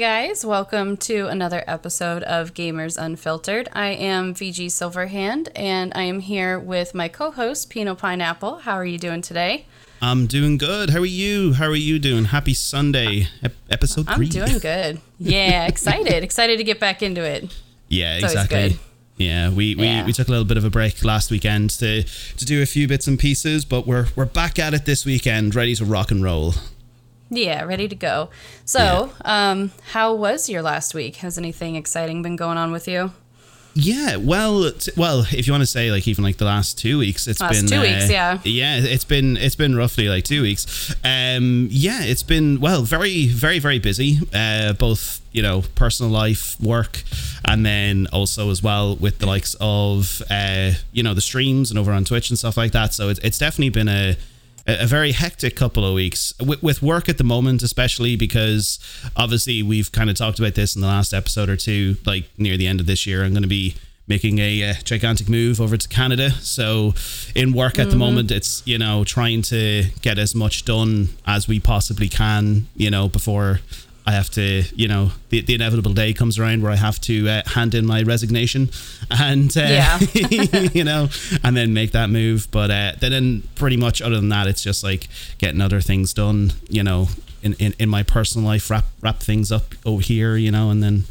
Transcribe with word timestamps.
Guys, 0.00 0.46
welcome 0.46 0.96
to 0.96 1.26
another 1.26 1.62
episode 1.66 2.22
of 2.22 2.54
Gamers 2.54 2.96
Unfiltered. 2.96 3.68
I 3.74 3.88
am 3.88 4.32
VG 4.32 4.68
Silverhand 4.68 5.48
and 5.54 5.92
I 5.94 6.04
am 6.04 6.20
here 6.20 6.58
with 6.58 6.94
my 6.94 7.08
co 7.08 7.30
host, 7.30 7.68
Pino 7.68 7.94
Pineapple. 7.94 8.60
How 8.60 8.72
are 8.76 8.84
you 8.86 8.96
doing 8.96 9.20
today? 9.20 9.66
I'm 10.00 10.26
doing 10.26 10.56
good. 10.56 10.88
How 10.88 11.00
are 11.00 11.04
you? 11.04 11.52
How 11.52 11.66
are 11.66 11.76
you 11.76 11.98
doing? 11.98 12.24
Happy 12.24 12.54
Sunday, 12.54 13.28
ep- 13.42 13.52
episode 13.68 14.06
three. 14.08 14.24
I'm 14.24 14.30
doing 14.30 14.58
good. 14.62 15.02
Yeah, 15.18 15.66
excited. 15.66 16.24
excited 16.24 16.56
to 16.56 16.64
get 16.64 16.80
back 16.80 17.02
into 17.02 17.22
it. 17.22 17.54
Yeah, 17.88 18.14
It's 18.14 18.24
exactly. 18.24 18.78
Yeah, 19.18 19.50
we, 19.50 19.74
we, 19.74 19.84
Yeah. 19.84 20.06
we 20.06 20.14
took 20.14 20.28
a 20.28 20.30
little 20.30 20.46
bit 20.46 20.56
of 20.56 20.64
a 20.64 20.70
break 20.70 21.04
last 21.04 21.30
weekend 21.30 21.68
to 21.78 22.04
to 22.04 22.44
do 22.46 22.62
a 22.62 22.66
few 22.66 22.88
bits 22.88 23.06
and 23.06 23.18
pieces, 23.18 23.66
but 23.66 23.86
we're 23.86 24.06
we're 24.16 24.24
back 24.24 24.58
at 24.58 24.72
it 24.72 24.86
this 24.86 25.04
weekend, 25.04 25.54
ready 25.54 25.74
to 25.74 25.84
rock 25.84 26.10
and 26.10 26.24
roll. 26.24 26.54
Yeah, 27.30 27.62
ready 27.62 27.86
to 27.88 27.94
go. 27.94 28.30
So, 28.64 29.12
um, 29.24 29.70
how 29.92 30.14
was 30.14 30.48
your 30.48 30.62
last 30.62 30.94
week? 30.94 31.16
Has 31.16 31.38
anything 31.38 31.76
exciting 31.76 32.22
been 32.22 32.36
going 32.36 32.58
on 32.58 32.72
with 32.72 32.88
you? 32.88 33.12
Yeah, 33.74 34.16
well, 34.16 34.72
t- 34.72 34.90
well, 34.96 35.24
if 35.30 35.46
you 35.46 35.52
want 35.52 35.62
to 35.62 35.66
say 35.66 35.92
like 35.92 36.08
even 36.08 36.24
like 36.24 36.38
the 36.38 36.44
last 36.44 36.76
two 36.76 36.98
weeks, 36.98 37.28
it's 37.28 37.40
Last 37.40 37.52
been 37.52 37.66
two 37.68 37.76
uh, 37.76 37.82
weeks, 37.82 38.10
yeah. 38.10 38.40
yeah, 38.42 38.78
it's 38.78 39.04
been 39.04 39.36
it's 39.36 39.54
been 39.54 39.76
roughly 39.76 40.08
like 40.08 40.24
two 40.24 40.42
weeks. 40.42 40.92
Um, 41.04 41.68
yeah, 41.70 42.02
it's 42.02 42.24
been 42.24 42.60
well, 42.60 42.82
very 42.82 43.28
very 43.28 43.60
very 43.60 43.78
busy. 43.78 44.18
Uh, 44.34 44.72
both 44.72 45.20
you 45.30 45.42
know 45.42 45.62
personal 45.76 46.10
life, 46.10 46.60
work, 46.60 47.04
and 47.44 47.64
then 47.64 48.08
also 48.12 48.50
as 48.50 48.60
well 48.60 48.96
with 48.96 49.20
the 49.20 49.26
likes 49.26 49.54
of 49.60 50.20
uh, 50.30 50.72
you 50.92 51.04
know 51.04 51.14
the 51.14 51.20
streams 51.20 51.70
and 51.70 51.78
over 51.78 51.92
on 51.92 52.04
Twitch 52.04 52.28
and 52.28 52.38
stuff 52.38 52.56
like 52.56 52.72
that. 52.72 52.92
So 52.92 53.08
it's 53.08 53.20
it's 53.20 53.38
definitely 53.38 53.70
been 53.70 53.88
a 53.88 54.16
a 54.66 54.86
very 54.86 55.12
hectic 55.12 55.56
couple 55.56 55.84
of 55.84 55.94
weeks 55.94 56.32
with, 56.44 56.62
with 56.62 56.82
work 56.82 57.08
at 57.08 57.18
the 57.18 57.24
moment, 57.24 57.62
especially 57.62 58.16
because 58.16 58.78
obviously 59.16 59.62
we've 59.62 59.90
kind 59.92 60.10
of 60.10 60.16
talked 60.16 60.38
about 60.38 60.54
this 60.54 60.74
in 60.74 60.80
the 60.80 60.86
last 60.86 61.12
episode 61.12 61.48
or 61.48 61.56
two. 61.56 61.96
Like 62.06 62.24
near 62.38 62.56
the 62.56 62.66
end 62.66 62.80
of 62.80 62.86
this 62.86 63.06
year, 63.06 63.24
I'm 63.24 63.32
going 63.32 63.42
to 63.42 63.48
be 63.48 63.76
making 64.06 64.40
a 64.40 64.70
uh, 64.70 64.74
gigantic 64.82 65.28
move 65.28 65.60
over 65.60 65.76
to 65.76 65.88
Canada. 65.88 66.30
So 66.30 66.94
in 67.34 67.52
work 67.52 67.78
at 67.78 67.90
the 67.90 67.96
moment, 67.96 68.30
it's 68.30 68.62
you 68.66 68.76
know 68.76 69.04
trying 69.04 69.42
to 69.42 69.84
get 70.02 70.18
as 70.18 70.34
much 70.34 70.64
done 70.64 71.10
as 71.26 71.48
we 71.48 71.60
possibly 71.60 72.08
can. 72.08 72.66
You 72.76 72.90
know 72.90 73.08
before. 73.08 73.60
I 74.06 74.12
have 74.12 74.30
to, 74.30 74.62
you 74.74 74.88
know, 74.88 75.12
the, 75.28 75.40
the 75.42 75.54
inevitable 75.54 75.92
day 75.92 76.12
comes 76.12 76.38
around 76.38 76.62
where 76.62 76.72
I 76.72 76.76
have 76.76 77.00
to 77.02 77.28
uh, 77.28 77.42
hand 77.46 77.74
in 77.74 77.86
my 77.86 78.02
resignation 78.02 78.70
and, 79.10 79.54
uh, 79.56 79.60
Yeah. 79.60 79.98
you 80.72 80.84
know, 80.84 81.08
and 81.44 81.56
then 81.56 81.74
make 81.74 81.92
that 81.92 82.10
move. 82.10 82.48
But 82.50 82.70
uh, 82.70 82.92
then, 82.98 83.12
then 83.12 83.42
pretty 83.56 83.76
much 83.76 84.00
other 84.02 84.16
than 84.16 84.30
that, 84.30 84.46
it's 84.46 84.62
just 84.62 84.82
like 84.82 85.08
getting 85.38 85.60
other 85.60 85.80
things 85.80 86.14
done, 86.14 86.52
you 86.68 86.82
know, 86.82 87.08
in, 87.42 87.54
in, 87.54 87.74
in 87.78 87.88
my 87.88 88.02
personal 88.02 88.46
life, 88.46 88.70
wrap 88.70 88.84
wrap 89.00 89.20
things 89.20 89.50
up 89.52 89.74
over 89.84 90.02
here, 90.02 90.36
you 90.36 90.50
know, 90.50 90.70
and 90.70 90.82
then 90.82 91.04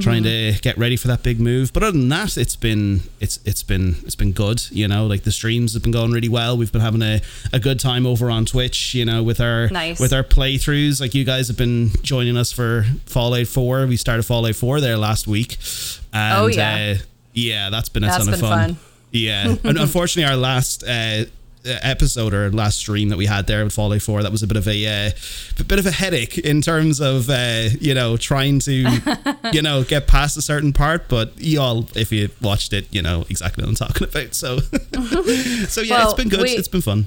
trying 0.00 0.22
to 0.24 0.52
get 0.62 0.76
ready 0.78 0.96
for 0.96 1.08
that 1.08 1.22
big 1.22 1.40
move. 1.40 1.72
But 1.72 1.82
other 1.82 1.98
than 1.98 2.08
that, 2.10 2.36
it's 2.36 2.56
been 2.56 3.00
it's 3.20 3.38
it's 3.44 3.62
been 3.62 3.96
it's 4.04 4.14
been 4.14 4.32
good, 4.32 4.62
you 4.70 4.86
know, 4.88 5.06
like 5.06 5.22
the 5.24 5.32
streams 5.32 5.74
have 5.74 5.82
been 5.82 5.92
going 5.92 6.10
really 6.12 6.28
well. 6.28 6.56
We've 6.56 6.70
been 6.72 6.80
having 6.82 7.02
a, 7.02 7.20
a 7.52 7.58
good 7.58 7.80
time 7.80 8.06
over 8.06 8.30
on 8.30 8.44
Twitch, 8.44 8.94
you 8.94 9.04
know, 9.04 9.22
with 9.22 9.40
our 9.40 9.68
Nice. 9.68 9.98
with 10.00 10.12
our 10.12 10.22
playthroughs. 10.24 11.00
Like 11.00 11.14
you 11.14 11.24
guys 11.24 11.48
have 11.48 11.56
been 11.56 11.90
joining 12.02 12.36
us 12.36 12.52
for 12.52 12.84
Fallout 13.06 13.46
4. 13.46 13.86
We 13.86 13.96
started 13.96 14.22
Fallout 14.24 14.54
4 14.56 14.80
there 14.80 14.96
last 14.96 15.26
week. 15.26 15.56
And, 16.12 16.38
Oh, 16.38 16.46
yeah. 16.46 16.94
Uh, 16.98 17.02
yeah, 17.32 17.70
that's 17.70 17.88
been 17.88 18.04
a 18.04 18.06
That's 18.08 18.24
ton 18.24 18.34
of 18.34 18.40
fun. 18.40 18.74
fun. 18.74 18.76
Yeah, 19.10 19.54
and 19.64 19.78
unfortunately, 19.78 20.30
our 20.30 20.36
last 20.36 20.82
uh, 20.84 21.24
episode 21.82 22.32
or 22.34 22.50
last 22.50 22.78
stream 22.78 23.08
that 23.10 23.16
we 23.18 23.26
had 23.26 23.46
there 23.46 23.64
with 23.64 23.72
Fallout 23.74 24.02
4, 24.02 24.22
that 24.22 24.32
was 24.32 24.42
a 24.42 24.46
bit 24.46 24.56
of 24.56 24.66
a 24.68 24.86
uh, 24.86 25.10
a 25.58 25.64
bit 25.64 25.78
of 25.78 25.86
a 25.86 25.90
headache 25.90 26.38
in 26.38 26.60
terms 26.62 27.00
of 27.00 27.28
uh, 27.30 27.68
you 27.80 27.94
know 27.94 28.16
trying 28.16 28.58
to 28.60 28.72
you 29.52 29.62
know 29.62 29.82
get 29.84 30.06
past 30.06 30.36
a 30.36 30.42
certain 30.42 30.72
part. 30.72 31.08
But 31.08 31.32
y'all, 31.40 31.88
if 31.96 32.12
you 32.12 32.28
watched 32.40 32.72
it, 32.72 32.86
you 32.92 33.02
know 33.02 33.24
exactly 33.28 33.62
what 33.64 33.68
I'm 33.70 33.74
talking 33.76 34.08
about. 34.08 34.34
So, 34.34 34.58
so 35.68 35.80
yeah, 35.80 35.98
Well, 35.98 36.04
it's 36.10 36.14
been 36.14 36.28
good. 36.28 36.42
we- 36.42 36.50
it's 36.50 36.68
been 36.68 36.80
fun. 36.82 37.06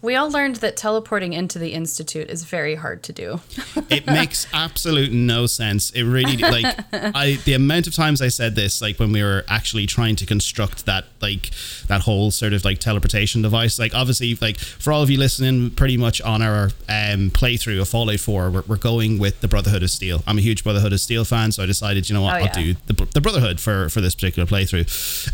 We 0.00 0.14
all 0.14 0.30
learned 0.30 0.56
that 0.56 0.76
teleporting 0.76 1.32
into 1.32 1.58
the 1.58 1.72
Institute 1.72 2.30
is 2.30 2.44
very 2.44 2.76
hard 2.76 3.02
to 3.04 3.12
do. 3.12 3.40
it 3.90 4.06
makes 4.06 4.46
absolute 4.52 5.10
no 5.12 5.46
sense. 5.46 5.90
It 5.90 6.04
really 6.04 6.36
like 6.36 6.66
I 6.92 7.38
the 7.44 7.54
amount 7.54 7.88
of 7.88 7.94
times 7.96 8.22
I 8.22 8.28
said 8.28 8.54
this 8.54 8.80
like 8.80 9.00
when 9.00 9.10
we 9.10 9.22
were 9.24 9.44
actually 9.48 9.86
trying 9.86 10.14
to 10.16 10.26
construct 10.26 10.86
that 10.86 11.06
like 11.20 11.50
that 11.88 12.02
whole 12.02 12.30
sort 12.30 12.52
of 12.52 12.64
like 12.64 12.78
teleportation 12.78 13.42
device. 13.42 13.76
Like 13.78 13.92
obviously 13.92 14.36
like 14.40 14.58
for 14.58 14.92
all 14.92 15.02
of 15.02 15.10
you 15.10 15.18
listening, 15.18 15.70
pretty 15.70 15.96
much 15.96 16.20
on 16.22 16.42
our 16.42 16.66
um, 16.88 17.30
playthrough 17.30 17.80
of 17.80 17.88
Fallout 17.88 18.20
4, 18.20 18.50
we're, 18.50 18.62
we're 18.68 18.76
going 18.76 19.18
with 19.18 19.40
the 19.40 19.48
Brotherhood 19.48 19.82
of 19.82 19.90
Steel. 19.90 20.22
I'm 20.28 20.38
a 20.38 20.42
huge 20.42 20.62
Brotherhood 20.62 20.92
of 20.92 21.00
Steel 21.00 21.24
fan, 21.24 21.50
so 21.50 21.64
I 21.64 21.66
decided 21.66 22.08
you 22.08 22.14
know 22.14 22.22
what 22.22 22.34
Oh, 22.34 22.36
I'll 22.36 22.44
yeah. 22.44 22.52
do 22.52 22.74
the, 22.86 23.04
the 23.14 23.20
Brotherhood 23.20 23.58
for 23.58 23.88
for 23.88 24.00
this 24.00 24.14
particular 24.14 24.46
playthrough. 24.46 24.86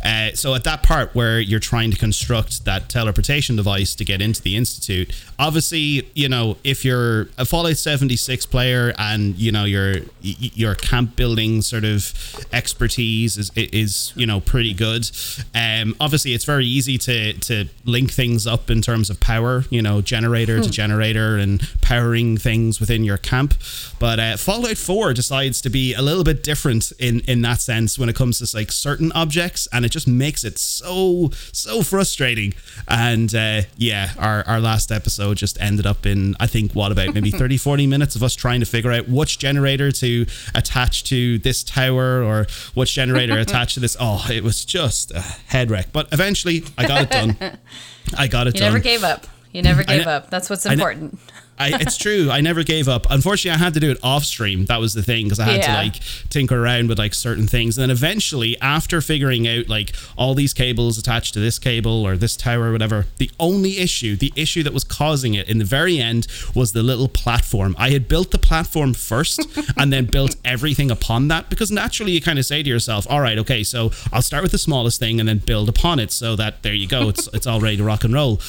Uh, 0.03 0.35
so 0.35 0.55
at 0.55 0.65
that 0.65 0.83
part 0.83 1.15
where 1.15 1.39
you're 1.39 1.61
trying 1.61 1.91
to 1.91 1.99
construct 1.99 2.65
that 2.65 2.89
teleportation 2.89 3.57
device 3.57 3.95
to 3.97 4.05
get 4.07 4.23
into 4.23 4.41
the 4.41 4.54
institute, 4.57 5.15
obviously 5.39 6.09
you 6.15 6.29
know 6.29 6.57
if 6.65 6.85
you're 6.85 7.29
a 7.39 7.45
Fallout 7.45 7.77
76 7.77 8.47
player 8.47 8.95
and 8.99 9.37
you 9.37 9.53
know 9.53 9.65
your 9.65 9.97
your 10.21 10.75
camp 10.75 11.17
building 11.17 11.63
sort 11.63 11.85
of 11.85 12.13
expertise 12.53 13.37
is 13.37 13.51
is 13.57 14.13
you 14.17 14.27
know 14.27 14.41
pretty 14.41 14.75
good. 14.75 15.11
Um, 15.55 15.95
obviously 16.01 16.33
it's 16.33 16.45
very 16.45 16.67
easy 16.67 16.99
to 16.99 17.33
to 17.35 17.67
link 17.85 18.13
things 18.13 18.47
up 18.47 18.71
in 18.71 18.81
terms 18.83 19.11
of 19.11 19.21
power, 19.21 19.65
you 19.71 19.83
know, 19.83 20.01
generator 20.01 20.61
to 20.61 20.71
generator 20.71 21.37
and 21.37 21.61
powering 21.81 22.37
things 22.37 22.81
within 22.81 23.05
your 23.05 23.19
camp. 23.19 23.55
But 23.99 24.19
uh, 24.19 24.37
Fallout 24.37 24.77
4 24.77 25.15
decides 25.15 25.61
to 25.63 25.71
be 25.71 25.95
a 25.95 26.03
little 26.03 26.25
bit 26.25 26.43
different 26.43 26.93
in 26.99 27.21
in 27.21 27.43
that 27.43 27.61
sense 27.61 27.99
when 27.99 28.09
it 28.09 28.17
comes 28.17 28.39
to 28.39 28.57
like 28.57 28.73
certain 28.73 29.13
objects, 29.13 29.69
and 29.73 29.85
it 29.85 29.91
just 29.91 30.07
makes 30.09 30.45
it 30.45 30.59
so 30.59 31.31
so 31.53 31.83
frustrating. 31.83 32.55
And 32.89 33.35
uh, 33.35 33.63
yeah, 33.77 34.11
our 34.19 34.44
our 34.47 34.61
last 34.61 34.91
episode 34.93 35.37
just 35.37 35.61
ended 35.61 35.87
up 35.87 36.07
in 36.07 36.35
I 36.41 36.47
think 36.47 36.73
what 36.73 36.93
about 36.93 37.15
maybe 37.15 37.31
30 37.33 37.57
40 37.57 37.87
minutes 37.87 38.17
of 38.17 38.23
us 38.23 38.35
trying 38.35 38.61
to 38.61 38.67
figure 38.67 38.93
out 38.93 39.09
which 39.09 39.39
generator 39.39 39.91
to 39.93 40.27
attach 40.55 41.05
to 41.05 41.39
this 41.39 41.63
tower 41.63 42.23
or 42.23 42.47
which 42.75 42.93
generator 42.95 43.39
attach 43.39 43.75
to 43.75 43.81
this. 43.81 43.97
Oh, 43.99 44.27
it 44.31 44.43
was 44.43 44.65
just 44.65 45.11
a 45.13 45.21
head 45.21 45.71
wreck. 45.71 45.89
But 45.93 46.09
eventually, 46.13 46.65
I 46.77 46.87
got 46.87 47.03
it 47.03 47.11
done. 47.11 47.37
I 48.19 48.27
got 48.27 48.47
it 48.47 48.55
You 48.55 48.61
done. 48.61 48.67
You 48.69 48.73
never 48.73 48.83
gave 48.83 49.05
up. 49.05 49.27
You 49.53 49.63
never 49.63 49.85
gave 49.85 50.05
ne- 50.05 50.11
up. 50.13 50.31
That's 50.31 50.51
what's 50.51 50.67
important. 50.67 51.19
I, 51.59 51.81
it's 51.81 51.97
true. 51.97 52.31
I 52.31 52.41
never 52.41 52.63
gave 52.65 52.89
up. 52.89 53.07
Unfortunately, 53.11 53.59
I 53.59 53.63
had 53.63 53.75
to 53.75 53.81
do 53.81 53.91
it 53.91 53.99
off 54.03 54.25
stream. 54.25 54.67
That 54.67 54.81
was 54.81 54.95
the 54.95 55.03
thing 55.03 55.27
because 55.27 55.39
I 55.41 55.45
had 55.45 55.63
to 55.63 55.73
like 55.73 56.01
tinker 56.31 56.63
around 56.63 56.89
with 56.89 56.99
like 56.99 57.15
certain 57.15 57.47
things. 57.47 57.79
And 57.79 57.83
then 57.83 57.91
eventually, 57.91 58.59
after 58.61 59.01
figuring 59.01 59.47
out 59.47 59.69
like 59.69 59.95
all 60.17 60.35
these 60.35 60.53
cables 60.53 60.99
attached 60.99 61.35
to 61.35 61.41
this 61.41 61.59
cable 61.59 62.05
or 62.07 62.17
this 62.17 62.37
tower 62.37 62.69
or 62.69 62.73
whatever, 62.73 63.07
the 63.19 63.31
only 63.39 63.79
issue, 63.79 64.17
the 64.17 64.33
issue 64.37 64.63
that 64.63 64.73
was 64.73 64.85
causing 64.85 65.35
it 65.35 65.49
in 65.49 65.59
the 65.59 65.65
very 65.65 65.99
end 65.99 66.27
was 66.55 66.73
the 66.73 66.83
little 66.83 67.09
platform. 67.09 67.75
I 67.79 67.91
had 67.91 68.09
built 68.09 68.31
the 68.31 68.39
platform 68.39 68.95
first 68.95 69.41
and 69.77 69.93
then 69.93 70.07
built 70.07 70.37
everything 70.45 70.91
upon 70.91 71.29
that 71.29 71.51
because 71.51 71.71
naturally 71.71 72.13
you 72.13 72.21
kind 72.21 72.39
of 72.39 72.45
say 72.45 72.63
to 72.63 72.69
yourself, 72.69 73.07
all 73.09 73.21
right, 73.21 73.39
okay, 73.39 73.63
so 73.63 73.93
I'll 74.13 74.23
start 74.23 74.43
with 74.43 74.53
the 74.53 74.59
smallest 74.59 74.99
thing 74.99 75.21
and 75.21 75.29
then 75.29 75.39
build 75.39 75.69
upon 75.69 75.99
it 75.99 76.11
so 76.11 76.37
that 76.37 76.63
there 76.63 76.75
you 76.75 76.89
go, 76.89 77.09
it's 77.09 77.29
it's 77.33 77.47
all 77.47 77.61
ready 77.61 77.77
to 77.77 77.85
rock 77.85 78.05
and 78.05 78.13
roll. 78.13 78.41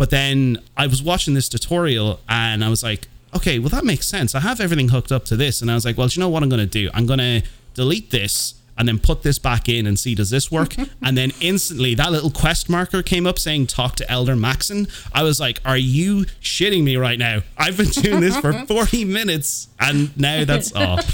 But 0.00 0.08
then 0.08 0.56
I 0.78 0.86
was 0.86 1.02
watching 1.02 1.34
this 1.34 1.46
tutorial 1.46 2.20
and 2.26 2.64
I 2.64 2.70
was 2.70 2.82
like, 2.82 3.06
okay, 3.36 3.58
well, 3.58 3.68
that 3.68 3.84
makes 3.84 4.06
sense. 4.06 4.34
I 4.34 4.40
have 4.40 4.58
everything 4.58 4.88
hooked 4.88 5.12
up 5.12 5.26
to 5.26 5.36
this. 5.36 5.60
And 5.60 5.70
I 5.70 5.74
was 5.74 5.84
like, 5.84 5.98
well, 5.98 6.08
do 6.08 6.18
you 6.18 6.24
know 6.24 6.30
what 6.30 6.42
I'm 6.42 6.48
going 6.48 6.66
to 6.66 6.78
do? 6.80 6.88
I'm 6.94 7.04
going 7.04 7.18
to 7.18 7.42
delete 7.74 8.10
this 8.10 8.54
and 8.78 8.88
then 8.88 8.98
put 8.98 9.22
this 9.24 9.38
back 9.38 9.68
in 9.68 9.86
and 9.86 9.98
see, 9.98 10.14
does 10.14 10.30
this 10.30 10.50
work? 10.50 10.74
and 11.02 11.18
then 11.18 11.32
instantly 11.42 11.94
that 11.96 12.10
little 12.12 12.30
quest 12.30 12.70
marker 12.70 13.02
came 13.02 13.26
up 13.26 13.38
saying, 13.38 13.66
talk 13.66 13.94
to 13.96 14.10
Elder 14.10 14.34
Maxon. 14.36 14.88
I 15.12 15.22
was 15.22 15.38
like, 15.38 15.60
are 15.66 15.76
you 15.76 16.24
shitting 16.40 16.82
me 16.82 16.96
right 16.96 17.18
now? 17.18 17.42
I've 17.58 17.76
been 17.76 17.88
doing 17.90 18.20
this 18.20 18.38
for 18.38 18.54
40 18.66 19.04
minutes 19.04 19.68
and 19.78 20.16
now 20.16 20.46
that's 20.46 20.72
off. 20.74 21.04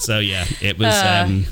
So 0.00 0.18
yeah, 0.18 0.44
it 0.60 0.78
was, 0.78 0.94
um, 1.02 1.46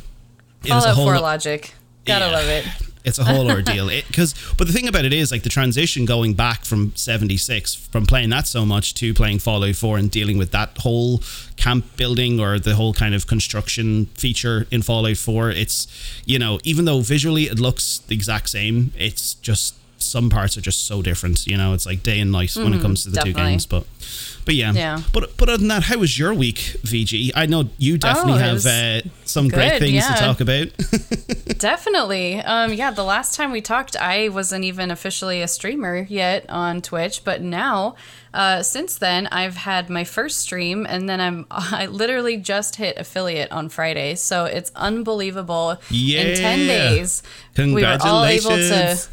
it 0.62 0.72
was 0.74 0.84
a 0.84 0.92
whole 0.92 1.06
4 1.06 1.14
lot- 1.14 1.22
logic. 1.22 1.72
Gotta 2.04 2.26
Yeah. 2.26 2.30
love 2.32 2.48
it. 2.48 2.66
It's 3.06 3.18
a 3.18 3.24
whole 3.24 3.50
ordeal 3.50 3.88
because 4.08 4.34
but 4.58 4.66
the 4.66 4.72
thing 4.72 4.88
about 4.88 5.04
it 5.04 5.12
is 5.12 5.30
like 5.30 5.44
the 5.44 5.48
transition 5.48 6.04
going 6.04 6.34
back 6.34 6.64
from 6.64 6.94
76 6.96 7.74
from 7.74 8.04
playing 8.04 8.30
that 8.30 8.46
so 8.46 8.66
much 8.66 8.92
to 8.94 9.14
playing 9.14 9.38
fallout 9.38 9.76
4 9.76 9.96
and 9.96 10.10
dealing 10.10 10.36
with 10.36 10.50
that 10.50 10.76
whole 10.78 11.22
camp 11.56 11.96
building 11.96 12.38
or 12.40 12.58
the 12.58 12.74
whole 12.74 12.92
kind 12.92 13.14
of 13.14 13.26
construction 13.26 14.06
feature 14.06 14.66
in 14.70 14.82
fallout 14.82 15.16
4 15.16 15.50
it's 15.50 15.86
you 16.26 16.38
know 16.38 16.58
even 16.64 16.84
though 16.84 17.00
visually 17.00 17.44
it 17.44 17.58
looks 17.58 17.98
the 17.98 18.14
exact 18.14 18.50
same 18.50 18.92
it's 18.96 19.34
just 19.34 19.76
some 19.98 20.30
parts 20.30 20.56
are 20.56 20.60
just 20.60 20.86
so 20.86 21.02
different. 21.02 21.46
You 21.46 21.56
know, 21.56 21.74
it's 21.74 21.86
like 21.86 22.02
day 22.02 22.20
and 22.20 22.32
night 22.32 22.54
when 22.56 22.66
it 22.66 22.70
mm-hmm, 22.72 22.82
comes 22.82 23.04
to 23.04 23.10
the 23.10 23.20
two 23.20 23.32
games. 23.32 23.66
But 23.66 23.84
but 24.46 24.54
yeah. 24.54 24.72
Yeah. 24.72 25.02
But 25.12 25.36
but 25.36 25.50
other 25.50 25.58
than 25.58 25.68
that, 25.68 25.82
how 25.82 25.98
was 25.98 26.18
your 26.18 26.32
week, 26.32 26.76
VG? 26.82 27.32
I 27.34 27.44
know 27.44 27.68
you 27.76 27.98
definitely 27.98 28.34
Oh, 28.42 28.54
have 28.54 28.64
uh, 28.64 29.02
some 29.26 29.48
great 29.48 29.78
things 29.78 29.92
yeah. 29.96 30.14
to 30.14 30.20
talk 30.20 30.40
about. 30.40 30.68
Definitely. 31.58 32.36
Um, 32.40 32.72
yeah, 32.72 32.90
the 32.90 33.02
last 33.04 33.34
time 33.34 33.50
we 33.50 33.60
talked, 33.60 33.96
I 33.96 34.28
wasn't 34.28 34.64
even 34.64 34.90
officially 34.90 35.40
a 35.42 35.48
streamer 35.48 36.06
yet 36.08 36.44
on 36.50 36.82
Twitch, 36.82 37.24
but 37.24 37.40
now, 37.40 37.94
uh, 38.34 38.62
since 38.62 38.96
then, 38.98 39.26
I've 39.28 39.56
had 39.56 39.88
my 39.88 40.04
first 40.04 40.40
stream, 40.40 40.86
and 40.88 41.08
then 41.08 41.20
I'm 41.20 41.46
I 41.50 41.86
literally 41.86 42.36
just 42.36 42.76
hit 42.76 42.98
affiliate 42.98 43.50
on 43.52 43.68
Friday, 43.68 44.14
so 44.16 44.44
it's 44.44 44.70
unbelievable. 44.76 45.80
Yeah. 45.90 46.20
In 46.20 46.36
ten 46.36 46.58
Yeah. 46.60 46.66
days, 46.90 47.22
we 47.56 47.72
were 47.74 47.98
all 48.02 48.24
able 48.24 48.50
to 48.50 48.56
Congratulations. 48.56 49.08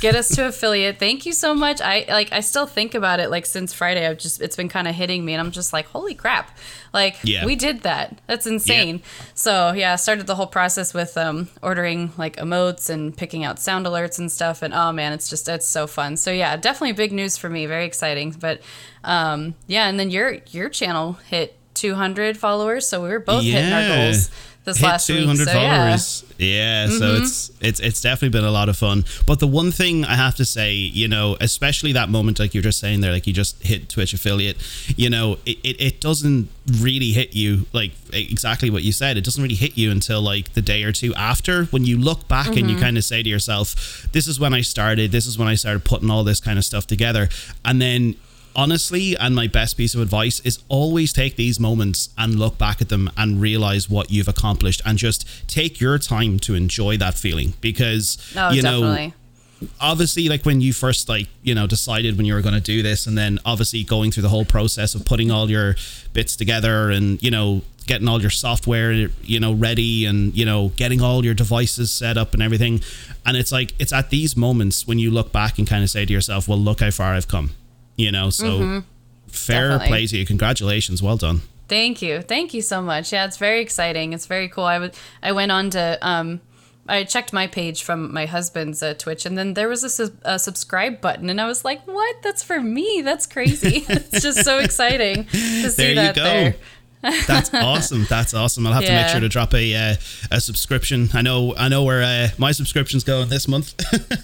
Get 0.00 0.14
us 0.14 0.28
to 0.36 0.46
affiliate. 0.48 0.98
Thank 0.98 1.26
you 1.26 1.32
so 1.32 1.54
much. 1.54 1.80
I 1.80 2.04
like 2.08 2.32
I 2.32 2.40
still 2.40 2.66
think 2.66 2.94
about 2.94 3.20
it 3.20 3.30
like 3.30 3.46
since 3.46 3.72
Friday. 3.72 4.06
I've 4.06 4.18
just 4.18 4.40
it's 4.40 4.56
been 4.56 4.68
kind 4.68 4.88
of 4.88 4.94
hitting 4.94 5.24
me, 5.24 5.34
and 5.34 5.40
I'm 5.40 5.50
just 5.52 5.72
like, 5.72 5.86
holy 5.86 6.14
crap! 6.14 6.56
Like 6.92 7.16
Yeah. 7.22 7.44
we 7.44 7.54
did 7.56 7.82
that. 7.82 8.20
That's 8.26 8.46
insane. 8.46 9.02
So 9.34 9.72
yeah, 9.72 9.92
I 9.92 9.96
started 9.96 10.26
the 10.26 10.34
whole 10.34 10.46
process 10.46 10.94
with 10.94 11.16
um, 11.18 11.48
ordering 11.62 12.12
like 12.16 12.36
emotes 12.36 12.88
and 12.90 13.16
picking 13.16 13.44
out 13.44 13.58
sound 13.58 13.86
alerts 13.86 14.18
and 14.18 14.30
stuff. 14.32 14.62
And 14.62 14.72
oh 14.72 14.92
man, 14.92 15.12
it's 15.12 15.28
just 15.28 15.48
it's 15.48 15.66
so 15.66 15.86
fun. 15.86 16.16
So 16.16 16.30
yeah, 16.32 16.56
definitely 16.56 16.92
big 16.92 17.12
news 17.12 17.36
for 17.36 17.48
me. 17.50 17.66
Very 17.66 17.84
exciting. 17.84 18.32
But 18.38 18.60
um, 19.04 19.54
yeah, 19.66 19.88
and 19.88 19.98
then 20.00 20.10
your 20.10 20.38
your 20.50 20.68
channel 20.68 21.14
hit 21.28 21.57
200 21.78 22.36
followers, 22.38 22.86
so 22.86 23.02
we 23.02 23.08
were 23.08 23.20
both 23.20 23.42
hitting 23.44 23.72
our 23.72 23.96
goals 23.96 24.30
this 24.64 24.78
Hit 24.78 24.86
last 24.86 25.08
week. 25.08 25.20
200 25.20 25.44
So 25.48 25.52
yeah. 25.52 25.58
Mm-hmm. 25.58 25.76
followers. 25.76 26.24
Yeah, 26.38 26.88
so 26.88 27.14
it's 27.16 27.50
it's 27.60 27.80
it's 27.80 28.00
definitely 28.00 28.28
been 28.38 28.44
a 28.44 28.50
lot 28.50 28.68
of 28.68 28.76
fun. 28.76 29.04
But 29.26 29.40
the 29.40 29.46
one 29.46 29.72
thing 29.72 30.04
I 30.04 30.14
have 30.14 30.36
to 30.36 30.44
say, 30.44 30.72
you 30.74 31.08
know, 31.08 31.36
especially 31.40 31.92
that 31.94 32.08
moment, 32.10 32.38
like 32.38 32.54
you're 32.54 32.62
just 32.62 32.78
saying 32.78 33.00
there, 33.00 33.10
like 33.10 33.26
you 33.26 33.32
just 33.32 33.60
hit 33.62 33.88
Twitch 33.88 34.12
affiliate, 34.12 34.56
you 34.96 35.10
know, 35.10 35.38
it, 35.46 35.58
it, 35.64 35.80
it 35.80 36.00
doesn't 36.00 36.48
really 36.80 37.10
hit 37.12 37.34
you 37.34 37.66
like 37.72 37.90
exactly 38.12 38.70
what 38.70 38.82
you 38.84 38.92
said. 38.92 39.16
It 39.16 39.24
doesn't 39.24 39.42
really 39.42 39.56
hit 39.56 39.76
you 39.76 39.90
until 39.90 40.20
like 40.20 40.52
the 40.52 40.62
day 40.62 40.84
or 40.84 40.92
two 40.92 41.12
after 41.14 41.64
when 41.66 41.84
you 41.84 41.98
look 41.98 42.28
back 42.28 42.46
and 42.48 42.56
Mm-hmm. 42.58 42.68
you 42.68 42.78
kind 42.78 42.96
of 42.98 43.04
say 43.04 43.22
to 43.22 43.28
yourself, 43.28 44.06
this 44.12 44.28
is 44.28 44.38
when 44.38 44.52
I 44.54 44.60
started, 44.60 45.10
this 45.12 45.26
is 45.26 45.38
when 45.38 45.48
I 45.48 45.54
started 45.56 45.84
putting 45.84 46.10
all 46.10 46.22
this 46.24 46.40
kind 46.40 46.58
of 46.58 46.64
stuff 46.64 46.86
together. 46.86 47.28
And 47.64 47.80
then 47.82 48.14
honestly 48.58 49.16
and 49.16 49.34
my 49.36 49.46
best 49.46 49.76
piece 49.76 49.94
of 49.94 50.00
advice 50.00 50.40
is 50.40 50.58
always 50.68 51.12
take 51.12 51.36
these 51.36 51.60
moments 51.60 52.08
and 52.18 52.34
look 52.34 52.58
back 52.58 52.80
at 52.82 52.88
them 52.88 53.08
and 53.16 53.40
realize 53.40 53.88
what 53.88 54.10
you've 54.10 54.26
accomplished 54.26 54.82
and 54.84 54.98
just 54.98 55.24
take 55.48 55.80
your 55.80 55.96
time 55.96 56.38
to 56.40 56.54
enjoy 56.56 56.96
that 56.96 57.14
feeling 57.14 57.54
because 57.60 58.18
Oh, 58.36 58.50
you 58.50 58.62
know 58.62 58.80
obviously 59.80 60.28
like 60.28 60.44
when 60.44 60.60
you 60.60 60.72
first 60.72 61.08
like 61.08 61.28
you 61.42 61.54
know 61.54 61.66
decided 61.66 62.16
when 62.16 62.26
you 62.26 62.34
were 62.34 62.40
going 62.42 62.54
to 62.54 62.60
do 62.60 62.82
this 62.82 63.06
and 63.06 63.16
then 63.16 63.38
obviously 63.44 63.84
going 63.84 64.10
through 64.10 64.22
the 64.24 64.28
whole 64.28 64.44
process 64.44 64.94
of 64.94 65.04
putting 65.04 65.30
all 65.30 65.48
your 65.50 65.76
bits 66.12 66.34
together 66.36 66.90
and 66.90 67.22
you 67.22 67.30
know 67.30 67.62
getting 67.86 68.06
all 68.06 68.20
your 68.20 68.30
software 68.30 68.92
you 69.22 69.40
know 69.40 69.52
ready 69.52 70.04
and 70.04 70.34
you 70.36 70.44
know 70.44 70.68
getting 70.76 71.00
all 71.00 71.24
your 71.24 71.34
devices 71.34 71.90
set 71.90 72.18
up 72.18 72.34
and 72.34 72.42
everything. 72.42 72.80
And 73.24 73.36
it's 73.36 73.50
like 73.50 73.74
it's 73.78 73.92
at 73.92 74.10
these 74.10 74.36
moments 74.36 74.86
when 74.86 74.98
you 74.98 75.10
look 75.10 75.32
back 75.32 75.58
and 75.58 75.66
kind 75.66 75.82
of 75.82 75.90
say 75.90 76.04
to 76.04 76.12
yourself 76.12 76.48
well 76.48 76.58
look 76.58 76.80
how 76.80 76.90
far 76.90 77.14
i've 77.14 77.28
come 77.28 77.50
you 77.98 78.10
know 78.10 78.30
so 78.30 78.82
fair 79.26 79.68
Definitely. 79.68 79.88
play 79.88 80.06
to 80.06 80.16
you 80.16 80.24
congratulations 80.24 81.02
well 81.02 81.18
done 81.18 81.42
Thank 81.68 82.00
you. 82.00 82.22
Thank 82.22 82.54
you 82.54 82.62
so 82.62 82.80
much. 82.80 83.12
Yeah, 83.12 83.26
it's 83.26 83.36
very 83.36 83.60
exciting. 83.60 84.14
It's 84.14 84.24
very 84.24 84.48
cool. 84.48 84.64
I 84.64 84.78
would 84.78 84.94
I 85.22 85.32
went 85.32 85.52
on 85.52 85.68
to 85.70 85.98
um 86.00 86.40
I 86.88 87.04
checked 87.04 87.34
my 87.34 87.46
page 87.46 87.82
from 87.82 88.12
my 88.14 88.24
husband's 88.24 88.82
uh, 88.82 88.94
Twitch, 88.94 89.26
and 89.26 89.36
then 89.36 89.52
there 89.52 89.68
was 89.68 89.84
a, 89.84 89.90
sub- 89.90 90.16
a 90.22 90.38
subscribe 90.38 91.02
button, 91.02 91.28
and 91.28 91.38
I 91.38 91.46
was 91.46 91.62
like, 91.62 91.86
"What? 91.86 92.22
That's 92.22 92.42
for 92.42 92.62
me. 92.62 93.02
That's 93.04 93.26
crazy! 93.26 93.84
it's 93.88 94.22
just 94.22 94.42
so 94.42 94.58
exciting 94.58 95.26
to 95.26 95.30
see 95.70 95.82
there 95.82 95.88
you 95.90 95.94
that 95.96 96.14
go 96.14 96.24
there." 96.24 96.56
That's 97.00 97.52
awesome. 97.54 98.06
That's 98.08 98.34
awesome. 98.34 98.66
I'll 98.66 98.72
have 98.72 98.84
to 98.84 98.92
make 98.92 99.08
sure 99.08 99.20
to 99.20 99.28
drop 99.28 99.54
a 99.54 99.74
uh, 99.74 99.96
a 100.30 100.40
subscription. 100.40 101.08
I 101.14 101.22
know 101.22 101.54
I 101.56 101.68
know 101.68 101.84
where 101.84 102.02
uh, 102.02 102.28
my 102.38 102.50
subscription's 102.52 103.04
going 103.04 103.28
this 103.28 103.46
month. 103.46 103.74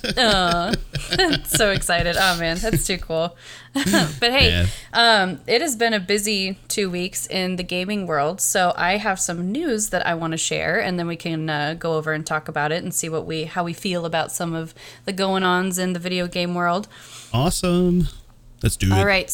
oh, 0.17 0.73
so 1.45 1.71
excited. 1.71 2.17
Oh 2.19 2.39
man, 2.39 2.59
that's 2.59 2.87
too 2.87 2.99
cool. 2.99 3.37
but 3.75 4.33
hey, 4.33 4.49
Yeah. 4.51 4.67
um, 4.93 5.41
it 5.47 5.61
has 5.61 5.77
been 5.77 5.93
a 5.95 6.01
busy 6.01 6.59
two 6.69 6.89
weeks 6.91 7.27
in 7.27 7.57
the 7.57 7.63
gaming 7.65 8.07
world. 8.07 8.41
So 8.41 8.73
I 8.77 8.97
have 8.97 9.19
some 9.21 9.51
news 9.53 9.91
that 9.91 10.07
I 10.07 10.15
want 10.15 10.31
to 10.33 10.37
share, 10.37 10.81
and 10.81 10.99
then 10.99 11.07
we 11.07 11.17
can 11.17 11.49
uh, 11.51 11.75
go 11.79 11.95
over 11.95 12.13
and 12.13 12.25
talk 12.27 12.49
about 12.49 12.73
it 12.73 12.83
and 12.83 12.93
see 12.95 13.09
what 13.09 13.25
we 13.27 13.45
how 13.45 13.63
we 13.65 13.73
feel 13.73 14.05
about 14.05 14.33
some 14.33 14.55
of 14.55 14.75
the 15.05 15.13
going 15.13 15.43
ons 15.45 15.79
in 15.79 15.93
the 15.93 15.99
video 16.01 16.27
game 16.27 16.55
world. 16.55 16.89
awesome. 17.33 18.09
Let's 18.63 18.77
do 18.77 18.87
it. 18.87 18.93
All 18.93 19.05
right. 19.07 19.31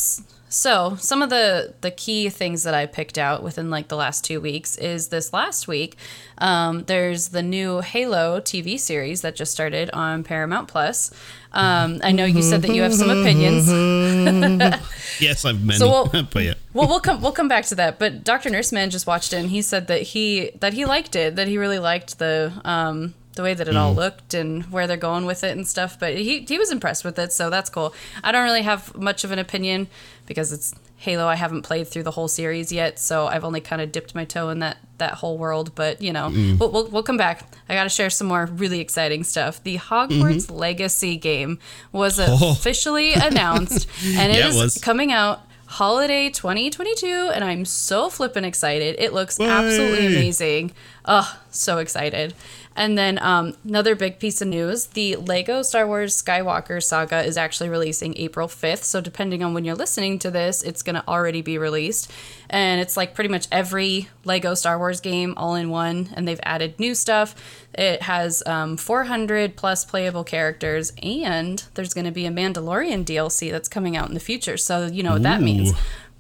So 0.53 0.97
some 0.99 1.23
of 1.23 1.31
the 1.31 1.75
the 1.81 1.93
key 1.93 2.29
things 2.29 2.65
that 2.65 2.75
I 2.75 2.87
picked 2.87 3.17
out 3.19 3.45
within 3.45 3.71
like 3.71 3.87
the 3.87 3.97
last 3.97 4.25
two 4.25 4.41
weeks 4.41 4.77
is 4.77 5.09
this 5.09 5.33
last 5.33 5.69
week. 5.69 5.97
Um, 6.39 6.83
there's 6.85 7.29
the 7.29 7.43
new 7.43 7.81
Halo 7.81 8.41
TV 8.41 8.79
series 8.79 9.21
that 9.23 9.37
just 9.37 9.53
started 9.53 9.91
on 9.93 10.25
Paramount 10.25 10.67
Plus. 10.67 11.13
Um, 11.53 12.01
I 12.03 12.11
know 12.11 12.25
you 12.25 12.43
said 12.43 12.63
that 12.63 12.75
you 12.75 12.83
have 12.83 12.93
some 12.95 13.11
opinions. 13.11 13.69
Yes, 15.21 15.45
I've 15.45 15.63
many. 15.63 15.79
So 15.79 15.89
we'll- 15.89 16.25
but 16.33 16.43
yeah. 16.43 16.55
well, 16.73 16.89
we'll 16.89 17.01
come 17.01 17.21
we'll 17.21 17.33
come 17.33 17.49
back 17.49 17.67
to 17.67 17.75
that. 17.77 17.99
But 17.99 18.25
Dr. 18.25 18.49
Nurseman 18.51 18.91
just 18.91 19.07
watched 19.07 19.33
it, 19.33 19.37
and 19.37 19.51
he 19.51 19.61
said 19.63 19.87
that 19.89 20.03
he 20.03 20.51
that 20.61 20.73
he 20.73 20.85
liked 20.85 21.15
it, 21.15 21.37
that 21.37 21.47
he 21.47 21.59
really 21.59 21.79
liked 21.79 22.19
the 22.19 22.53
um 22.65 23.15
the 23.37 23.43
way 23.43 23.55
that 23.55 23.69
it 23.69 23.77
all 23.77 23.95
looked 23.95 24.35
and 24.35 24.65
where 24.73 24.87
they're 24.87 24.97
going 24.97 25.25
with 25.27 25.45
it 25.45 25.57
and 25.57 25.67
stuff. 25.69 25.99
But 26.01 26.17
he 26.17 26.41
he 26.41 26.59
was 26.59 26.71
impressed 26.73 27.05
with 27.05 27.19
it, 27.19 27.33
so 27.33 27.51
that's 27.51 27.71
cool. 27.71 27.95
I 28.25 28.33
don't 28.33 28.45
really 28.45 28.63
have 28.63 28.97
much 28.97 29.23
of 29.25 29.31
an 29.31 29.39
opinion 29.39 29.89
because 30.31 30.53
it's 30.53 30.73
Halo. 30.95 31.27
I 31.27 31.35
haven't 31.35 31.63
played 31.63 31.89
through 31.89 32.05
the 32.05 32.13
whole 32.13 32.29
series 32.29 32.71
yet, 32.71 33.01
so 33.01 33.27
I've 33.27 33.43
only 33.43 33.61
kind 33.61 33.83
of 33.83 33.91
dipped 33.91 34.15
my 34.15 34.25
toe 34.25 34.49
in 34.51 34.61
that 34.61 34.77
that 34.99 35.15
whole 35.15 35.37
world. 35.39 35.75
But 35.75 36.01
you 36.01 36.13
know, 36.13 36.29
mm. 36.31 36.57
we'll, 36.57 36.71
we'll 36.71 36.87
we'll 36.89 37.03
come 37.03 37.17
back. 37.17 37.43
I 37.69 37.75
got 37.75 37.83
to 37.83 37.89
share 37.89 38.11
some 38.11 38.29
more 38.29 38.47
really 38.47 38.79
exciting 38.79 39.25
stuff. 39.25 39.61
The 39.65 39.79
Hogwarts 39.79 40.47
mm-hmm. 40.47 40.55
Legacy 40.55 41.17
game 41.17 41.59
was 41.91 42.21
Oh. 42.21 42.53
officially 42.53 43.13
announced, 43.15 43.89
and 44.05 44.31
it 44.31 44.39
Yeah, 44.39 44.47
it 44.47 44.51
is 44.51 44.57
was. 44.57 44.79
coming 44.79 45.11
out 45.11 45.41
holiday 45.67 46.29
2022 46.29 47.31
and 47.33 47.45
i'm 47.45 47.65
so 47.65 48.11
flippin' 48.11 48.45
excited 48.45 48.97
it 48.99 49.13
looks 49.13 49.39
absolutely 49.39 50.05
amazing 50.07 50.73
oh 51.05 51.39
so 51.53 51.79
excited 51.79 52.35
and 52.77 52.97
then 52.97 53.19
um, 53.23 53.55
another 53.65 53.95
big 53.95 54.19
piece 54.19 54.41
of 54.41 54.49
news 54.49 54.87
the 54.89 55.17
lego 55.17 55.63
star 55.63 55.87
wars 55.87 56.21
skywalker 56.21 56.83
saga 56.83 57.23
is 57.23 57.37
actually 57.37 57.69
releasing 57.69 58.17
april 58.17 58.49
5th 58.49 58.85
so 58.85 59.01
depending 59.01 59.43
on 59.43 59.53
when 59.55 59.65
you're 59.65 59.75
listening 59.75 60.19
to 60.19 60.31
this 60.31 60.63
it's 60.63 60.83
going 60.83 60.95
to 60.95 61.07
already 61.09 61.43
be 61.43 61.59
released. 61.59 62.11
And 62.49 62.81
it's 62.81 62.97
like 62.97 63.15
pretty 63.15 63.29
much 63.29 63.47
every 63.53 64.09
lego 64.25 64.55
star 64.55 64.79
wars 64.79 65.01
game 65.01 65.35
all 65.37 65.55
in 65.55 65.71
one 65.71 66.11
and 66.15 66.27
they've 66.27 66.41
added 66.43 66.79
new 66.79 66.95
stuff. 66.95 67.35
It 67.75 68.03
has 68.03 68.43
um, 68.47 68.77
400 68.77 69.57
plus 69.57 69.85
playable 69.85 70.25
characters 70.25 70.93
and 71.03 71.63
there's 71.75 71.95
going 71.95 72.07
to 72.07 72.11
be 72.11 72.27
a 72.27 72.31
mandalorian 72.31 73.05
dlc 73.05 73.51
that's 73.51 73.69
coming 73.69 73.97
out 73.97 74.09
in 74.09 74.15
the 74.15 74.21
future. 74.21 74.57
So 74.57 74.87
you 74.87 75.03
know 75.03 75.13
what 75.13 75.23
that 75.23 75.43
means 75.43 75.73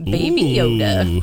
baby 0.04 0.42
yoda. 0.42 1.22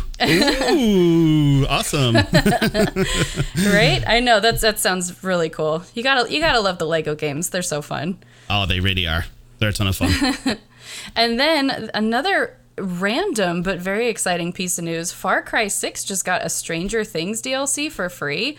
Ooh, 0.72 1.65
awesome. 1.69 2.15
right? 3.74 4.03
I 4.07 4.19
know 4.19 4.39
that's 4.39 4.62
that 4.62 4.79
sounds 4.79 5.24
really 5.24 5.50
cool. 5.50 5.84
You 5.93 6.03
gotta 6.03 6.31
you 6.31 6.39
gotta 6.39 6.60
love 6.60 6.77
the 6.77 6.86
lego 6.86 7.15
games. 7.15 7.50
They're 7.50 7.62
so 7.62 7.81
fun. 7.81 8.19
Oh, 8.50 8.65
they 8.65 8.79
really 8.79 9.07
are. 9.07 9.25
They're 9.60 9.69
a 9.69 9.74
ton 9.74 9.88
of 9.88 9.96
fun. 9.96 10.57
and 11.15 11.39
then 11.39 11.89
another 11.93 12.57
random 12.77 13.63
but 13.63 13.79
very 13.79 14.07
exciting 14.07 14.53
piece 14.53 14.77
of 14.77 14.86
news. 14.86 15.12
Far 15.12 15.41
cry 15.41 15.67
6 15.67 16.03
just 16.03 16.24
got 16.24 16.46
a 16.46 16.50
stranger 16.50 17.03
things 17.03 17.41
dlc 17.41 17.91
for 17.91 18.07
free 18.07 18.57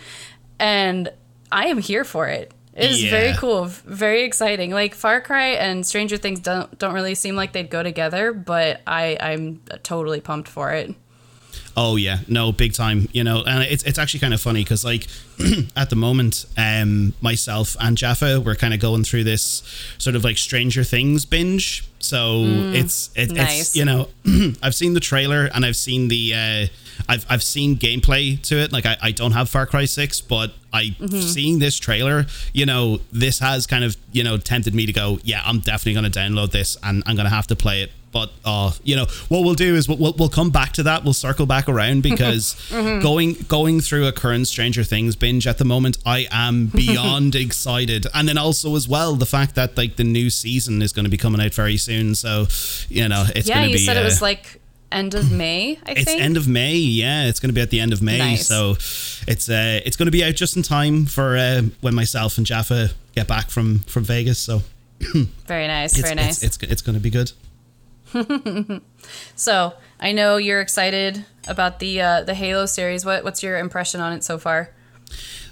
and 0.59 1.09
i 1.53 1.69
am 1.69 1.79
here 1.79 2.03
for 2.05 2.27
it 2.27 2.53
it 2.79 2.91
is 2.91 3.05
very 3.05 3.35
cool 3.35 3.67
very 3.67 4.23
exciting 4.23 4.71
like 4.71 4.95
far 4.95 5.21
cry 5.21 5.49
and 5.49 5.87
stranger 5.87 6.17
things 6.17 6.41
don't 6.41 6.79
don't 6.79 6.95
really 6.95 7.15
seem 7.15 7.35
like 7.35 7.53
they'd 7.53 7.71
go 7.71 7.83
together 7.83 8.33
but 8.33 8.81
i 8.87 9.17
i'm 9.21 9.61
totally 9.83 10.21
pumped 10.21 10.49
for 10.49 10.73
it 10.73 10.95
Oh 11.81 11.95
yeah, 11.95 12.19
no, 12.27 12.51
big 12.51 12.73
time. 12.73 13.09
You 13.13 13.23
know, 13.23 13.45
and 13.45 13.63
it's 13.63 13.85
it's 13.85 14.01
actually 14.01 14.19
kind 14.19 14.35
of 14.35 14.41
funny 14.41 14.65
because 14.65 14.85
like 14.85 15.07
at 15.77 15.91
the 15.91 15.97
moment, 15.97 16.45
um, 16.57 17.15
myself 17.21 17.77
and 17.79 17.97
Jaffa 17.97 18.41
we're 18.41 18.57
kind 18.57 18.75
of 18.75 18.81
going 18.81 19.05
through 19.05 19.23
this 19.23 19.63
sort 19.97 20.17
of 20.17 20.25
like 20.25 20.39
Stranger 20.39 20.83
Things 20.83 21.25
binge. 21.25 21.89
So 22.01 22.43
it's 22.75 23.11
it, 23.15 23.31
nice. 23.31 23.61
it's 23.61 23.77
you 23.77 23.85
know 23.85 24.09
I've 24.61 24.75
seen 24.75 24.95
the 24.95 25.01
trailer 25.01 25.49
and 25.55 25.65
I've 25.65 25.77
seen 25.77 26.09
the 26.09 26.35
uh, 26.35 26.67
I've 27.09 27.27
I've 27.29 27.43
seen 27.43 27.77
gameplay 27.77 28.41
to 28.43 28.57
it. 28.57 28.73
Like 28.73 28.87
I, 28.87 28.97
I 29.03 29.11
don't 29.11 29.33
have 29.33 29.49
Far 29.49 29.67
Cry 29.67 29.85
Six, 29.85 30.21
but 30.21 30.53
I 30.73 30.97
seeing 31.09 31.59
this 31.59 31.79
trailer, 31.79 32.27
you 32.53 32.67
know, 32.67 33.01
this 33.13 33.39
has 33.41 33.67
kind 33.67 33.85
of 33.85 33.97
you 34.13 34.25
know 34.25 34.37
tempted 34.39 34.75
me 34.75 34.87
to 34.87 34.93
go. 34.93 35.19
Yeah, 35.23 35.43
I'm 35.45 35.61
definitely 35.61 35.95
going 36.01 36.11
to 36.11 36.19
download 36.19 36.53
this 36.53 36.77
and 36.83 37.03
I'm 37.07 37.17
going 37.17 37.27
to 37.27 37.35
have 37.35 37.47
to 37.49 37.57
play 37.57 37.83
it 37.83 37.91
but 38.13 38.33
uh, 38.45 38.73
you 38.83 38.97
know 38.97 39.07
what 39.29 39.45
we'll 39.45 39.55
do 39.55 39.75
is 39.75 39.89
we'll, 39.89 39.99
we'll, 39.99 40.15
we'll 40.19 40.29
come 40.29 40.51
back 40.51 40.73
to 40.75 40.83
that. 40.85 41.05
We'll 41.05 41.15
circle 41.15 41.47
back 41.47 41.69
around 41.69 42.03
because 42.03 42.55
mm-hmm. 42.69 43.03
going 43.03 43.35
going 43.49 43.81
through 43.81 44.07
a 44.07 44.13
current 44.13 44.47
Stranger 44.49 44.85
Things 44.85 45.17
binge 45.17 45.47
at 45.47 45.59
the 45.59 45.65
moment, 45.65 45.99
I 46.07 46.27
am 46.31 46.67
beyond 46.75 47.35
excited, 47.35 48.07
and 48.15 48.29
then 48.29 48.39
also 48.39 48.75
as 48.77 48.89
well 48.89 49.15
the 49.15 49.27
fact 49.27 49.55
that 49.55 49.77
like 49.77 49.97
the 49.97 50.05
new 50.05 50.31
season 50.31 50.83
is 50.83 50.93
going 50.93 51.05
to 51.05 51.11
be 51.11 51.17
coming 51.17 51.41
out 51.41 51.55
very 51.55 51.77
soon. 51.77 52.15
So 52.15 52.47
you 52.89 53.09
know 53.09 53.27
it's 53.35 53.49
yeah. 53.49 53.65
You 53.65 53.73
be, 53.73 53.79
said 53.79 53.97
uh, 53.97 54.01
it 54.01 54.05
was 54.05 54.23
like 54.23 54.61
end 54.93 55.15
of 55.15 55.31
May. 55.31 55.79
I 55.87 55.93
it's 55.93 56.05
think 56.05 56.21
end 56.21 56.37
of 56.37 56.49
May. 56.49 56.77
Yeah, 56.77 57.27
it's 57.27 57.41
going 57.41 57.51
to 57.51 57.55
be 57.55 57.61
at 57.61 57.71
the 57.71 57.81
end 57.81 57.93
of 57.93 58.03
May. 58.03 58.19
Nice. 58.19 58.47
So 58.47 58.73
it's 59.27 59.49
uh 59.49 59.81
it's 59.85 59.97
going 59.97 60.07
to 60.07 60.13
be 60.13 60.25
out 60.25 60.35
just 60.35 60.57
in 60.57 60.63
time 60.63 61.07
for 61.07 61.37
uh, 61.37 61.63
when 61.81 61.95
myself 61.95 62.39
and 62.39 62.47
Jaffa 62.47 62.91
get 63.15 63.27
back 63.27 63.51
from 63.51 63.81
from 63.81 64.05
Vegas. 64.05 64.39
So 64.39 64.63
very 65.47 65.67
nice. 65.67 65.93
it's, 65.93 66.03
Very 66.03 66.15
nice. 66.15 66.43
It's 66.43 66.57
it's, 66.57 66.73
it's 66.73 66.83
going 66.83 66.95
to 66.95 67.01
be 67.01 67.11
good. 67.11 67.33
so 69.37 69.75
I 70.01 70.13
know 70.13 70.39
you're 70.39 70.61
excited 70.61 71.25
about 71.47 71.79
the 71.79 72.01
uh, 72.01 72.23
the 72.23 72.35
Halo 72.35 72.67
series. 72.67 73.05
What 73.05 73.25
what's 73.25 73.43
your 73.43 73.59
impression 73.59 74.01
on 74.01 74.13
it 74.13 74.25
so 74.25 74.39
far? 74.39 74.71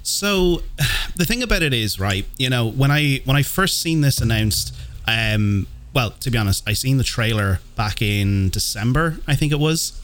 So 0.02 0.62
the 1.16 1.24
thing 1.24 1.42
about 1.42 1.62
it 1.62 1.74
is, 1.74 2.00
right? 2.00 2.26
You 2.38 2.50
know, 2.50 2.68
when 2.68 2.90
I 2.90 3.20
when 3.24 3.36
I 3.36 3.42
first 3.42 3.80
seen 3.80 4.00
this 4.00 4.20
announced, 4.20 4.74
um, 5.06 5.66
well, 5.96 6.10
to 6.10 6.30
be 6.30 6.36
honest, 6.36 6.62
I 6.68 6.74
seen 6.74 6.98
the 6.98 7.04
trailer 7.04 7.60
back 7.74 8.02
in 8.02 8.50
December, 8.50 9.16
I 9.26 9.34
think 9.34 9.50
it 9.50 9.58
was. 9.58 9.98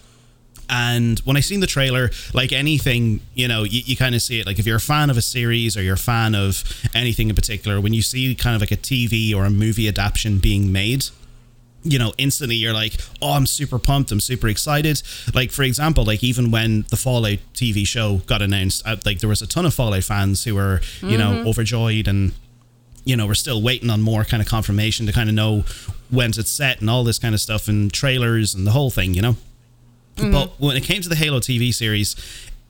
And 0.70 1.18
when 1.20 1.36
I 1.36 1.40
seen 1.40 1.60
the 1.60 1.66
trailer, 1.66 2.10
like 2.32 2.50
anything, 2.50 3.20
you 3.34 3.46
know, 3.46 3.62
you, 3.64 3.82
you 3.84 3.94
kind 3.94 4.14
of 4.14 4.22
see 4.22 4.40
it. 4.40 4.46
Like 4.46 4.58
if 4.58 4.66
you're 4.66 4.78
a 4.78 4.80
fan 4.80 5.10
of 5.10 5.18
a 5.18 5.20
series 5.20 5.76
or 5.76 5.82
you're 5.82 5.96
a 5.96 5.98
fan 5.98 6.34
of 6.34 6.64
anything 6.94 7.28
in 7.28 7.34
particular, 7.34 7.78
when 7.78 7.92
you 7.92 8.00
see 8.00 8.34
kind 8.34 8.56
of 8.56 8.62
like 8.62 8.70
a 8.70 8.76
TV 8.78 9.34
or 9.34 9.44
a 9.44 9.50
movie 9.50 9.86
adaptation 9.86 10.38
being 10.38 10.72
made, 10.72 11.04
you 11.82 11.98
know, 11.98 12.14
instantly 12.16 12.56
you're 12.56 12.72
like, 12.72 12.94
oh, 13.20 13.32
I'm 13.32 13.44
super 13.44 13.78
pumped. 13.78 14.10
I'm 14.12 14.20
super 14.20 14.48
excited. 14.48 15.02
Like, 15.34 15.50
for 15.50 15.62
example, 15.62 16.06
like 16.06 16.24
even 16.24 16.50
when 16.50 16.86
the 16.88 16.96
Fallout 16.96 17.40
TV 17.52 17.86
show 17.86 18.22
got 18.24 18.40
announced, 18.40 18.82
uh, 18.86 18.96
like 19.04 19.18
there 19.18 19.28
was 19.28 19.42
a 19.42 19.46
ton 19.46 19.66
of 19.66 19.74
Fallout 19.74 20.04
fans 20.04 20.44
who 20.44 20.54
were, 20.54 20.80
you 21.02 21.08
mm-hmm. 21.08 21.18
know, 21.18 21.46
overjoyed 21.46 22.08
and, 22.08 22.32
you 23.04 23.16
know, 23.16 23.26
we're 23.26 23.34
still 23.34 23.60
waiting 23.62 23.90
on 23.90 24.02
more 24.02 24.24
kind 24.24 24.42
of 24.42 24.48
confirmation 24.48 25.06
to 25.06 25.12
kind 25.12 25.28
of 25.28 25.34
know 25.34 25.64
when's 26.10 26.38
it 26.38 26.46
set 26.46 26.80
and 26.80 26.88
all 26.90 27.04
this 27.04 27.18
kind 27.18 27.34
of 27.34 27.40
stuff 27.40 27.68
and 27.68 27.92
trailers 27.92 28.54
and 28.54 28.66
the 28.66 28.70
whole 28.72 28.90
thing, 28.90 29.14
you 29.14 29.22
know? 29.22 29.36
Mm-hmm. 30.16 30.32
But 30.32 30.60
when 30.60 30.76
it 30.76 30.82
came 30.82 31.02
to 31.02 31.08
the 31.08 31.16
Halo 31.16 31.40
TV 31.40 31.72
series, 31.72 32.14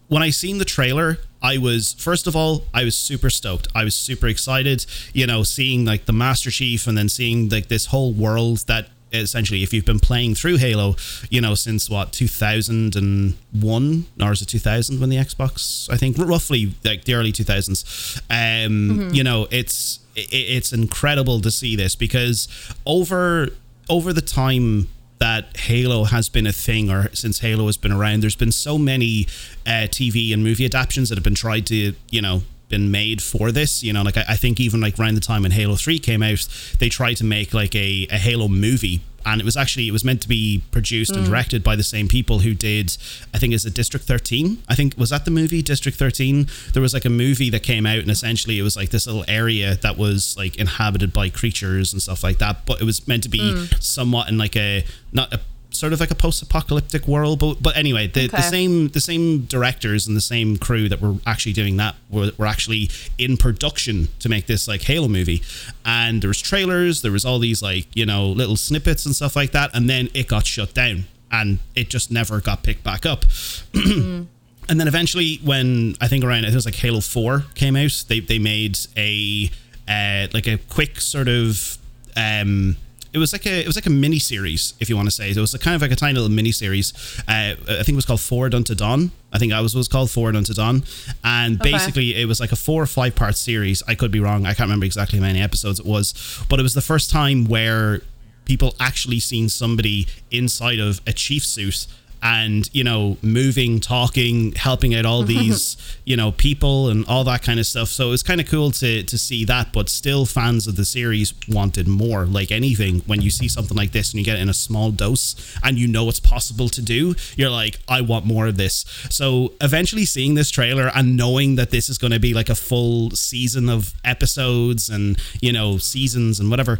when 0.08 0.22
I 0.22 0.30
seen 0.30 0.58
the 0.58 0.64
trailer, 0.64 1.18
I 1.42 1.58
was 1.58 1.94
first 1.94 2.26
of 2.26 2.36
all, 2.36 2.64
I 2.72 2.84
was 2.84 2.96
super 2.96 3.30
stoked. 3.30 3.68
I 3.74 3.84
was 3.84 3.94
super 3.94 4.28
excited, 4.28 4.86
you 5.12 5.26
know, 5.26 5.42
seeing 5.42 5.84
like 5.84 6.04
the 6.04 6.12
Master 6.12 6.50
Chief 6.50 6.86
and 6.86 6.96
then 6.96 7.08
seeing 7.08 7.48
like 7.48 7.68
this 7.68 7.86
whole 7.86 8.12
world 8.12 8.58
that 8.68 8.88
essentially 9.12 9.62
if 9.62 9.72
you've 9.72 9.84
been 9.84 9.98
playing 9.98 10.34
through 10.34 10.56
Halo, 10.56 10.96
you 11.30 11.40
know, 11.40 11.54
since 11.54 11.90
what 11.90 12.12
2001 12.12 14.06
or 14.20 14.32
is 14.32 14.42
it 14.42 14.46
2000 14.46 15.00
when 15.00 15.08
the 15.10 15.16
Xbox, 15.16 15.90
I 15.90 15.96
think 15.96 16.16
roughly 16.18 16.74
like 16.84 17.04
the 17.04 17.14
early 17.14 17.32
2000s. 17.32 18.18
Um, 18.30 18.98
mm-hmm. 18.98 19.14
you 19.14 19.24
know, 19.24 19.48
it's 19.50 19.98
it's 20.14 20.72
incredible 20.72 21.40
to 21.40 21.50
see 21.50 21.76
this 21.76 21.96
because 21.96 22.48
over 22.86 23.48
over 23.88 24.12
the 24.12 24.22
time 24.22 24.88
that 25.18 25.56
Halo 25.56 26.04
has 26.04 26.28
been 26.28 26.48
a 26.48 26.52
thing, 26.52 26.90
or 26.90 27.08
since 27.14 27.38
Halo 27.38 27.66
has 27.66 27.76
been 27.76 27.92
around, 27.92 28.22
there's 28.22 28.34
been 28.34 28.50
so 28.50 28.76
many 28.76 29.28
uh, 29.64 29.86
TV 29.86 30.32
and 30.32 30.42
movie 30.42 30.64
adaptations 30.64 31.10
that 31.10 31.16
have 31.16 31.22
been 31.22 31.36
tried 31.36 31.64
to, 31.66 31.94
you 32.10 32.20
know, 32.20 32.42
been 32.68 32.90
made 32.90 33.22
for 33.22 33.52
this. 33.52 33.84
You 33.84 33.92
know, 33.92 34.02
like 34.02 34.16
I, 34.16 34.24
I, 34.30 34.36
think 34.36 34.58
even 34.58 34.80
like 34.80 34.98
around 34.98 35.14
the 35.14 35.20
time 35.20 35.42
when 35.42 35.52
Halo 35.52 35.76
Three 35.76 36.00
came 36.00 36.24
out, 36.24 36.48
they 36.80 36.88
tried 36.88 37.18
to 37.18 37.24
make 37.24 37.54
like 37.54 37.76
a, 37.76 38.08
a 38.10 38.18
Halo 38.18 38.48
movie. 38.48 39.00
And 39.24 39.40
it 39.40 39.44
was 39.44 39.56
actually 39.56 39.88
it 39.88 39.92
was 39.92 40.04
meant 40.04 40.22
to 40.22 40.28
be 40.28 40.62
produced 40.70 41.12
mm. 41.12 41.18
and 41.18 41.26
directed 41.26 41.62
by 41.62 41.76
the 41.76 41.82
same 41.82 42.08
people 42.08 42.40
who 42.40 42.54
did 42.54 42.96
I 43.34 43.38
think 43.38 43.54
is 43.54 43.64
it 43.64 43.74
District 43.74 44.04
13 44.04 44.62
I 44.68 44.74
think 44.74 44.96
was 44.96 45.10
that 45.10 45.24
the 45.24 45.30
movie 45.30 45.62
District 45.62 45.96
13 45.96 46.46
there 46.72 46.82
was 46.82 46.94
like 46.94 47.04
a 47.04 47.10
movie 47.10 47.50
that 47.50 47.62
came 47.62 47.86
out 47.86 47.98
and 47.98 48.10
essentially 48.10 48.58
it 48.58 48.62
was 48.62 48.76
like 48.76 48.90
this 48.90 49.06
little 49.06 49.24
area 49.28 49.76
that 49.76 49.96
was 49.96 50.36
like 50.36 50.56
inhabited 50.56 51.12
by 51.12 51.28
creatures 51.28 51.92
and 51.92 52.02
stuff 52.02 52.22
like 52.22 52.38
that 52.38 52.66
but 52.66 52.80
it 52.80 52.84
was 52.84 53.06
meant 53.06 53.22
to 53.22 53.28
be 53.28 53.40
mm. 53.40 53.82
somewhat 53.82 54.28
in 54.28 54.38
like 54.38 54.56
a 54.56 54.84
not 55.12 55.32
a 55.32 55.40
sort 55.72 55.92
of 55.92 56.00
like 56.00 56.10
a 56.10 56.14
post-apocalyptic 56.14 57.06
world. 57.08 57.38
But 57.38 57.62
but 57.62 57.76
anyway, 57.76 58.06
the, 58.06 58.26
okay. 58.26 58.36
the 58.36 58.42
same 58.42 58.88
the 58.88 59.00
same 59.00 59.42
directors 59.42 60.06
and 60.06 60.16
the 60.16 60.20
same 60.20 60.56
crew 60.56 60.88
that 60.88 61.00
were 61.00 61.16
actually 61.26 61.52
doing 61.52 61.76
that 61.78 61.96
were, 62.10 62.30
were 62.38 62.46
actually 62.46 62.90
in 63.18 63.36
production 63.36 64.08
to 64.20 64.28
make 64.28 64.46
this 64.46 64.68
like 64.68 64.82
Halo 64.82 65.08
movie. 65.08 65.42
And 65.84 66.22
there 66.22 66.28
was 66.28 66.40
trailers, 66.40 67.02
there 67.02 67.12
was 67.12 67.24
all 67.24 67.38
these 67.38 67.62
like 67.62 67.86
you 67.94 68.06
know 68.06 68.26
little 68.28 68.56
snippets 68.56 69.06
and 69.06 69.14
stuff 69.14 69.36
like 69.36 69.52
that, 69.52 69.70
and 69.74 69.88
then 69.88 70.08
it 70.14 70.28
got 70.28 70.46
shut 70.46 70.74
down 70.74 71.04
and 71.30 71.58
it 71.74 71.88
just 71.88 72.10
never 72.10 72.40
got 72.40 72.62
picked 72.62 72.84
back 72.84 73.06
up. 73.06 73.24
mm. 73.72 74.26
And 74.68 74.78
then 74.78 74.86
eventually, 74.86 75.40
when 75.42 75.96
I 76.00 76.06
think 76.06 76.24
around 76.24 76.44
it 76.44 76.54
was 76.54 76.64
like 76.64 76.76
Halo 76.76 77.00
Four 77.00 77.44
came 77.56 77.74
out, 77.74 78.04
they 78.06 78.20
they 78.20 78.38
made 78.38 78.78
a 78.96 79.50
uh, 79.88 80.28
like 80.32 80.46
a 80.46 80.58
quick 80.58 81.00
sort 81.00 81.28
of 81.28 81.78
um, 82.16 82.76
it 83.12 83.18
was 83.18 83.32
like 83.32 83.46
a 83.46 83.60
it 83.60 83.66
was 83.66 83.76
like 83.76 83.86
a 83.86 83.90
mini 83.90 84.18
series, 84.18 84.74
if 84.80 84.88
you 84.88 84.96
want 84.96 85.06
to 85.06 85.14
say. 85.14 85.30
It 85.30 85.36
was 85.36 85.54
a 85.54 85.58
kind 85.58 85.76
of 85.76 85.82
like 85.82 85.90
a 85.90 85.96
tiny 85.96 86.14
little 86.14 86.30
mini 86.30 86.52
series. 86.52 86.92
Uh, 87.28 87.54
I 87.68 87.82
think 87.82 87.90
it 87.90 87.94
was 87.96 88.06
called 88.06 88.20
Forward 88.20 88.54
Unto 88.54 88.74
Dawn. 88.74 89.10
I 89.32 89.38
think 89.38 89.52
I 89.52 89.60
was 89.60 89.74
was 89.74 89.88
called 89.88 90.10
Forward 90.10 90.34
Unto 90.34 90.54
Dawn, 90.54 90.84
and 91.22 91.60
okay. 91.60 91.72
basically 91.72 92.20
it 92.20 92.26
was 92.26 92.40
like 92.40 92.52
a 92.52 92.56
four 92.56 92.82
or 92.82 92.86
five 92.86 93.14
part 93.14 93.36
series. 93.36 93.82
I 93.86 93.94
could 93.94 94.10
be 94.10 94.20
wrong. 94.20 94.46
I 94.46 94.54
can't 94.54 94.60
remember 94.60 94.86
exactly 94.86 95.18
how 95.18 95.26
many 95.26 95.42
episodes 95.42 95.78
it 95.78 95.86
was, 95.86 96.14
but 96.48 96.58
it 96.58 96.62
was 96.62 96.74
the 96.74 96.80
first 96.80 97.10
time 97.10 97.44
where 97.44 98.00
people 98.44 98.74
actually 98.80 99.20
seen 99.20 99.48
somebody 99.48 100.06
inside 100.30 100.78
of 100.78 101.00
a 101.06 101.12
chief 101.12 101.44
suit 101.44 101.86
and 102.22 102.70
you 102.72 102.84
know 102.84 103.16
moving 103.20 103.80
talking 103.80 104.52
helping 104.52 104.94
out 104.94 105.04
all 105.04 105.22
these 105.34 105.76
you 106.04 106.16
know 106.16 106.32
people 106.32 106.88
and 106.88 107.04
all 107.06 107.24
that 107.24 107.42
kind 107.42 107.58
of 107.58 107.66
stuff. 107.66 107.88
So 107.88 108.08
it 108.08 108.10
was 108.10 108.22
kind 108.22 108.40
of 108.40 108.48
cool 108.48 108.70
to 108.72 109.02
to 109.02 109.18
see 109.18 109.44
that 109.44 109.72
but 109.72 109.88
still 109.88 110.24
fans 110.24 110.66
of 110.66 110.76
the 110.76 110.84
series 110.84 111.34
wanted 111.48 111.88
more 111.88 112.24
like 112.24 112.52
anything. 112.52 113.00
When 113.06 113.20
you 113.20 113.30
see 113.30 113.48
something 113.48 113.76
like 113.76 113.92
this 113.92 114.12
and 114.12 114.18
you 114.18 114.24
get 114.24 114.36
it 114.36 114.42
in 114.42 114.48
a 114.48 114.54
small 114.54 114.90
dose 114.90 115.56
and 115.62 115.78
you 115.78 115.88
know 115.88 116.08
it's 116.08 116.20
possible 116.20 116.68
to 116.68 116.82
do 116.82 117.14
you're 117.36 117.50
like 117.50 117.80
I 117.88 118.00
want 118.00 118.24
more 118.24 118.46
of 118.46 118.56
this. 118.56 118.84
So 119.10 119.52
eventually 119.60 120.04
seeing 120.04 120.34
this 120.34 120.50
trailer 120.50 120.90
and 120.94 121.16
knowing 121.16 121.56
that 121.56 121.70
this 121.70 121.88
is 121.88 121.98
going 121.98 122.12
to 122.12 122.20
be 122.20 122.34
like 122.34 122.48
a 122.48 122.54
full 122.54 123.10
season 123.10 123.68
of 123.68 123.94
episodes 124.04 124.88
and 124.88 125.18
you 125.40 125.52
know 125.52 125.78
seasons 125.78 126.38
and 126.38 126.50
whatever 126.50 126.78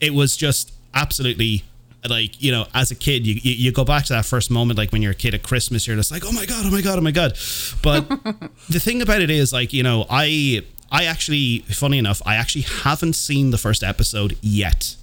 it 0.00 0.12
was 0.14 0.36
just 0.36 0.72
absolutely 0.94 1.64
like 2.08 2.40
you 2.42 2.52
know 2.52 2.66
as 2.74 2.90
a 2.90 2.94
kid 2.94 3.26
you, 3.26 3.34
you, 3.42 3.52
you 3.52 3.72
go 3.72 3.84
back 3.84 4.04
to 4.04 4.12
that 4.12 4.24
first 4.24 4.50
moment 4.50 4.78
like 4.78 4.92
when 4.92 5.02
you're 5.02 5.12
a 5.12 5.14
kid 5.14 5.34
at 5.34 5.42
christmas 5.42 5.86
you're 5.86 5.96
just 5.96 6.12
like 6.12 6.22
oh 6.24 6.32
my 6.32 6.46
god 6.46 6.64
oh 6.64 6.70
my 6.70 6.80
god 6.80 6.98
oh 6.98 7.02
my 7.02 7.10
god 7.10 7.36
but 7.82 8.08
the 8.68 8.78
thing 8.78 9.02
about 9.02 9.20
it 9.20 9.30
is 9.30 9.52
like 9.52 9.72
you 9.72 9.82
know 9.82 10.06
i 10.08 10.62
i 10.92 11.04
actually 11.04 11.60
funny 11.70 11.98
enough 11.98 12.22
i 12.24 12.36
actually 12.36 12.62
haven't 12.62 13.14
seen 13.14 13.50
the 13.50 13.58
first 13.58 13.82
episode 13.82 14.36
yet 14.40 14.96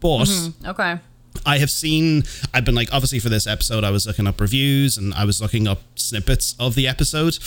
but 0.00 0.24
mm-hmm. 0.24 0.68
okay 0.68 0.98
I 1.46 1.58
have 1.58 1.70
seen, 1.70 2.24
I've 2.52 2.64
been 2.64 2.74
like, 2.74 2.92
obviously 2.92 3.18
for 3.18 3.28
this 3.28 3.46
episode, 3.46 3.84
I 3.84 3.90
was 3.90 4.06
looking 4.06 4.26
up 4.26 4.40
reviews 4.40 4.98
and 4.98 5.14
I 5.14 5.24
was 5.24 5.40
looking 5.40 5.66
up 5.66 5.80
snippets 5.94 6.54
of 6.58 6.74
the 6.74 6.86
episode. 6.86 7.38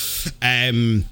Um, 0.41 1.05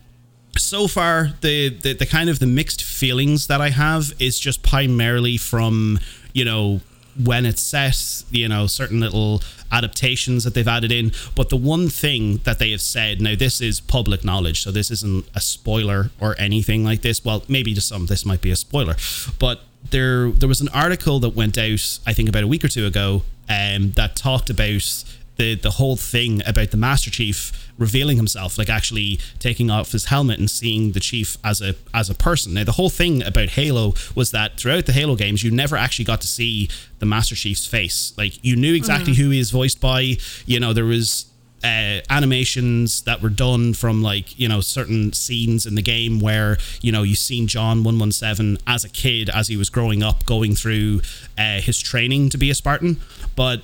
so 0.57 0.87
far, 0.87 1.29
the, 1.41 1.69
the, 1.69 1.93
the 1.93 2.05
kind 2.05 2.29
of 2.29 2.39
the 2.39 2.47
mixed 2.47 2.83
feelings 2.83 3.47
that 3.47 3.61
I 3.61 3.69
have 3.69 4.13
is 4.19 4.39
just 4.39 4.63
primarily 4.63 5.37
from, 5.37 5.99
you 6.33 6.45
know, 6.45 6.81
when 7.22 7.46
it's 7.46 7.62
set, 7.62 8.24
you 8.32 8.48
know, 8.48 8.67
certain 8.67 9.00
little 9.00 9.41
adaptations 9.72 10.43
that 10.43 10.53
they've 10.53 10.67
added 10.67 10.91
in. 10.91 11.12
But 11.36 11.50
the 11.50 11.58
one 11.58 11.89
thing 11.89 12.38
that 12.43 12.60
they 12.60 12.72
have 12.72 12.82
said, 12.82 13.22
now 13.22 13.36
this 13.36 13.62
is 13.62 13.79
public 13.79 14.24
knowledge, 14.24 14.62
so 14.62 14.72
this 14.72 14.91
isn't 14.91 15.25
a 15.36 15.41
spoiler 15.41 16.12
or 16.20 16.36
anything 16.39 16.84
like 16.84 17.01
this. 17.01 17.24
Well, 17.24 17.43
maybe 17.48 17.74
to 17.74 17.82
some 17.82 18.05
this 18.05 18.25
might 18.25 18.41
be 18.41 18.51
a 18.51 18.55
spoiler, 18.55 18.96
but 19.39 19.62
there 19.89 20.29
there 20.32 20.50
was 20.50 20.62
an 20.62 20.70
article 20.70 21.20
that 21.20 21.29
went 21.29 21.58
out, 21.58 22.00
I 22.05 22.13
think 22.13 22.29
about 22.29 22.43
a 22.43 22.48
week 22.48 22.63
or 22.63 22.70
two 22.70 22.86
ago, 22.86 23.24
um, 23.50 23.91
that 23.91 24.15
talked 24.15 24.50
about 24.50 25.03
the 25.38 25.55
the 25.55 25.72
whole 25.72 25.96
thing 25.96 26.41
about 26.46 26.72
the 26.72 26.77
Master 26.77 27.12
Chief 27.12 27.62
revealing 27.77 28.18
himself, 28.18 28.58
like 28.58 28.70
actually 28.70 29.20
taking 29.39 29.70
off 29.70 29.92
his 29.92 30.06
helmet 30.06 30.39
and 30.39 30.50
seeing 30.50 30.92
the 30.92 31.00
chief 31.00 31.38
as 31.44 31.62
a 31.62 31.75
as 31.94 32.10
a 32.10 32.15
person. 32.15 32.53
Now 32.53 32.63
the 32.63 32.74
whole 32.74 32.89
thing 32.89 33.24
about 33.24 33.50
Halo 33.50 33.94
was 34.15 34.32
that 34.32 34.58
throughout 34.60 34.86
the 34.86 34.94
Halo 34.94 35.15
games, 35.15 35.44
you 35.44 35.51
never 35.51 35.75
actually 35.75 36.06
got 36.06 36.22
to 36.22 36.27
see 36.27 36.70
the 37.00 37.06
Master 37.06 37.36
Chief's 37.36 37.65
face. 37.65 38.13
Like 38.18 38.44
you 38.44 38.56
knew 38.56 38.74
exactly 38.74 39.13
mm-hmm. 39.13 39.24
who 39.24 39.30
he 39.32 39.39
is 39.39 39.51
voiced 39.51 39.82
by. 39.82 40.18
You 40.46 40.60
know 40.60 40.74
there 40.74 40.86
was 40.86 41.25
uh, 41.63 42.01
animations 42.10 43.03
that 43.03 43.22
were 43.22 43.30
done 43.30 43.74
from 43.74 44.01
like 44.01 44.38
you 44.38 44.50
know 44.50 44.60
certain 44.60 45.13
scenes 45.13 45.65
in 45.65 45.75
the 45.75 45.82
game 45.82 46.20
where 46.20 46.58
you 46.82 46.92
know 46.92 47.03
you've 47.03 47.18
seen 47.18 47.48
John 47.48 47.84
one 47.84 47.98
one 48.00 48.12
seven 48.12 48.58
as 48.68 48.84
a 48.84 48.89
kid 48.89 49.30
as 49.30 49.48
he 49.48 49.56
was 49.58 49.70
growing 49.70 50.03
up 50.03 50.25
going 50.25 50.56
through 50.56 51.01
uh, 51.38 51.62
his 51.62 51.80
training 51.80 52.30
to 52.30 52.38
be 52.38 52.50
a 52.50 52.56
Spartan, 52.56 53.00
but 53.36 53.62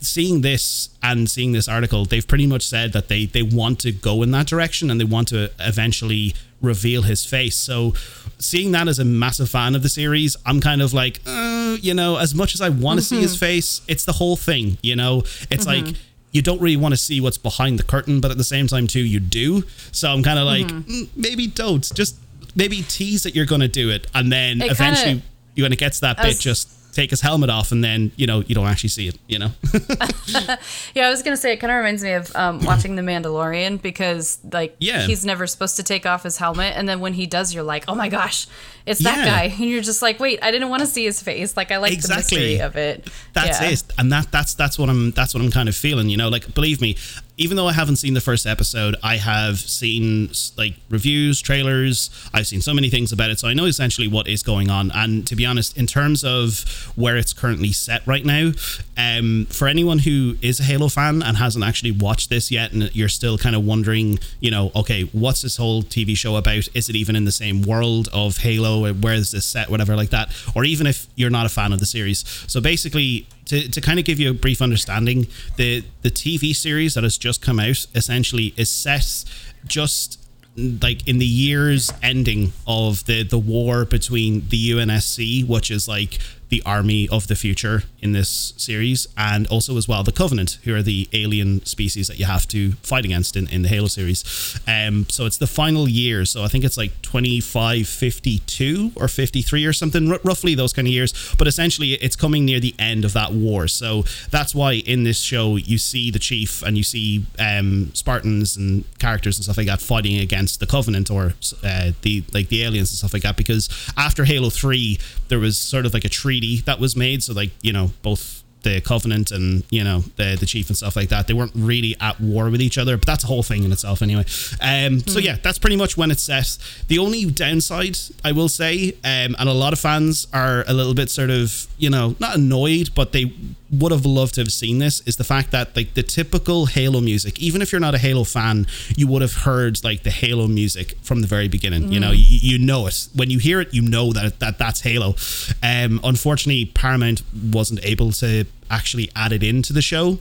seeing 0.00 0.40
this 0.40 0.88
and 1.02 1.30
seeing 1.30 1.52
this 1.52 1.68
article, 1.68 2.04
they've 2.04 2.26
pretty 2.26 2.46
much 2.46 2.66
said 2.66 2.92
that 2.92 3.08
they 3.08 3.26
they 3.26 3.42
want 3.42 3.78
to 3.80 3.92
go 3.92 4.22
in 4.22 4.30
that 4.32 4.46
direction 4.46 4.90
and 4.90 5.00
they 5.00 5.04
want 5.04 5.28
to 5.28 5.50
eventually 5.60 6.34
reveal 6.60 7.02
his 7.02 7.24
face. 7.24 7.54
So, 7.54 7.92
seeing 8.38 8.72
that 8.72 8.88
as 8.88 8.98
a 8.98 9.04
massive 9.04 9.48
fan 9.50 9.74
of 9.74 9.82
the 9.82 9.88
series, 9.88 10.36
I'm 10.46 10.60
kind 10.60 10.80
of 10.82 10.92
like, 10.92 11.20
uh, 11.26 11.76
you 11.80 11.94
know, 11.94 12.16
as 12.16 12.34
much 12.34 12.54
as 12.54 12.60
I 12.60 12.70
want 12.70 12.98
to 12.98 13.04
see 13.04 13.20
his 13.20 13.38
face, 13.38 13.82
it's 13.88 14.04
the 14.04 14.12
whole 14.12 14.36
thing. 14.36 14.78
You 14.82 14.96
know, 14.96 15.22
it's 15.50 15.66
like 15.66 15.86
you 16.32 16.42
don't 16.42 16.60
really 16.60 16.76
want 16.76 16.92
to 16.92 16.96
see 16.98 17.20
what's 17.20 17.38
behind 17.38 17.78
the 17.78 17.82
curtain, 17.84 18.20
but 18.20 18.30
at 18.30 18.36
the 18.38 18.44
same 18.44 18.66
time 18.66 18.86
too, 18.86 19.00
you 19.00 19.20
do. 19.20 19.62
So 19.92 20.10
I'm 20.10 20.22
kind 20.22 20.38
of 20.38 20.46
like, 20.46 20.66
mm, 20.66 21.08
maybe 21.16 21.46
don't. 21.46 21.88
Just 21.94 22.16
maybe 22.54 22.82
tease 22.82 23.22
that 23.22 23.34
you're 23.36 23.46
going 23.46 23.60
to 23.60 23.68
do 23.68 23.90
it, 23.90 24.06
and 24.14 24.32
then 24.32 24.60
It 24.62 24.70
eventually, 24.72 25.06
kinda- 25.12 25.22
you 25.54 25.62
when 25.62 25.72
it 25.72 25.78
gets 25.78 25.98
to 25.98 26.00
that 26.02 26.16
bit, 26.18 26.38
just 26.40 26.68
take 26.96 27.10
his 27.10 27.20
helmet 27.20 27.50
off, 27.50 27.70
and 27.72 27.84
then 27.84 28.10
you 28.16 28.26
know 28.26 28.40
you 28.40 28.54
don't 28.54 28.66
actually 28.66 28.88
see 28.90 29.08
it. 29.08 29.16
You 29.28 29.38
know. 29.38 29.50
Yeah, 30.94 31.06
I 31.06 31.10
was 31.10 31.22
gonna 31.22 31.36
say 31.36 31.52
it 31.52 31.58
kind 31.58 31.70
of 31.70 31.76
reminds 31.76 32.02
me 32.02 32.12
of 32.12 32.34
um, 32.34 32.60
watching 32.64 32.96
The 32.96 33.02
Mandalorian 33.02 33.80
because 33.80 34.38
like 34.52 34.74
Yeah. 34.80 35.02
he's 35.06 35.24
never 35.24 35.46
supposed 35.46 35.76
to 35.76 35.82
take 35.82 36.06
off 36.06 36.22
his 36.22 36.36
helmet, 36.38 36.74
and 36.76 36.88
then 36.88 37.00
when 37.00 37.12
he 37.14 37.26
does, 37.26 37.54
you're 37.54 37.62
like, 37.64 37.84
oh 37.88 37.94
my 37.94 38.08
gosh, 38.08 38.46
it's 38.86 39.00
that 39.02 39.18
Yeah. 39.18 39.24
guy, 39.26 39.42
and 39.60 39.68
you're 39.68 39.82
just 39.82 40.00
like, 40.00 40.18
wait, 40.20 40.38
I 40.42 40.50
didn't 40.50 40.68
want 40.68 40.80
to 40.80 40.86
see 40.86 41.04
his 41.04 41.20
face. 41.22 41.56
Like 41.56 41.70
I 41.72 41.76
like 41.78 42.00
the 42.00 42.14
mystery 42.14 42.58
of 42.60 42.76
it. 42.76 43.08
That's 43.32 43.60
yeah. 43.60 43.70
it, 43.70 43.82
and 43.98 44.12
that 44.12 44.30
that's 44.30 44.54
that's 44.54 44.78
what 44.78 44.88
I'm 44.88 45.10
that's 45.10 45.34
what 45.34 45.42
I'm 45.42 45.50
kind 45.50 45.68
of 45.68 45.76
feeling. 45.76 46.08
You 46.08 46.16
know, 46.16 46.28
like 46.28 46.54
believe 46.54 46.80
me, 46.80 46.96
even 47.36 47.56
though 47.56 47.66
I 47.66 47.72
haven't 47.72 47.96
seen 47.96 48.14
the 48.14 48.20
first 48.20 48.46
episode, 48.46 48.96
I 49.02 49.16
have 49.16 49.58
seen 49.58 50.30
like 50.56 50.74
reviews, 50.88 51.40
trailers. 51.42 52.10
I've 52.32 52.46
seen 52.46 52.60
so 52.62 52.72
many 52.72 52.88
things 52.88 53.12
about 53.12 53.30
it, 53.30 53.38
so 53.38 53.48
I 53.48 53.54
know 53.54 53.64
essentially 53.66 54.08
what 54.08 54.28
is 54.28 54.42
going 54.42 54.70
on. 54.70 54.90
And 54.94 55.26
to 55.26 55.36
be 55.36 55.44
honest, 55.44 55.76
in 55.76 55.86
terms 55.86 56.24
of 56.24 56.60
where 56.96 57.16
it's 57.16 57.32
currently 57.32 57.72
set 57.72 58.06
right 58.06 58.24
now, 58.24 58.52
um, 58.96 59.46
for 59.50 59.68
anyone 59.68 59.98
who 59.98 60.36
is 60.40 60.58
a 60.58 60.62
Halo 60.62 60.88
fan 60.88 61.22
and 61.22 61.36
hasn't 61.36 61.64
actually 61.64 61.92
watched 61.92 62.30
this 62.30 62.50
yet, 62.50 62.72
and 62.72 62.94
you're 62.94 63.08
still 63.08 63.36
kind 63.36 63.54
of 63.54 63.64
wondering, 63.64 64.18
you 64.40 64.50
know, 64.50 64.72
okay, 64.74 65.02
what's 65.12 65.42
this 65.42 65.56
whole 65.56 65.82
TV 65.82 66.16
show 66.16 66.36
about? 66.36 66.68
Is 66.74 66.88
it 66.88 66.96
even 66.96 67.14
in 67.14 67.24
the 67.24 67.32
same 67.32 67.62
world 67.62 68.08
of 68.12 68.38
Halo? 68.38 68.92
Where 68.92 69.14
is 69.14 69.32
this 69.32 69.44
set? 69.44 69.68
Whatever 69.68 69.96
like 69.96 70.10
that. 70.10 70.30
Or 70.54 70.64
even 70.64 70.86
if 70.86 71.08
you're 71.14 71.30
not 71.30 71.44
a 71.44 71.50
fan 71.50 71.72
of 71.72 71.80
the 71.80 71.86
series. 71.86 72.24
So 72.48 72.60
basically, 72.60 73.26
to, 73.46 73.68
to 73.68 73.80
kind 73.80 73.98
of 73.98 74.04
give 74.04 74.18
you 74.18 74.30
a 74.30 74.34
brief 74.34 74.62
understanding, 74.62 75.26
the 75.56 75.84
the 76.02 76.10
TV 76.10 76.54
series 76.54 76.94
that 76.94 77.04
has 77.04 77.18
just 77.18 77.42
come 77.42 77.60
out 77.60 77.86
essentially 77.94 78.54
is 78.56 78.70
set 78.70 79.24
just 79.66 80.18
like 80.56 81.06
in 81.06 81.18
the 81.18 81.26
years 81.26 81.92
ending 82.02 82.52
of 82.66 83.04
the 83.04 83.22
the 83.22 83.38
war 83.38 83.84
between 83.84 84.48
the 84.48 84.70
UNSC, 84.70 85.46
which 85.46 85.70
is 85.70 85.86
like 85.86 86.18
the 86.48 86.62
army 86.64 87.08
of 87.08 87.26
the 87.26 87.34
future 87.34 87.82
in 88.00 88.12
this 88.12 88.54
series, 88.56 89.06
and 89.16 89.46
also 89.48 89.76
as 89.76 89.88
well 89.88 90.02
the 90.02 90.12
Covenant, 90.12 90.58
who 90.64 90.74
are 90.74 90.82
the 90.82 91.08
alien 91.12 91.64
species 91.64 92.06
that 92.08 92.18
you 92.18 92.24
have 92.24 92.46
to 92.48 92.72
fight 92.82 93.04
against 93.04 93.36
in, 93.36 93.48
in 93.48 93.62
the 93.62 93.68
Halo 93.68 93.88
series. 93.88 94.60
Um, 94.66 95.06
so 95.08 95.26
it's 95.26 95.38
the 95.38 95.46
final 95.46 95.88
year. 95.88 96.24
So 96.24 96.44
I 96.44 96.48
think 96.48 96.64
it's 96.64 96.76
like 96.76 97.00
25, 97.02 97.86
52 97.86 98.92
or 98.96 99.08
53 99.08 99.64
or 99.64 99.72
something, 99.72 100.12
r- 100.12 100.20
roughly 100.22 100.54
those 100.54 100.72
kind 100.72 100.86
of 100.86 100.92
years. 100.92 101.34
But 101.38 101.48
essentially, 101.48 101.92
it's 101.94 102.16
coming 102.16 102.44
near 102.44 102.60
the 102.60 102.74
end 102.78 103.04
of 103.04 103.12
that 103.14 103.32
war. 103.32 103.68
So 103.68 104.04
that's 104.30 104.54
why 104.54 104.74
in 104.74 105.04
this 105.04 105.20
show 105.20 105.56
you 105.56 105.78
see 105.78 106.10
the 106.10 106.18
chief 106.18 106.62
and 106.62 106.76
you 106.76 106.84
see 106.84 107.26
um, 107.38 107.90
Spartans 107.94 108.56
and 108.56 108.84
characters 108.98 109.36
and 109.36 109.44
stuff 109.44 109.56
like 109.56 109.66
that 109.66 109.80
fighting 109.80 110.16
against 110.18 110.60
the 110.60 110.66
Covenant 110.66 111.10
or 111.10 111.34
uh, 111.64 111.92
the 112.02 112.22
like 112.32 112.48
the 112.48 112.62
aliens 112.62 112.90
and 112.90 112.98
stuff 112.98 113.12
like 113.12 113.22
that. 113.22 113.36
Because 113.36 113.68
after 113.96 114.24
Halo 114.24 114.50
Three, 114.50 114.98
there 115.28 115.38
was 115.38 115.58
sort 115.58 115.86
of 115.86 115.94
like 115.94 116.04
a 116.04 116.08
treaty 116.36 116.62
that 116.62 116.78
was 116.78 116.96
made. 116.96 117.22
So 117.22 117.32
like 117.32 117.50
you 117.62 117.72
know 117.72 117.90
both 118.02 118.42
the 118.62 118.80
Covenant 118.80 119.30
and 119.30 119.62
you 119.70 119.84
know 119.84 120.00
the 120.16 120.36
the 120.38 120.46
Chief 120.46 120.68
and 120.68 120.76
stuff 120.76 120.96
like 120.96 121.08
that. 121.10 121.26
They 121.26 121.34
weren't 121.34 121.52
really 121.54 121.96
at 122.00 122.20
war 122.20 122.50
with 122.50 122.60
each 122.60 122.78
other, 122.78 122.96
but 122.96 123.06
that's 123.06 123.24
a 123.24 123.26
whole 123.26 123.42
thing 123.42 123.64
in 123.64 123.72
itself 123.72 124.02
anyway. 124.02 124.24
Um, 124.60 125.00
So 125.00 125.18
yeah, 125.18 125.36
that's 125.42 125.58
pretty 125.58 125.76
much 125.76 125.96
when 125.96 126.10
it's 126.10 126.22
set. 126.22 126.58
The 126.88 126.98
only 126.98 127.24
downside 127.26 127.96
I 128.24 128.32
will 128.32 128.48
say, 128.48 128.92
um, 129.04 129.36
and 129.38 129.48
a 129.48 129.52
lot 129.52 129.72
of 129.72 129.78
fans 129.78 130.26
are 130.32 130.64
a 130.66 130.72
little 130.74 130.94
bit 130.94 131.10
sort 131.10 131.30
of 131.30 131.66
you 131.78 131.90
know 131.90 132.16
not 132.18 132.36
annoyed, 132.36 132.90
but 132.94 133.12
they 133.12 133.32
would 133.70 133.90
have 133.90 134.06
loved 134.06 134.34
to 134.34 134.40
have 134.42 134.52
seen 134.52 134.78
this 134.78 135.00
is 135.06 135.16
the 135.16 135.24
fact 135.24 135.50
that 135.50 135.74
like 135.74 135.94
the 135.94 136.02
typical 136.02 136.66
Halo 136.66 137.00
music, 137.00 137.38
even 137.40 137.62
if 137.62 137.72
you're 137.72 137.80
not 137.80 137.94
a 137.94 137.98
Halo 137.98 138.24
fan, 138.24 138.66
you 138.96 139.06
would 139.08 139.22
have 139.22 139.32
heard 139.32 139.82
like 139.82 140.02
the 140.02 140.10
Halo 140.10 140.46
music 140.46 140.96
from 141.02 141.20
the 141.20 141.26
very 141.26 141.48
beginning. 141.48 141.90
You 141.92 142.00
know, 142.00 142.12
you, 142.12 142.24
you 142.58 142.58
know 142.58 142.86
it 142.86 143.08
when 143.14 143.30
you 143.30 143.38
hear 143.38 143.60
it, 143.60 143.74
you 143.74 143.82
know 143.82 144.12
that 144.12 144.38
that 144.40 144.58
that's 144.58 144.80
Halo. 144.80 145.16
Um, 145.62 146.00
unfortunately, 146.04 146.66
Paramount 146.66 147.22
wasn't 147.52 147.84
able 147.84 148.12
to 148.12 148.44
actually 148.70 149.10
add 149.16 149.32
it 149.32 149.42
into 149.42 149.72
the 149.72 149.82
show, 149.82 150.18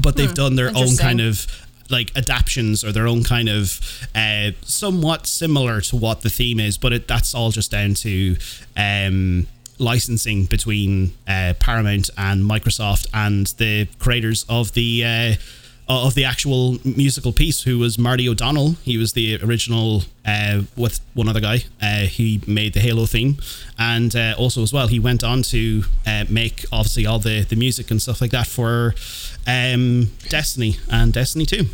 but 0.00 0.16
they've 0.16 0.34
done 0.34 0.56
their 0.56 0.70
own 0.76 0.96
kind 0.96 1.20
of 1.20 1.46
like 1.90 2.10
adaptions 2.16 2.84
or 2.84 2.92
their 2.92 3.06
own 3.06 3.22
kind 3.22 3.48
of 3.48 3.80
uh, 4.14 4.50
somewhat 4.62 5.26
similar 5.26 5.80
to 5.80 5.96
what 5.96 6.22
the 6.22 6.30
theme 6.30 6.60
is, 6.60 6.76
but 6.76 6.92
it, 6.92 7.08
that's 7.08 7.34
all 7.34 7.50
just 7.50 7.70
down 7.70 7.94
to 7.94 8.36
um, 8.76 9.46
licensing 9.78 10.44
between 10.46 11.12
uh, 11.28 11.54
Paramount 11.58 12.10
and 12.16 12.42
Microsoft 12.42 13.06
and 13.12 13.46
the 13.58 13.86
creators 13.98 14.44
of 14.48 14.72
the. 14.72 15.04
Uh, 15.04 15.42
of 15.88 16.14
the 16.14 16.24
actual 16.24 16.78
musical 16.84 17.32
piece, 17.32 17.62
who 17.62 17.78
was 17.78 17.96
Marty 17.96 18.28
O'Donnell. 18.28 18.72
He 18.82 18.98
was 18.98 19.12
the 19.12 19.40
original 19.42 20.02
uh, 20.24 20.62
with 20.76 21.00
one 21.14 21.28
other 21.28 21.38
guy. 21.40 21.64
Uh, 21.80 22.06
he 22.06 22.40
made 22.46 22.74
the 22.74 22.80
Halo 22.80 23.06
theme, 23.06 23.36
and 23.78 24.14
uh, 24.16 24.34
also 24.36 24.62
as 24.62 24.72
well, 24.72 24.88
he 24.88 24.98
went 24.98 25.22
on 25.22 25.42
to 25.42 25.84
uh, 26.04 26.24
make 26.28 26.64
obviously 26.72 27.06
all 27.06 27.20
the 27.20 27.42
the 27.42 27.54
music 27.54 27.90
and 27.92 28.02
stuff 28.02 28.20
like 28.20 28.32
that 28.32 28.48
for 28.48 28.96
um, 29.46 30.10
Destiny 30.28 30.76
and 30.90 31.12
Destiny 31.12 31.46
Two. 31.46 31.66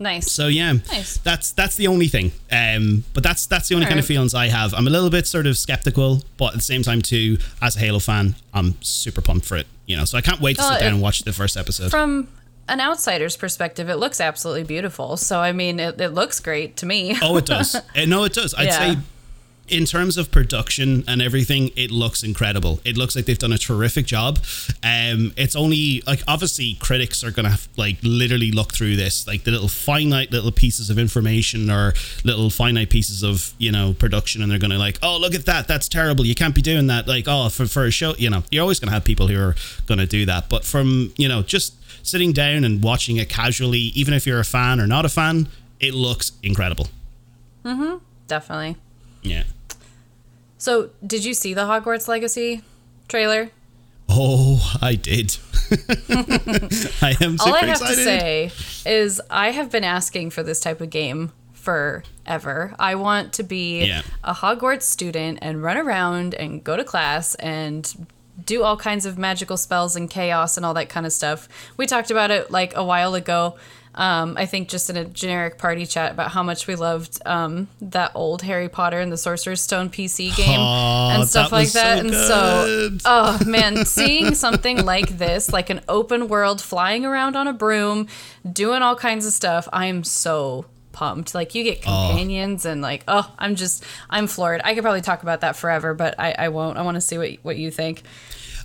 Nice. 0.00 0.32
So 0.32 0.48
yeah, 0.48 0.72
Nice. 0.72 1.18
that's 1.18 1.52
that's 1.52 1.76
the 1.76 1.86
only 1.86 2.08
thing. 2.08 2.32
Um, 2.50 3.04
but 3.12 3.22
that's 3.22 3.44
that's 3.46 3.68
the 3.68 3.74
only 3.74 3.86
kind 3.86 4.00
of 4.00 4.06
feelings 4.06 4.34
I 4.34 4.48
have. 4.48 4.72
I'm 4.74 4.86
a 4.86 4.90
little 4.90 5.10
bit 5.10 5.26
sort 5.26 5.46
of 5.46 5.58
skeptical, 5.58 6.22
but 6.38 6.46
at 6.48 6.54
the 6.54 6.62
same 6.62 6.82
time 6.82 7.02
too, 7.02 7.36
as 7.60 7.76
a 7.76 7.80
Halo 7.80 7.98
fan, 7.98 8.34
I'm 8.54 8.74
super 8.80 9.20
pumped 9.20 9.44
for 9.46 9.56
it. 9.58 9.66
You 9.86 9.96
know, 9.98 10.04
so 10.06 10.16
I 10.16 10.22
can't 10.22 10.40
wait 10.40 10.56
to 10.56 10.62
Well, 10.62 10.72
sit 10.72 10.78
down 10.80 10.88
if- 10.88 10.94
and 10.94 11.02
watch 11.02 11.22
the 11.24 11.32
first 11.34 11.56
episode. 11.56 11.90
From 11.90 12.28
an 12.68 12.80
outsider's 12.80 13.36
perspective, 13.36 13.90
it 13.90 13.96
looks 13.96 14.20
absolutely 14.22 14.64
beautiful. 14.64 15.16
So 15.18 15.38
I 15.40 15.52
mean, 15.52 15.78
it, 15.78 16.00
it 16.00 16.10
looks 16.14 16.40
great 16.40 16.76
to 16.78 16.86
me. 16.86 17.16
Oh, 17.20 17.36
it 17.36 17.44
does. 17.46 17.74
Uh, 17.74 17.80
no, 18.06 18.24
it 18.24 18.32
does. 18.32 18.54
I'd 18.54 18.68
Yeah. 18.68 18.94
say, 18.94 19.00
in 19.70 19.84
terms 19.84 20.16
of 20.16 20.30
production 20.30 21.04
and 21.06 21.22
everything, 21.22 21.70
it 21.76 21.90
looks 21.90 22.22
incredible. 22.22 22.80
It 22.84 22.96
looks 22.96 23.14
like 23.16 23.24
they've 23.24 23.38
done 23.38 23.52
a 23.52 23.58
terrific 23.58 24.06
job. 24.06 24.38
Um, 24.82 25.32
it's 25.36 25.56
only 25.56 26.02
like 26.06 26.22
obviously 26.26 26.74
critics 26.74 27.22
are 27.24 27.30
gonna 27.30 27.50
have, 27.50 27.68
like 27.76 27.98
literally 28.02 28.50
look 28.50 28.74
through 28.74 28.96
this, 28.96 29.26
like 29.26 29.44
the 29.44 29.50
little 29.50 29.68
finite 29.68 30.30
little 30.30 30.52
pieces 30.52 30.90
of 30.90 30.98
information 30.98 31.70
or 31.70 31.94
little 32.24 32.50
finite 32.50 32.90
pieces 32.90 33.22
of 33.22 33.54
you 33.58 33.72
know 33.72 33.94
production, 33.98 34.42
and 34.42 34.50
they're 34.50 34.58
gonna 34.58 34.78
like, 34.78 34.98
oh 35.02 35.18
look 35.18 35.34
at 35.34 35.46
that, 35.46 35.68
that's 35.68 35.88
terrible. 35.88 36.26
You 36.26 36.34
can't 36.34 36.54
be 36.54 36.62
doing 36.62 36.86
that. 36.88 37.06
Like 37.06 37.24
oh 37.26 37.48
for 37.48 37.66
for 37.66 37.84
a 37.84 37.90
show, 37.90 38.14
you 38.18 38.30
know, 38.30 38.42
you're 38.50 38.62
always 38.62 38.80
gonna 38.80 38.92
have 38.92 39.04
people 39.04 39.28
who 39.28 39.38
are 39.38 39.54
gonna 39.86 40.06
do 40.06 40.26
that. 40.26 40.48
But 40.48 40.64
from 40.64 41.12
you 41.16 41.28
know 41.28 41.42
just 41.42 41.74
sitting 42.06 42.32
down 42.32 42.64
and 42.64 42.82
watching 42.82 43.16
it 43.16 43.28
casually, 43.28 43.78
even 43.78 44.14
if 44.14 44.26
you're 44.26 44.40
a 44.40 44.44
fan 44.44 44.80
or 44.80 44.86
not 44.86 45.04
a 45.04 45.08
fan, 45.08 45.48
it 45.78 45.94
looks 45.94 46.32
incredible. 46.42 46.88
Mm-hmm. 47.64 47.98
Definitely. 48.26 48.76
Yeah. 49.22 49.44
So, 50.60 50.90
did 51.06 51.24
you 51.24 51.32
see 51.34 51.54
the 51.54 51.62
Hogwarts 51.62 52.06
Legacy 52.06 52.62
trailer? 53.08 53.50
Oh, 54.08 54.76
I 54.82 54.94
did. 54.94 55.36
I 57.00 57.16
am 57.20 57.36
All 57.40 57.54
I 57.54 57.60
have 57.60 57.70
excited. 57.80 57.96
to 57.96 58.04
say 58.04 58.50
is 58.84 59.20
I 59.30 59.52
have 59.52 59.70
been 59.70 59.84
asking 59.84 60.30
for 60.30 60.42
this 60.42 60.60
type 60.60 60.80
of 60.80 60.90
game 60.90 61.32
forever. 61.52 62.74
I 62.78 62.94
want 62.96 63.32
to 63.34 63.42
be 63.42 63.86
Yeah. 63.86 64.02
a 64.24 64.34
Hogwarts 64.34 64.82
student 64.82 65.38
and 65.42 65.62
run 65.62 65.76
around 65.76 66.34
and 66.34 66.62
go 66.62 66.76
to 66.76 66.84
class 66.84 67.34
and 67.36 68.06
do 68.44 68.62
all 68.62 68.76
kinds 68.76 69.06
of 69.06 69.16
magical 69.18 69.56
spells 69.56 69.96
and 69.96 70.10
chaos 70.10 70.56
and 70.56 70.66
all 70.66 70.74
that 70.74 70.88
kind 70.88 71.06
of 71.06 71.12
stuff. 71.12 71.48
We 71.76 71.86
talked 71.86 72.10
about 72.10 72.30
it 72.30 72.50
like 72.50 72.74
a 72.76 72.84
while 72.84 73.14
ago. 73.14 73.56
Um, 73.92 74.36
I 74.38 74.46
think 74.46 74.68
just 74.68 74.88
in 74.88 74.96
a 74.96 75.04
generic 75.04 75.58
party 75.58 75.84
chat 75.84 76.12
about 76.12 76.30
how 76.30 76.42
much 76.44 76.66
we 76.68 76.76
loved 76.76 77.20
um, 77.26 77.66
that 77.80 78.12
old 78.14 78.42
Harry 78.42 78.68
Potter 78.68 79.00
and 79.00 79.10
the 79.10 79.16
Sorcerer's 79.16 79.60
Stone 79.60 79.90
PC 79.90 80.34
game 80.36 80.60
Oh, 80.60 81.10
and 81.10 81.28
stuff 81.28 81.50
that 81.50 81.56
like 81.56 81.64
was 81.64 81.72
so 81.72 81.78
that. 81.80 81.98
and 81.98 82.14
so, 82.14 82.98
oh 83.04 83.38
man, 83.46 83.84
seeing 83.84 84.34
something 84.36 84.84
like 84.84 85.08
this, 85.18 85.52
like 85.52 85.70
an 85.70 85.80
open 85.88 86.28
world, 86.28 86.60
flying 86.62 87.04
around 87.04 87.34
on 87.34 87.48
a 87.48 87.52
broom, 87.52 88.06
doing 88.50 88.80
all 88.82 88.94
kinds 88.94 89.26
of 89.26 89.32
stuff, 89.32 89.68
I 89.72 89.86
am 89.86 90.04
so 90.04 90.66
pumped. 90.92 91.34
Like 91.34 91.54
you 91.56 91.64
get 91.64 91.82
companions 91.82 92.64
and 92.64 92.80
like, 92.82 93.02
oh, 93.08 93.28
I'm 93.40 93.56
just, 93.56 93.84
I'm 94.08 94.28
floored. 94.28 94.60
I 94.64 94.74
could 94.74 94.82
probably 94.82 95.00
talk 95.00 95.22
about 95.24 95.40
that 95.40 95.56
forever, 95.56 95.94
but 95.94 96.14
I, 96.18 96.32
I 96.38 96.48
won't. 96.50 96.78
I 96.78 96.82
want 96.82 96.94
to 96.94 97.00
see 97.00 97.18
what 97.18 97.30
what 97.42 97.56
you 97.56 97.72
think. 97.72 98.02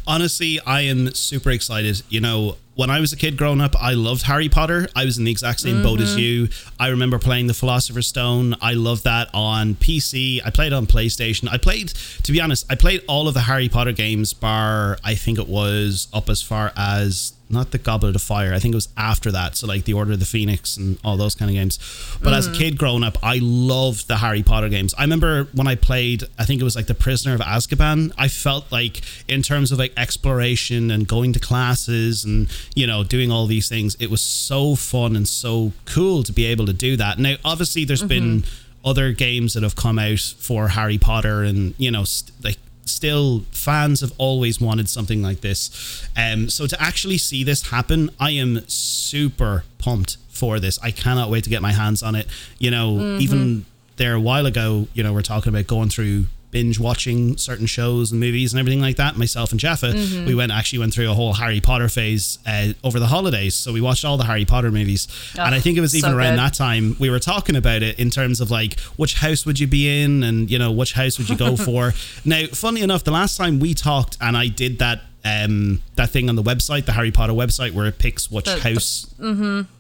Honestly, 0.08 0.60
I 0.68 0.82
am 0.82 1.14
super 1.16 1.50
excited. 1.50 2.04
You 2.10 2.22
know, 2.22 2.58
when 2.76 2.90
I 2.90 3.00
was 3.00 3.14
a 3.14 3.16
kid 3.16 3.38
growing 3.38 3.62
up, 3.62 3.76
I 3.82 3.94
loved 3.94 4.24
Harry 4.24 4.50
Potter. 4.50 4.88
I 4.96 5.06
was 5.06 5.18
in 5.18 5.24
the 5.24 5.32
exact 5.32 5.62
same 5.62 5.82
boat 5.82 6.02
as 6.02 6.12
mm-hmm. 6.12 6.20
you. 6.20 6.50
I 6.80 6.90
remember 6.90 7.18
playing 7.18 7.48
the 7.48 7.54
Philosopher's 7.54 8.08
Stone. 8.08 8.56
I 8.62 8.74
loved 8.74 9.06
that 9.06 9.30
on 9.34 9.76
PC. 9.76 10.42
I 10.46 10.50
played 10.50 10.74
on 10.74 10.86
PlayStation. 10.86 11.50
I 11.50 11.58
played, 11.58 11.90
to 12.24 12.32
be 12.32 12.42
honest, 12.42 12.66
I 12.70 12.76
played 12.76 13.02
all 13.08 13.28
of 13.28 13.34
the 13.34 13.42
Harry 13.42 13.70
Potter 13.70 13.94
games, 13.94 14.34
bar 14.34 14.98
I 15.04 15.16
think 15.16 15.40
it 15.40 15.48
was 15.48 16.08
up 16.14 16.30
as 16.30 16.42
far 16.42 16.74
as 16.76 17.34
not 17.50 17.72
the 17.72 17.78
Goblet 17.78 18.16
of 18.16 18.22
Fire. 18.22 18.54
I 18.54 18.60
think 18.60 18.74
it 18.74 18.76
was 18.76 18.90
after 18.98 19.32
that. 19.32 19.56
So 19.56 19.68
like 19.68 19.86
the 19.86 19.94
Order 19.94 20.14
of 20.14 20.20
the 20.20 20.26
Phoenix 20.26 20.78
and 20.78 20.98
all 21.04 21.18
those 21.18 21.36
kind 21.36 21.50
of 21.50 21.56
games. 21.56 21.80
But 22.22 22.34
as 22.34 22.48
a 22.48 22.52
mm. 22.52 22.58
kid 22.58 22.78
growing 22.78 23.04
up, 23.04 23.18
I 23.22 23.40
loved 23.42 24.08
the 24.08 24.18
Harry 24.18 24.44
Potter 24.44 24.70
games. 24.70 24.94
I 24.98 25.04
remember 25.04 25.46
when 25.54 25.68
I 25.68 25.76
played, 25.76 26.24
I 26.40 26.46
think 26.46 26.60
it 26.60 26.64
was 26.64 26.76
like 26.76 26.88
the 26.88 26.96
Prisoner 26.96 27.36
of 27.36 27.42
Azkaban. 27.42 28.12
I 28.18 28.28
felt 28.28 28.72
like 28.72 29.02
in 29.28 29.42
terms 29.42 29.72
of 29.72 29.80
like 29.80 29.94
exploration 29.98 30.90
and 30.92 31.08
going 31.08 31.34
to 31.34 31.40
classes 31.40 32.26
and 32.26 32.50
you 32.74 32.88
know 32.88 33.04
doing 33.04 33.32
all 33.32 33.46
these 33.48 33.70
things, 33.70 33.96
it 34.00 34.10
was 34.10 34.22
so 34.22 34.76
fun 34.76 35.16
and 35.16 35.28
so 35.28 35.72
cool 35.86 36.24
to 36.24 36.32
be 36.34 36.46
able 36.46 36.66
to 36.66 36.74
do 36.74 36.96
that. 36.98 37.20
Now, 37.20 37.36
obviously, 37.44 37.86
there's 37.86 38.04
been 38.04 38.44
other 38.84 39.12
games 39.14 39.54
that 39.54 39.64
have 39.64 39.76
come 39.76 39.98
out 40.00 40.20
for 40.38 40.70
Harry 40.70 40.98
Potter 40.98 41.44
and 41.44 41.74
you 41.78 41.90
know 41.92 42.04
st- 42.04 42.32
like 42.44 42.58
still 42.86 43.44
fans 43.52 44.02
have 44.02 44.14
always 44.20 44.62
wanted 44.62 44.88
something 44.88 45.24
like 45.24 45.42
this. 45.42 46.08
Um 46.16 46.50
so 46.50 46.68
to 46.68 46.80
actually 46.82 47.18
see 47.18 47.44
this 47.44 47.70
happen 47.70 48.12
i 48.20 48.30
am 48.30 48.62
super 48.68 49.64
pumped 49.80 50.18
for 50.30 50.60
this. 50.60 50.78
I 50.84 50.92
cannot 50.92 51.30
wait 51.32 51.44
to 51.46 51.50
get 51.50 51.62
my 51.64 51.72
hands 51.72 52.04
on 52.04 52.14
it. 52.14 52.28
You 52.60 52.70
know 52.72 53.18
even 53.20 53.66
there 53.98 54.14
a 54.14 54.20
while 54.20 54.46
ago 54.46 54.88
you 54.94 55.02
know 55.04 55.14
we're 55.14 55.22
talking 55.22 55.50
about 55.50 55.66
going 55.68 55.90
through 55.90 56.26
binge 56.56 56.80
watching 56.80 57.36
certain 57.36 57.66
shows 57.66 58.14
and 58.14 58.22
movies 58.22 58.54
and 58.54 58.60
everything 58.62 58.80
like 58.80 58.96
that 58.96 59.18
myself 59.18 59.52
and 59.52 59.60
jaffa 59.60 59.92
we 60.26 60.34
went 60.34 60.54
actually 60.54 60.80
went 60.80 60.94
through 60.94 61.12
a 61.12 61.14
whole 61.14 61.34
harry 61.34 61.60
potter 61.60 61.90
phase 61.90 62.40
uh, 62.48 62.72
over 62.82 62.98
the 62.98 63.08
holidays 63.08 63.54
so 63.54 63.74
we 63.74 63.82
watched 63.82 64.06
all 64.06 64.16
the 64.16 64.24
harry 64.24 64.46
potter 64.46 64.72
movies 64.72 65.06
and 65.38 65.54
i 65.54 65.60
think 65.60 65.78
it 65.78 65.82
was 65.82 65.92
so 65.92 65.98
even 65.98 66.14
around 66.14 66.32
good. 66.36 66.40
that 66.40 66.54
time 66.54 66.96
we 66.98 67.10
were 67.10 67.20
talking 67.20 67.58
about 67.58 67.84
it 67.84 68.00
in 68.00 68.10
terms 68.10 68.40
of 68.40 68.50
like 68.50 68.80
which 68.96 69.16
house 69.16 69.46
would 69.46 69.60
you 69.60 69.68
be 69.68 70.02
in 70.02 70.24
and 70.24 70.50
you 70.50 70.58
know 70.58 70.72
which 70.72 70.94
house 70.94 71.18
would 71.18 71.28
you 71.30 71.36
go 71.36 71.58
for 71.68 71.92
now 72.24 72.46
funny 72.54 72.80
enough 72.82 73.04
the 73.04 73.12
last 73.12 73.36
time 73.36 73.60
we 73.60 73.74
talked 73.74 74.16
and 74.22 74.38
i 74.38 74.48
did 74.48 74.80
that 74.80 75.02
um 75.26 75.82
that 75.96 76.10
thing 76.10 76.30
on 76.30 76.38
the 76.38 76.44
website 76.44 76.86
the 76.86 76.94
harry 76.94 77.12
potter 77.12 77.34
website 77.34 77.72
where 77.74 77.86
it 77.86 78.00
picks 78.00 78.32
which 78.32 78.46
The- 78.46 78.56
the- 78.56 78.62
house 78.62 79.14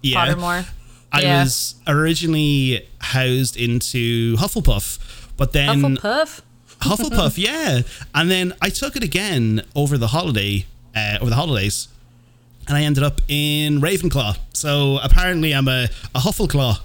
yeah 0.02 0.26
Pottermore. 0.28 0.66
i 1.14 1.22
Yeah. 1.22 1.44
was 1.44 1.76
originally 1.88 2.86
housed 3.00 3.56
into 3.56 4.36
hufflepuff 4.36 5.00
but 5.38 5.52
then 5.52 5.82
Hufflepuff. 5.82 6.42
Hufflepuff, 6.82 7.38
yeah. 7.38 7.82
And 8.14 8.30
then 8.30 8.54
I 8.62 8.70
took 8.70 8.96
it 8.96 9.04
again 9.04 9.64
over 9.76 9.98
the 9.98 10.08
holiday, 10.08 10.66
uh, 10.96 11.18
over 11.22 11.30
the 11.30 11.36
holidays, 11.36 11.88
and 12.68 12.76
I 12.78 12.84
ended 12.84 13.04
up 13.04 13.22
in 13.28 13.80
Ravenclaw. 13.82 14.38
So 14.54 15.00
apparently, 15.04 15.54
I'm 15.54 15.68
a, 15.68 15.88
a 16.14 16.20
Huffleclaw, 16.20 16.80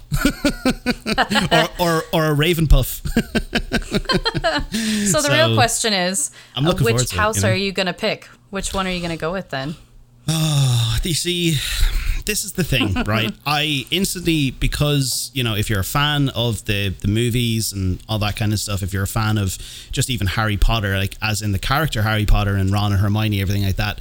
or, 1.79 1.85
or 1.85 2.03
or 2.13 2.31
a 2.31 2.35
Ravenpuff. 2.35 3.01
So 5.11 5.21
the 5.21 5.27
So, 5.27 5.33
real 5.33 5.55
question 5.55 5.93
is, 5.93 6.31
uh, 6.55 6.73
which 6.79 7.09
to 7.09 7.15
it, 7.15 7.19
house 7.19 7.37
you 7.37 7.43
know? 7.43 7.49
are 7.49 7.55
you 7.55 7.71
going 7.71 7.87
to 7.87 7.93
pick? 7.93 8.25
Which 8.49 8.73
one 8.73 8.87
are 8.87 8.91
you 8.91 8.99
going 8.99 9.11
to 9.11 9.17
go 9.17 9.31
with 9.31 9.49
then? 9.49 9.75
you 11.03 11.13
see, 11.13 11.55
this 12.25 12.43
is 12.43 12.53
the 12.53 12.63
thing, 12.63 12.93
right? 13.05 13.33
I 13.45 13.85
instantly 13.91 14.51
because 14.51 15.31
you 15.33 15.43
know 15.43 15.55
if 15.55 15.69
you're 15.69 15.79
a 15.79 15.83
fan 15.83 16.29
of 16.29 16.65
the 16.65 16.89
the 16.89 17.07
movies 17.07 17.73
and 17.73 18.01
all 18.07 18.19
that 18.19 18.35
kind 18.35 18.53
of 18.53 18.59
stuff, 18.59 18.83
if 18.83 18.93
you're 18.93 19.03
a 19.03 19.07
fan 19.07 19.37
of 19.37 19.57
just 19.91 20.09
even 20.09 20.27
Harry 20.27 20.57
Potter, 20.57 20.97
like 20.97 21.15
as 21.21 21.41
in 21.41 21.51
the 21.51 21.59
character 21.59 22.01
Harry 22.01 22.25
Potter 22.25 22.55
and 22.55 22.71
Ron 22.71 22.91
and 22.91 23.01
Hermione, 23.01 23.41
everything 23.41 23.63
like 23.63 23.77
that, 23.77 23.99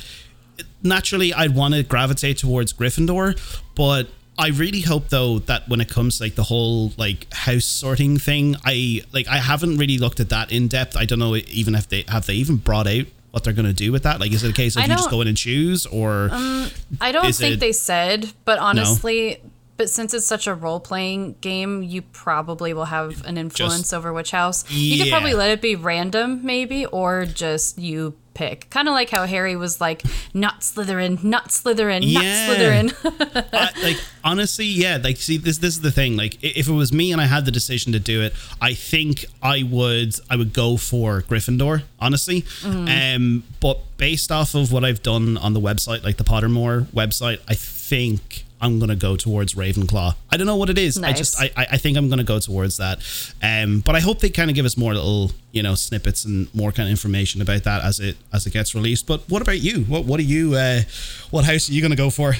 naturally 0.82 1.32
I'd 1.32 1.54
want 1.54 1.74
to 1.74 1.82
gravitate 1.82 2.38
towards 2.38 2.72
Gryffindor, 2.72 3.38
but. 3.74 4.08
I 4.38 4.48
really 4.48 4.80
hope 4.80 5.10
though 5.10 5.40
that 5.40 5.68
when 5.68 5.82
it 5.82 5.90
comes 5.90 6.16
to, 6.16 6.24
like 6.24 6.34
the 6.34 6.44
whole 6.44 6.94
like 6.96 7.30
house 7.30 7.66
sorting 7.66 8.16
thing, 8.16 8.56
I 8.64 9.02
like 9.12 9.28
I 9.28 9.36
haven't 9.36 9.76
really 9.76 9.98
looked 9.98 10.18
at 10.18 10.30
that 10.30 10.50
in 10.50 10.66
depth. 10.66 10.96
I 10.96 11.04
don't 11.04 11.18
know 11.18 11.36
even 11.36 11.74
if 11.74 11.90
they 11.90 12.06
have 12.08 12.24
they 12.24 12.32
even 12.34 12.56
brought 12.56 12.86
out 12.86 13.04
what 13.30 13.44
they're 13.44 13.52
going 13.52 13.66
to 13.66 13.72
do 13.72 13.92
with 13.92 14.02
that. 14.04 14.20
Like, 14.20 14.32
is 14.32 14.42
it 14.44 14.50
a 14.50 14.54
case 14.54 14.76
of 14.76 14.82
I 14.82 14.86
you 14.86 14.92
just 14.94 15.10
go 15.10 15.20
in 15.20 15.28
and 15.28 15.36
choose, 15.36 15.86
or 15.86 16.28
um, 16.32 16.68
I 17.00 17.12
don't 17.12 17.32
think 17.34 17.54
it- 17.54 17.60
they 17.60 17.72
said, 17.72 18.32
but 18.44 18.58
honestly, 18.58 19.40
but 19.76 19.88
since 19.88 20.12
it's 20.12 20.26
such 20.26 20.46
a 20.46 20.54
role 20.54 20.78
playing 20.80 21.36
game, 21.40 21.82
you 21.82 22.02
probably 22.02 22.74
will 22.74 22.84
have 22.86 23.24
an 23.24 23.38
influence 23.38 23.92
over 23.94 24.12
which 24.12 24.30
house. 24.30 24.70
You 24.70 24.98
could 25.02 25.10
probably 25.10 25.32
let 25.34 25.50
it 25.50 25.62
be 25.62 25.74
random, 25.76 26.44
maybe, 26.44 26.84
or 26.86 27.24
just 27.24 27.78
you 27.78 28.14
pick. 28.34 28.68
Kind 28.70 28.88
of 28.88 28.92
like 28.92 29.10
how 29.10 29.26
Harry 29.26 29.56
was 29.56 29.80
like, 29.80 30.02
not 30.34 30.60
Slytherin, 30.60 31.22
not 31.24 31.48
Slytherin, 31.48 32.00
Yeah. 32.02 32.20
not 32.46 32.56
Slytherin. 32.56 33.46
I, 33.52 33.82
like 33.82 33.96
honestly, 34.24 34.66
yeah. 34.66 34.98
Like, 35.02 35.16
see, 35.16 35.36
this 35.36 35.58
this 35.58 35.74
is 35.74 35.80
the 35.80 35.90
thing. 35.90 36.16
Like, 36.16 36.42
if 36.42 36.68
it 36.68 36.72
was 36.72 36.92
me 36.92 37.12
and 37.12 37.20
I 37.20 37.26
had 37.26 37.44
the 37.44 37.50
decision 37.50 37.92
to 37.92 37.98
do 38.00 38.22
it, 38.22 38.32
I 38.60 38.74
think 38.74 39.24
I 39.42 39.62
would 39.62 40.14
I 40.30 40.36
would 40.36 40.52
go 40.52 40.76
for 40.76 41.22
Gryffindor. 41.22 41.82
Honestly, 41.98 42.42
Mm-hmm. 42.42 43.16
um, 43.16 43.42
but 43.60 43.78
based 43.96 44.30
off 44.32 44.54
of 44.54 44.72
what 44.72 44.84
I've 44.84 45.02
done 45.02 45.36
on 45.36 45.52
the 45.54 45.60
website, 45.60 46.02
like 46.04 46.16
the 46.16 46.24
Pottermore 46.24 46.84
website, 46.86 47.40
I 47.48 47.54
think. 47.54 48.44
I'm 48.60 48.78
gonna 48.78 48.96
go 48.96 49.16
towards 49.16 49.54
Ravenclaw. 49.54 50.14
I 50.30 50.36
don't 50.36 50.46
know 50.46 50.56
what 50.56 50.70
it 50.70 50.78
is. 50.78 50.98
I 51.02 51.12
just 51.12 51.40
I, 51.40 51.50
I 51.56 51.76
think 51.76 51.96
I'm 51.96 52.08
gonna 52.08 52.24
go 52.24 52.38
towards 52.38 52.76
that. 52.76 53.00
Um, 53.42 53.80
but 53.80 53.94
I 53.96 54.00
hope 54.00 54.20
they 54.20 54.30
kind 54.30 54.50
of 54.50 54.56
give 54.56 54.66
us 54.66 54.76
more 54.76 54.94
little 54.94 55.32
you 55.52 55.62
know 55.62 55.74
snippets 55.74 56.24
and 56.24 56.52
more 56.54 56.72
kind 56.72 56.86
of 56.86 56.90
information 56.90 57.40
about 57.42 57.64
that 57.64 57.82
as 57.84 58.00
it 58.00 58.16
as 58.32 58.46
it 58.46 58.52
gets 58.52 58.74
released. 58.74 59.06
But 59.06 59.22
what 59.28 59.42
about 59.42 59.60
you? 59.60 59.84
What 59.84 60.04
what 60.04 60.20
are 60.20 60.24
you? 60.24 60.54
Uh, 60.54 60.82
what 61.30 61.44
house 61.44 61.68
are 61.68 61.72
you 61.72 61.82
gonna 61.82 61.96
go 61.96 62.10
for? 62.10 62.34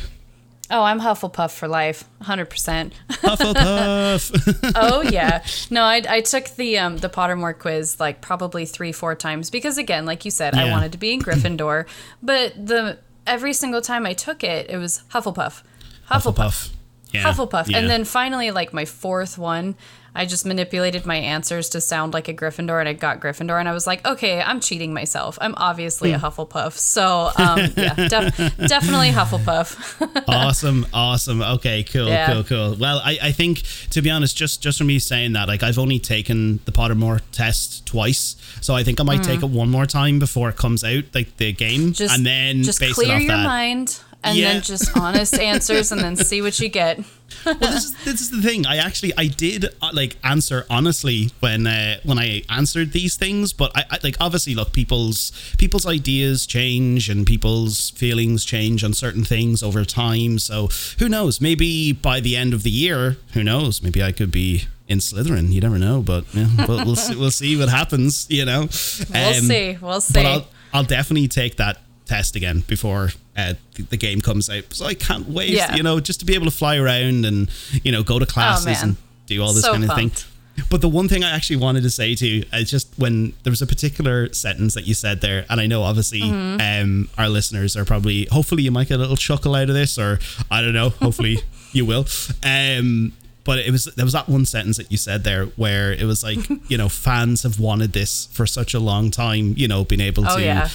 oh, 0.70 0.82
I'm 0.82 1.00
Hufflepuff 1.00 1.50
for 1.50 1.66
life, 1.68 2.04
100%. 2.22 2.92
Hufflepuff. 3.08 4.72
oh 4.76 5.02
yeah 5.10 5.44
no 5.70 5.82
I, 5.82 6.02
I 6.08 6.20
took 6.20 6.48
the 6.50 6.78
um 6.78 6.98
the 6.98 7.08
pottermore 7.08 7.58
quiz 7.58 7.98
like 7.98 8.20
probably 8.20 8.66
three 8.66 8.92
four 8.92 9.14
times 9.14 9.50
because 9.50 9.78
again 9.78 10.06
like 10.06 10.24
you 10.24 10.30
said 10.30 10.54
i 10.54 10.70
wanted 10.70 10.92
to 10.92 10.98
be 10.98 11.12
in 11.12 11.20
gryffindor 11.22 11.86
but 12.22 12.54
the 12.54 12.98
every 13.26 13.52
single 13.52 13.80
time 13.80 14.06
i 14.06 14.12
took 14.12 14.42
it 14.44 14.70
it 14.70 14.76
was 14.76 15.02
hufflepuff 15.12 15.62
hufflepuff 16.10 16.34
Hufflepuff. 16.34 16.70
Yeah. 17.12 17.24
hufflepuff 17.24 17.68
Yeah. 17.68 17.78
and 17.78 17.90
then 17.90 18.04
finally 18.04 18.50
like 18.52 18.72
my 18.72 18.84
fourth 18.84 19.36
one 19.36 19.74
i 20.14 20.24
just 20.26 20.44
manipulated 20.46 21.06
my 21.06 21.16
answers 21.16 21.68
to 21.70 21.80
sound 21.80 22.14
like 22.14 22.28
a 22.28 22.34
gryffindor 22.34 22.78
and 22.78 22.88
i 22.88 22.92
got 22.92 23.20
gryffindor 23.20 23.58
and 23.58 23.68
i 23.68 23.72
was 23.72 23.84
like 23.86 24.04
okay 24.06 24.40
i'm 24.40 24.60
cheating 24.60 24.92
myself 24.94 25.36
i'm 25.40 25.54
obviously 25.56 26.12
a 26.12 26.18
Hmm. 26.18 26.26
hufflepuff 26.26 26.72
so 26.78 27.30
um 27.36 27.58
yeah 27.76 27.94
def- 28.08 28.56
definitely 28.58 29.10
hufflepuff 29.10 30.24
awesome, 30.28 30.86
awesome. 30.94 31.42
Okay, 31.42 31.82
cool, 31.84 32.06
Yeah. 32.08 32.32
cool, 32.32 32.44
cool. 32.44 32.76
Well, 32.78 33.00
I, 33.04 33.18
I 33.22 33.32
think 33.32 33.62
to 33.90 34.00
be 34.02 34.10
honest, 34.10 34.36
just 34.36 34.62
just 34.62 34.78
from 34.78 34.86
me 34.86 34.98
saying 34.98 35.32
that, 35.32 35.48
like 35.48 35.62
I've 35.62 35.78
only 35.78 35.98
taken 35.98 36.60
the 36.64 36.72
Pottermore 36.72 37.20
test 37.32 37.86
twice, 37.86 38.36
so 38.60 38.74
I 38.74 38.82
think 38.84 39.00
I 39.00 39.02
might 39.04 39.22
take 39.22 39.42
it 39.42 39.50
one 39.50 39.70
more 39.70 39.86
time 39.86 40.18
before 40.18 40.48
it 40.48 40.56
comes 40.56 40.84
out, 40.84 41.04
like 41.14 41.36
the 41.38 41.52
game, 41.52 41.92
just 41.92 42.14
and 42.14 42.24
then 42.24 42.62
just 42.62 42.80
clear 42.80 43.18
your 43.18 43.28
that. 43.36 43.44
mind 43.44 43.98
and 44.22 44.36
Yeah. 44.38 44.52
then 44.54 44.62
just 44.62 44.96
honest 44.96 45.34
answers 45.38 45.92
and 45.92 46.00
then 46.00 46.16
see 46.16 46.42
what 46.42 46.58
you 46.60 46.68
get 46.68 47.00
well, 47.44 47.54
this 47.54 47.84
is 47.84 48.04
this 48.04 48.20
is 48.20 48.30
the 48.30 48.42
thing. 48.42 48.66
I 48.66 48.76
actually 48.78 49.12
I 49.16 49.28
did 49.28 49.64
uh, 49.80 49.90
like 49.94 50.16
answer 50.24 50.66
honestly 50.68 51.30
when 51.38 51.66
uh, 51.66 51.98
when 52.02 52.18
I 52.18 52.42
answered 52.50 52.92
these 52.92 53.16
things, 53.16 53.52
but 53.54 53.70
I, 53.74 53.84
I 53.90 53.98
like 54.02 54.16
obviously 54.20 54.54
look 54.54 54.72
people's 54.72 55.30
people's 55.56 55.86
ideas 55.86 56.44
change 56.44 57.08
and 57.08 57.24
people's 57.26 57.90
feelings 57.90 58.44
change 58.44 58.82
on 58.84 58.92
certain 58.94 59.24
things 59.24 59.62
over 59.62 59.84
time. 59.84 60.38
So 60.40 60.68
who 60.98 61.08
knows? 61.08 61.40
Maybe 61.40 61.92
by 61.92 62.18
the 62.20 62.36
end 62.36 62.52
of 62.52 62.62
the 62.64 62.70
year, 62.70 63.16
who 63.32 63.42
knows? 63.44 63.80
Maybe 63.82 64.02
I 64.02 64.10
could 64.12 64.32
be 64.32 64.64
in 64.88 64.98
Slytherin. 64.98 65.50
You 65.52 65.60
never 65.60 65.78
know, 65.78 66.02
but 66.02 66.24
yeah, 66.34 66.48
we'll, 66.66 66.84
we'll 66.84 66.96
see. 66.96 67.14
We'll 67.16 67.30
see 67.30 67.56
what 67.56 67.68
happens. 67.70 68.26
You 68.28 68.44
know, 68.44 68.68
We'll 69.08 69.28
Um, 69.28 69.34
see. 69.44 69.78
We'll 69.80 70.00
see. 70.02 70.14
But 70.14 70.26
I'll 70.26 70.46
I'll 70.74 70.84
definitely 70.84 71.28
take 71.28 71.56
that 71.56 71.78
test 72.10 72.36
again 72.36 72.58
before 72.66 73.10
uh, 73.36 73.54
the, 73.90 73.96
game 73.96 74.20
comes 74.20 74.50
out. 74.50 74.64
So 74.74 74.84
I 74.86 74.94
can't 74.94 75.28
wait, 75.28 75.50
Yeah. 75.50 75.76
you 75.76 75.82
know, 75.82 76.00
just 76.00 76.20
to 76.20 76.26
be 76.26 76.34
able 76.34 76.46
to 76.52 76.56
fly 76.62 76.76
around 76.76 77.24
and 77.24 77.48
you 77.84 77.92
know 77.92 78.02
go 78.02 78.18
to 78.18 78.26
classes 78.26 78.66
man. 78.66 78.82
and 78.84 78.96
do 79.26 79.42
all 79.42 79.52
this 79.54 79.64
So 79.64 79.72
kind 79.72 79.84
of 79.84 79.90
pumped. 79.90 80.18
thing. 80.18 80.26
But 80.68 80.80
the 80.82 80.88
one 80.88 81.08
thing 81.08 81.24
I 81.24 81.30
actually 81.30 81.56
wanted 81.56 81.82
to 81.84 81.90
say 81.90 82.14
to 82.16 82.26
you 82.26 82.44
is 82.52 82.68
just 82.70 82.86
when 82.98 83.32
there 83.44 83.50
was 83.50 83.62
a 83.62 83.66
particular 83.66 84.30
sentence 84.34 84.74
that 84.74 84.84
you 84.86 84.92
said 84.94 85.20
there, 85.22 85.46
and 85.48 85.58
I 85.60 85.66
know 85.66 85.82
obviously 85.82 86.20
Mm-hmm. 86.20 86.60
um, 86.60 87.08
our 87.16 87.28
listeners 87.30 87.76
are 87.78 87.84
probably, 87.86 88.26
hopefully 88.30 88.62
you 88.64 88.70
might 88.70 88.88
get 88.88 88.96
a 88.96 89.02
little 89.06 89.16
chuckle 89.16 89.54
out 89.54 89.68
of 89.70 89.74
this, 89.74 89.96
or 89.98 90.18
I 90.50 90.60
don't 90.60 90.74
know, 90.74 90.90
hopefully 90.90 91.38
you 91.72 91.86
will. 91.86 92.04
Um, 92.44 93.12
but 93.42 93.58
it 93.58 93.70
was 93.70 93.84
there 93.96 94.04
was 94.04 94.12
that 94.12 94.28
one 94.28 94.44
sentence 94.44 94.76
that 94.76 94.90
you 94.92 94.98
said 94.98 95.24
there 95.24 95.46
where 95.56 95.92
it 95.92 96.04
was 96.04 96.22
like 96.22 96.38
you 96.68 96.76
know 96.76 96.88
fans 96.90 97.42
have 97.42 97.58
wanted 97.58 97.92
this 97.94 98.26
for 98.32 98.46
such 98.46 98.74
a 98.74 98.78
long 98.78 99.10
time 99.10 99.54
you 99.56 99.66
know 99.66 99.82
being 99.84 100.02
able 100.02 100.24
Oh, 100.28 100.36
to 100.36 100.42
yeah. 100.44 100.68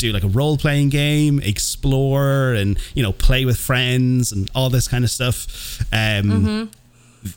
Do 0.00 0.12
like 0.12 0.24
a 0.24 0.28
role 0.28 0.56
playing 0.56 0.88
game, 0.88 1.40
explore, 1.40 2.54
and 2.54 2.78
you 2.94 3.02
know 3.02 3.12
play 3.12 3.44
with 3.44 3.58
friends 3.58 4.32
and 4.32 4.50
all 4.54 4.70
this 4.70 4.88
kind 4.88 5.04
of 5.04 5.10
stuff. 5.10 5.80
Um, 5.92 6.70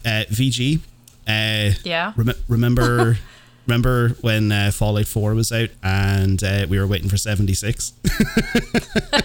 uh, 0.06 0.23
VG, 0.32 0.80
uh, 1.28 1.76
Yeah. 1.84 2.13
rem- 2.15 2.34
remember 2.47 3.17
Remember 3.65 4.10
when 4.21 4.52
uh, 4.52 4.71
Fallout 4.73 5.06
4 5.08 5.36
was 5.36 5.52
out 5.52 5.69
and 5.82 6.43
uh, 6.43 6.65
we 6.69 6.78
were 6.78 6.86
waiting 6.88 7.10
for 7.10 7.17
76? 7.17 7.93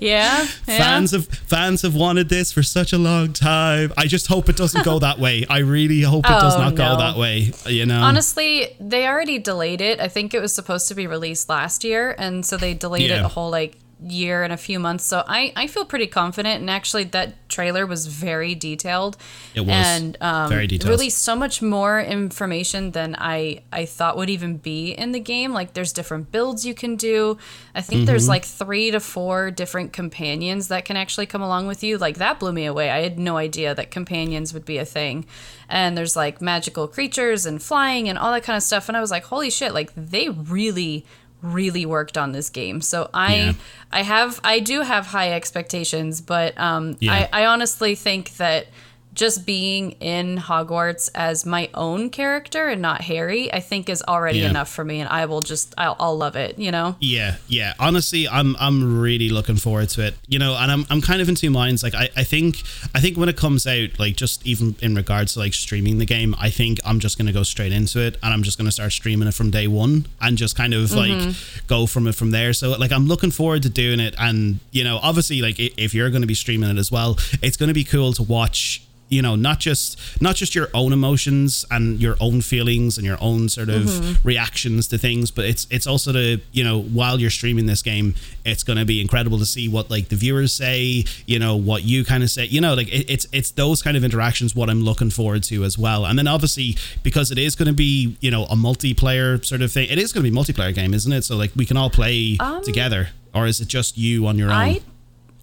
yeah. 0.00 0.44
Fans 0.64 1.10
have 1.12 1.26
fans 1.26 1.82
have 1.82 1.94
wanted 1.94 2.28
this 2.28 2.52
for 2.52 2.62
such 2.62 2.92
a 2.92 2.98
long 2.98 3.32
time. 3.32 3.92
I 3.96 4.06
just 4.06 4.26
hope 4.28 4.48
it 4.48 4.56
doesn't 4.56 4.84
go 4.84 4.98
that 5.00 5.18
way. 5.18 5.44
I 5.48 5.58
really 5.58 6.02
hope 6.02 6.24
it 6.24 6.28
does 6.28 6.54
Oh, 6.56 6.60
not 6.60 6.74
go 6.74 6.96
that 6.98 7.16
way. 7.16 7.52
You 7.66 7.86
know. 7.86 8.00
Honestly, 8.00 8.76
they 8.78 9.06
already 9.06 9.38
delayed 9.38 9.80
it. 9.80 10.00
I 10.00 10.08
think 10.08 10.34
it 10.34 10.40
was 10.40 10.54
supposed 10.54 10.88
to 10.88 10.94
be 10.94 11.06
released 11.06 11.48
last 11.48 11.84
year, 11.84 12.14
and 12.18 12.44
so 12.44 12.56
they 12.56 12.74
delayed 12.74 13.10
it 13.10 13.22
a 13.22 13.28
whole 13.28 13.50
like 13.50 13.76
year 14.06 14.42
and 14.42 14.52
a 14.52 14.56
few 14.56 14.78
months. 14.78 15.04
So 15.04 15.22
I 15.26 15.52
I 15.56 15.66
feel 15.66 15.84
pretty 15.84 16.06
confident. 16.06 16.60
And 16.60 16.70
actually, 16.70 17.04
that 17.04 17.48
trailer 17.48 17.86
was 17.86 18.06
very 18.06 18.54
detailed. 18.54 19.16
It 19.54 19.60
was 19.60 19.68
and 19.70 20.16
um, 20.20 20.48
very 20.48 20.66
detailed. 20.66 20.90
Released 20.90 21.18
so 21.22 21.36
much 21.36 21.60
more 21.62 22.00
information 22.00 22.92
than 22.92 23.14
I 23.18 23.62
I 23.72 23.84
thought 23.86 24.16
would 24.16 24.30
even 24.30 24.56
be 24.56 24.92
in 24.92 25.12
the 25.12 25.20
game. 25.20 25.52
Like 25.52 25.74
there's 25.74 25.92
different 25.92 26.32
builds 26.32 26.64
you 26.66 26.74
can 26.74 26.96
do. 26.96 27.38
I 27.74 27.80
think 27.82 28.06
there's 28.06 28.22
Mm-hmm. 28.22 28.28
like 28.30 28.44
three 28.44 28.90
to 28.90 29.00
four 29.00 29.50
different 29.50 29.92
companions 29.92 30.68
that 30.68 30.84
can 30.84 30.96
actually 30.96 31.26
come 31.26 31.42
along 31.42 31.66
with 31.66 31.82
you. 31.82 31.98
Like 31.98 32.18
that 32.18 32.38
blew 32.40 32.52
me 32.52 32.66
away. 32.66 32.90
I 32.90 33.02
had 33.02 33.18
no 33.18 33.36
idea 33.36 33.74
that 33.74 33.90
companions 33.90 34.52
would 34.54 34.64
be 34.64 34.78
a 34.78 34.84
thing. 34.84 35.26
And 35.68 35.96
there's 35.96 36.14
like 36.16 36.40
magical 36.42 36.86
creatures 36.86 37.46
and 37.46 37.62
flying 37.62 38.08
and 38.08 38.18
all 38.18 38.30
that 38.32 38.42
kind 38.42 38.56
of 38.56 38.62
stuff. 38.62 38.88
And 38.88 38.96
I 38.96 39.00
was 39.00 39.10
like, 39.10 39.24
holy 39.24 39.50
shit! 39.50 39.72
Like 39.72 39.90
they 39.96 40.28
really 40.28 41.06
really 41.42 41.84
worked 41.84 42.16
on 42.16 42.32
this 42.32 42.48
game 42.50 42.80
so 42.80 43.10
i 43.12 43.34
Yeah. 43.34 43.52
i 43.90 44.02
have 44.02 44.40
i 44.44 44.60
do 44.60 44.80
have 44.82 45.06
high 45.06 45.32
expectations 45.32 46.20
but 46.20 46.56
um 46.58 46.96
Yeah. 47.00 47.28
I, 47.32 47.42
I 47.42 47.46
honestly 47.46 47.94
think 47.96 48.36
that 48.36 48.66
just 49.14 49.44
being 49.44 49.92
in 49.92 50.38
Hogwarts 50.38 51.10
as 51.14 51.44
my 51.44 51.68
own 51.74 52.10
character 52.10 52.68
and 52.68 52.80
not 52.80 53.02
Harry, 53.02 53.52
I 53.52 53.60
think 53.60 53.88
is 53.88 54.02
already 54.08 54.40
Yeah. 54.40 54.50
enough 54.50 54.70
for 54.70 54.84
me, 54.84 55.00
and 55.00 55.08
I 55.08 55.26
will 55.26 55.40
just 55.40 55.74
I'll, 55.76 55.96
I'll 56.00 56.16
love 56.16 56.36
it. 56.36 56.58
You 56.58 56.70
know. 56.70 56.96
Yeah, 57.00 57.36
yeah. 57.48 57.74
Honestly, 57.78 58.28
I'm 58.28 58.56
I'm 58.58 59.00
really 59.00 59.28
looking 59.28 59.56
forward 59.56 59.88
to 59.90 60.06
it. 60.06 60.14
You 60.28 60.38
know, 60.38 60.56
and 60.56 60.70
I'm 60.70 60.86
I'm 60.90 61.00
kind 61.00 61.20
of 61.20 61.28
in 61.28 61.34
two 61.34 61.50
minds. 61.50 61.82
Like 61.82 61.94
I, 61.94 62.08
I 62.16 62.24
think 62.24 62.56
I 62.94 63.00
think 63.00 63.16
when 63.16 63.28
it 63.28 63.36
comes 63.36 63.66
out, 63.66 63.98
like 63.98 64.16
just 64.16 64.46
even 64.46 64.76
in 64.80 64.94
regards 64.94 65.34
to 65.34 65.40
like 65.40 65.54
streaming 65.54 65.98
the 65.98 66.06
game, 66.06 66.34
I 66.38 66.50
think 66.50 66.80
I'm 66.84 66.98
just 67.00 67.18
gonna 67.18 67.32
go 67.32 67.42
straight 67.42 67.72
into 67.72 68.00
it 68.00 68.16
and 68.22 68.32
I'm 68.32 68.42
just 68.42 68.58
gonna 68.58 68.72
start 68.72 68.92
streaming 68.92 69.28
it 69.28 69.34
from 69.34 69.50
day 69.50 69.66
one 69.66 70.06
and 70.20 70.38
just 70.38 70.56
kind 70.56 70.72
of 70.74 70.90
like 70.92 71.10
mm-hmm. 71.10 71.66
go 71.66 71.86
from 71.86 72.06
it 72.06 72.14
from 72.14 72.30
there. 72.30 72.52
So 72.52 72.70
like 72.70 72.92
I'm 72.92 73.06
looking 73.06 73.30
forward 73.30 73.62
to 73.64 73.68
doing 73.68 74.00
it 74.00 74.14
and 74.18 74.60
you 74.70 74.84
know, 74.84 74.98
obviously 75.02 75.42
like 75.42 75.56
if 75.58 75.92
you're 75.94 76.10
gonna 76.10 76.26
be 76.26 76.34
streaming 76.34 76.70
it 76.70 76.78
as 76.78 76.90
well, 76.90 77.18
it's 77.42 77.56
gonna 77.56 77.74
be 77.74 77.84
cool 77.84 78.12
to 78.14 78.22
watch 78.22 78.81
you 79.12 79.22
know 79.22 79.36
not 79.36 79.58
just 79.58 79.98
not 80.20 80.34
just 80.34 80.54
your 80.54 80.68
own 80.74 80.92
emotions 80.92 81.64
and 81.70 82.00
your 82.00 82.16
own 82.20 82.40
feelings 82.40 82.98
and 82.98 83.06
your 83.06 83.18
own 83.20 83.48
sort 83.48 83.68
of 83.68 83.82
mm-hmm. 83.82 84.26
reactions 84.26 84.88
to 84.88 84.98
things 84.98 85.30
but 85.30 85.44
it's 85.44 85.66
it's 85.70 85.86
also 85.86 86.12
to 86.12 86.40
you 86.52 86.64
know 86.64 86.80
while 86.80 87.20
you're 87.20 87.30
streaming 87.30 87.66
this 87.66 87.82
game 87.82 88.14
it's 88.44 88.62
going 88.62 88.78
to 88.78 88.84
be 88.84 89.00
incredible 89.00 89.38
to 89.38 89.46
see 89.46 89.68
what 89.68 89.90
like 89.90 90.08
the 90.08 90.16
viewers 90.16 90.52
say 90.52 91.04
you 91.26 91.38
know 91.38 91.56
what 91.56 91.84
you 91.84 92.04
kind 92.04 92.22
of 92.22 92.30
say 92.30 92.44
you 92.46 92.60
know 92.60 92.74
like 92.74 92.88
it, 92.88 93.08
it's 93.10 93.26
it's 93.32 93.50
those 93.52 93.82
kind 93.82 93.96
of 93.96 94.04
interactions 94.04 94.56
what 94.56 94.70
i'm 94.70 94.82
looking 94.82 95.10
forward 95.10 95.42
to 95.42 95.64
as 95.64 95.78
well. 95.78 96.04
And 96.06 96.18
then 96.18 96.26
obviously 96.26 96.76
because 97.02 97.30
it 97.30 97.38
is 97.38 97.54
going 97.54 97.68
to 97.68 97.74
be 97.74 98.16
you 98.20 98.30
know 98.30 98.44
a 98.44 98.56
multiplayer 98.56 99.44
sort 99.44 99.62
of 99.62 99.70
thing 99.70 99.88
it 99.90 99.98
is 99.98 100.12
going 100.12 100.24
to 100.24 100.30
be 100.30 100.36
a 100.36 100.40
multiplayer 100.40 100.74
game 100.74 100.94
isn't 100.94 101.12
it? 101.12 101.22
So 101.22 101.36
like 101.36 101.52
we 101.54 101.66
can 101.66 101.76
all 101.76 101.90
play 101.90 102.36
um, 102.40 102.62
together 102.62 103.10
or 103.34 103.46
is 103.46 103.60
it 103.60 103.68
just 103.68 103.96
you 103.96 104.26
on 104.26 104.38
your 104.38 104.48
own? 104.48 104.56
I 104.56 104.80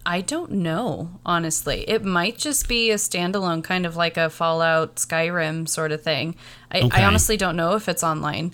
I 0.05 0.21
don't 0.21 0.51
know, 0.51 1.09
honestly. 1.25 1.81
It 1.87 2.03
might 2.03 2.37
just 2.37 2.67
be 2.67 2.89
a 2.91 2.95
standalone 2.95 3.63
kind 3.63 3.85
of 3.85 3.95
like 3.95 4.17
a 4.17 4.29
Fallout 4.29 4.95
Skyrim 4.95 5.67
sort 5.67 5.91
of 5.91 6.01
thing. 6.01 6.35
I, 6.71 6.81
Okay. 6.81 7.01
I 7.01 7.05
honestly 7.05 7.37
don't 7.37 7.55
know 7.55 7.75
if 7.75 7.87
it's 7.89 8.03
online. 8.03 8.53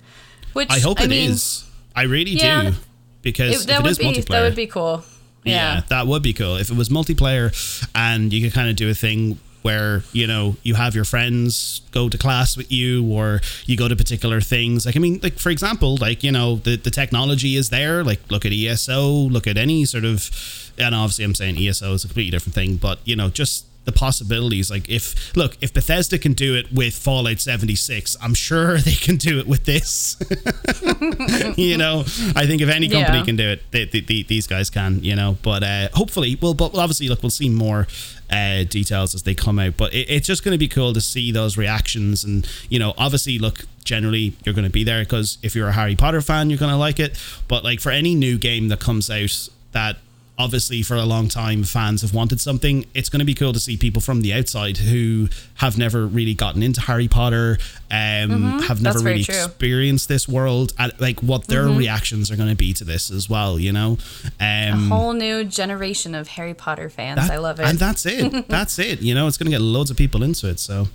Which 0.52 0.70
I 0.70 0.80
hope 0.80 1.00
I 1.00 1.04
it 1.04 1.12
is. 1.12 1.64
mean, 1.64 1.72
I 1.94 2.02
really 2.02 2.32
Yeah. 2.32 2.70
do 2.70 2.76
because 3.22 3.62
It, 3.64 3.66
that 3.68 3.74
if 3.74 3.78
it 3.80 3.82
would 3.84 3.90
is 3.92 3.98
be 3.98 4.04
multiplayer, 4.06 4.28
that 4.28 4.42
would 4.42 4.56
be 4.56 4.66
cool. 4.66 5.04
yeah. 5.44 5.74
Yeah. 5.76 5.80
that 5.88 6.06
would 6.06 6.22
be 6.22 6.32
cool. 6.32 6.56
If 6.56 6.70
it 6.70 6.76
was 6.76 6.88
multiplayer 6.88 7.52
and 7.94 8.32
you 8.32 8.42
could 8.42 8.52
kind 8.54 8.68
of 8.68 8.76
do 8.76 8.90
a 8.90 8.94
thing 8.94 9.38
where 9.62 10.04
you 10.12 10.26
know 10.28 10.56
you 10.62 10.74
have 10.76 10.94
your 10.94 11.04
friends 11.04 11.80
go 11.90 12.08
to 12.08 12.16
class 12.16 12.56
with 12.56 12.70
you 12.70 13.04
or 13.10 13.40
you 13.64 13.76
go 13.76 13.88
to 13.88 13.96
particular 13.96 14.40
things 14.40 14.86
like 14.86 14.94
i 14.94 15.00
mean 15.00 15.18
like 15.24 15.40
for 15.40 15.50
example 15.50 15.96
like 15.96 16.22
you 16.22 16.30
know 16.30 16.54
the, 16.62 16.76
the 16.76 16.90
technology 16.90 17.56
is 17.56 17.68
there 17.70 18.04
like 18.04 18.20
look 18.30 18.46
at 18.46 18.52
eso 18.52 19.10
look 19.10 19.44
at 19.48 19.56
any 19.58 19.84
sort 19.84 20.04
of 20.04 20.30
and 20.78 20.94
obviously 20.94 21.24
i'm 21.24 21.34
saying 21.34 21.56
eso 21.58 21.92
is 21.94 22.04
a 22.04 22.08
completely 22.08 22.30
different 22.30 22.54
thing 22.54 22.76
but 22.76 22.98
you 23.04 23.16
know 23.16 23.28
just 23.28 23.64
the 23.84 23.92
possibilities 23.92 24.68
like 24.68 24.88
if 24.88 25.34
look 25.36 25.56
if 25.60 25.72
bethesda 25.72 26.18
can 26.18 26.32
do 26.32 26.56
it 26.56 26.66
with 26.72 26.92
fallout 26.92 27.38
76 27.38 28.16
i'm 28.20 28.34
sure 28.34 28.78
they 28.88 28.94
can 28.94 29.16
do 29.16 29.38
it 29.38 29.46
with 29.46 29.64
this 29.64 30.16
you 31.56 31.76
know 31.78 32.00
i 32.34 32.46
think 32.46 32.60
if 32.62 32.68
any 32.68 32.88
company 32.88 33.18
Yeah. 33.18 33.24
can 33.24 33.36
do 33.36 33.48
it 33.48 33.62
they, 33.70 33.84
they, 33.84 34.00
they- 34.00 34.22
these 34.24 34.46
guys 34.46 34.70
can 34.70 35.02
you 35.04 35.14
know 35.14 35.38
but 35.42 35.62
uh 35.62 35.88
hopefully 35.94 36.36
well 36.40 36.54
but 36.54 36.74
obviously 36.76 37.08
look 37.08 37.22
we'll 37.22 37.30
see 37.30 37.48
more 37.48 37.86
uh 38.30 38.64
details 38.64 39.14
as 39.14 39.22
they 39.22 39.34
come 39.34 39.58
out 39.60 39.76
but 39.76 39.94
it, 39.94 40.10
it's 40.10 40.26
just 40.26 40.42
going 40.44 40.52
to 40.52 40.58
be 40.58 40.66
cool 40.68 40.92
to 40.92 41.00
see 41.00 41.30
those 41.30 41.56
reactions 41.56 42.24
and 42.24 42.48
you 42.68 42.78
know 42.80 42.92
obviously 42.98 43.38
look 43.38 43.60
generally 43.84 44.34
you're 44.44 44.54
going 44.54 44.64
to 44.64 44.70
be 44.70 44.82
there 44.82 45.04
because 45.04 45.38
if 45.42 45.54
you're 45.54 45.68
a 45.68 45.72
harry 45.72 45.94
potter 45.94 46.20
fan 46.20 46.50
you're 46.50 46.58
going 46.58 46.72
to 46.72 46.76
like 46.76 46.98
it 46.98 47.16
but 47.46 47.62
like 47.62 47.78
for 47.80 47.90
any 47.92 48.14
new 48.16 48.36
game 48.36 48.66
that 48.68 48.80
comes 48.80 49.08
out 49.10 49.48
that 49.72 49.96
obviously 50.38 50.82
for 50.82 50.94
a 50.96 51.04
long 51.04 51.28
time 51.28 51.64
fans 51.64 52.02
have 52.02 52.12
wanted 52.12 52.38
something 52.40 52.84
it's 52.92 53.08
going 53.08 53.20
to 53.20 53.24
be 53.24 53.32
cool 53.34 53.52
to 53.54 53.58
see 53.60 53.76
people 53.76 54.02
from 54.02 54.20
the 54.20 54.34
outside 54.34 54.76
who 54.76 55.28
have 55.54 55.78
never 55.78 56.06
really 56.06 56.34
gotten 56.34 56.62
into 56.62 56.80
harry 56.80 57.08
potter 57.08 57.56
um 57.90 58.60
have 58.60 58.82
never 58.82 58.82
Mm-hmm. 58.82 58.82
That's 58.82 59.02
very 59.02 59.12
really 59.14 59.24
true. 59.24 59.34
experienced 59.44 60.08
this 60.08 60.28
world 60.28 60.72
and 60.78 60.92
like 61.00 61.20
what 61.20 61.46
their 61.46 61.64
reactions 61.66 62.30
are 62.30 62.36
going 62.36 62.50
to 62.50 62.54
be 62.56 62.72
to 62.74 62.84
this 62.84 63.10
as 63.10 63.30
well 63.30 63.58
you 63.58 63.72
know 63.72 63.96
um 64.40 64.92
a 64.92 64.94
Whole 64.94 65.12
new 65.14 65.44
generation 65.44 66.14
of 66.14 66.28
Harry 66.28 66.54
Potter 66.54 66.90
fans. 66.90 67.16
that- 67.20 67.30
I 67.30 67.38
love 67.38 67.58
it. 67.60 67.66
And 67.66 67.78
that's 67.78 68.04
it. 68.06 68.48
that's 68.56 68.78
it. 68.78 69.00
You 69.02 69.14
know, 69.14 69.26
it's 69.26 69.36
going 69.38 69.46
to 69.46 69.50
get 69.50 69.60
loads 69.60 69.90
of 69.90 69.96
people 69.96 70.22
into 70.22 70.48
it. 70.48 70.58
So, 70.60 70.88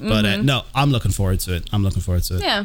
but 0.00 0.24
uh, 0.24 0.36
no, 0.38 0.62
I'm 0.74 0.90
looking 0.90 1.10
forward 1.12 1.40
to 1.40 1.54
it. 1.54 1.68
I'm 1.72 1.82
looking 1.82 2.00
forward 2.02 2.22
to 2.24 2.34
it. 2.34 2.38
Mm-hmm. 2.38 2.44
Yeah. 2.44 2.64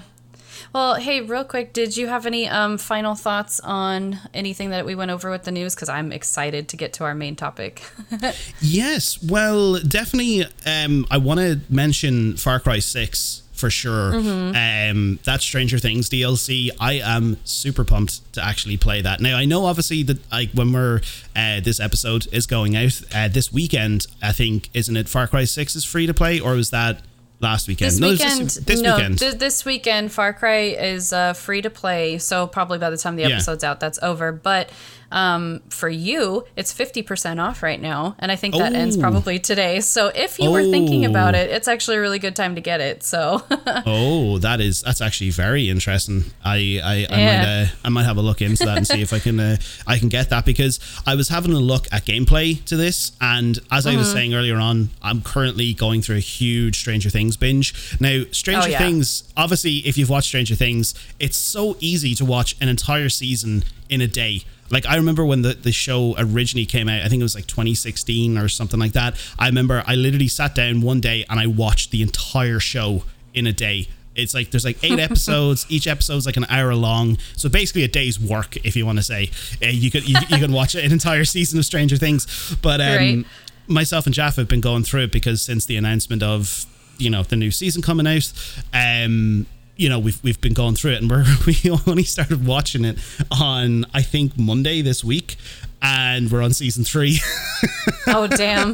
Well, 0.74 0.96
hey, 0.96 1.22
real 1.22 1.44
quick, 1.44 1.74
did 1.74 1.98
you 1.98 2.08
have 2.08 2.26
any 2.26 2.48
um, 2.48 2.78
final 2.78 3.16
thoughts 3.16 3.60
on 3.60 4.20
anything 4.34 4.70
that 4.70 4.86
we 4.86 4.96
went 4.96 5.12
over 5.12 5.32
with 5.32 5.44
the 5.44 5.52
news? 5.52 5.74
Because 5.74 5.90
I'm 5.90 6.12
excited 6.12 6.70
to 6.70 6.78
get 6.78 6.94
to 6.94 7.04
our 7.06 7.16
main 7.16 7.36
topic. 7.36 7.82
Yes, 8.62 9.22
well, 9.24 9.80
definitely. 9.80 10.46
Um, 10.66 11.06
I 11.10 11.18
want 11.18 11.40
to 11.40 11.60
mention 11.70 12.36
Far 12.38 12.60
Cry 12.60 12.80
Six 12.80 13.44
for 13.60 13.70
sure. 13.70 14.14
Mm-hmm. 14.14 14.56
Um, 14.96 15.20
that 15.26 15.42
Stranger 15.42 15.78
Things 15.78 16.10
DLC. 16.10 16.70
I 16.80 16.94
am 16.94 17.38
super 17.44 17.84
pumped 17.84 18.32
to 18.34 18.44
actually 18.44 18.78
play 18.78 19.02
that. 19.02 19.20
Now 19.20 19.38
I 19.38 19.46
know 19.46 19.66
obviously 19.66 20.04
that 20.04 20.32
like 20.32 20.52
when 20.52 20.72
we're 20.72 21.02
uh, 21.36 21.60
this 21.60 21.80
episode 21.80 22.28
is 22.32 22.48
going 22.48 22.76
out 22.76 23.02
uh, 23.14 23.28
this 23.28 23.52
weekend. 23.52 24.08
I 24.22 24.32
think 24.32 24.70
isn't 24.74 24.96
it 24.96 25.10
Far 25.10 25.28
Cry 25.28 25.44
Six 25.44 25.76
is 25.76 25.84
free 25.84 26.08
to 26.08 26.14
play 26.14 26.40
or 26.40 26.54
was 26.54 26.70
that 26.72 27.02
last 27.40 27.68
weekend? 27.68 27.92
This 27.92 28.00
No, 28.00 28.10
weekend, 28.10 28.42
This, 28.42 28.56
this 28.56 28.82
no, 28.82 28.96
weekend. 28.96 29.20
th- 29.20 29.36
this 29.36 29.66
weekend, 29.66 30.12
Far 30.12 30.34
Cry 30.34 30.62
is 30.78 31.14
uh, 31.14 31.34
free 31.34 31.62
to 31.62 31.70
play. 31.70 32.18
So 32.18 32.48
probably 32.48 32.78
by 32.80 32.90
the 32.90 32.98
time 32.98 33.16
the 33.16 33.24
Yeah. 33.24 33.30
episode's 33.36 33.64
out, 33.64 33.80
that's 33.80 34.00
over. 34.02 34.32
But 34.32 34.70
um, 35.12 35.62
for 35.70 35.90
you, 35.90 36.46
it's 36.56 36.72
fifty 36.74 37.02
percent 37.02 37.40
off 37.40 37.64
right 37.64 37.82
now, 37.82 38.16
and 38.20 38.32
I 38.32 38.36
think 38.36 38.56
that 38.56 38.74
ends 38.74 38.98
Oh. 38.98 39.02
probably 39.02 39.40
today. 39.40 39.80
So 39.82 40.08
if 40.08 40.40
you 40.40 40.52
were 40.52 40.64
thinking 40.64 41.06
about 41.06 41.36
Oh. 41.36 41.40
it, 41.40 41.50
it's 41.50 41.68
actually 41.68 41.98
a 41.98 42.02
really 42.02 42.20
good 42.20 42.36
time 42.36 42.56
to 42.56 42.62
get 42.62 42.80
it. 42.82 43.04
So 43.04 43.44
Oh, 43.86 44.38
that 44.40 44.62
is 44.62 44.82
that's 44.82 45.02
actually 45.02 45.30
very 45.32 45.70
interesting. 45.70 46.26
I 46.44 46.80
I, 46.84 46.94
I 47.10 47.20
Yeah. 47.20 47.38
might 47.42 47.62
uh, 47.64 47.66
I 47.86 47.90
might 47.90 48.04
have 48.04 48.18
a 48.18 48.22
look 48.22 48.42
into 48.42 48.66
that 48.66 48.78
and 48.78 48.88
see 48.88 49.02
if 49.02 49.14
I 49.14 49.20
can 49.20 49.40
uh, 49.40 49.58
I 49.88 49.98
can 50.00 50.10
get 50.10 50.30
that 50.30 50.46
because 50.46 50.80
I 51.06 51.16
was 51.16 51.30
having 51.30 51.54
a 51.54 51.60
look 51.60 51.88
at 51.92 52.06
gameplay 52.06 52.64
to 52.66 52.76
this 52.78 53.12
and 53.22 53.60
as 53.72 53.86
I 53.86 53.92
Mm-hmm. 53.92 54.00
was 54.00 54.12
saying 54.12 54.34
earlier 54.36 54.58
on, 54.58 54.90
I'm 55.02 55.22
currently 55.22 55.74
going 55.74 56.02
through 56.02 56.18
a 56.18 56.20
huge 56.22 56.78
Stranger 56.80 57.10
Things 57.10 57.36
binge. 57.38 57.74
Now, 58.00 58.24
Stranger 58.32 58.68
Oh, 58.68 58.70
yeah. 58.72 58.78
Things, 58.78 59.24
obviously, 59.36 59.78
if 59.78 59.98
you've 59.98 60.10
watched 60.10 60.28
Stranger 60.28 60.54
Things, 60.56 60.94
it's 61.20 61.36
so 61.38 61.76
easy 61.80 62.14
to 62.16 62.26
watch 62.26 62.56
an 62.62 62.70
entire 62.70 63.10
season 63.10 63.64
in 63.90 64.00
a 64.02 64.08
day. 64.08 64.44
Like 64.72 64.86
I 64.86 64.96
remember 64.98 65.26
when 65.26 65.42
the, 65.42 65.54
the 65.54 65.72
show 65.72 66.16
originally 66.18 66.66
came 66.66 66.88
out, 66.90 67.02
I 67.02 67.08
think 67.10 67.20
it 67.20 67.24
was 67.24 67.36
like 67.36 67.48
2016 67.48 68.38
or 68.38 68.48
something 68.50 68.80
like 68.80 68.92
that. 68.94 69.16
I 69.38 69.48
remember 69.48 69.84
I 69.88 69.96
literally 69.96 70.28
sat 70.28 70.54
down 70.56 70.82
one 70.82 71.00
day 71.02 71.26
and 71.30 71.40
I 71.40 71.48
watched 71.48 71.92
the 71.92 72.02
entire 72.02 72.60
show 72.60 73.04
in 73.34 73.48
a 73.48 73.54
day. 73.54 73.88
It's 74.16 74.34
like 74.34 74.52
there's 74.52 74.66
like 74.66 74.84
eight 74.84 75.00
episodes. 75.10 75.66
Each 75.70 75.88
episode's 75.88 76.26
like 76.26 76.36
an 76.38 76.46
hour 76.50 76.76
long. 76.76 77.18
So 77.36 77.48
basically 77.50 77.84
a 77.84 77.88
day's 77.88 78.20
work, 78.20 78.58
if 78.66 78.76
you 78.76 78.86
want 78.86 78.98
to 78.98 79.04
say. 79.04 79.32
Uh, 79.64 79.68
you 79.70 79.90
could 79.90 80.08
you, 80.08 80.16
you 80.30 80.38
can 80.38 80.52
watch 80.52 80.76
an 80.76 80.92
entire 80.92 81.26
season 81.26 81.58
of 81.58 81.66
Stranger 81.66 81.96
Things. 81.98 82.58
But 82.62 82.82
um, 82.82 82.88
Right. 82.88 83.26
myself 83.68 84.06
and 84.06 84.14
Jaff 84.14 84.36
have 84.36 84.48
been 84.48 84.62
going 84.62 84.84
through 84.84 85.04
it 85.04 85.12
because 85.12 85.42
since 85.42 85.66
the 85.66 85.78
announcement 85.78 86.22
of 86.24 86.66
you 86.98 87.10
know 87.10 87.24
the 87.24 87.38
new 87.38 87.50
season 87.52 87.82
coming 87.82 88.06
out, 88.08 88.32
um, 88.74 89.46
you 89.80 89.88
know 89.88 89.98
we've 89.98 90.22
we've 90.24 90.40
been 90.42 90.54
going 90.54 90.76
through 90.76 90.92
it, 90.92 91.02
and 91.02 91.10
we're 91.10 91.26
we 91.48 91.58
only 91.88 92.04
started 92.04 92.46
watching 92.46 92.86
it 92.86 93.00
on 93.32 93.86
I 93.94 94.02
think 94.02 94.38
Monday 94.38 94.82
this 94.82 95.04
week, 95.04 95.38
and 95.82 96.30
we're 96.32 96.42
on 96.44 96.52
season 96.54 96.84
three. 96.84 97.20
oh 98.08 98.28
damn! 98.28 98.74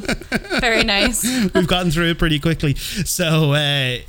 Very 0.60 0.84
nice. 0.84 1.24
We've 1.54 1.68
gotten 1.68 1.92
through 1.92 2.10
it 2.12 2.18
pretty 2.20 2.40
quickly, 2.40 2.76
so 2.76 3.54
uh, 3.54 3.58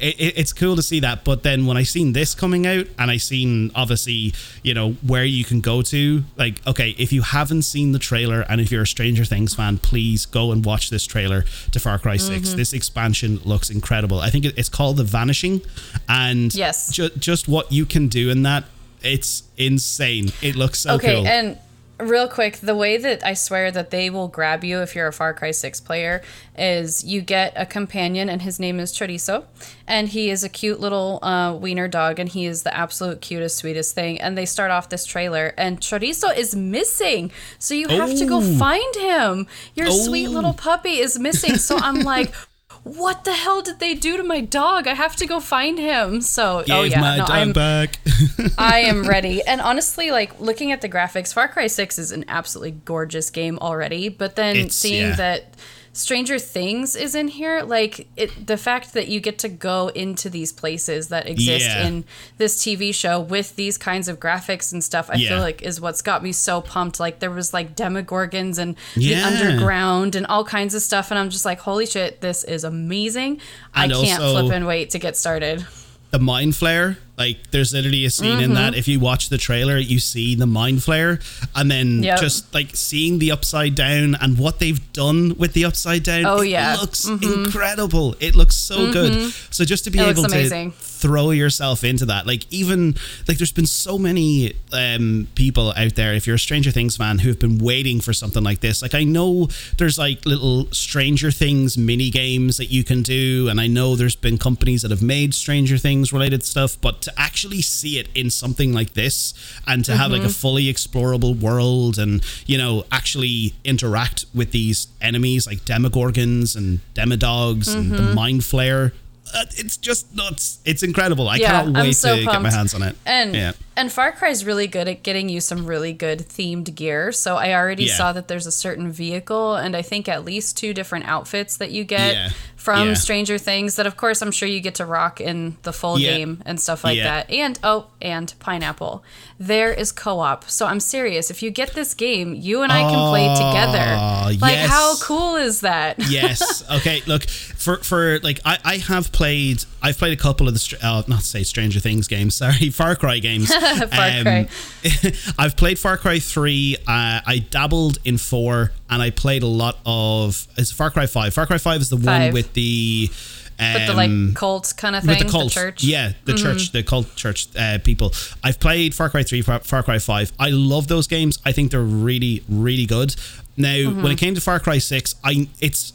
it, 0.00 0.16
it's 0.36 0.52
cool 0.52 0.76
to 0.76 0.82
see 0.82 1.00
that. 1.00 1.24
But 1.24 1.42
then 1.42 1.66
when 1.66 1.76
I 1.76 1.82
seen 1.82 2.12
this 2.12 2.34
coming 2.34 2.66
out, 2.66 2.86
and 2.98 3.10
I 3.10 3.16
seen 3.18 3.70
obviously 3.74 4.32
you 4.62 4.74
know 4.74 4.92
where 5.06 5.24
you 5.24 5.44
can 5.44 5.60
go 5.60 5.82
to, 5.82 6.22
like 6.36 6.66
okay, 6.66 6.90
if 6.98 7.12
you 7.12 7.22
haven't 7.22 7.62
seen 7.62 7.92
the 7.92 7.98
trailer 7.98 8.40
and 8.48 8.60
if 8.60 8.70
you're 8.72 8.82
a 8.82 8.86
Stranger 8.86 9.24
Things 9.24 9.54
fan, 9.54 9.78
please 9.78 10.24
go 10.26 10.52
and 10.52 10.64
watch 10.64 10.90
this 10.90 11.06
trailer 11.06 11.42
to 11.72 11.78
Far 11.80 11.98
Cry 11.98 12.16
6 12.16 12.36
Mm-hmm. 12.48 12.56
This 12.56 12.72
expansion 12.72 13.38
looks 13.44 13.70
incredible. 13.70 14.20
I 14.20 14.30
think 14.30 14.44
it, 14.44 14.58
it's 14.58 14.68
called 14.68 14.96
The 14.96 15.04
Vanishing, 15.04 15.60
and 16.08 16.54
Yes. 16.54 16.90
ju- 16.92 17.10
just 17.18 17.48
what 17.48 17.70
you 17.72 17.86
can 17.86 18.08
do 18.08 18.30
in 18.30 18.42
that, 18.44 18.64
it's 19.02 19.42
insane. 19.56 20.32
It 20.42 20.54
looks 20.56 20.80
so 20.80 20.94
okay, 20.94 21.14
cool. 21.16 21.26
and 21.26 21.58
real 21.98 22.28
quick, 22.28 22.58
the 22.58 22.74
way 22.74 22.96
that 22.98 23.24
I 23.24 23.34
swear 23.34 23.70
that 23.70 23.90
they 23.90 24.10
will 24.10 24.28
grab 24.28 24.62
you 24.64 24.80
if 24.80 24.94
you're 24.94 25.06
a 25.08 25.12
Far 25.12 25.32
Cry 25.34 25.50
6 25.50 25.80
player 25.80 26.22
is 26.58 27.04
you 27.04 27.20
get 27.20 27.52
a 27.56 27.64
companion, 27.66 28.28
and 28.28 28.42
his 28.42 28.58
name 28.60 28.78
is 28.80 28.92
Chorizo, 28.92 29.44
and 29.86 30.08
he 30.08 30.30
is 30.30 30.44
a 30.44 30.48
cute 30.48 30.80
little 30.80 31.18
uh, 31.22 31.54
wiener 31.54 31.88
dog, 31.88 32.18
and 32.18 32.28
he 32.28 32.46
is 32.46 32.62
the 32.64 32.76
absolute 32.76 33.20
cutest, 33.20 33.56
sweetest 33.56 33.94
thing. 33.94 34.20
And 34.20 34.36
they 34.36 34.46
start 34.46 34.70
off 34.70 34.88
this 34.88 35.04
trailer, 35.04 35.54
and 35.56 35.80
Chorizo 35.80 36.36
is 36.36 36.54
missing, 36.54 37.30
so 37.58 37.74
you 37.74 37.88
have 37.88 38.14
to 38.16 38.26
go 38.26 38.38
Oh. 38.38 38.58
find 38.58 38.96
him. 38.96 39.46
Your 39.74 39.90
sweet 39.90 40.28
Oh. 40.28 40.32
little 40.32 40.54
puppy 40.54 40.98
is 40.98 41.18
missing, 41.18 41.56
so 41.56 41.78
I'm 41.78 42.00
like. 42.00 42.32
What 42.86 43.24
the 43.24 43.32
hell 43.32 43.62
did 43.62 43.80
they 43.80 43.94
do 43.94 44.16
to 44.16 44.22
my 44.22 44.40
dog? 44.40 44.86
I 44.86 44.94
have 44.94 45.16
to 45.16 45.26
go 45.26 45.40
find 45.40 45.76
him. 45.76 46.20
So, 46.20 46.62
Give 46.64 46.76
oh 46.76 46.82
yeah, 46.84 47.00
my 47.00 47.16
no, 47.16 47.22
dog 47.26 47.30
I'm 47.30 47.52
back. 47.52 47.98
I 48.58 48.82
am 48.82 49.02
ready. 49.08 49.42
And 49.42 49.60
honestly, 49.60 50.12
like 50.12 50.38
looking 50.40 50.70
at 50.70 50.82
the 50.82 50.88
graphics, 50.88 51.34
Far 51.34 51.48
Cry 51.48 51.66
6 51.66 51.98
is 51.98 52.12
an 52.12 52.24
absolutely 52.28 52.70
gorgeous 52.84 53.28
game 53.30 53.58
already. 53.60 54.08
But 54.08 54.36
then 54.36 54.54
It's- 54.56 54.76
seeing 54.76 55.08
yeah. 55.08 55.16
that 55.16 55.54
Stranger 55.96 56.38
Things 56.38 56.94
is 56.94 57.14
in 57.14 57.28
here, 57.28 57.62
like 57.62 58.06
it, 58.16 58.46
the 58.46 58.58
fact 58.58 58.92
that 58.92 59.08
you 59.08 59.18
get 59.18 59.38
to 59.38 59.48
go 59.48 59.88
into 59.88 60.28
these 60.28 60.52
places 60.52 61.08
that 61.08 61.26
exist 61.26 61.64
Yeah. 61.66 61.86
in 61.86 62.04
this 62.36 62.62
TV 62.62 62.92
show 62.94 63.18
with 63.18 63.56
these 63.56 63.78
kinds 63.78 64.06
of 64.06 64.20
graphics 64.20 64.72
and 64.72 64.84
stuff, 64.84 65.08
I 65.10 65.14
Yeah. 65.14 65.30
feel 65.30 65.38
like 65.40 65.62
is 65.62 65.80
what's 65.80 66.02
got 66.02 66.22
me 66.22 66.32
so 66.32 66.60
pumped. 66.60 67.00
Like 67.00 67.20
there 67.20 67.30
was 67.30 67.54
like 67.54 67.74
Demogorgons 67.74 68.58
and 68.58 68.76
Yeah. 68.94 69.30
the 69.30 69.46
underground 69.48 70.14
and 70.14 70.26
all 70.26 70.44
kinds 70.44 70.74
of 70.74 70.82
stuff. 70.82 71.10
And 71.10 71.18
I'm 71.18 71.30
just 71.30 71.46
like, 71.46 71.60
holy 71.60 71.86
shit, 71.86 72.20
this 72.20 72.44
is 72.44 72.62
amazing. 72.62 73.40
And 73.74 73.90
I 73.92 73.96
can't 74.04 74.22
also- 74.22 74.42
flip 74.42 74.52
and 74.54 74.66
wait 74.66 74.90
to 74.90 74.98
get 74.98 75.16
started. 75.16 75.64
The 76.10 76.18
Mind 76.18 76.52
Flayer. 76.52 76.96
Like 77.18 77.50
there's 77.50 77.72
literally 77.72 78.04
a 78.04 78.10
scene 78.10 78.40
in 78.40 78.52
that. 78.54 78.72
Mm-hmm. 78.72 78.78
If 78.78 78.88
you 78.88 79.00
watch 79.00 79.30
the 79.30 79.38
trailer 79.38 79.78
you 79.78 79.98
see 79.98 80.34
the 80.34 80.46
Mind 80.46 80.78
Flayer. 80.80 81.20
And 81.54 81.70
then 81.70 82.02
Yep. 82.02 82.20
just 82.20 82.52
like 82.54 82.76
seeing 82.76 83.18
the 83.18 83.30
upside 83.32 83.74
down 83.74 84.14
and 84.20 84.38
what 84.38 84.58
they've 84.58 84.92
done 84.92 85.34
with 85.38 85.52
the 85.54 85.64
upside 85.64 86.02
down 86.02 86.26
Oh, 86.26 86.40
it 86.42 86.48
yeah. 86.50 86.76
looks 86.78 87.06
mm-hmm. 87.06 87.44
incredible. 87.44 88.16
It 88.20 88.34
looks 88.34 88.54
so 88.56 88.92
good. 88.92 89.12
Mm-hmm. 89.12 89.46
So 89.50 89.64
just 89.64 89.84
to 89.84 89.90
be 89.90 89.98
It 89.98 90.08
able 90.08 90.26
amazing. 90.26 90.72
to 90.72 90.76
throw 91.06 91.30
yourself 91.30 91.84
into 91.84 92.06
that. 92.06 92.26
Like 92.26 92.50
even 92.52 92.96
like 93.28 93.38
there's 93.38 93.52
been 93.52 93.66
so 93.66 93.98
many 93.98 94.54
um 94.72 95.28
people 95.34 95.72
out 95.76 95.94
there 95.94 96.14
if 96.14 96.26
you're 96.26 96.36
a 96.36 96.38
stranger 96.38 96.70
things 96.70 96.96
fan 96.96 97.18
who 97.20 97.28
have 97.28 97.38
been 97.38 97.58
waiting 97.58 98.00
for 98.00 98.12
something 98.12 98.42
like 98.42 98.60
this. 98.60 98.82
Like 98.82 98.94
i 98.94 99.04
know 99.04 99.48
there's 99.78 99.98
like 99.98 100.24
little 100.26 100.66
stranger 100.72 101.30
things 101.30 101.78
mini 101.78 102.10
games 102.10 102.56
that 102.56 102.66
you 102.66 102.82
can 102.82 103.02
do 103.02 103.48
and 103.48 103.60
i 103.60 103.66
know 103.66 103.94
there's 103.94 104.16
been 104.16 104.38
companies 104.38 104.82
that 104.82 104.90
have 104.90 105.02
made 105.02 105.34
stranger 105.34 105.78
things 105.78 106.12
related 106.12 106.42
stuff 106.44 106.76
but 106.80 107.02
to 107.02 107.12
actually 107.16 107.62
see 107.62 107.98
it 107.98 108.08
in 108.14 108.30
something 108.30 108.72
like 108.72 108.94
this 108.94 109.34
and 109.66 109.84
to 109.84 109.96
have 109.96 110.10
like 110.10 110.22
a 110.22 110.28
fully 110.28 110.64
explorable 110.64 111.38
world 111.38 111.98
and 111.98 112.24
you 112.46 112.58
know 112.58 112.84
actually 112.90 113.54
interact 113.64 114.24
with 114.34 114.50
these 114.52 114.88
enemies 115.00 115.46
like 115.46 115.58
demogorgons 115.58 116.56
and 116.56 116.80
demodogs 116.94 117.74
and 117.74 117.92
the 117.92 118.14
Mind 118.14 118.40
Flayer 118.40 118.92
Uh, 119.34 119.44
it's 119.56 119.76
just 119.76 120.14
nuts. 120.14 120.58
It's 120.64 120.82
incredible. 120.82 121.28
I 121.28 121.36
Yeah, 121.36 121.62
cannot 121.62 121.82
wait 121.82 121.92
so 121.96 122.16
to 122.16 122.24
get 122.24 122.42
my 122.42 122.50
hands 122.50 122.74
on 122.74 122.82
it. 122.82 122.96
And 123.06 123.34
yeah 123.34 123.52
and 123.76 123.92
Far 123.92 124.12
Cry 124.12 124.30
is 124.30 124.44
really 124.44 124.66
good 124.66 124.88
at 124.88 125.02
getting 125.02 125.28
you 125.28 125.40
some 125.40 125.66
really 125.66 125.92
good 125.92 126.20
themed 126.28 126.74
gear. 126.74 127.12
So 127.12 127.36
I 127.36 127.54
already 127.54 127.84
Yeah. 127.84 127.96
saw 127.96 128.12
that 128.12 128.28
there's 128.28 128.46
a 128.46 128.52
certain 128.52 128.90
vehicle 128.90 129.54
and 129.56 129.76
I 129.76 129.82
think 129.82 130.08
at 130.08 130.24
least 130.24 130.56
two 130.56 130.72
different 130.74 131.06
outfits 131.06 131.56
that 131.58 131.70
you 131.70 131.84
get 131.84 132.14
Yeah. 132.14 132.28
from 132.56 132.88
Yeah. 132.88 132.94
Stranger 132.94 133.38
Things 133.38 133.76
that 133.76 133.86
of 133.86 133.96
course 133.96 134.22
I'm 134.22 134.32
sure 134.32 134.48
you 134.48 134.60
get 134.60 134.74
to 134.76 134.84
rock 134.86 135.20
in 135.20 135.56
the 135.62 135.72
full 135.72 135.98
game 135.98 136.42
and 136.46 136.60
stuff 136.60 136.82
like 136.84 136.98
that. 136.98 137.30
And 137.30 137.58
oh, 137.62 137.86
and 138.00 138.32
Pineapple. 138.40 139.04
There 139.38 139.72
is 139.72 139.92
co-op. 139.92 140.48
So 140.48 140.66
I'm 140.66 140.80
serious. 140.80 141.30
If 141.30 141.42
you 141.42 141.50
get 141.50 141.74
this 141.74 141.92
game, 141.94 142.34
you 142.34 142.62
and 142.62 142.72
I 142.72 142.80
can 142.82 143.10
play 143.10 143.28
together. 143.34 144.38
Like 144.40 144.54
yes. 144.54 144.70
how 144.70 144.96
cool 144.98 145.36
is 145.36 145.60
that? 145.60 145.96
yes. 146.10 146.62
Okay. 146.70 147.02
Look, 147.06 147.24
for 147.28 147.76
for 147.78 148.18
like 148.20 148.40
I 148.44 148.58
I 148.64 148.76
have 148.78 149.12
played 149.12 149.64
I've 149.82 149.98
played 149.98 150.12
a 150.18 150.20
couple 150.20 150.48
of 150.48 150.54
the 150.54 150.78
uh, 150.82 151.02
not 151.06 151.20
to 151.20 151.26
say 151.26 151.42
Stranger 151.44 151.80
Things 151.80 152.08
games. 152.08 152.34
Sorry, 152.34 152.70
Far 152.80 152.96
Cry 152.96 153.18
games. 153.18 153.52
Far 153.90 154.22
Cry. 154.22 154.48
I've 155.38 155.56
played 155.56 155.78
Far 155.78 155.96
Cry 155.96 156.18
three. 156.18 156.76
Uh, 156.86 157.20
I 157.26 157.44
dabbled 157.50 157.98
in 158.04 158.18
four, 158.18 158.72
and 158.90 159.02
I 159.02 159.10
played 159.10 159.42
a 159.42 159.46
lot 159.48 159.78
of. 159.84 160.46
It's 160.56 160.72
Far 160.72 160.90
Cry 160.90 161.06
five. 161.06 161.34
Far 161.34 161.46
Cry 161.46 161.58
five 161.58 161.80
is 161.80 161.90
the 161.90 161.96
one 161.96 162.32
with 162.32 162.52
the. 162.54 163.10
Um, 163.58 163.72
With 163.72 163.86
the 163.86 163.94
like 163.94 164.34
cult 164.36 164.74
kind 164.76 164.94
of 164.94 165.02
thing, 165.02 165.16
with 165.16 165.26
the 165.26 165.32
cult, 165.32 165.50
church. 165.50 165.76
Mm-hmm. 165.80 165.88
yeah, 165.90 166.12
the 166.26 166.34
church, 166.34 166.72
the 166.72 166.82
cult 166.82 167.16
church 167.16 167.46
uh, 167.58 167.78
people. 167.82 168.12
I've 168.44 168.60
played 168.60 168.94
Far 168.94 169.08
Cry 169.08 169.22
Three, 169.22 169.40
Far, 169.40 169.60
Far 169.60 169.82
Cry 169.82 169.98
Five. 169.98 170.30
I 170.38 170.50
love 170.50 170.88
those 170.88 171.06
games. 171.06 171.38
I 171.42 171.52
think 171.52 171.70
they're 171.70 171.80
really, 171.80 172.42
really 172.50 172.84
good. 172.84 173.16
Now, 173.56 173.68
Mm-hmm. 173.74 174.02
when 174.02 174.12
it 174.12 174.18
came 174.18 174.34
to 174.34 174.42
Far 174.42 174.60
Cry 174.60 174.76
Six, 174.76 175.14
I 175.24 175.48
it's 175.58 175.94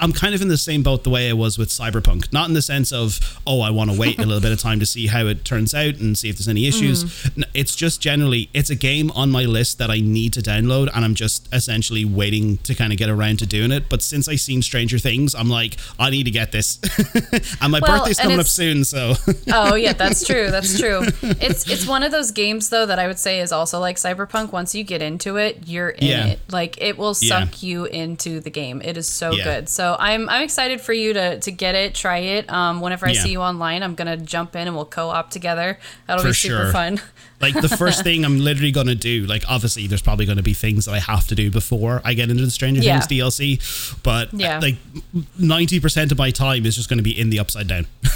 I'm 0.00 0.12
kind 0.12 0.34
of 0.34 0.42
in 0.42 0.48
the 0.48 0.56
same 0.58 0.82
boat 0.82 1.04
the 1.04 1.10
way 1.10 1.28
I 1.28 1.32
was 1.32 1.58
with 1.58 1.68
Cyberpunk. 1.70 2.32
Not 2.32 2.48
in 2.48 2.54
the 2.54 2.62
sense 2.62 2.92
of 2.92 3.40
oh, 3.46 3.60
I 3.60 3.70
want 3.70 3.90
to 3.90 3.98
wait 3.98 4.18
a 4.18 4.22
little 4.26 4.40
bit 4.40 4.52
of 4.52 4.60
time 4.60 4.78
to 4.80 4.86
see 4.86 5.06
how 5.08 5.26
it 5.26 5.44
turns 5.44 5.74
out 5.74 5.96
and 5.96 6.16
see 6.16 6.28
if 6.28 6.36
there's 6.38 6.48
any 6.48 6.66
issues. 6.66 7.04
Mm. 7.04 7.44
It's 7.54 7.74
just 7.74 8.00
generally 8.00 8.48
it's 8.54 8.70
a 8.70 8.74
game 8.76 9.10
on 9.12 9.30
my 9.30 9.44
list 9.44 9.78
that 9.78 9.90
I 9.90 10.00
need 10.00 10.32
to 10.34 10.40
download, 10.40 10.88
and 10.94 11.04
I'm 11.04 11.14
just 11.14 11.48
essentially 11.52 12.04
waiting 12.04 12.58
to 12.58 12.74
kind 12.74 12.92
of 12.92 12.98
get 12.98 13.08
around 13.08 13.38
to 13.40 13.46
doing 13.46 13.72
it. 13.72 13.88
But 13.88 14.02
since 14.02 14.28
I've 14.28 14.40
seen 14.40 14.62
Stranger 14.62 14.98
Things, 14.98 15.34
I'm 15.34 15.48
like, 15.50 15.76
I 15.98 16.10
need 16.10 16.24
to 16.24 16.30
get 16.30 16.52
this, 16.52 16.78
and 17.60 17.72
my 17.72 17.80
Well, 17.80 17.98
birthday's 17.98 18.18
and 18.18 18.24
coming 18.24 18.40
up 18.40 18.46
soon, 18.46 18.84
so. 18.84 19.14
Oh 19.50 19.74
yeah, 19.74 19.92
that's 19.94 20.26
true. 20.26 20.50
That's 20.50 20.78
true. 20.78 21.02
It's 21.22 21.68
it's 21.68 21.86
one 21.86 22.02
of 22.02 22.12
those 22.12 22.30
games 22.30 22.68
though 22.68 22.86
that 22.86 22.98
I 22.98 23.06
would 23.06 23.18
say 23.18 23.40
is 23.40 23.50
also 23.52 23.80
like 23.80 23.96
Cyberpunk. 23.96 24.52
Once 24.52 24.74
you 24.74 24.84
get 24.84 25.00
into 25.02 25.36
it, 25.36 25.62
you're 25.66 25.90
in 25.90 26.06
Yeah. 26.06 26.26
it. 26.26 26.40
Like 26.52 26.80
it 26.80 26.98
will 26.98 27.16
Yeah. 27.20 27.40
suck 27.44 27.62
you 27.62 27.86
into 27.86 28.40
the 28.40 28.50
game. 28.50 28.80
It 28.84 28.96
is 28.96 29.06
so 29.08 29.32
Yeah. 29.32 29.44
good. 29.44 29.68
So 29.68 29.87
I'm 29.98 30.28
I'm 30.28 30.42
excited 30.42 30.80
for 30.80 30.92
you 30.92 31.12
to 31.12 31.38
to 31.40 31.50
get 31.52 31.74
it, 31.74 31.94
try 31.94 32.18
it. 32.18 32.50
Um, 32.50 32.80
whenever 32.80 33.06
I 33.06 33.10
Yeah. 33.12 33.22
see 33.22 33.30
you 33.32 33.40
online, 33.40 33.82
I'm 33.82 33.94
gonna 33.94 34.16
jump 34.16 34.56
in 34.56 34.66
and 34.66 34.74
we'll 34.76 34.84
co-op 34.84 35.30
together. 35.30 35.78
That'll 36.06 36.22
For 36.22 36.28
be 36.30 36.34
super 36.34 36.56
sure. 36.64 36.72
fun. 36.72 37.00
Like 37.40 37.54
the 37.54 37.68
first 37.68 38.02
thing 38.02 38.24
I'm 38.24 38.40
literally 38.40 38.72
gonna 38.72 38.96
do, 38.96 39.24
like 39.26 39.44
obviously 39.48 39.86
there's 39.86 40.02
probably 40.02 40.26
gonna 40.26 40.42
be 40.42 40.54
things 40.54 40.86
that 40.86 40.92
I 40.94 40.98
have 40.98 41.28
to 41.28 41.36
do 41.36 41.52
before 41.52 42.02
I 42.04 42.14
get 42.14 42.30
into 42.30 42.44
the 42.44 42.50
Stranger 42.50 42.82
Yeah. 42.82 42.98
Things 42.98 43.06
DLC, 43.06 44.02
but 44.02 44.34
Yeah. 44.34 44.58
like 44.58 44.74
ninety 45.38 45.78
percent 45.78 46.10
of 46.10 46.18
my 46.18 46.32
time 46.32 46.66
is 46.66 46.74
just 46.74 46.88
gonna 46.88 47.02
be 47.02 47.16
in 47.16 47.30
the 47.30 47.38
Upside 47.38 47.68
Down. 47.68 47.86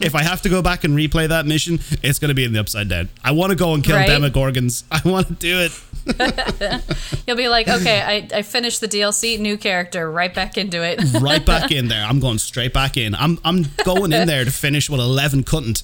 if 0.00 0.14
I 0.14 0.22
have 0.22 0.42
to 0.42 0.48
go 0.50 0.60
back 0.60 0.84
and 0.84 0.94
replay 0.96 1.28
that 1.28 1.46
mission, 1.46 1.80
it's 2.02 2.18
gonna 2.18 2.34
be 2.34 2.44
in 2.44 2.52
the 2.52 2.60
Upside 2.60 2.88
Down. 2.90 3.08
I 3.24 3.30
want 3.32 3.50
to 3.50 3.56
go 3.56 3.72
and 3.72 3.82
kill 3.82 3.96
Right? 3.96 4.08
Demogorgons. 4.08 4.84
I 4.90 5.00
want 5.08 5.28
to 5.28 5.32
do 5.34 5.58
it. 5.60 5.72
You'll 7.26 7.36
be 7.36 7.48
like, 7.48 7.68
okay, 7.68 8.00
I, 8.00 8.38
I 8.38 8.42
finished 8.42 8.80
the 8.80 8.88
DLC, 8.88 9.38
new 9.38 9.56
character, 9.56 10.10
right 10.10 10.32
back 10.32 10.56
into 10.56 10.82
it. 10.82 11.00
Right 11.20 11.44
back 11.44 11.70
in 11.72 11.88
there. 11.88 12.04
I'm 12.04 12.20
going 12.20 12.38
straight 12.38 12.72
back 12.72 12.96
in. 12.96 13.14
I'm 13.14 13.38
I'm 13.44 13.64
going 13.84 14.12
in 14.12 14.26
there 14.28 14.44
to 14.44 14.50
finish 14.50 14.88
what 14.88 15.00
Eleven 15.00 15.42
couldn't. 15.42 15.82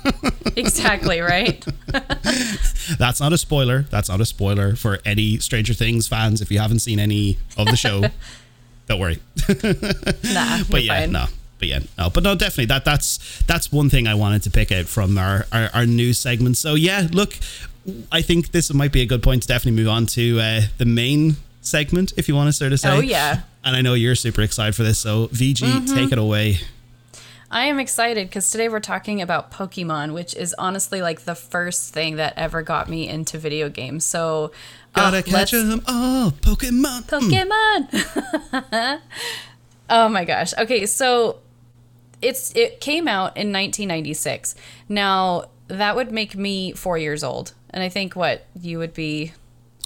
exactly 0.56 1.20
right. 1.20 1.64
That's 2.98 3.20
not 3.20 3.32
a 3.32 3.38
spoiler. 3.38 3.82
That's 3.82 4.08
not 4.08 4.20
a 4.20 4.26
spoiler 4.26 4.76
for 4.76 4.98
any 5.04 5.38
Stranger 5.38 5.74
Things 5.74 6.06
fans. 6.06 6.40
If 6.40 6.52
you 6.52 6.58
haven't 6.60 6.80
seen 6.80 7.00
any 7.00 7.38
of 7.56 7.66
the 7.66 7.76
show, 7.76 8.02
don't 8.86 9.00
worry. 9.00 9.18
Nah, 9.48 10.62
But 10.70 10.84
yeah, 10.84 11.00
fine. 11.00 11.12
no. 11.12 11.26
But 11.58 11.68
yeah, 11.68 11.78
no. 11.98 12.10
But 12.10 12.22
no, 12.22 12.34
definitely 12.34 12.66
that 12.66 12.84
that's 12.84 13.42
that's 13.46 13.72
one 13.72 13.88
thing 13.90 14.06
I 14.06 14.14
wanted 14.14 14.42
to 14.44 14.50
pick 14.50 14.70
out 14.70 14.86
from 14.86 15.16
our 15.18 15.46
our, 15.52 15.70
our 15.72 15.86
news 15.86 16.18
segment. 16.18 16.58
So 16.58 16.74
yeah, 16.74 17.08
look, 17.10 17.38
I 18.10 18.22
think 18.22 18.50
this 18.52 18.72
might 18.72 18.92
be 18.92 19.02
a 19.02 19.06
good 19.06 19.22
point 19.22 19.42
to 19.42 19.48
definitely 19.48 19.80
move 19.82 19.88
on 19.90 20.06
to 20.06 20.40
uh, 20.40 20.60
the 20.78 20.84
main 20.86 21.36
segment, 21.60 22.12
if 22.16 22.28
you 22.28 22.34
want 22.34 22.48
to 22.48 22.52
sort 22.52 22.72
of 22.72 22.80
say. 22.80 22.90
Oh 22.90 23.00
yeah. 23.00 23.40
And 23.64 23.74
I 23.76 23.80
know 23.82 23.94
you're 23.94 24.14
super 24.14 24.42
excited 24.42 24.74
for 24.74 24.82
this, 24.84 24.98
so 24.98 25.26
VG, 25.28 25.60
Mm-hmm. 25.62 25.94
take 25.94 26.12
it 26.12 26.18
away. 26.18 26.58
I 27.50 27.66
am 27.66 27.78
excited 27.78 28.28
because 28.28 28.50
today 28.50 28.68
we're 28.68 28.80
talking 28.80 29.22
about 29.22 29.52
Pokemon, 29.52 30.12
which 30.14 30.34
is 30.34 30.54
honestly 30.58 31.00
like 31.00 31.20
the 31.22 31.34
first 31.36 31.94
thing 31.94 32.16
that 32.16 32.34
ever 32.36 32.62
got 32.62 32.88
me 32.88 33.08
into 33.08 33.38
video 33.38 33.68
games. 33.68 34.04
So, 34.04 34.50
uh, 34.94 35.10
Gotta 35.10 35.22
catch 35.22 35.52
let's- 35.52 35.82
all, 35.88 36.32
Pokemon. 36.32 37.04
Pokemon. 37.06 39.00
oh 39.90 40.08
my 40.08 40.24
gosh. 40.24 40.54
Okay, 40.58 40.86
so 40.86 41.38
it's 42.22 42.54
it 42.56 42.80
came 42.80 43.06
out 43.08 43.36
in 43.36 43.52
1996. 43.52 44.54
Now 44.88 45.44
that 45.68 45.96
would 45.96 46.10
make 46.12 46.36
me 46.36 46.72
four 46.72 46.98
years 46.98 47.22
old, 47.24 47.52
and 47.70 47.82
I 47.82 47.88
think 47.88 48.16
what 48.16 48.46
you 48.60 48.78
would 48.78 48.94
be. 48.94 49.32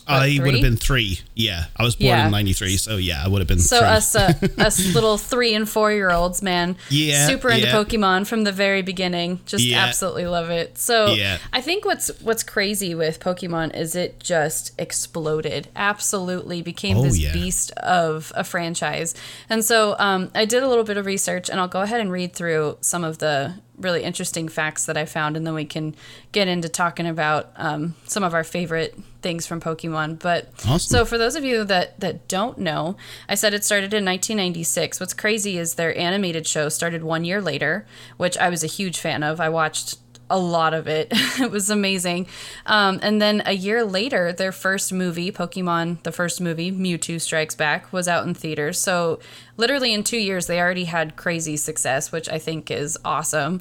I 0.08 0.40
would 0.42 0.54
have 0.54 0.62
been 0.62 0.76
three. 0.76 1.20
Yeah, 1.36 1.66
I 1.76 1.84
was 1.84 1.94
born 1.94 2.08
Yeah. 2.08 2.24
in 2.26 2.32
'93, 2.32 2.78
so 2.78 2.96
yeah, 2.96 3.22
I 3.24 3.28
would 3.28 3.38
have 3.40 3.46
been. 3.46 3.60
So 3.60 3.78
three. 3.78 3.86
us, 3.86 4.16
uh, 4.16 4.32
us 4.58 4.92
little 4.92 5.16
three 5.16 5.54
and 5.54 5.68
four 5.68 5.92
year 5.92 6.10
olds, 6.10 6.42
man, 6.42 6.74
Yeah, 6.88 7.28
super 7.28 7.48
into 7.48 7.68
yeah. 7.68 7.72
Pokemon 7.74 8.26
from 8.26 8.42
the 8.42 8.50
very 8.50 8.82
beginning. 8.82 9.38
Just 9.46 9.62
Yeah. 9.62 9.84
absolutely 9.84 10.26
love 10.26 10.50
it. 10.50 10.78
So. 10.78 11.14
I 11.52 11.60
think 11.60 11.84
what's 11.84 12.08
what's 12.22 12.42
crazy 12.42 12.92
with 12.92 13.20
Pokemon 13.20 13.76
is 13.76 13.94
it 13.94 14.18
just 14.18 14.72
exploded. 14.80 15.68
Absolutely 15.76 16.60
became 16.62 16.96
Oh, 16.96 17.02
this 17.04 17.18
beast 17.32 17.70
of 17.76 18.32
a 18.34 18.42
franchise. 18.42 19.14
And 19.48 19.64
so 19.64 19.94
um, 20.00 20.32
I 20.34 20.44
did 20.44 20.64
a 20.64 20.68
little 20.68 20.84
bit 20.84 20.96
of 20.96 21.06
research, 21.06 21.48
and 21.48 21.60
I'll 21.60 21.68
go 21.68 21.82
ahead 21.82 22.00
and 22.00 22.10
read 22.10 22.32
through 22.32 22.78
some 22.80 23.04
of 23.04 23.18
the 23.18 23.54
really 23.80 24.02
interesting 24.02 24.48
facts 24.48 24.84
that 24.86 24.96
I 24.96 25.04
found, 25.04 25.36
and 25.36 25.46
then 25.46 25.54
we 25.54 25.64
can 25.64 25.94
get 26.32 26.48
into 26.48 26.68
talking 26.68 27.06
about 27.06 27.50
um, 27.56 27.94
some 28.06 28.22
of 28.22 28.34
our 28.34 28.44
favorite 28.44 28.96
things 29.22 29.46
from 29.46 29.60
Pokemon. 29.60 30.18
But 30.18 30.50
Awesome. 30.66 30.78
so 30.78 31.04
for 31.04 31.18
those 31.18 31.34
of 31.36 31.44
you 31.44 31.64
that 31.64 31.98
that 32.00 32.28
don't 32.28 32.58
know, 32.58 32.96
I 33.28 33.34
said 33.34 33.54
it 33.54 33.64
started 33.64 33.92
in 33.94 34.04
1996. 34.04 35.00
What's 35.00 35.14
crazy 35.14 35.58
is 35.58 35.74
their 35.74 35.96
animated 35.98 36.46
show 36.46 36.68
started 36.68 37.02
one 37.02 37.24
year 37.24 37.40
later, 37.40 37.86
which 38.16 38.36
I 38.38 38.48
was 38.48 38.62
a 38.64 38.66
huge 38.68 38.98
fan 38.98 39.22
of. 39.22 39.40
I 39.40 39.48
watched 39.48 39.98
a 40.30 40.38
lot 40.38 40.72
of 40.72 40.86
it. 40.86 41.08
it 41.40 41.50
was 41.50 41.68
amazing. 41.70 42.26
Um, 42.66 42.98
and 43.02 43.20
then 43.20 43.42
a 43.44 43.52
year 43.52 43.84
later, 43.84 44.32
their 44.32 44.52
first 44.52 44.92
movie, 44.92 45.30
Pokemon, 45.32 46.02
the 46.04 46.12
first 46.12 46.40
movie, 46.40 46.70
Mewtwo 46.72 47.20
Strikes 47.20 47.54
Back, 47.54 47.92
was 47.92 48.08
out 48.08 48.26
in 48.26 48.32
theaters. 48.34 48.80
So 48.80 49.18
literally 49.56 49.92
in 49.92 50.04
two 50.04 50.18
years, 50.18 50.46
they 50.46 50.60
already 50.60 50.84
had 50.84 51.16
crazy 51.16 51.56
success, 51.56 52.12
which 52.12 52.28
I 52.28 52.38
think 52.38 52.70
is 52.70 52.96
awesome. 53.04 53.60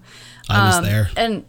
I 0.50 0.68
was 0.68 0.76
Um, 0.78 0.84
there. 0.86 1.10
And 1.18 1.46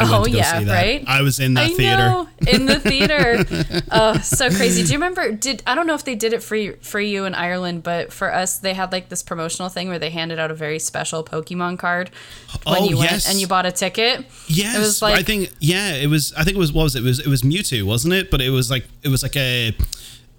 I 0.00 0.06
oh 0.18 0.26
yeah, 0.26 0.64
right. 0.64 1.04
I 1.06 1.22
was 1.22 1.38
in 1.38 1.54
that 1.54 1.70
I 1.70 1.74
theater. 1.74 1.96
know, 2.08 2.28
in 2.48 2.66
the 2.66 2.80
theater. 2.80 3.44
oh, 3.92 4.18
so 4.18 4.50
crazy. 4.50 4.82
Do 4.82 4.88
you 4.88 4.94
remember? 4.98 5.30
Did 5.30 5.62
I 5.66 5.74
don't 5.76 5.86
know 5.86 5.94
if 5.94 6.04
they 6.04 6.16
did 6.16 6.32
it 6.32 6.42
for 6.42 6.56
you, 6.56 6.76
for 6.82 7.00
you 7.00 7.26
in 7.26 7.34
Ireland, 7.34 7.84
but 7.84 8.12
for 8.12 8.32
us, 8.34 8.58
they 8.58 8.74
had 8.74 8.90
like 8.90 9.08
this 9.08 9.22
promotional 9.22 9.68
thing 9.68 9.88
where 9.88 10.00
they 10.00 10.10
handed 10.10 10.40
out 10.40 10.50
a 10.50 10.54
very 10.54 10.80
special 10.80 11.22
Pokemon 11.22 11.78
card 11.78 12.10
when 12.66 12.82
Oh, 12.82 12.88
you 12.88 12.98
went 12.98 13.12
yes. 13.12 13.30
and 13.30 13.40
you 13.40 13.46
bought 13.46 13.66
a 13.66 13.72
ticket. 13.72 14.24
Yes, 14.48 14.74
it 14.76 14.80
was 14.80 15.00
like 15.00 15.14
I 15.16 15.22
think 15.22 15.52
yeah, 15.60 15.94
it 15.94 16.08
was. 16.08 16.32
I 16.36 16.42
think 16.42 16.56
it 16.56 16.60
was 16.60 16.72
what 16.72 16.82
was 16.82 16.96
it? 16.96 17.00
it 17.00 17.04
was 17.04 17.20
it 17.20 17.28
was 17.28 17.42
Mewtwo, 17.42 17.84
wasn't 17.84 18.14
it? 18.14 18.30
But 18.32 18.40
it 18.40 18.50
was 18.50 18.70
like 18.70 18.86
it 19.04 19.08
was 19.08 19.22
like 19.22 19.36
a 19.36 19.76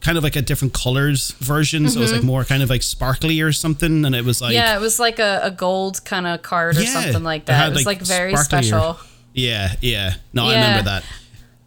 kind 0.02 0.18
of 0.18 0.24
like 0.24 0.36
a 0.36 0.42
different 0.42 0.74
colors 0.74 1.32
version. 1.40 1.88
So 1.90 2.00
it 2.00 2.02
was 2.04 2.12
like 2.12 2.24
more 2.24 2.44
kind 2.44 2.62
of 2.62 2.70
like 2.70 2.84
sparkly 2.84 3.40
or 3.42 3.52
something, 3.54 4.04
and 4.06 4.14
it 4.14 4.26
was 4.26 4.42
like 4.42 4.50
Mm-hmm. 4.50 4.56
yeah, 4.58 4.76
it 4.76 4.82
was 4.82 5.00
like 5.00 5.18
a, 5.20 5.40
a 5.44 5.52
gold 5.52 6.04
kind 6.04 6.28
of 6.28 6.42
card 6.42 6.76
or 6.78 6.82
Yeah, 6.82 6.90
something 7.02 7.24
like 7.24 7.44
it 7.44 7.46
that. 7.48 7.54
had, 7.54 7.68
It 7.72 7.76
was 7.76 7.86
like, 7.86 8.00
like, 8.00 8.08
very 8.08 8.36
special. 8.36 8.98
Yeah, 9.36 9.76
yeah. 9.82 10.16
No, 10.34 10.46
I 10.46 10.56
remember 10.56 10.90
that. 10.90 11.04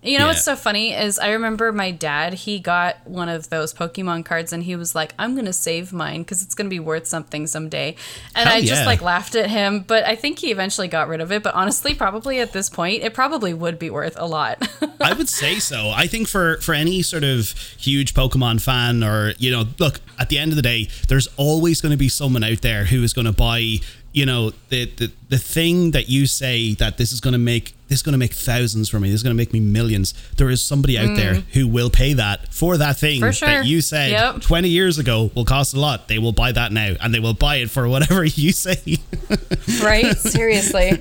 You 0.00 0.16
know 0.18 0.28
what's 0.28 0.44
so 0.44 0.54
funny 0.54 0.94
is 0.94 1.18
I 1.18 1.32
remember 1.32 1.72
my 1.72 1.90
dad, 1.90 2.32
he 2.32 2.60
got 2.60 3.04
one 3.04 3.28
of 3.28 3.50
those 3.50 3.74
Pokemon 3.74 4.24
cards 4.24 4.52
and 4.52 4.62
he 4.62 4.76
was 4.76 4.94
like, 4.94 5.12
I'm 5.18 5.34
going 5.34 5.46
to 5.46 5.52
save 5.52 5.92
mine 5.92 6.22
because 6.22 6.40
it's 6.40 6.54
going 6.54 6.66
to 6.66 6.70
be 6.70 6.78
worth 6.78 7.08
something 7.08 7.48
someday. 7.48 7.96
And 8.36 8.48
Hell 8.48 8.58
I 8.58 8.60
just 8.64 8.86
like 8.86 9.02
laughed 9.02 9.34
at 9.34 9.50
him, 9.50 9.80
but 9.80 10.04
I 10.04 10.14
think 10.14 10.38
he 10.38 10.52
eventually 10.52 10.86
got 10.86 11.08
rid 11.08 11.20
of 11.20 11.32
it. 11.32 11.42
But 11.42 11.54
honestly, 11.56 11.94
probably 11.94 12.38
at 12.38 12.52
this 12.52 12.70
point, 12.70 13.02
it 13.02 13.12
probably 13.12 13.52
would 13.52 13.76
be 13.76 13.90
worth 13.90 14.14
a 14.16 14.24
lot. 14.24 14.66
I 15.00 15.14
would 15.14 15.28
say 15.28 15.58
so. 15.58 15.90
I 15.90 16.06
think 16.06 16.28
for 16.28 16.58
for 16.58 16.74
any 16.74 17.02
sort 17.02 17.24
of 17.24 17.50
huge 17.76 18.14
Pokemon 18.14 18.62
fan, 18.62 19.02
or 19.02 19.32
you 19.36 19.50
know, 19.50 19.64
look 19.80 20.00
at 20.18 20.28
the 20.28 20.38
end 20.38 20.52
of 20.52 20.56
the 20.56 20.62
day, 20.62 20.88
there's 21.08 21.26
always 21.36 21.80
going 21.80 21.92
to 21.92 21.98
be 21.98 22.08
someone 22.08 22.44
out 22.44 22.62
there 22.62 22.84
who 22.84 23.02
is 23.02 23.12
going 23.12 23.26
to 23.26 23.32
buy. 23.32 23.78
You 24.12 24.24
know, 24.26 24.50
the, 24.70 24.86
the 24.86 25.12
the 25.28 25.38
thing 25.38 25.90
that 25.92 26.08
you 26.08 26.26
say 26.26 26.74
that 26.74 26.96
this 26.96 27.12
is 27.12 27.20
going 27.20 27.32
to 27.32 27.38
make 27.38 27.74
this 27.88 27.98
is 27.98 28.02
going 28.02 28.14
to 28.14 28.18
make 28.18 28.32
thousands 28.32 28.88
for 28.88 28.98
me. 28.98 29.08
This 29.10 29.16
is 29.16 29.22
going 29.22 29.34
to 29.34 29.40
make 29.40 29.52
me 29.52 29.60
millions. 29.60 30.12
There 30.36 30.48
is 30.50 30.62
somebody 30.62 30.98
out 30.98 31.14
there 31.14 31.34
who 31.52 31.68
will 31.68 31.90
pay 31.90 32.14
that 32.14 32.52
for 32.52 32.76
that 32.78 32.96
thing 32.98 33.20
Mm. 33.20 33.26
For 33.28 33.32
sure. 33.32 33.48
that 33.48 33.66
you 33.66 33.80
said 33.80 34.10
Yep. 34.10 34.40
20 34.42 34.68
years 34.68 34.98
ago 34.98 35.30
will 35.34 35.44
cost 35.44 35.74
a 35.74 35.80
lot. 35.80 36.08
They 36.08 36.18
will 36.18 36.32
buy 36.32 36.52
that 36.52 36.72
now, 36.72 36.94
and 37.00 37.14
they 37.14 37.20
will 37.20 37.34
buy 37.34 37.56
it 37.56 37.70
for 37.70 37.86
whatever 37.88 38.24
you 38.44 38.52
say. 38.52 38.96
right? 39.82 40.16
Seriously. 40.16 41.00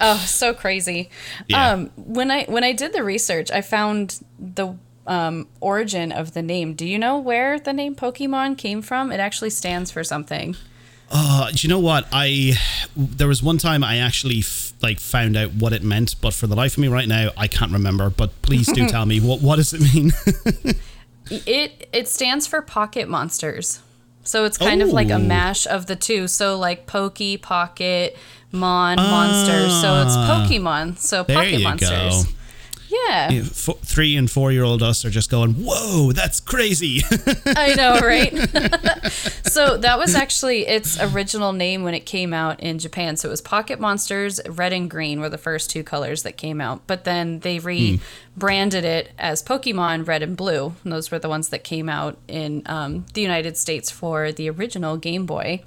Oh, 0.00 0.16
so 0.26 0.52
crazy. 0.52 1.10
Yeah. 1.48 1.70
Um, 1.70 1.90
when 1.96 2.30
I 2.30 2.44
when 2.44 2.64
I 2.64 2.72
did 2.72 2.92
the 2.92 3.04
research, 3.04 3.50
I 3.50 3.60
found 3.60 4.20
the 4.38 4.74
um, 5.06 5.48
origin 5.60 6.12
of 6.12 6.34
the 6.34 6.42
name. 6.42 6.74
Do 6.74 6.86
you 6.86 6.98
know 6.98 7.18
where 7.18 7.58
the 7.58 7.72
name 7.72 7.94
Pokemon 7.94 8.58
came 8.58 8.82
from? 8.82 9.10
It 9.12 9.20
actually 9.20 9.50
stands 9.50 9.90
for 9.90 10.04
something. 10.04 10.56
Uh, 11.14 11.50
do 11.50 11.66
you 11.66 11.68
know 11.68 11.78
what? 11.78 12.06
I 12.10 12.54
there 12.96 13.28
was 13.28 13.42
one 13.42 13.58
time 13.58 13.84
I 13.84 13.98
actually 13.98 14.38
f- 14.38 14.72
like 14.82 14.98
found 14.98 15.36
out 15.36 15.52
what 15.52 15.72
it 15.74 15.82
meant, 15.82 16.14
but 16.22 16.32
for 16.32 16.46
the 16.46 16.56
life 16.56 16.72
of 16.72 16.78
me 16.78 16.88
right 16.88 17.06
now, 17.06 17.30
I 17.36 17.48
can't 17.48 17.70
remember. 17.70 18.08
But 18.08 18.40
please 18.42 18.66
do 18.72 18.88
tell 18.88 19.04
me 19.04 19.20
what 19.20 19.42
what 19.42 19.56
does 19.56 19.72
it 19.74 19.80
mean? 19.94 20.12
It 21.30 21.88
it 21.92 22.08
stands 22.08 22.46
for 22.46 22.60
pocket 22.60 23.08
monsters. 23.08 23.80
So 24.24 24.44
it's 24.44 24.58
kind 24.58 24.82
of 24.82 24.88
like 24.90 25.08
a 25.08 25.14
Oh. 25.14 25.18
mash 25.18 25.66
of 25.66 25.86
the 25.86 25.96
two. 25.96 26.28
So 26.28 26.58
like 26.58 26.86
Pokey, 26.86 27.38
Pocket, 27.38 28.16
Mon, 28.50 28.96
Monster. 28.96 29.68
So 29.70 30.02
it's 30.02 30.16
Pokemon. 30.16 30.98
So 30.98 31.20
Ah. 31.20 31.22
there 31.22 31.36
pocket 31.36 31.52
you 31.58 31.64
monsters. 31.64 32.24
go. 32.24 32.30
Yeah. 32.92 33.28
F- 33.32 33.78
three 33.82 34.16
and 34.16 34.30
four 34.30 34.52
year 34.52 34.64
old 34.64 34.82
us 34.82 35.04
are 35.04 35.10
just 35.10 35.30
going, 35.30 35.54
"Whoa, 35.54 36.12
that's 36.12 36.40
crazy!" 36.40 37.00
I 37.46 37.74
know, 37.74 38.00
right? 38.00 38.32
so 39.44 39.78
that 39.78 39.98
was 39.98 40.14
actually 40.14 40.66
its 40.66 41.00
original 41.00 41.52
name 41.52 41.84
when 41.84 41.94
it 41.94 42.04
came 42.04 42.34
out 42.34 42.60
in 42.60 42.78
Japan. 42.78 43.16
So 43.16 43.28
it 43.28 43.30
was 43.30 43.40
Pocket 43.40 43.80
Monsters 43.80 44.40
Red 44.48 44.72
and 44.72 44.90
Green 44.90 45.20
were 45.20 45.28
the 45.30 45.38
first 45.38 45.70
two 45.70 45.82
colors 45.82 46.22
that 46.24 46.36
came 46.36 46.60
out. 46.60 46.86
But 46.86 47.04
then 47.04 47.40
they 47.40 47.58
rebranded 47.58 48.84
it 48.84 49.10
as 49.18 49.42
Pokemon 49.42 50.06
Red 50.06 50.22
and 50.22 50.36
Blue. 50.36 50.74
And 50.84 50.92
those 50.92 51.10
were 51.10 51.18
the 51.18 51.28
ones 51.28 51.48
that 51.50 51.64
came 51.64 51.88
out 51.88 52.18
in 52.28 52.62
um, 52.66 53.06
the 53.14 53.22
United 53.22 53.56
States 53.56 53.90
for 53.90 54.32
the 54.32 54.50
original 54.50 54.96
Game 54.96 55.26
Boy, 55.26 55.62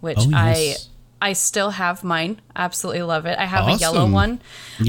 which 0.00 0.18
Oh, 0.20 0.28
yes. 0.28 0.88
I 0.88 0.95
still 1.34 1.70
have 1.70 2.02
mine. 2.04 2.40
Absolutely 2.54 3.02
love 3.02 3.26
it. 3.26 3.38
I 3.38 3.44
have 3.44 3.68
a 3.68 3.74
yellow 3.74 4.00
Awesome. 4.00 4.12
one. 4.12 4.40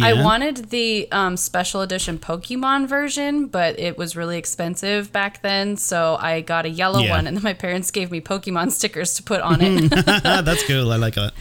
I 0.02 0.14
wanted 0.14 0.70
the 0.70 1.12
um, 1.12 1.36
special 1.38 1.82
edition 1.82 2.18
Pokemon 2.18 2.88
version, 2.88 3.48
but 3.48 3.78
it 3.80 3.98
was 3.98 4.16
really 4.16 4.38
expensive 4.38 5.12
back 5.12 5.42
then. 5.42 5.76
So 5.78 6.18
I 6.20 6.42
got 6.42 6.66
a 6.66 6.70
yellow 6.70 7.00
Yeah. 7.02 7.12
one, 7.12 7.28
and 7.28 7.36
then 7.36 7.44
my 7.44 7.54
parents 7.54 7.92
gave 7.92 8.10
me 8.12 8.22
Pokemon 8.22 8.72
stickers 8.80 9.14
to 9.16 9.24
put 9.24 9.42
on 9.42 9.60
it. 9.62 9.90
that's 10.24 10.66
cool. 10.68 10.92
I 10.92 10.96
like 10.98 11.16
that. 11.16 11.34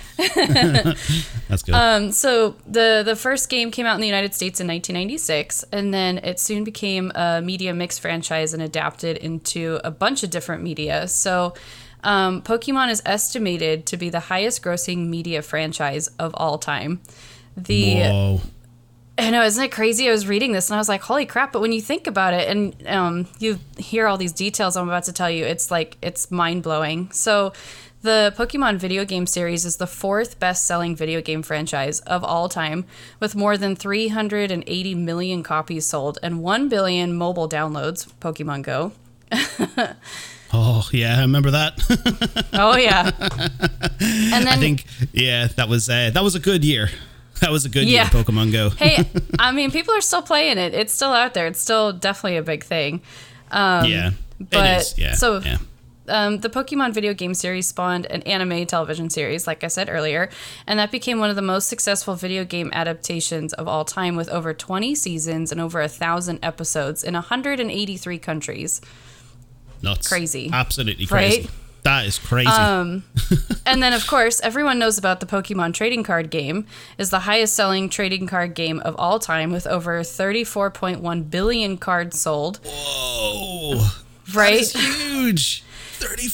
that's 1.49 1.63
good. 1.63 1.75
um, 1.75 2.13
so 2.13 2.57
the 2.67 3.03
the 3.05 3.17
first 3.17 3.49
game 3.49 3.71
came 3.71 3.87
out 3.87 3.95
in 3.95 4.01
the 4.01 4.07
United 4.07 4.35
States 4.35 4.61
in 4.61 4.67
1996, 4.67 5.65
and 5.73 5.93
then 5.95 6.19
it 6.19 6.41
soon 6.41 6.65
became 6.65 7.13
a 7.15 7.41
media 7.41 7.73
mix 7.75 7.99
franchise 7.99 8.53
and 8.53 8.63
adapted 8.63 9.17
into 9.19 9.81
a 9.85 9.91
bunch 9.91 10.23
of 10.23 10.31
different 10.31 10.63
media. 10.63 11.09
So. 11.09 11.55
Um, 12.07 12.41
Pokemon 12.41 12.91
is 12.91 13.03
estimated 13.05 13.85
to 13.87 13.97
be 13.97 14.11
the 14.11 14.21
highest 14.21 14.63
grossing 14.63 15.09
media 15.09 15.43
franchise 15.43 16.07
of 16.21 16.33
all 16.37 16.57
time. 16.57 17.01
The 17.57 17.95
Whoa. 17.95 18.41
I 19.19 19.31
know, 19.31 19.43
isn't 19.43 19.65
it 19.65 19.73
crazy? 19.73 20.09
I 20.09 20.13
was 20.13 20.29
reading 20.29 20.53
this 20.53 20.71
and 20.71 20.77
I 20.77 20.79
was 20.79 20.89
like, 20.89 21.01
holy 21.01 21.27
crap. 21.27 21.53
But 21.53 21.63
when 21.63 21.73
you 21.73 21.81
think 21.81 22.07
about 22.07 22.33
it 22.33 22.49
and 22.49 22.87
um, 22.87 23.27
you 23.41 23.59
hear 23.77 24.07
all 24.07 24.19
these 24.19 24.33
details 24.33 24.77
I'm 24.77 24.89
about 24.89 25.05
to 25.05 25.13
tell 25.13 25.31
you, 25.31 25.45
it's 25.45 25.71
like, 25.71 25.97
it's 26.01 26.31
mind 26.31 26.63
blowing. 26.63 27.11
So, 27.11 27.53
the 28.03 28.33
Pokemon 28.37 28.77
video 28.77 29.05
game 29.05 29.27
series 29.27 29.65
is 29.65 29.79
the 29.79 29.87
fourth 29.87 30.39
best 30.39 30.65
selling 30.65 30.95
video 30.95 31.21
game 31.21 31.43
franchise 31.43 31.99
of 32.01 32.23
all 32.23 32.49
time, 32.49 32.85
with 33.19 33.35
more 33.35 33.57
than 33.57 33.75
380 33.75 34.95
million 34.95 35.43
copies 35.43 35.87
sold 35.87 36.19
and 36.23 36.41
1 36.41 36.69
billion 36.69 37.15
mobile 37.15 37.49
downloads. 37.49 38.07
Pokemon 38.21 38.63
Go. 38.63 38.93
Oh 40.53 40.89
yeah, 40.93 41.19
I 41.19 41.23
remember 41.23 41.51
that. 41.51 42.47
Oh, 42.53 42.77
yeah. 42.77 43.11
and 44.01 44.47
then, 44.47 44.49
I 44.49 44.57
think 44.57 44.85
yeah, 45.13 45.49
that 45.57 45.69
was 45.69 45.89
uh, 45.91 46.11
that 46.15 46.23
was 46.23 46.35
a 46.35 46.39
good 46.41 46.65
year. 46.65 46.89
That 47.41 47.51
was 47.51 47.65
a 47.67 47.69
good 47.69 47.87
Yeah. 47.87 48.03
year, 48.11 48.23
Pokemon 48.25 48.53
Go. 48.53 48.71
hey, 48.71 49.05
I 49.39 49.53
mean, 49.53 49.71
people 49.71 49.93
are 49.95 50.01
still 50.01 50.23
playing 50.23 50.57
it. 50.57 50.73
It's 50.73 50.95
still 50.95 51.13
out 51.13 51.35
there. 51.35 51.47
It's 51.49 51.61
still 51.61 51.93
definitely 51.93 52.39
a 52.39 52.43
big 52.43 52.65
thing. 52.65 53.03
Um, 53.51 53.85
yeah, 53.87 54.11
but- 54.39 54.65
it 54.65 54.81
is. 54.81 54.99
Yeah, 54.99 55.15
so- 55.15 55.41
yeah. 55.41 55.59
um, 56.09 56.39
the 56.39 56.49
Pokemon 56.49 56.95
video 56.95 57.13
game 57.13 57.35
series 57.35 57.67
spawned 57.67 58.07
an 58.07 58.23
anime 58.23 58.65
television 58.67 59.11
series, 59.11 59.47
like 59.47 59.65
I 59.65 59.69
said 59.69 59.91
earlier, 59.91 60.31
and 60.67 60.79
that 60.79 60.91
became 60.91 61.19
one 61.19 61.29
of 61.29 61.37
the 61.37 61.43
most 61.43 61.69
successful 61.69 62.15
video 62.15 62.45
game 62.45 62.71
adaptations 62.73 63.53
of 63.53 63.69
all 63.69 63.85
time, 63.85 64.17
with 64.17 64.31
over 64.31 64.55
20 64.55 64.95
seasons 64.95 65.53
and 65.53 65.61
over 65.61 65.83
a 65.83 65.89
thousand 65.89 66.39
episodes 66.43 67.03
in 67.05 67.13
183 67.15 68.19
countries. 68.19 68.81
Nuts, 69.83 70.09
crazy. 70.09 70.51
absolutely 70.53 71.07
crazy. 71.07 71.41
Right? 71.43 71.51
That 71.83 72.07
is 72.07 72.19
crazy. 72.19 72.49
Um, 72.49 73.05
And 73.67 73.83
then, 73.83 73.93
of 73.93 74.07
course, 74.07 74.41
everyone 74.43 74.79
knows 74.79 74.97
about 74.99 75.21
the 75.21 75.27
Pokemon 75.27 75.75
trading 75.75 76.03
card 76.05 76.31
game 76.31 76.67
is 76.99 77.11
the 77.11 77.21
highest 77.21 77.55
selling 77.55 77.89
trading 77.89 78.27
card 78.27 78.55
game 78.55 78.81
of 78.81 78.95
all 78.99 79.19
time, 79.19 79.51
with 79.53 79.67
over 79.67 80.01
34.1 80.03 81.31
billion 81.31 81.77
cards 81.77 82.21
sold. 82.21 82.59
Whoa, 82.65 83.87
Right? 84.35 84.67
huge. 84.69 85.63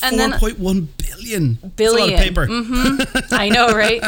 And 0.02 0.18
then- 0.18 0.32
Thirty-four 0.32 0.38
point 0.50 0.58
one 0.58 0.88
billion. 0.96 1.58
Billion. 1.76 2.10
That's 2.10 2.36
a 2.36 2.40
lot 2.42 3.08
of 3.08 3.08
paper. 3.20 3.34
I 3.36 3.48
know, 3.48 3.68
right? 3.68 4.02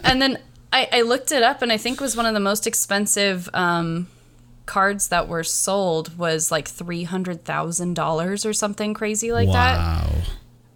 and 0.04 0.22
then 0.22 0.38
I, 0.72 0.88
I 0.92 1.02
looked 1.02 1.32
it 1.32 1.42
up, 1.42 1.62
and 1.62 1.72
I 1.72 1.76
think 1.78 2.00
it 2.00 2.00
was 2.00 2.16
one 2.16 2.26
of 2.26 2.34
the 2.34 2.38
most 2.40 2.66
expensive 2.68 3.48
um, 3.52 4.06
cards 4.70 5.08
that 5.08 5.26
were 5.26 5.42
sold 5.42 6.16
was 6.16 6.52
like 6.52 6.68
three 6.68 7.02
hundred 7.02 7.44
thousand 7.44 7.94
dollars 7.94 8.46
or 8.46 8.52
something 8.52 8.94
crazy 8.94 9.32
like 9.32 9.48
that. 9.48 9.78
wow. 9.78 10.10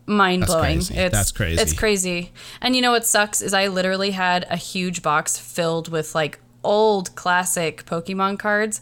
Mind 0.06 0.46
blowing. 0.46 0.78
crazy. 0.78 0.94
It's 0.96 1.14
That's 1.14 1.30
crazy. 1.30 1.62
It's 1.62 1.72
crazy. 1.72 2.32
And 2.60 2.74
you 2.74 2.82
know 2.82 2.90
what 2.90 3.06
sucks 3.06 3.40
is 3.40 3.54
I 3.54 3.68
literally 3.68 4.10
had 4.10 4.46
a 4.50 4.56
huge 4.56 5.00
box 5.00 5.38
filled 5.38 5.88
with 5.88 6.12
like 6.12 6.40
old 6.64 7.14
classic 7.14 7.86
Pokemon 7.86 8.40
cards, 8.40 8.80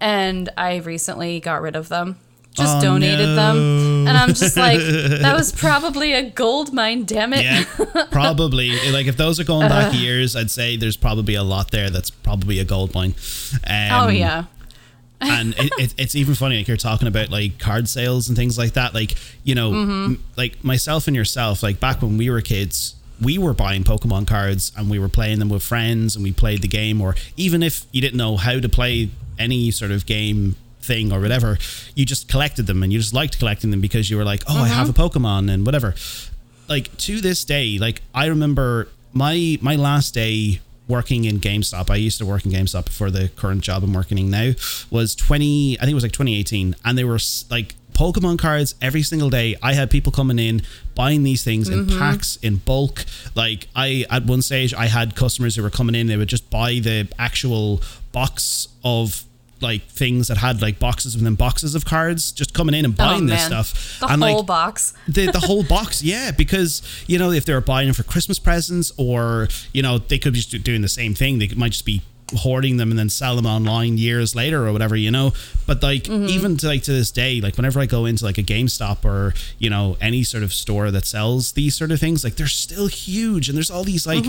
and 0.00 0.48
I 0.56 0.76
recently 0.76 1.40
got 1.40 1.60
rid 1.60 1.74
of 1.74 1.88
them. 1.88 2.20
Just 2.54 2.78
Oh, 2.78 2.80
donated 2.82 3.36
them, 3.36 4.06
and 4.06 4.10
I'm 4.10 4.28
just 4.34 4.56
like, 4.58 4.78
that 4.78 5.34
was 5.34 5.52
probably 5.56 6.12
a 6.12 6.28
gold 6.30 6.72
mine. 6.72 7.04
Damn 7.04 7.32
it. 7.32 7.44
Yeah, 7.44 7.64
probably. 8.10 8.70
Like 8.90 9.06
if 9.06 9.16
those 9.16 9.40
are 9.40 9.44
going 9.44 9.68
back 9.68 9.94
years, 9.94 10.36
I'd 10.36 10.50
say 10.50 10.76
there's 10.76 10.96
probably 10.98 11.34
a 11.34 11.42
lot 11.42 11.70
there 11.70 11.88
that's 11.88 12.10
probably 12.10 12.58
a 12.58 12.64
gold 12.64 12.92
mine. 12.94 13.14
Um, 13.66 13.88
oh 14.04 14.08
yeah. 14.08 14.44
and 15.20 15.54
it, 15.56 15.72
it, 15.78 15.94
it's 15.98 16.14
even 16.14 16.34
funny 16.34 16.58
like 16.58 16.68
you're 16.68 16.76
talking 16.76 17.06
about 17.08 17.30
like 17.30 17.58
card 17.58 17.88
sales 17.88 18.28
and 18.28 18.36
things 18.36 18.58
like 18.58 18.72
that 18.72 18.92
like 18.92 19.14
you 19.44 19.54
know 19.54 19.70
Mm-hmm. 19.70 20.04
m- 20.14 20.24
like 20.36 20.62
myself 20.64 21.06
and 21.06 21.14
yourself 21.14 21.62
like 21.62 21.78
back 21.78 22.02
when 22.02 22.18
we 22.18 22.28
were 22.28 22.40
kids 22.40 22.96
we 23.20 23.38
were 23.38 23.54
buying 23.54 23.84
pokemon 23.84 24.26
cards 24.26 24.72
and 24.76 24.90
we 24.90 24.98
were 24.98 25.08
playing 25.08 25.38
them 25.38 25.48
with 25.48 25.62
friends 25.62 26.16
and 26.16 26.24
we 26.24 26.32
played 26.32 26.60
the 26.60 26.66
game 26.66 27.00
or 27.00 27.14
even 27.36 27.62
if 27.62 27.84
you 27.92 28.00
didn't 28.00 28.16
know 28.18 28.36
how 28.36 28.58
to 28.58 28.68
play 28.68 29.10
any 29.38 29.70
sort 29.70 29.92
of 29.92 30.06
game 30.06 30.56
thing 30.82 31.12
or 31.12 31.20
whatever 31.20 31.56
you 31.94 32.04
just 32.04 32.28
collected 32.28 32.66
them 32.66 32.82
and 32.82 32.92
you 32.92 32.98
just 32.98 33.14
liked 33.14 33.38
collecting 33.38 33.70
them 33.70 33.80
because 33.80 34.10
you 34.10 34.16
were 34.16 34.24
like 34.24 34.42
oh 34.48 34.62
i 34.62 34.68
have 34.68 34.88
a 34.88 34.92
Mm-hmm. 34.92 35.18
pokemon 35.18 35.50
and 35.52 35.64
whatever 35.64 35.94
like 36.68 36.96
to 36.98 37.20
this 37.20 37.44
day 37.44 37.78
like 37.78 38.02
i 38.14 38.26
remember 38.26 38.88
my 39.12 39.58
my 39.60 39.76
last 39.76 40.14
day 40.14 40.60
working 40.88 41.24
in 41.24 41.38
GameStop, 41.38 41.88
I 41.90 41.96
used 41.96 42.18
to 42.18 42.26
work 42.26 42.44
in 42.44 42.50
GameStop 42.50 42.86
before 42.86 43.10
the 43.10 43.28
current 43.36 43.62
job 43.62 43.82
I'm 43.84 43.94
working 43.94 44.18
in 44.18 44.30
now, 44.30 44.52
was 44.90 45.14
20, 45.14 45.78
I 45.78 45.80
think 45.82 45.92
it 45.92 45.94
was 45.94 46.02
like 46.02 46.12
2018. 46.12 46.74
And 46.84 46.98
they 46.98 47.04
were 47.04 47.18
like 47.50 47.74
Pokemon 47.94 48.38
cards 48.40 48.74
every 48.82 49.02
single 49.02 49.30
day. 49.30 49.54
I 49.62 49.72
had 49.74 49.90
people 49.90 50.12
coming 50.12 50.38
in 50.38 50.62
buying 50.94 51.22
these 51.22 51.44
things 51.44 51.68
in 51.68 51.86
packs, 51.86 52.36
in 52.42 52.56
bulk. 52.56 53.04
Like 53.34 53.68
I, 53.76 54.04
at 54.10 54.26
one 54.26 54.42
stage, 54.42 54.74
I 54.74 54.86
had 54.86 55.14
customers 55.14 55.56
who 55.56 55.62
were 55.62 55.70
coming 55.70 55.94
in, 55.94 56.08
they 56.08 56.16
would 56.16 56.28
just 56.28 56.50
buy 56.50 56.72
the 56.74 57.08
actual 57.18 57.80
box 58.10 58.68
of 58.84 59.24
like 59.62 59.84
things 59.86 60.28
that 60.28 60.38
had 60.38 60.60
like 60.60 60.78
boxes 60.78 61.16
within 61.16 61.34
boxes 61.34 61.74
of 61.74 61.84
cards, 61.84 62.32
just 62.32 62.52
coming 62.54 62.74
in 62.74 62.84
and 62.84 62.94
oh, 62.94 62.96
buying 62.96 63.26
this 63.26 63.46
Oh, 63.46 63.50
man. 63.50 63.64
stuff. 63.64 63.98
The 64.00 64.06
and 64.12 64.22
whole 64.22 64.38
like, 64.38 64.46
box. 64.46 64.94
the 65.08 65.30
the 65.30 65.40
whole 65.46 65.62
box, 65.62 66.02
yeah, 66.02 66.30
because 66.30 66.82
you 67.06 67.18
know 67.18 67.30
if 67.30 67.44
they 67.44 67.54
were 67.54 67.60
buying 67.60 67.86
them 67.88 67.94
for 67.94 68.02
Christmas 68.02 68.38
presents, 68.38 68.92
or 68.96 69.48
you 69.72 69.82
know 69.82 69.98
they 69.98 70.18
could 70.18 70.32
be 70.32 70.40
just 70.40 70.64
doing 70.64 70.82
the 70.82 70.88
same 70.88 71.14
thing. 71.14 71.38
They 71.38 71.48
might 71.48 71.72
just 71.72 71.86
be 71.86 72.02
hoarding 72.38 72.76
them 72.76 72.90
and 72.90 72.98
then 72.98 73.08
sell 73.08 73.36
them 73.36 73.46
online 73.46 73.98
years 73.98 74.34
later 74.34 74.66
or 74.66 74.72
whatever, 74.72 74.96
you 74.96 75.10
know. 75.10 75.32
But 75.66 75.82
like 75.82 76.08
even 76.08 76.56
to 76.58 76.66
like 76.66 76.82
to 76.84 76.92
this 76.92 77.10
day, 77.10 77.40
like 77.40 77.56
whenever 77.56 77.80
I 77.80 77.86
go 77.86 78.04
into 78.06 78.24
like 78.24 78.38
a 78.38 78.42
GameStop 78.42 79.04
or 79.04 79.34
you 79.58 79.70
know 79.70 79.96
any 80.00 80.22
sort 80.24 80.42
of 80.42 80.52
store 80.52 80.90
that 80.90 81.06
sells 81.06 81.52
these 81.52 81.76
sort 81.76 81.90
of 81.92 82.00
things, 82.00 82.24
like 82.24 82.36
they're 82.36 82.46
still 82.46 82.86
huge, 82.88 83.48
and 83.48 83.56
there's 83.56 83.70
all 83.70 83.84
these 83.84 84.06
like. 84.06 84.24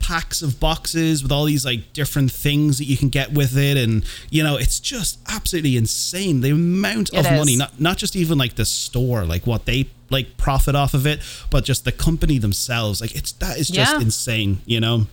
packs 0.00 0.40
of 0.42 0.58
boxes 0.58 1.22
with 1.22 1.30
all 1.30 1.44
these 1.44 1.64
like 1.64 1.92
different 1.92 2.32
things 2.32 2.78
that 2.78 2.86
you 2.86 2.96
can 2.96 3.10
get 3.10 3.32
with 3.32 3.56
it 3.56 3.76
and 3.76 4.02
you 4.30 4.42
know 4.42 4.56
it's 4.56 4.80
just 4.80 5.20
absolutely 5.28 5.76
insane 5.76 6.40
the 6.40 6.50
amount 6.50 7.10
It 7.12 7.18
of 7.20 7.26
is. 7.26 7.38
money 7.38 7.56
not 7.56 7.78
not 7.78 7.96
just 7.98 8.16
even 8.16 8.38
like 8.38 8.54
the 8.56 8.64
store 8.64 9.24
like 9.24 9.46
what 9.46 9.66
they 9.66 9.88
like 10.08 10.36
profit 10.38 10.74
off 10.74 10.94
of 10.94 11.06
it 11.06 11.20
but 11.50 11.64
just 11.64 11.84
the 11.84 11.92
company 11.92 12.38
themselves 12.38 13.00
like 13.02 13.14
it's 13.14 13.30
that 13.32 13.58
is 13.58 13.68
just 13.68 13.92
Yeah. 13.92 14.00
insane 14.00 14.62
you 14.64 14.80
know 14.80 15.06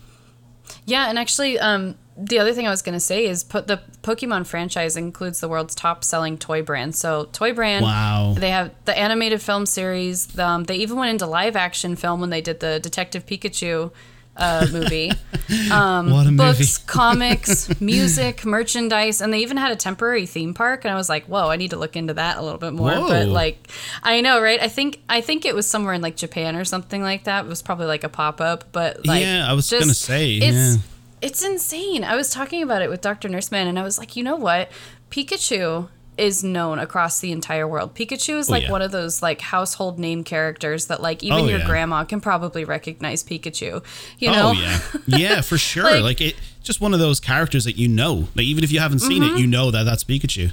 Yeah, 0.85 1.09
and 1.09 1.19
actually, 1.19 1.59
um, 1.59 1.95
the 2.20 2.39
other 2.39 2.53
thing 2.53 2.65
I 2.68 2.70
was 2.72 2.82
going 2.82 2.93
to 2.93 2.99
say 2.99 3.26
is 3.28 3.43
put 3.43 3.68
the 3.68 3.80
Pokemon 4.01 4.47
franchise 4.47 4.97
includes 4.97 5.39
the 5.39 5.47
world's 5.47 5.76
top 5.76 6.03
selling 6.03 6.38
toy 6.38 6.61
brand. 6.63 6.95
So 6.95 7.26
Toy 7.32 7.53
Brand, 7.53 7.84
Wow. 7.84 8.34
they 8.38 8.49
have 8.49 8.72
the 8.86 8.97
animated 8.97 9.41
film 9.41 9.65
series. 9.68 10.38
Um, 10.39 10.63
they 10.63 10.78
even 10.78 10.97
went 10.97 11.11
into 11.11 11.28
live 11.28 11.55
action 11.55 11.95
film 11.95 12.20
when 12.22 12.30
they 12.32 12.41
did 12.41 12.59
the 12.59 12.80
Detective 12.80 13.26
Pikachu 13.26 13.91
uh, 14.36 14.68
movie. 14.72 15.09
what 15.59 16.28
a 16.28 16.32
Books, 16.36 16.78
comics, 16.86 17.80
music, 17.82 18.45
merchandise, 18.45 19.22
and 19.22 19.34
they 19.34 19.39
even 19.39 19.57
had 19.57 19.72
a 19.72 19.76
temporary 19.76 20.26
theme 20.26 20.53
park. 20.53 20.86
And 20.86 20.91
I 20.93 20.95
was 20.95 21.09
like, 21.09 21.26
whoa, 21.26 21.49
I 21.49 21.55
need 21.55 21.70
to 21.72 21.78
look 21.78 21.95
into 21.95 22.13
that 22.15 22.38
a 22.38 22.41
little 22.41 22.59
bit 22.59 22.74
more. 22.74 22.91
Whoa. 22.91 23.07
But 23.07 23.28
like, 23.28 23.68
I 24.03 24.22
know, 24.22 24.41
right? 24.41 24.61
I 24.61 24.68
think 24.70 25.01
I 25.09 25.22
think 25.22 25.45
it 25.45 25.55
was 25.55 25.68
somewhere 25.68 25.93
in 25.93 26.01
like 26.01 26.15
Japan 26.18 26.55
or 26.55 26.65
something 26.65 27.01
like 27.01 27.24
that. 27.26 27.45
It 27.45 27.47
was 27.47 27.61
probably 27.61 27.88
like 27.88 28.03
a 28.03 28.09
pop 28.09 28.39
up, 28.41 28.65
but 28.72 29.05
like, 29.05 29.22
Yeah, 29.22 29.45
I 29.49 29.53
was 29.53 29.70
just- 29.70 29.82
gonna 29.82 29.93
say, 29.93 30.34
it's 30.38 30.45
yeah. 30.55 30.76
It's 31.22 31.43
insane. 31.43 32.03
I 32.03 32.15
was 32.15 32.30
talking 32.32 32.61
about 32.63 32.82
it 32.82 32.89
with 32.89 33.01
Dr. 33.01 33.28
Nurseman, 33.30 33.65
and 33.68 33.78
I 33.80 33.84
was 33.84 33.97
like, 33.97 34.15
you 34.15 34.24
know 34.24 34.36
what? 34.36 34.70
Pikachu 35.11 35.89
is 36.18 36.43
known 36.43 36.80
across 36.80 37.20
the 37.20 37.32
entire 37.32 37.68
world. 37.68 37.93
Pikachu 37.93 38.38
is 38.38 38.49
Oh, 38.49 38.51
like 38.53 38.63
yeah. 38.63 38.72
one 38.72 38.82
of 38.82 38.91
those 38.91 39.22
like 39.22 39.39
household 39.39 39.99
name 39.99 40.24
characters 40.24 40.88
that 40.88 40.99
like 41.01 41.24
even 41.24 41.39
Oh, 41.39 41.47
your 41.47 41.59
yeah. 41.59 41.65
grandma 41.68 42.03
can 42.05 42.22
probably 42.22 42.65
recognize 42.65 43.24
Pikachu. 43.24 43.84
You 44.18 44.32
know? 44.32 44.49
oh 44.49 44.51
yeah 44.53 44.80
yeah 45.05 45.41
for 45.41 45.57
sure 45.70 45.84
Like- 45.84 46.03
like, 46.03 46.22
it 46.22 46.36
just 46.63 46.82
one 46.82 46.93
of 46.93 46.99
those 46.99 47.20
characters 47.20 47.65
that 47.65 47.78
you 47.78 47.88
know 47.88 48.28
like 48.36 48.45
even 48.45 48.63
if 48.63 48.72
you 48.72 48.80
haven't 48.80 48.99
seen 48.99 49.22
Mm-hmm. 49.22 49.36
it 49.38 49.39
you 49.39 49.47
know 49.47 49.70
that 49.72 49.84
that's 49.84 50.03
pikachu 50.03 50.51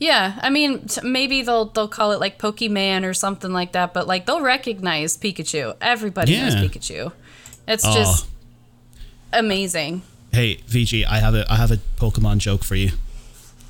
Yeah, 0.00 0.38
I 0.42 0.48
mean, 0.50 0.86
t- 0.86 1.00
maybe 1.02 1.42
they'll 1.42 1.66
they'll 1.66 1.86
call 1.88 2.12
it 2.12 2.18
like 2.20 2.38
Pokemon 2.38 3.04
or 3.04 3.12
something 3.12 3.52
like 3.52 3.72
that, 3.72 3.92
but 3.92 4.06
like 4.06 4.24
they'll 4.26 4.40
recognize 4.40 5.16
Pikachu. 5.18 5.76
Everybody 5.82 6.40
knows 6.40 6.54
Pikachu. 6.54 7.12
It's 7.66 7.84
Oh. 7.84 7.92
just 7.94 8.26
amazing. 9.32 10.02
hey 10.32 10.56
vg 10.68 11.04
i 11.06 11.18
have 11.18 11.34
a 11.34 11.44
i 11.52 11.56
have 11.56 11.70
a 11.70 11.78
pokemon 11.96 12.38
joke 12.38 12.64
for 12.64 12.74
you 12.76 12.90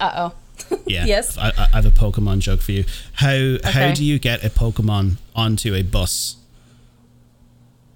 Uh 0.00 0.12
oh. 0.16 0.32
yeah 0.86 1.04
Yes. 1.06 1.36
I, 1.38 1.52
I 1.56 1.66
have 1.76 1.86
a 1.86 1.90
pokemon 1.90 2.40
joke 2.40 2.60
for 2.60 2.72
you 2.72 2.84
how 3.14 3.56
how 3.64 3.92
do 3.94 4.04
you 4.04 4.18
get 4.18 4.44
a 4.44 4.50
pokemon 4.50 5.16
onto 5.34 5.74
a 5.74 5.82
bus 5.82 6.36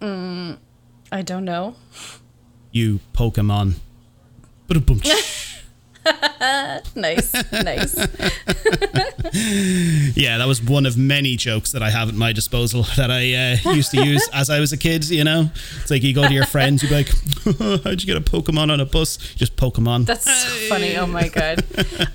Mm, 0.01 0.57
I 1.13 1.23
don't 1.23 1.45
know. 1.45 1.77
you 2.73 2.99
pokemon. 3.15 3.75
Nice, 6.95 7.33
nice. 7.53 7.95
yeah 10.17 10.39
that 10.39 10.45
was 10.47 10.63
one 10.63 10.85
of 10.87 10.97
many 10.97 11.37
jokes 11.37 11.73
that 11.73 11.83
i 11.83 11.91
have 11.91 12.09
at 12.09 12.15
my 12.15 12.33
disposal 12.33 12.83
that 12.97 13.11
i 13.11 13.33
uh, 13.71 13.75
used 13.75 13.91
to 13.93 14.05
use 14.05 14.29
as 14.33 14.51
i 14.51 14.61
was 14.61 14.73
a 14.73 14.77
kid 14.77 15.09
you 15.09 15.25
know 15.25 15.51
it's 15.81 15.91
like 15.91 16.03
you 16.03 16.13
go 16.13 16.27
to 16.27 16.35
your 16.35 16.45
friends 16.47 16.83
you're 16.83 16.93
like 16.93 17.09
how'd 17.85 18.01
you 18.03 18.07
get 18.07 18.17
a 18.17 18.21
pokemon 18.21 18.71
on 18.71 18.81
a 18.81 18.85
bus 18.85 19.17
just 19.37 19.57
pokemon 19.57 20.05
That's 20.07 20.25
so 20.25 20.49
funny. 20.69 20.97
Oh 20.97 21.07
my 21.07 21.29
god. 21.29 21.65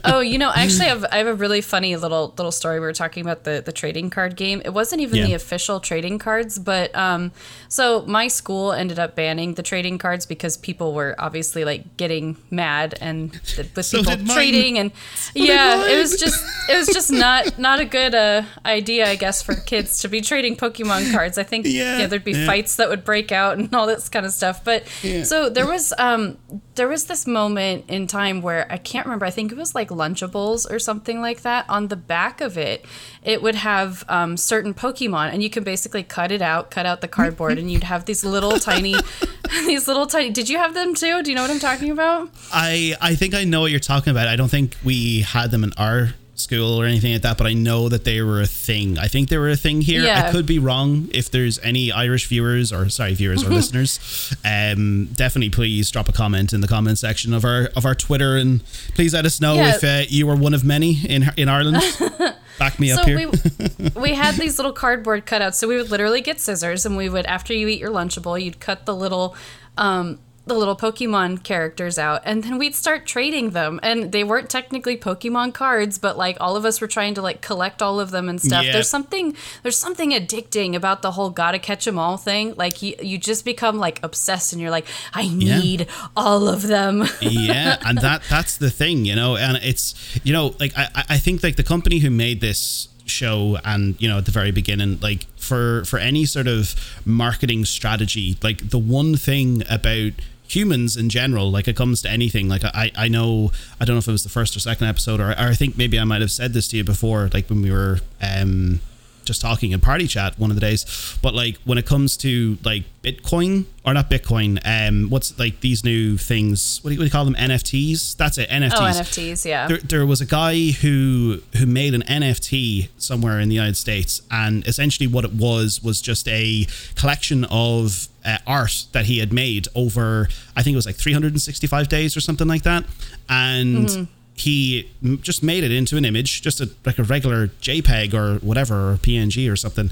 Oh, 0.05 0.19
you 0.19 0.37
know, 0.37 0.49
I 0.49 0.63
actually, 0.63 0.85
I 0.85 0.89
have, 0.89 1.05
I 1.11 1.17
have 1.17 1.27
a 1.27 1.33
really 1.35 1.61
funny 1.61 1.95
little 1.95 2.33
little 2.37 2.51
story. 2.51 2.79
We 2.79 2.85
were 2.85 2.93
talking 2.93 3.21
about 3.21 3.43
the 3.43 3.61
the 3.65 3.71
trading 3.71 4.09
card 4.09 4.35
game. 4.35 4.61
It 4.65 4.73
wasn't 4.73 5.01
even 5.01 5.17
Yeah. 5.19 5.25
the 5.27 5.33
official 5.33 5.79
trading 5.79 6.17
cards, 6.19 6.59
but 6.59 6.95
um, 6.95 7.31
so 7.67 8.03
my 8.07 8.27
school 8.27 8.71
ended 8.71 8.99
up 8.99 9.15
banning 9.15 9.55
the 9.55 9.63
trading 9.63 9.97
cards 9.97 10.25
because 10.25 10.57
people 10.57 10.93
were 10.93 11.15
obviously 11.19 11.65
like 11.65 11.97
getting 11.97 12.37
mad 12.49 12.95
and 13.01 13.33
th- 13.43 13.73
with 13.77 13.85
So 13.85 13.99
people 13.99 14.17
mine. 14.25 14.35
trading 14.35 14.77
and 14.79 14.91
yeah, 15.33 15.85
it 15.87 15.97
was 15.97 16.19
just 16.19 16.43
it 16.69 16.77
was 16.77 16.87
just 16.87 17.11
not 17.11 17.57
not 17.59 17.79
a 17.79 17.85
good 17.85 18.13
uh, 18.15 18.43
idea, 18.65 19.07
I 19.07 19.15
guess, 19.15 19.41
for 19.41 19.53
kids 19.55 19.99
to 20.01 20.07
be 20.09 20.21
trading 20.21 20.55
Pokemon 20.55 21.11
cards. 21.13 21.37
I 21.37 21.43
think 21.43 21.65
Yeah, 21.65 21.99
yeah, 21.99 22.07
there'd 22.07 22.23
be 22.23 22.31
yeah. 22.33 22.45
fights 22.45 22.75
that 22.77 22.89
would 22.89 23.03
break 23.05 23.31
out 23.31 23.57
and 23.57 23.73
all 23.73 23.87
this 23.87 24.09
kind 24.09 24.25
of 24.25 24.31
stuff. 24.33 24.63
But 24.63 24.83
Yeah. 25.03 25.23
so 25.23 25.49
there 25.49 25.65
was 25.67 25.93
um 25.97 26.37
there 26.77 26.87
was 26.87 27.05
this 27.05 27.27
moment 27.27 27.85
in 27.89 28.07
time 28.07 28.41
where 28.41 28.71
I 28.71 28.77
can't 28.77 29.05
remember. 29.05 29.25
I 29.25 29.31
think 29.31 29.51
it 29.51 29.57
was 29.57 29.75
like 29.75 29.89
Lunchables 29.89 30.69
or 30.71 30.79
something 30.79 31.19
like 31.19 31.41
that. 31.41 31.65
On 31.67 31.89
the 31.89 31.95
back 31.95 32.39
of 32.39 32.57
it, 32.57 32.85
it 33.23 33.41
would 33.41 33.55
have 33.55 34.05
um, 34.07 34.37
certain 34.37 34.73
Pokemon, 34.73 35.33
and 35.33 35.43
you 35.43 35.49
can 35.49 35.63
basically 35.63 36.03
cut 36.03 36.31
it 36.31 36.41
out, 36.41 36.71
cut 36.71 36.85
out 36.85 37.01
the 37.01 37.07
cardboard, 37.07 37.57
and 37.57 37.69
you'd 37.69 37.83
have 37.83 38.05
these 38.05 38.23
little 38.23 38.59
tiny, 38.59 38.95
these 39.65 39.87
little 39.87 40.07
tiny. 40.07 40.29
Did 40.29 40.47
you 40.47 40.57
have 40.57 40.73
them 40.73 40.95
too? 40.95 41.21
Do 41.23 41.29
you 41.29 41.35
know 41.35 41.41
what 41.41 41.51
I'm 41.51 41.59
talking 41.59 41.91
about? 41.91 42.29
I 42.53 42.95
I 43.01 43.15
think 43.15 43.33
I 43.33 43.43
know 43.43 43.61
what 43.61 43.71
you're 43.71 43.79
talking 43.79 44.11
about. 44.11 44.27
I 44.27 44.35
don't 44.35 44.49
think 44.49 44.77
we 44.85 45.21
had 45.21 45.51
them 45.51 45.63
in 45.63 45.73
our 45.77 46.13
school 46.39 46.79
or 46.81 46.85
anything 46.85 47.13
like 47.13 47.23
that, 47.23 47.37
but 47.37 47.47
I 47.47 47.53
know 47.53 47.89
that 47.89 48.03
they 48.03 48.21
were 48.21 48.41
a 48.41 48.45
thing. 48.47 48.97
I 48.97 49.07
think 49.07 49.29
they 49.29 49.37
were 49.37 49.49
a 49.49 49.55
thing 49.55 49.81
here. 49.81 50.07
I 50.09 50.31
could 50.31 50.45
be 50.45 50.59
wrong. 50.59 51.09
If 51.13 51.31
there's 51.31 51.59
any 51.59 51.91
Irish 51.91 52.27
viewers 52.27 52.71
or 52.71 52.89
sorry 52.89 53.13
viewers 53.15 53.43
or 53.43 53.49
listeners, 53.59 54.33
um, 54.45 55.05
definitely 55.13 55.49
please 55.49 55.89
drop 55.91 56.07
a 56.09 56.13
comment 56.13 56.53
in 56.53 56.61
the 56.61 56.67
comment 56.67 56.99
section 56.99 57.33
of 57.33 57.43
our 57.43 57.69
of 57.75 57.85
our 57.85 57.95
Twitter 57.95 58.37
and 58.37 58.63
please 58.95 59.13
let 59.13 59.25
us 59.25 59.41
know 59.41 59.55
Yeah. 59.55 59.75
if 59.75 59.83
uh, 59.83 60.05
you 60.09 60.27
were 60.27 60.35
one 60.35 60.53
of 60.53 60.63
many 60.63 61.05
in 61.05 61.25
in 61.37 61.49
Ireland. 61.49 61.81
Back 62.59 62.79
me 62.79 62.91
up 62.91 63.01
so 63.01 63.05
here. 63.05 63.29
we 63.29 63.89
we 64.01 64.13
had 64.15 64.33
these 64.35 64.57
little 64.57 64.73
cardboard 64.73 65.25
cutouts. 65.27 65.55
So 65.55 65.67
we 65.67 65.75
would 65.77 65.91
literally 65.91 66.21
get 66.21 66.39
scissors, 66.39 66.85
and 66.85 66.97
we 66.97 67.07
would 67.09 67.25
after 67.27 67.53
you 67.53 67.67
eat 67.67 67.79
your 67.79 67.91
Lunchable, 67.91 68.41
you'd 68.41 68.59
cut 68.59 68.85
the 68.85 68.95
little. 68.95 69.35
Um, 69.77 70.17
the 70.47 70.53
little 70.53 70.75
Pokemon 70.75 71.43
characters 71.43 71.97
out, 71.99 72.21
and 72.25 72.43
then 72.43 72.57
we'd 72.57 72.75
start 72.75 73.05
trading 73.05 73.51
them. 73.51 73.79
And 73.83 74.11
they 74.11 74.23
weren't 74.23 74.49
technically 74.49 74.97
Pokemon 74.97 75.53
cards, 75.53 75.97
but 75.97 76.17
like 76.17 76.37
all 76.39 76.55
of 76.55 76.65
us 76.65 76.79
were 76.81 76.87
trying 76.87 77.13
to 77.15 77.21
like 77.21 77.41
collect 77.41 77.81
all 77.81 77.99
of 77.99 78.11
them 78.11 78.29
and 78.29 78.41
stuff. 78.41 78.63
Yeah. 78.65 78.73
There's 78.73 78.89
something 78.89 79.35
there's 79.63 79.77
something 79.77 80.11
addicting 80.11 80.75
about 80.75 81.01
the 81.01 81.11
whole 81.11 81.29
gotta 81.29 81.59
catch 81.59 81.85
them 81.85 81.99
all 81.99 82.17
thing. 82.17 82.53
Like 82.55 82.81
you 82.81 82.95
you 83.01 83.17
just 83.17 83.45
become 83.45 83.77
like 83.77 83.99
obsessed, 84.03 84.53
and 84.53 84.61
you're 84.61 84.71
like, 84.71 84.85
I 85.13 85.21
Yeah. 85.21 85.59
need 85.59 85.87
all 86.15 86.47
of 86.47 86.63
them. 86.63 87.05
yeah 87.21 87.77
and 87.85 87.97
that 87.99 88.21
that's 88.29 88.57
the 88.57 88.69
thing 88.69 89.05
you 89.05 89.15
know 89.15 89.35
and 89.37 89.57
it's 89.63 89.93
you 90.23 90.33
know 90.33 90.55
like 90.59 90.71
I- 90.77 91.05
I 91.09 91.17
think 91.17 91.43
like 91.43 91.55
the 91.55 91.63
company 91.63 91.99
who 91.99 92.09
made 92.09 92.41
this 92.41 92.87
show 93.05 93.57
and 93.63 93.95
you 93.99 94.07
know 94.09 94.17
at 94.17 94.25
the 94.25 94.31
very 94.31 94.51
beginning 94.51 94.99
like 95.01 95.25
for 95.37 95.85
for 95.85 95.97
any 95.99 96.25
sort 96.25 96.47
of 96.47 96.75
marketing 97.05 97.63
strategy 97.65 98.37
like 98.43 98.69
the 98.69 98.77
one 98.79 99.15
thing 99.15 99.63
about 99.69 100.11
humans 100.47 100.95
in 100.95 101.09
general 101.09 101.51
like 101.51 101.67
it 101.67 101.75
comes 101.75 102.01
to 102.01 102.09
anything. 102.09 102.47
Like 102.47 102.63
i 102.63 102.91
i 102.95 103.07
know 103.07 103.51
i 103.79 103.85
don't 103.85 103.95
know 103.95 103.99
if 103.99 104.07
it 104.07 104.11
was 104.11 104.23
the 104.23 104.29
first 104.29 104.55
or 104.55 104.59
second 104.59 104.87
episode 104.87 105.19
or, 105.19 105.31
or 105.31 105.35
i 105.37 105.53
think 105.53 105.77
maybe 105.77 105.99
i 105.99 106.03
might 106.03 106.21
have 106.21 106.31
said 106.31 106.53
this 106.53 106.67
to 106.69 106.77
you 106.77 106.83
before 106.83 107.29
like 107.33 107.49
when 107.49 107.61
we 107.61 107.71
were 107.71 107.99
um 108.21 108.79
just 109.27 109.41
talking 109.41 109.71
in 109.71 109.79
party 109.79 110.07
chat 110.07 110.37
one 110.39 110.49
of 110.49 110.55
the 110.55 110.61
days 110.61 111.17
but 111.21 111.33
like 111.35 111.57
when 111.65 111.77
it 111.77 111.85
comes 111.85 112.15
to 112.17 112.57
like 112.63 112.83
bitcoin 113.03 113.65
or 113.85 113.93
not 113.93 114.09
bitcoin 114.09 114.59
um 114.65 115.09
what's 115.09 115.37
like 115.37 115.59
these 115.61 115.83
new 115.83 116.17
things 116.17 116.79
what 116.83 116.89
do 116.89 116.93
you, 116.95 116.99
what 116.99 117.03
do 117.03 117.05
you 117.05 117.11
call 117.11 117.25
them 117.25 117.35
nfts 117.35 118.15
that's 118.17 118.37
it 118.37 118.49
nfts 118.49 118.77
Oh, 118.77 118.81
NFTs, 118.81 119.45
yeah. 119.45 119.67
there, 119.67 119.77
there 119.79 120.05
was 120.05 120.21
a 120.21 120.25
guy 120.25 120.71
who 120.71 121.41
who 121.57 121.65
made 121.65 121.93
an 121.93 122.03
NFT 122.03 122.89
somewhere 122.97 123.39
in 123.39 123.49
the 123.49 123.55
United 123.55 123.75
States, 123.77 124.21
and 124.29 124.65
essentially 124.67 125.07
what 125.07 125.25
it 125.25 125.33
was 125.33 125.81
was 125.83 125.99
just 126.01 126.27
a 126.27 126.67
collection 126.95 127.45
of 127.49 128.07
uh, 128.25 128.37
art 128.45 128.85
that 128.91 129.05
he 129.05 129.19
had 129.19 129.33
made 129.33 129.67
over, 129.75 130.27
I 130.55 130.63
think 130.63 130.73
it 130.73 130.77
was 130.77 130.85
like 130.85 130.95
365 130.95 131.89
days 131.89 132.15
or 132.15 132.21
something 132.21 132.47
like 132.47 132.63
that, 132.63 132.85
and. 133.29 133.87
Mm-hmm. 133.87 134.03
He 134.37 134.89
just 135.21 135.41
made 135.43 135.63
it 135.63 135.71
into 135.71 135.97
an 135.97 136.05
image, 136.05 136.41
just 136.43 136.61
a 136.61 136.69
like 136.85 136.99
a 136.99 137.03
regular 137.03 137.47
JPEG 137.61 138.13
or 138.13 138.37
whatever, 138.45 138.91
or 138.91 138.95
PNG 138.97 139.51
or 139.51 139.55
something, 139.55 139.89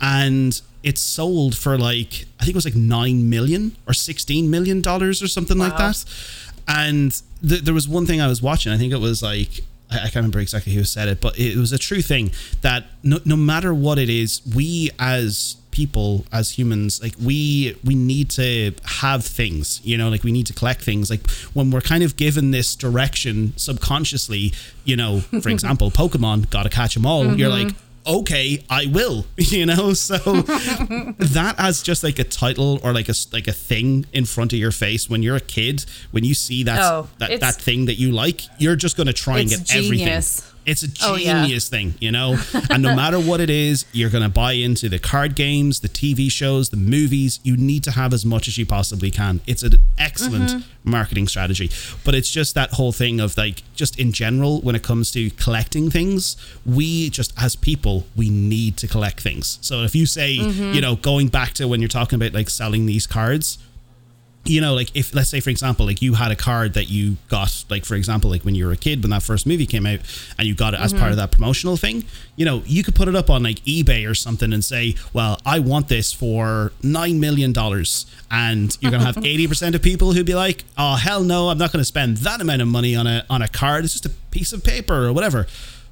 and 0.00 0.60
it 0.84 0.96
sold 0.96 1.56
for 1.56 1.76
like 1.76 2.26
I 2.40 2.44
think 2.44 2.54
it 2.54 2.54
was 2.54 2.64
like 2.64 2.76
nine 2.76 3.28
million 3.28 3.76
or 3.86 3.92
sixteen 3.92 4.48
million 4.50 4.80
dollars 4.80 5.20
or 5.22 5.28
something 5.28 5.58
like 5.58 5.76
that. 5.78 6.04
And 6.68 7.20
th- 7.46 7.62
there 7.62 7.74
was 7.74 7.88
one 7.88 8.06
thing 8.06 8.20
I 8.20 8.28
was 8.28 8.40
watching. 8.40 8.72
I 8.72 8.78
think 8.78 8.92
it 8.92 9.00
was 9.00 9.22
like 9.22 9.62
I, 9.90 9.96
I 9.96 10.00
can't 10.02 10.16
remember 10.16 10.40
exactly 10.40 10.72
who 10.72 10.84
said 10.84 11.08
it, 11.08 11.20
but 11.20 11.38
it 11.38 11.56
was 11.56 11.72
a 11.72 11.78
true 11.78 12.02
thing 12.02 12.32
that 12.62 12.86
no, 13.02 13.18
no 13.24 13.36
matter 13.36 13.74
what 13.74 13.98
it 13.98 14.10
is, 14.10 14.42
we 14.54 14.90
as 14.98 15.56
people 15.70 16.24
as 16.32 16.58
humans 16.58 17.00
like 17.00 17.14
we 17.22 17.78
we 17.84 17.94
need 17.94 18.28
to 18.30 18.74
have 18.84 19.24
things 19.24 19.80
you 19.84 19.96
know 19.96 20.08
like 20.08 20.24
we 20.24 20.32
need 20.32 20.46
to 20.46 20.52
collect 20.52 20.82
things. 20.82 21.10
Like 21.10 21.28
when 21.54 21.70
we're 21.70 21.80
kind 21.80 22.02
of 22.02 22.16
given 22.16 22.50
this 22.50 22.74
direction 22.74 23.52
subconsciously 23.56 24.52
you 24.84 24.96
know 24.96 25.20
for 25.20 25.48
example 25.56 25.90
pokemon 25.90 26.50
gotta 26.50 26.70
catch 26.70 26.94
them 26.94 27.06
all 27.06 27.24
you're 27.36 27.50
mm-hmm. 27.50 27.68
like 27.68 27.76
okay 28.08 28.64
i 28.70 28.86
will 28.86 29.26
you 29.36 29.66
know 29.66 29.92
so 29.92 30.16
that 31.18 31.54
as 31.58 31.82
just 31.82 32.02
like 32.02 32.18
a 32.18 32.24
title 32.24 32.80
or 32.82 32.92
like 32.92 33.08
a 33.08 33.14
like 33.32 33.46
a 33.46 33.52
thing 33.52 34.06
in 34.12 34.24
front 34.24 34.52
of 34.52 34.58
your 34.58 34.72
face 34.72 35.08
when 35.10 35.22
you're 35.22 35.36
a 35.36 35.40
kid 35.40 35.84
when 36.10 36.24
you 36.24 36.34
see 36.34 36.62
that 36.64 36.80
Oh, 36.80 37.08
that, 37.18 37.40
that 37.40 37.56
thing 37.56 37.86
that 37.86 37.94
you 37.94 38.12
like 38.12 38.42
you're 38.58 38.76
just 38.76 38.96
going 38.96 39.08
to 39.08 39.12
try 39.12 39.40
and 39.40 39.50
get 39.50 39.74
everything 39.74 39.98
genius. 39.98 40.52
It's 40.68 40.82
a 40.82 40.88
Oh, 41.02 41.16
yeah. 41.16 41.42
genius 41.42 41.68
thing 41.68 41.94
you 42.00 42.12
know 42.12 42.36
and 42.70 42.82
no 42.82 42.94
matter 42.94 43.18
what 43.18 43.40
it 43.40 43.50
is 43.50 43.84
you're 43.92 44.10
going 44.10 44.22
to 44.22 44.28
buy 44.28 44.52
into 44.52 44.88
the 44.88 44.98
card 44.98 45.34
games 45.34 45.80
the 45.80 45.88
tv 45.88 46.30
shows 46.30 46.68
the 46.70 46.76
movies 46.76 47.40
you 47.42 47.56
need 47.56 47.82
to 47.84 47.90
have 47.92 48.12
as 48.12 48.24
much 48.24 48.48
as 48.48 48.58
you 48.58 48.66
possibly 48.66 49.10
can 49.10 49.40
it's 49.46 49.62
an 49.62 49.72
excellent 49.98 50.50
Mm-hmm. 50.50 50.90
marketing 50.90 51.26
strategy 51.28 51.70
but 52.04 52.14
it's 52.14 52.30
just 52.30 52.54
that 52.54 52.70
whole 52.72 52.92
thing 52.92 53.20
of 53.20 53.36
like 53.36 53.62
just 53.74 53.98
in 53.98 54.12
general 54.12 54.60
when 54.60 54.74
it 54.74 54.82
comes 54.82 55.10
to 55.12 55.30
collecting 55.30 55.90
things 55.90 56.36
we 56.64 57.10
just 57.10 57.32
as 57.40 57.56
people 57.56 58.06
we 58.16 58.28
need 58.30 58.76
to 58.78 58.86
collect 58.88 59.20
things 59.20 59.58
so 59.60 59.82
if 59.82 59.94
you 59.94 60.06
say 60.06 60.36
Mm-hmm. 60.38 60.72
you 60.74 60.80
know 60.80 60.96
going 60.96 61.28
back 61.28 61.52
to 61.54 61.66
when 61.68 61.80
you're 61.80 61.88
talking 62.00 62.16
about 62.20 62.32
like 62.34 62.50
selling 62.50 62.86
these 62.86 63.06
cards 63.06 63.58
you 64.48 64.60
know, 64.60 64.74
like 64.74 64.94
if 64.94 65.14
let's 65.14 65.28
say 65.28 65.40
for 65.40 65.50
example, 65.50 65.86
like 65.86 66.00
you 66.02 66.14
had 66.14 66.30
a 66.30 66.36
card 66.36 66.74
that 66.74 66.88
you 66.88 67.16
got, 67.28 67.64
like 67.68 67.84
for 67.84 67.94
example, 67.94 68.30
like 68.30 68.44
when 68.44 68.54
you 68.54 68.66
were 68.66 68.72
a 68.72 68.76
kid 68.76 69.02
when 69.02 69.10
that 69.10 69.22
first 69.22 69.46
movie 69.46 69.66
came 69.66 69.86
out, 69.86 70.00
and 70.38 70.48
you 70.48 70.54
got 70.54 70.74
it 70.74 70.80
as 70.80 70.92
part 70.92 71.04
of 71.04 71.10
mm-hmm. 71.10 71.18
that 71.18 71.30
promotional 71.30 71.76
thing, 71.76 72.04
you 72.36 72.44
know, 72.44 72.62
you 72.66 72.82
could 72.82 72.94
put 72.94 73.08
it 73.08 73.14
up 73.14 73.30
on 73.30 73.42
like 73.42 73.56
eBay 73.60 74.08
or 74.08 74.14
something 74.14 74.52
and 74.52 74.64
say, 74.64 74.94
well, 75.12 75.38
I 75.44 75.58
want 75.58 75.88
this 75.88 76.12
for 76.12 76.72
nine 76.82 77.20
million 77.20 77.52
dollars, 77.52 78.06
and 78.30 78.76
you're 78.80 78.90
gonna 78.90 79.04
have 79.04 79.18
eighty 79.24 79.46
percent 79.46 79.74
of 79.74 79.82
people 79.82 80.12
who'd 80.12 80.26
be 80.26 80.34
like, 80.34 80.64
oh 80.76 80.96
hell 80.96 81.22
no, 81.22 81.48
I'm 81.50 81.58
not 81.58 81.72
gonna 81.72 81.84
spend 81.84 82.18
that 82.18 82.40
amount 82.40 82.62
of 82.62 82.68
money 82.68 82.96
on 82.96 83.06
a 83.06 83.24
on 83.28 83.42
a 83.42 83.48
card. 83.48 83.84
It's 83.84 83.92
just 83.92 84.06
a 84.06 84.10
piece 84.30 84.52
of 84.52 84.64
paper 84.64 85.06
or 85.06 85.12
whatever. 85.12 85.46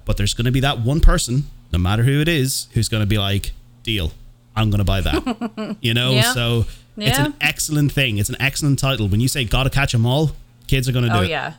But 0.05 0.17
there's 0.17 0.35
gonna 0.35 0.53
be 0.53 0.61
that 0.61 0.81
one 0.81 1.01
person, 1.01 1.47
no 1.73 1.79
matter 1.79 2.05
who 2.05 2.21
it 2.21 2.29
is, 2.29 2.69
who's 2.73 2.89
gonna 2.89 3.07
be 3.07 3.19
like, 3.19 3.53
deal, 3.83 4.13
I'm 4.55 4.71
gonna 4.71 4.85
buy 4.85 5.01
that. 5.03 5.77
you 5.81 5.95
know, 5.95 6.13
Yeah. 6.13 6.33
so. 6.33 6.65
It's 6.97 7.19
an 7.19 7.35
excellent 7.41 7.93
thing. 7.93 8.19
It's 8.19 8.29
an 8.31 8.37
excellent 8.41 8.79
title. 8.79 9.09
When 9.09 9.21
you 9.21 9.29
say 9.29 9.45
"Gotta 9.45 9.71
catch 9.71 9.95
'em 9.95 10.07
all," 10.07 10.33
kids 10.67 10.89
are 10.89 10.93
gonna 10.93 11.09
do 11.09 11.15
Oh 11.17 11.23
it. 11.23 11.29
yeah, 11.31 11.55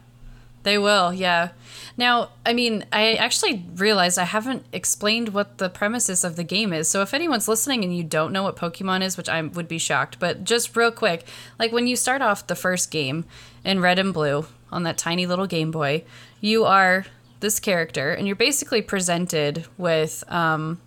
they 0.64 0.78
will. 0.78 1.14
Yeah. 1.14 1.50
Now, 1.96 2.30
I 2.46 2.54
mean, 2.54 2.86
I 2.94 3.14
actually 3.14 3.66
realized 3.76 4.20
I 4.20 4.24
haven't 4.26 4.64
explained 4.72 5.30
what 5.30 5.58
the 5.58 5.68
premises 5.70 6.24
of 6.24 6.36
the 6.36 6.44
game 6.44 6.72
is. 6.74 6.88
So 6.88 7.02
if 7.02 7.14
anyone's 7.14 7.48
listening 7.48 7.84
and 7.84 7.96
you 7.96 8.04
don't 8.04 8.32
know 8.32 8.44
what 8.44 8.56
Pokemon 8.56 9.04
is, 9.04 9.18
which 9.18 9.30
I 9.30 9.42
would 9.42 9.68
be 9.68 9.80
shocked, 9.80 10.18
but 10.20 10.44
just 10.44 10.76
real 10.76 10.92
quick, 10.92 11.26
like 11.58 11.72
when 11.72 11.88
you 11.88 11.96
start 11.96 12.22
off 12.22 12.46
the 12.48 12.56
first 12.56 12.92
game 12.92 13.26
in 13.64 13.80
Red 13.80 13.98
and 13.98 14.14
Blue 14.14 14.46
on 14.72 14.84
that 14.84 14.98
tiny 14.98 15.26
little 15.26 15.48
Game 15.48 15.72
Boy, 15.72 16.04
you 16.42 16.66
are 16.66 17.06
this 17.40 17.60
character, 17.60 18.12
and 18.12 18.28
you're 18.28 18.36
basically 18.36 18.82
presented 18.82 19.66
with 19.78 20.24
um, 20.28 20.80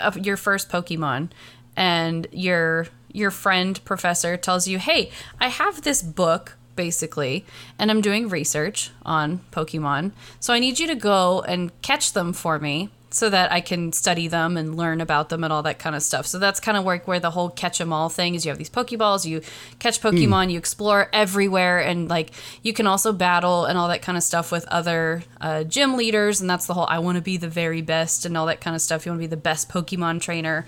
of 0.00 0.18
your 0.18 0.36
first 0.36 0.68
Pokemon, 0.70 1.30
and 1.76 2.26
your 2.32 2.88
your 3.12 3.30
friend 3.30 3.82
professor 3.84 4.36
tells 4.36 4.66
you, 4.66 4.78
"Hey, 4.78 5.10
I 5.40 5.48
have 5.48 5.82
this 5.82 6.02
book." 6.02 6.56
Basically, 6.74 7.44
and 7.78 7.90
I'm 7.90 8.00
doing 8.00 8.30
research 8.30 8.92
on 9.04 9.42
Pokemon. 9.52 10.12
So 10.40 10.54
I 10.54 10.58
need 10.58 10.78
you 10.78 10.86
to 10.86 10.94
go 10.94 11.42
and 11.42 11.70
catch 11.82 12.14
them 12.14 12.32
for 12.32 12.58
me 12.58 12.88
so 13.10 13.28
that 13.28 13.52
I 13.52 13.60
can 13.60 13.92
study 13.92 14.26
them 14.26 14.56
and 14.56 14.74
learn 14.74 15.02
about 15.02 15.28
them 15.28 15.44
and 15.44 15.52
all 15.52 15.62
that 15.64 15.78
kind 15.78 15.94
of 15.94 16.02
stuff. 16.02 16.26
So 16.26 16.38
that's 16.38 16.60
kind 16.60 16.78
of 16.78 16.84
where, 16.84 16.96
where 17.04 17.20
the 17.20 17.32
whole 17.32 17.50
catch 17.50 17.78
'em 17.78 17.92
all 17.92 18.08
thing 18.08 18.34
is. 18.34 18.46
You 18.46 18.50
have 18.50 18.56
these 18.56 18.70
Pokeballs, 18.70 19.26
you 19.26 19.42
catch 19.80 20.00
Pokemon, 20.00 20.50
you 20.50 20.56
explore 20.58 21.10
everywhere, 21.12 21.78
and 21.78 22.08
like 22.08 22.30
you 22.62 22.72
can 22.72 22.86
also 22.86 23.12
battle 23.12 23.66
and 23.66 23.76
all 23.76 23.88
that 23.88 24.00
kind 24.00 24.16
of 24.16 24.24
stuff 24.24 24.50
with 24.50 24.64
other 24.68 25.24
uh, 25.42 25.64
gym 25.64 25.94
leaders. 25.94 26.40
And 26.40 26.48
that's 26.48 26.66
the 26.66 26.72
whole 26.72 26.86
I 26.88 27.00
want 27.00 27.16
to 27.16 27.22
be 27.22 27.36
the 27.36 27.50
very 27.50 27.82
best 27.82 28.24
and 28.24 28.34
all 28.34 28.46
that 28.46 28.62
kind 28.62 28.74
of 28.74 28.80
stuff. 28.80 29.04
You 29.04 29.12
want 29.12 29.20
to 29.20 29.28
be 29.28 29.30
the 29.30 29.36
best 29.36 29.68
Pokemon 29.68 30.22
trainer 30.22 30.64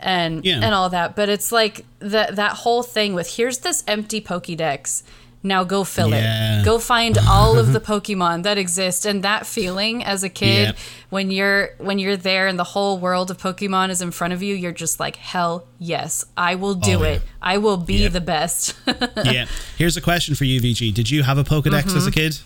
and 0.00 0.44
Yeah. 0.44 0.60
and 0.62 0.74
all 0.74 0.88
that. 0.90 1.16
But 1.16 1.28
it's 1.28 1.50
like 1.52 1.84
that 2.00 2.36
that 2.36 2.52
whole 2.52 2.82
thing 2.82 3.14
with 3.14 3.36
here's 3.36 3.58
this 3.58 3.82
empty 3.86 4.20
Pokédex. 4.20 5.02
Now 5.40 5.62
go 5.62 5.84
fill 5.84 6.10
Yeah. 6.10 6.62
it. 6.62 6.64
Go 6.64 6.80
find 6.80 7.16
all 7.16 7.58
of 7.60 7.72
the 7.72 7.78
Pokemon 7.92 8.42
that 8.42 8.58
exist, 8.58 9.06
and 9.06 9.22
that 9.22 9.46
feeling 9.46 10.02
as 10.02 10.24
a 10.24 10.28
kid 10.28 10.66
Yep. 10.68 10.76
when 11.10 11.30
you're 11.30 11.70
when 11.78 12.00
you're 12.00 12.16
there 12.16 12.48
and 12.48 12.58
the 12.58 12.64
whole 12.64 12.98
world 12.98 13.30
of 13.30 13.38
Pokemon 13.38 13.90
is 13.90 14.02
in 14.02 14.10
front 14.10 14.32
of 14.32 14.42
you, 14.42 14.54
you're 14.56 14.72
just 14.72 14.98
like, 14.98 15.14
hell 15.14 15.64
yes, 15.78 16.24
I 16.36 16.56
will 16.56 16.74
do 16.74 16.98
Oh, 16.98 17.02
yeah. 17.02 17.08
it. 17.10 17.22
I 17.40 17.58
will 17.58 17.76
be 17.76 17.98
Yep. 17.98 18.12
the 18.12 18.20
best. 18.20 18.74
yeah. 19.24 19.46
Here's 19.76 19.96
a 19.96 20.00
question 20.00 20.34
for 20.34 20.44
you, 20.44 20.60
VG. 20.60 20.92
Did 20.92 21.08
you 21.08 21.22
have 21.22 21.38
a 21.38 21.44
Pokedex 21.44 21.82
Mm-hmm. 21.84 21.96
as 21.98 22.06
a 22.08 22.10
kid? 22.10 22.38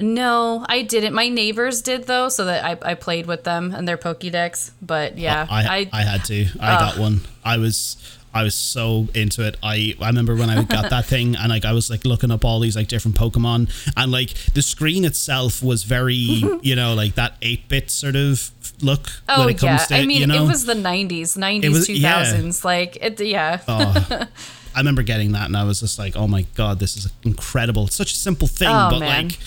No, 0.00 0.64
I 0.68 0.82
didn't. 0.82 1.14
My 1.14 1.28
neighbors 1.28 1.82
did 1.82 2.04
though, 2.04 2.28
so 2.28 2.44
that 2.46 2.64
I, 2.64 2.92
I 2.92 2.94
played 2.94 3.26
with 3.26 3.44
them 3.44 3.72
and 3.74 3.86
their 3.86 3.98
Pokédex. 3.98 4.72
But 4.80 5.18
yeah, 5.18 5.46
I, 5.50 5.88
I, 5.92 6.02
had 6.02 6.24
to. 6.26 6.46
I 6.60 6.78
got 6.78 6.98
one. 6.98 7.20
I 7.44 7.58
was 7.58 7.96
I 8.34 8.44
was 8.44 8.54
so 8.54 9.08
into 9.14 9.46
it. 9.46 9.56
I 9.62 9.94
I 10.00 10.06
remember 10.06 10.34
when 10.34 10.48
I 10.48 10.62
got 10.64 10.88
that 10.90 11.04
thing 11.06 11.36
and 11.36 11.48
like 11.48 11.64
I 11.64 11.72
was 11.72 11.90
like 11.90 12.04
looking 12.04 12.30
up 12.30 12.44
all 12.44 12.60
these 12.60 12.76
like 12.76 12.88
different 12.88 13.16
Pokemon 13.16 13.70
and 13.96 14.10
like 14.10 14.32
the 14.54 14.62
screen 14.62 15.04
itself 15.04 15.62
was 15.62 15.84
very 15.84 16.14
you 16.62 16.74
know 16.74 16.94
like 16.94 17.14
that 17.16 17.34
eight 17.42 17.68
bit 17.68 17.90
sort 17.90 18.16
of 18.16 18.50
look 18.80 19.08
oh 19.28 19.40
when 19.40 19.50
it 19.54 19.62
yeah, 19.62 19.76
comes 19.76 19.86
to 19.88 19.96
I 19.96 20.06
mean 20.06 20.22
you 20.22 20.26
know. 20.26 20.44
it 20.44 20.48
was 20.48 20.64
the 20.64 20.74
'90s, 20.74 21.36
'90s, 21.36 22.00
2000s. 22.00 22.64
Like 22.64 22.96
it, 23.00 23.20
yeah. 23.20 23.60
Oh, 23.68 24.26
I 24.74 24.78
remember 24.78 25.02
getting 25.02 25.32
that 25.32 25.46
and 25.46 25.56
I 25.56 25.64
was 25.64 25.80
just 25.80 25.98
like, 25.98 26.16
oh 26.16 26.26
my 26.26 26.46
god, 26.54 26.78
this 26.78 26.96
is 26.96 27.12
incredible. 27.24 27.86
It's 27.86 27.96
such 27.96 28.12
a 28.12 28.16
simple 28.16 28.48
thing, 28.48 28.68
Oh, 28.68 28.88
but 28.90 29.00
man. 29.00 29.28
like 29.28 29.38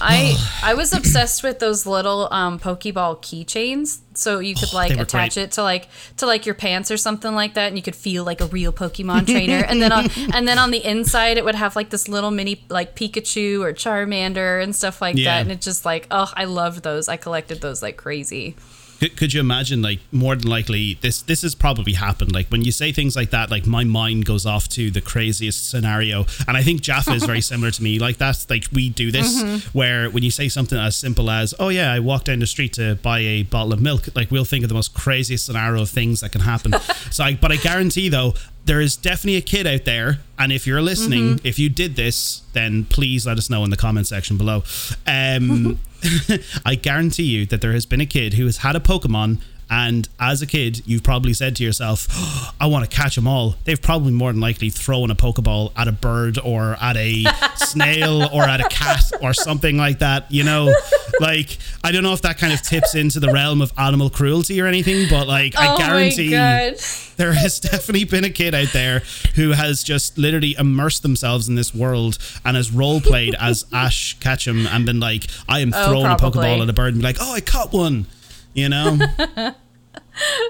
I 0.00 0.36
I 0.62 0.74
was 0.74 0.92
obsessed 0.92 1.42
with 1.42 1.58
those 1.58 1.86
little 1.86 2.28
um, 2.32 2.58
Pokeball 2.58 3.18
keychains. 3.22 3.98
So 4.14 4.38
you 4.38 4.54
could 4.54 4.72
like 4.72 4.92
Oh, 4.92 4.96
they 4.96 5.00
attach 5.02 5.34
great. 5.34 5.44
it 5.44 5.52
to 5.52 5.62
like 5.62 5.88
to 6.18 6.26
like 6.26 6.44
your 6.44 6.54
pants 6.54 6.90
or 6.90 6.96
something 6.96 7.34
like 7.34 7.54
that, 7.54 7.68
and 7.68 7.76
you 7.76 7.82
could 7.82 7.96
feel 7.96 8.24
like 8.24 8.40
a 8.40 8.46
real 8.46 8.72
Pokemon 8.72 9.26
trainer. 9.26 9.64
and 9.68 9.80
then 9.80 9.92
on 9.92 10.08
and 10.34 10.46
then 10.48 10.58
on 10.58 10.70
the 10.70 10.84
inside, 10.84 11.38
it 11.38 11.44
would 11.44 11.54
have 11.54 11.76
like 11.76 11.90
this 11.90 12.08
little 12.08 12.30
mini 12.30 12.62
like 12.68 12.94
Pikachu 12.96 13.60
or 13.62 13.72
Charmander 13.72 14.62
and 14.62 14.74
stuff 14.74 15.00
like 15.00 15.16
Yeah. 15.16 15.34
that. 15.36 15.42
And 15.42 15.52
it 15.52 15.60
just 15.60 15.84
like 15.84 16.06
oh, 16.10 16.30
I 16.36 16.44
loved 16.44 16.82
those. 16.82 17.08
I 17.08 17.16
collected 17.16 17.60
those 17.60 17.82
like 17.82 17.96
crazy. 17.96 18.56
Could, 19.00 19.16
could 19.16 19.32
you 19.32 19.40
imagine, 19.40 19.80
like, 19.80 19.98
more 20.12 20.36
than 20.36 20.48
likely, 20.48 20.98
this 21.00 21.22
this 21.22 21.40
has 21.40 21.54
probably 21.54 21.94
happened. 21.94 22.32
Like, 22.32 22.48
when 22.48 22.62
you 22.62 22.70
say 22.70 22.92
things 22.92 23.16
like 23.16 23.30
that, 23.30 23.50
like, 23.50 23.66
my 23.66 23.82
mind 23.82 24.26
goes 24.26 24.44
off 24.44 24.68
to 24.70 24.90
the 24.90 25.00
craziest 25.00 25.70
scenario. 25.70 26.26
And 26.46 26.54
I 26.56 26.62
think 26.62 26.82
Jaffa 26.82 27.12
is 27.12 27.24
very 27.24 27.40
similar 27.50 27.70
to 27.70 27.82
me. 27.82 27.98
Like, 27.98 28.18
that's 28.18 28.48
like, 28.50 28.64
we 28.72 28.90
do 28.90 29.10
this 29.10 29.42
mm-hmm. 29.42 29.76
where 29.76 30.10
when 30.10 30.22
you 30.22 30.30
say 30.30 30.48
something 30.48 30.78
as 30.78 30.96
simple 30.96 31.30
as, 31.30 31.54
oh, 31.58 31.70
yeah, 31.70 31.90
I 31.92 32.00
walked 32.00 32.26
down 32.26 32.40
the 32.40 32.46
street 32.46 32.74
to 32.74 32.96
buy 32.96 33.20
a 33.20 33.42
bottle 33.44 33.72
of 33.72 33.80
milk, 33.80 34.08
like, 34.14 34.30
we'll 34.30 34.44
think 34.44 34.64
of 34.64 34.68
the 34.68 34.74
most 34.74 34.92
craziest 34.92 35.46
scenario 35.46 35.80
of 35.80 35.88
things 35.88 36.20
that 36.20 36.32
can 36.32 36.42
happen. 36.42 36.72
so, 37.10 37.24
I, 37.24 37.34
but 37.34 37.50
I 37.50 37.56
guarantee, 37.56 38.10
though, 38.10 38.34
there 38.66 38.80
is 38.80 38.96
definitely 38.96 39.36
a 39.36 39.40
kid 39.40 39.66
out 39.66 39.84
there, 39.84 40.18
and 40.38 40.52
if 40.52 40.66
you're 40.66 40.82
listening, 40.82 41.40
if 41.44 41.58
you 41.58 41.68
did 41.68 41.96
this, 41.96 42.42
then 42.52 42.84
please 42.84 43.26
let 43.26 43.38
us 43.38 43.50
know 43.50 43.64
in 43.64 43.70
the 43.70 43.76
comment 43.76 44.06
section 44.06 44.36
below. 44.36 44.62
Um, 45.06 45.78
I 46.64 46.74
guarantee 46.76 47.24
you 47.24 47.46
that 47.46 47.60
there 47.60 47.72
has 47.72 47.86
been 47.86 48.00
a 48.00 48.06
kid 48.06 48.34
who 48.34 48.44
has 48.46 48.58
had 48.58 48.76
a 48.76 48.80
Pokemon, 48.80 49.40
and 49.70 50.08
as 50.18 50.42
a 50.42 50.46
kid, 50.46 50.82
you've 50.84 51.02
probably 51.04 51.32
said 51.32 51.54
to 51.56 51.64
yourself, 51.64 52.08
"Oh, 52.12 52.50
"I 52.60 52.66
want 52.66 52.88
to 52.90 52.94
catch 52.94 53.14
them 53.14 53.26
all." 53.26 53.54
They've 53.64 53.80
probably 53.80 54.12
more 54.12 54.32
than 54.32 54.40
likely 54.40 54.68
thrown 54.70 55.10
a 55.10 55.14
Pokeball 55.14 55.72
at 55.76 55.86
a 55.88 55.92
bird 55.92 56.38
or 56.42 56.76
at 56.80 56.96
a 56.96 57.24
snail 57.56 58.28
or 58.32 58.42
at 58.42 58.60
a 58.60 58.68
cat 58.68 59.02
or 59.22 59.32
something 59.32 59.76
like 59.76 60.00
that. 60.00 60.30
You 60.30 60.44
know, 60.44 60.74
like 61.20 61.58
I 61.84 61.92
don't 61.92 62.02
know 62.02 62.12
if 62.12 62.22
that 62.22 62.38
kind 62.38 62.52
of 62.52 62.62
tips 62.62 62.94
into 62.94 63.20
the 63.20 63.32
realm 63.32 63.62
of 63.62 63.72
animal 63.78 64.10
cruelty 64.10 64.60
or 64.60 64.66
anything, 64.66 65.06
but 65.08 65.26
like 65.28 65.54
I 65.56 65.74
oh 65.74 65.78
guarantee 65.78 66.30
there 67.16 67.32
has 67.34 67.60
definitely 67.70 68.04
been 68.04 68.24
a 68.24 68.30
kid 68.30 68.54
out 68.54 68.72
there 68.72 69.02
who 69.36 69.52
has 69.52 69.84
just 69.84 70.18
literally 70.18 70.56
immersed 70.58 71.02
themselves 71.02 71.48
in 71.48 71.54
this 71.54 71.74
world 71.74 72.18
and 72.44 72.56
has 72.56 72.72
role 72.72 73.00
played 73.00 73.34
as 73.38 73.66
Ash 73.72 74.18
Ketchum 74.20 74.66
and 74.66 74.86
been 74.86 75.00
like, 75.00 75.26
I 75.48 75.60
am 75.60 75.72
Oh, 75.74 75.86
throwing 75.88 76.06
a. 76.06 76.16
Pokeball 76.16 76.62
at 76.62 76.68
a 76.68 76.72
bird 76.72 76.94
and 76.94 77.02
be 77.02 77.06
like, 77.06 77.18
oh, 77.20 77.32
I 77.32 77.40
caught 77.40 77.72
one. 77.72 78.06
You 78.54 78.68
know, 78.68 78.98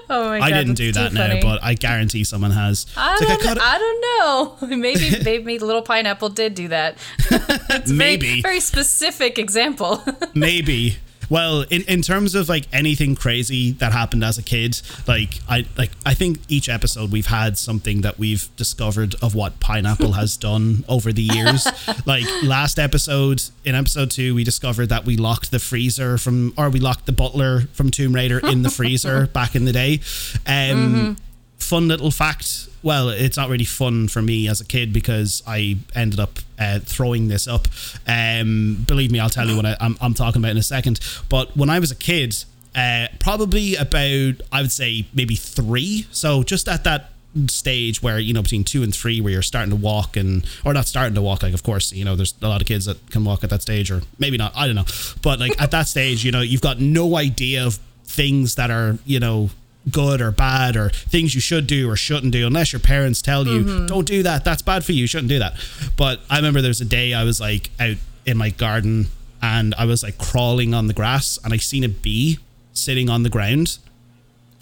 Oh 0.09 0.25
my 0.29 0.39
god. 0.39 0.41
I 0.41 0.51
didn't 0.51 0.73
do 0.75 0.91
that 0.91 1.13
now, 1.13 1.39
but 1.41 1.63
I 1.63 1.75
guarantee 1.75 2.23
someone 2.23 2.51
has. 2.51 2.85
I 2.97 3.13
It's 3.13 3.25
don't, 3.25 3.41
caught 3.41 3.57
a- 3.57 3.63
I 3.63 3.77
don't 3.77 4.01
know. 4.01 4.67
Maybe 4.77 5.11
maybe 5.23 5.59
Little 5.59 5.81
Pineapple 5.81 6.29
did 6.29 6.55
do 6.55 6.67
that. 6.69 6.97
It's 7.19 7.89
a 7.89 7.93
very- 7.93 7.97
Maybe. 8.17 8.41
very 8.41 8.59
specific 8.59 9.39
example. 9.39 10.03
maybe 10.33 10.97
well 11.31 11.61
in, 11.69 11.81
in 11.87 12.01
terms 12.03 12.35
of 12.35 12.47
like 12.47 12.67
anything 12.71 13.15
crazy 13.15 13.71
that 13.71 13.91
happened 13.91 14.23
as 14.23 14.37
a 14.37 14.43
kid 14.43 14.79
like 15.07 15.39
i 15.49 15.65
like 15.77 15.89
i 16.05 16.13
think 16.13 16.37
each 16.47 16.69
episode 16.69 17.11
we've 17.11 17.27
had 17.27 17.57
something 17.57 18.01
that 18.01 18.19
we've 18.19 18.53
discovered 18.55 19.15
of 19.23 19.33
what 19.33 19.59
pineapple 19.59 20.11
has 20.11 20.37
done 20.37 20.83
over 20.87 21.11
the 21.13 21.23
years. 21.23 21.67
Like 22.05 22.25
last 22.43 22.79
episode 22.79 23.43
in 23.63 23.75
episode 23.75 24.11
two 24.11 24.33
we 24.33 24.43
discovered 24.43 24.87
that 24.87 25.05
we 25.05 25.17
locked 25.17 25.51
the 25.51 25.59
freezer 25.59 26.17
from 26.17 26.53
or 26.57 26.69
we 26.69 26.79
locked 26.79 27.05
the 27.05 27.11
butler 27.11 27.61
from 27.73 27.91
tomb 27.91 28.13
raider 28.13 28.39
in 28.39 28.63
the 28.63 28.69
freezer 28.69 29.27
back 29.39 29.55
in 29.55 29.65
the 29.65 29.71
day. 29.71 29.99
Um 30.47 31.17
fun 31.57 31.87
little 31.87 32.11
fact. 32.11 32.67
Well, 32.83 33.09
it's 33.09 33.37
not 33.37 33.49
really 33.49 33.65
fun 33.65 34.07
for 34.07 34.21
me 34.21 34.49
as 34.49 34.59
a 34.59 34.65
kid 34.65 34.91
because 34.91 35.43
I 35.47 35.77
ended 35.95 36.19
up 36.19 36.39
uh, 36.61 36.79
throwing 36.79 37.27
this 37.27 37.47
up. 37.47 37.67
Um, 38.07 38.83
believe 38.87 39.11
me, 39.11 39.19
I'll 39.19 39.29
tell 39.29 39.47
you 39.47 39.55
what 39.55 39.65
I, 39.65 39.75
I'm, 39.79 39.97
I'm 39.99 40.13
talking 40.13 40.41
about 40.41 40.51
in 40.51 40.57
a 40.57 40.63
second. 40.63 40.99
But 41.27 41.57
when 41.57 41.69
I 41.69 41.79
was 41.79 41.89
a 41.91 41.95
kid, 41.95 42.35
uh, 42.75 43.07
probably 43.19 43.75
about 43.75 44.35
I 44.51 44.61
would 44.61 44.71
say 44.71 45.07
maybe 45.13 45.35
three. 45.35 46.05
So 46.11 46.43
just 46.43 46.69
at 46.69 46.83
that 46.83 47.09
stage 47.47 48.03
where 48.03 48.19
you 48.19 48.33
know 48.33 48.41
between 48.41 48.63
two 48.63 48.83
and 48.83 48.93
three 48.93 49.21
where 49.21 49.31
you're 49.31 49.41
starting 49.41 49.69
to 49.69 49.75
walk 49.75 50.17
and 50.17 50.45
or 50.65 50.73
not 50.73 50.85
starting 50.85 51.15
to 51.15 51.21
walk 51.21 51.41
like 51.41 51.53
of 51.53 51.63
course 51.63 51.93
you 51.93 52.03
know 52.03 52.13
there's 52.13 52.33
a 52.41 52.47
lot 52.47 52.59
of 52.59 52.67
kids 52.67 52.83
that 52.83 53.09
can 53.09 53.23
walk 53.23 53.41
at 53.41 53.49
that 53.49 53.61
stage 53.61 53.89
or 53.89 54.01
maybe 54.19 54.35
not 54.35 54.51
i 54.53 54.65
don't 54.65 54.75
know 54.75 54.83
but 55.21 55.39
like 55.39 55.53
at 55.61 55.71
that 55.71 55.87
stage 55.87 56.25
you 56.25 56.31
know 56.33 56.41
you've 56.41 56.59
got 56.59 56.81
no 56.81 57.15
idea 57.15 57.65
of 57.65 57.79
things 58.03 58.55
that 58.55 58.69
are 58.69 58.97
you 59.05 59.17
know 59.17 59.49
good 59.89 60.21
or 60.21 60.31
bad 60.31 60.75
or 60.75 60.89
things 60.89 61.33
you 61.33 61.41
should 61.41 61.65
do 61.65 61.89
or 61.89 61.95
shouldn't 61.95 62.31
do 62.31 62.45
unless 62.45 62.71
your 62.71 62.79
parents 62.79 63.19
tell 63.21 63.47
you 63.47 63.87
don't 63.87 64.05
do 64.05 64.21
that 64.21 64.43
that's 64.45 64.61
bad 64.61 64.85
for 64.85 64.91
you 64.91 65.01
you 65.01 65.07
shouldn't 65.07 65.29
do 65.29 65.39
that 65.39 65.53
but 65.97 66.19
i 66.29 66.35
remember 66.35 66.61
there 66.61 66.69
was 66.69 66.81
a 66.81 66.85
day 66.85 67.15
i 67.15 67.23
was 67.23 67.41
like 67.41 67.71
out 67.79 67.95
in 68.25 68.37
my 68.37 68.51
garden 68.51 69.07
and 69.41 69.73
i 69.79 69.85
was 69.85 70.03
like 70.03 70.19
crawling 70.19 70.75
on 70.75 70.85
the 70.85 70.93
grass 70.93 71.39
and 71.43 71.51
i 71.51 71.57
seen 71.57 71.83
a 71.83 71.89
bee 71.89 72.37
sitting 72.73 73.09
on 73.09 73.23
the 73.23 73.29
ground 73.29 73.79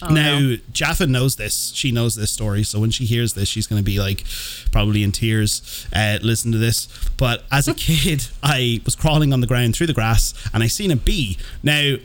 now 0.08 0.38
no. 0.38 0.56
Jaffa 0.72 1.06
knows 1.06 1.36
this. 1.36 1.72
She 1.74 1.92
knows 1.92 2.14
this 2.14 2.30
story. 2.30 2.62
So 2.62 2.80
when 2.80 2.90
she 2.90 3.04
hears 3.04 3.34
this, 3.34 3.48
she's 3.48 3.66
going 3.66 3.80
to 3.80 3.84
be 3.84 3.98
like, 3.98 4.24
probably 4.72 5.02
in 5.02 5.12
tears. 5.12 5.86
Uh, 5.94 6.18
listen 6.22 6.52
to 6.52 6.58
this. 6.58 6.88
But 7.16 7.44
as 7.52 7.68
a 7.68 7.74
kid, 7.88 8.28
I 8.42 8.80
was 8.84 8.96
crawling 8.96 9.32
on 9.32 9.40
the 9.40 9.46
ground 9.46 9.76
through 9.76 9.88
the 9.88 9.92
grass, 9.92 10.32
and 10.54 10.62
I 10.62 10.68
seen 10.68 10.90
a 10.90 10.96
bee. 10.96 11.36
Now, 11.62 11.96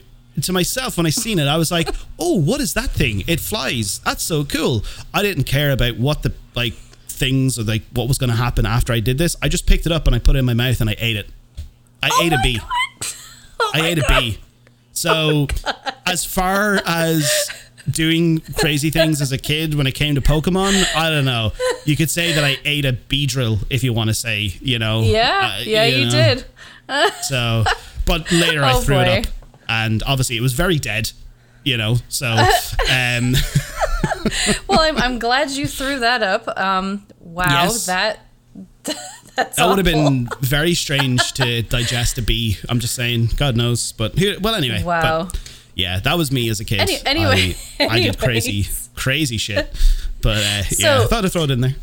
to 0.41 0.53
myself, 0.53 0.97
when 0.97 1.05
I 1.05 1.09
seen 1.09 1.39
it, 1.39 1.47
I 1.47 1.57
was 1.57 1.71
like, 1.71 1.89
"Oh, 2.19 2.35
what 2.39 2.61
is 2.61 2.73
that 2.73 2.91
thing? 2.91 3.23
It 3.27 3.39
flies. 3.39 3.99
That's 3.99 4.23
so 4.23 4.43
cool." 4.43 4.83
I 5.13 5.21
didn't 5.21 5.43
care 5.45 5.71
about 5.71 5.97
what 5.97 6.23
the 6.23 6.33
like 6.55 6.73
things 7.07 7.57
or 7.57 7.63
like 7.63 7.83
what 7.93 8.07
was 8.07 8.17
going 8.17 8.29
to 8.29 8.35
happen 8.35 8.65
after 8.65 8.91
I 8.91 8.99
did 8.99 9.17
this. 9.17 9.35
I 9.41 9.47
just 9.47 9.65
picked 9.67 9.85
it 9.85 9.91
up 9.91 10.05
and 10.07 10.15
I 10.15 10.19
put 10.19 10.35
it 10.35 10.39
in 10.39 10.45
my 10.45 10.53
mouth 10.53 10.81
and 10.81 10.89
I 10.89 10.95
ate 10.99 11.15
it. 11.15 11.27
I 12.03 12.09
ate 12.23 12.33
a 12.33 12.39
bee. 12.43 12.59
Oh 13.57 13.71
I 13.73 13.85
ate 13.87 13.97
a 13.99 14.05
bee. 14.09 14.37
So, 14.91 15.47
as 16.05 16.25
far 16.25 16.81
as 16.85 17.49
doing 17.89 18.41
crazy 18.59 18.89
things 18.89 19.21
as 19.21 19.31
a 19.31 19.37
kid 19.37 19.75
when 19.75 19.87
it 19.87 19.93
came 19.93 20.15
to 20.15 20.21
Pokemon, 20.21 20.85
I 20.93 21.09
don't 21.09 21.23
know. 21.23 21.53
You 21.85 21.95
could 21.95 22.09
say 22.09 22.33
that 22.33 22.43
I 22.43 22.57
ate 22.65 22.83
a 22.83 22.91
Beedrill 22.91 23.59
if 23.69 23.81
you 23.81 23.93
want 23.93 24.09
to 24.09 24.13
say, 24.13 24.53
you 24.61 24.77
know. 24.77 25.01
Yeah, 25.03 25.57
uh, 25.57 25.63
yeah, 25.63 25.85
you, 25.85 26.05
know. 26.05 26.11
did. 26.11 26.45
So, 27.23 27.63
but 28.05 28.29
later 28.31 28.61
I 28.63 28.73
Oh, 28.73 28.81
threw 28.81 28.99
it 28.99 29.25
up, 29.25 29.33
and 29.67 30.03
obviously 30.05 30.37
it 30.37 30.41
was 30.41 30.53
very 30.53 30.77
dead, 30.79 31.11
you 31.63 31.77
know. 31.77 31.97
So, 32.09 32.27
um, 32.91 33.35
Well, 34.67 34.79
I'm, 34.79 34.97
I'm 34.97 35.19
glad 35.19 35.51
you 35.51 35.67
threw 35.67 35.99
that 35.99 36.23
up. 36.23 36.47
Um, 36.59 37.05
wow, 37.19 37.63
Yes. 37.63 37.85
that 37.85 38.19
that's 39.35 39.57
that 39.57 39.67
would 39.67 39.77
have 39.77 39.85
been 39.85 40.27
very 40.41 40.73
strange 40.73 41.33
to 41.33 41.61
digest 41.63 42.17
a 42.17 42.21
bee. 42.21 42.57
I'm 42.69 42.79
just 42.79 42.95
saying, 42.95 43.29
God 43.37 43.55
knows. 43.55 43.91
But 43.91 44.15
well, 44.41 44.55
anyway. 44.55 44.83
Wow. 44.83 45.29
yeah, 45.75 45.99
that 45.99 46.17
was 46.17 46.31
me 46.31 46.49
as 46.49 46.59
a 46.59 46.65
kid. 46.65 46.79
Any- 46.79 46.97
anyway- 47.05 47.55
I, 47.79 47.85
I 47.87 47.99
did 47.99 48.17
crazy, 48.17 48.67
crazy 48.95 49.37
shit. 49.37 49.69
But 50.21 50.37
uh, 50.37 50.63
yeah, 50.77 51.01
I 51.01 51.05
thought 51.05 51.25
I'd 51.25 51.31
throw 51.31 51.43
it 51.43 51.51
in 51.51 51.61
there. 51.61 51.75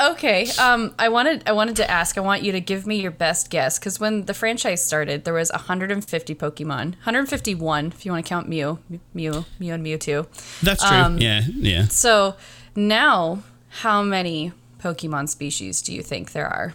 Okay. 0.00 0.48
Um, 0.58 0.94
I 0.98 1.08
wanted 1.08 1.42
I 1.46 1.52
wanted 1.52 1.76
to 1.76 1.90
ask. 1.90 2.16
I 2.16 2.20
want 2.20 2.42
you 2.42 2.52
to 2.52 2.60
give 2.60 2.86
me 2.86 3.00
your 3.00 3.10
best 3.10 3.50
guess 3.50 3.78
because 3.78 4.00
when 4.00 4.24
the 4.24 4.34
franchise 4.34 4.84
started, 4.84 5.24
there 5.24 5.34
was 5.34 5.50
150 5.52 6.34
Pokemon, 6.34 6.94
151 7.04 7.86
if 7.86 8.06
you 8.06 8.12
want 8.12 8.24
to 8.24 8.28
count 8.28 8.48
Mew, 8.48 8.78
Mew, 9.14 9.44
Mew 9.58 9.74
and 9.74 9.84
Mewtwo. 9.84 10.26
That's 10.60 10.86
true. 10.86 10.96
Um, 10.96 11.18
yeah, 11.18 11.42
yeah. 11.46 11.88
So 11.88 12.36
now, 12.74 13.42
how 13.68 14.02
many 14.02 14.52
Pokemon 14.80 15.28
species 15.28 15.82
do 15.82 15.94
you 15.94 16.02
think 16.02 16.32
there 16.32 16.48
are? 16.48 16.74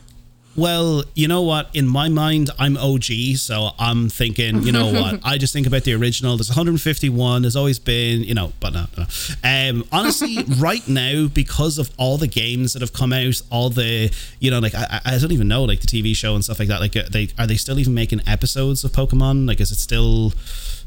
Well, 0.58 1.04
you 1.14 1.28
know 1.28 1.44
what? 1.44 1.70
In 1.76 1.88
my 1.88 2.10
mind, 2.10 2.50
I'm 2.58 2.78
OG, 2.78 3.04
so 3.38 3.70
I'm 3.78 4.10
thinking, 4.10 4.64
you 4.64 4.72
know 4.72 4.92
what? 4.92 5.20
I 5.24 5.38
just 5.38 5.54
think 5.54 5.68
about 5.68 5.84
the 5.84 5.94
original. 5.94 6.36
There's 6.36 6.50
151. 6.50 7.44
There's 7.44 7.56
always 7.56 7.78
been, 7.78 8.24
you 8.24 8.34
know, 8.34 8.54
but 8.60 8.74
no, 8.74 8.86
no. 8.98 9.06
Um, 9.44 9.86
honestly, 9.92 10.44
right 10.58 10.86
now, 10.88 11.28
because 11.28 11.78
of 11.78 11.92
all 11.98 12.18
the 12.18 12.26
games 12.28 12.74
that 12.74 12.82
have 12.82 12.92
come 12.92 13.14
out, 13.14 13.40
all 13.52 13.70
the, 13.70 14.12
you 14.40 14.50
know, 14.50 14.58
like 14.58 14.74
I, 14.74 15.00
I 15.06 15.18
don't 15.20 15.32
even 15.32 15.48
know, 15.48 15.64
like 15.64 15.82
the 15.82 15.88
TV 15.88 16.16
show 16.16 16.34
and 16.34 16.44
stuff 16.44 16.58
like 16.58 16.70
that. 16.70 16.80
Like, 16.82 16.96
uh, 16.96 17.04
they 17.12 17.30
are 17.38 17.46
they 17.46 17.56
still 17.58 17.78
even 17.78 17.94
making 17.94 18.22
episodes 18.26 18.84
of 18.84 18.92
Pokemon? 18.94 19.48
Like, 19.48 19.62
is 19.62 19.72
it 19.72 19.78
still? 19.78 20.34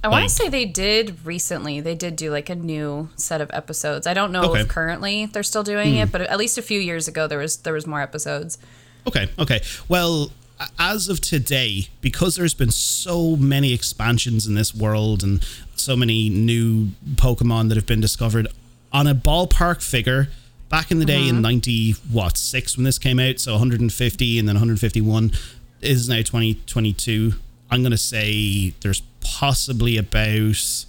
I 0.03 0.09
want 0.09 0.23
Like- 0.23 0.31
to 0.31 0.35
say 0.35 0.49
they 0.49 0.65
did 0.65 1.25
recently. 1.25 1.81
They 1.81 1.95
did 1.95 2.17
do 2.17 2.33
like 2.33 2.49
a 2.51 2.57
new 2.57 3.09
set 3.15 3.41
of 3.41 3.51
episodes. 3.53 4.07
I 4.09 4.15
don't 4.15 4.33
know 4.33 4.45
Okay. 4.47 4.61
Hmm. 4.61 4.65
if 4.65 4.69
currently 4.69 5.27
they're 5.27 5.43
still 5.45 5.63
doing 5.63 5.95
it, 5.95 6.11
but 6.11 6.23
at 6.23 6.39
least 6.39 6.59
a 6.59 6.63
few 6.63 6.81
years 6.81 7.07
ago 7.07 7.29
there 7.29 7.39
was 7.39 7.59
there 7.59 7.75
was 7.75 7.87
more 7.87 8.01
episodes. 8.01 8.59
Okay, 9.07 9.29
okay. 9.39 9.61
Well, 9.89 10.33
as 10.79 11.09
of 11.09 11.21
today, 11.21 11.89
because 12.01 12.37
there's 12.37 12.55
been 12.55 12.71
so 12.71 13.37
many 13.37 13.73
expansions 13.73 14.47
in 14.47 14.55
this 14.55 14.75
world 14.75 15.23
and 15.23 15.43
so 15.75 15.97
many 15.97 16.29
new 16.29 16.89
Pokemon 17.15 17.69
that 17.69 17.77
have 17.77 17.87
been 17.87 18.01
discovered, 18.01 18.49
on 18.93 19.07
a 19.07 19.15
ballpark 19.15 19.83
figure, 19.83 20.29
back 20.69 20.91
in 20.91 20.99
the 20.99 21.05
day 21.05 21.29
in 21.29 21.37
mm-hmm. 21.37 21.43
90, 21.43 21.93
what, 22.13 22.37
6 22.37 22.77
when 22.77 22.85
this 22.85 22.99
came 22.99 23.19
out, 23.19 23.39
so 23.41 23.53
150 23.53 24.39
and 24.39 24.49
then 24.49 24.55
151 24.57 25.33
is 25.81 26.09
now 26.09 26.17
2022. 26.17 27.35
I'm 27.71 27.83
going 27.83 27.93
to 27.93 27.99
say 27.99 28.75
there's 28.81 29.03
possibly 29.21 29.97
about 29.97 30.85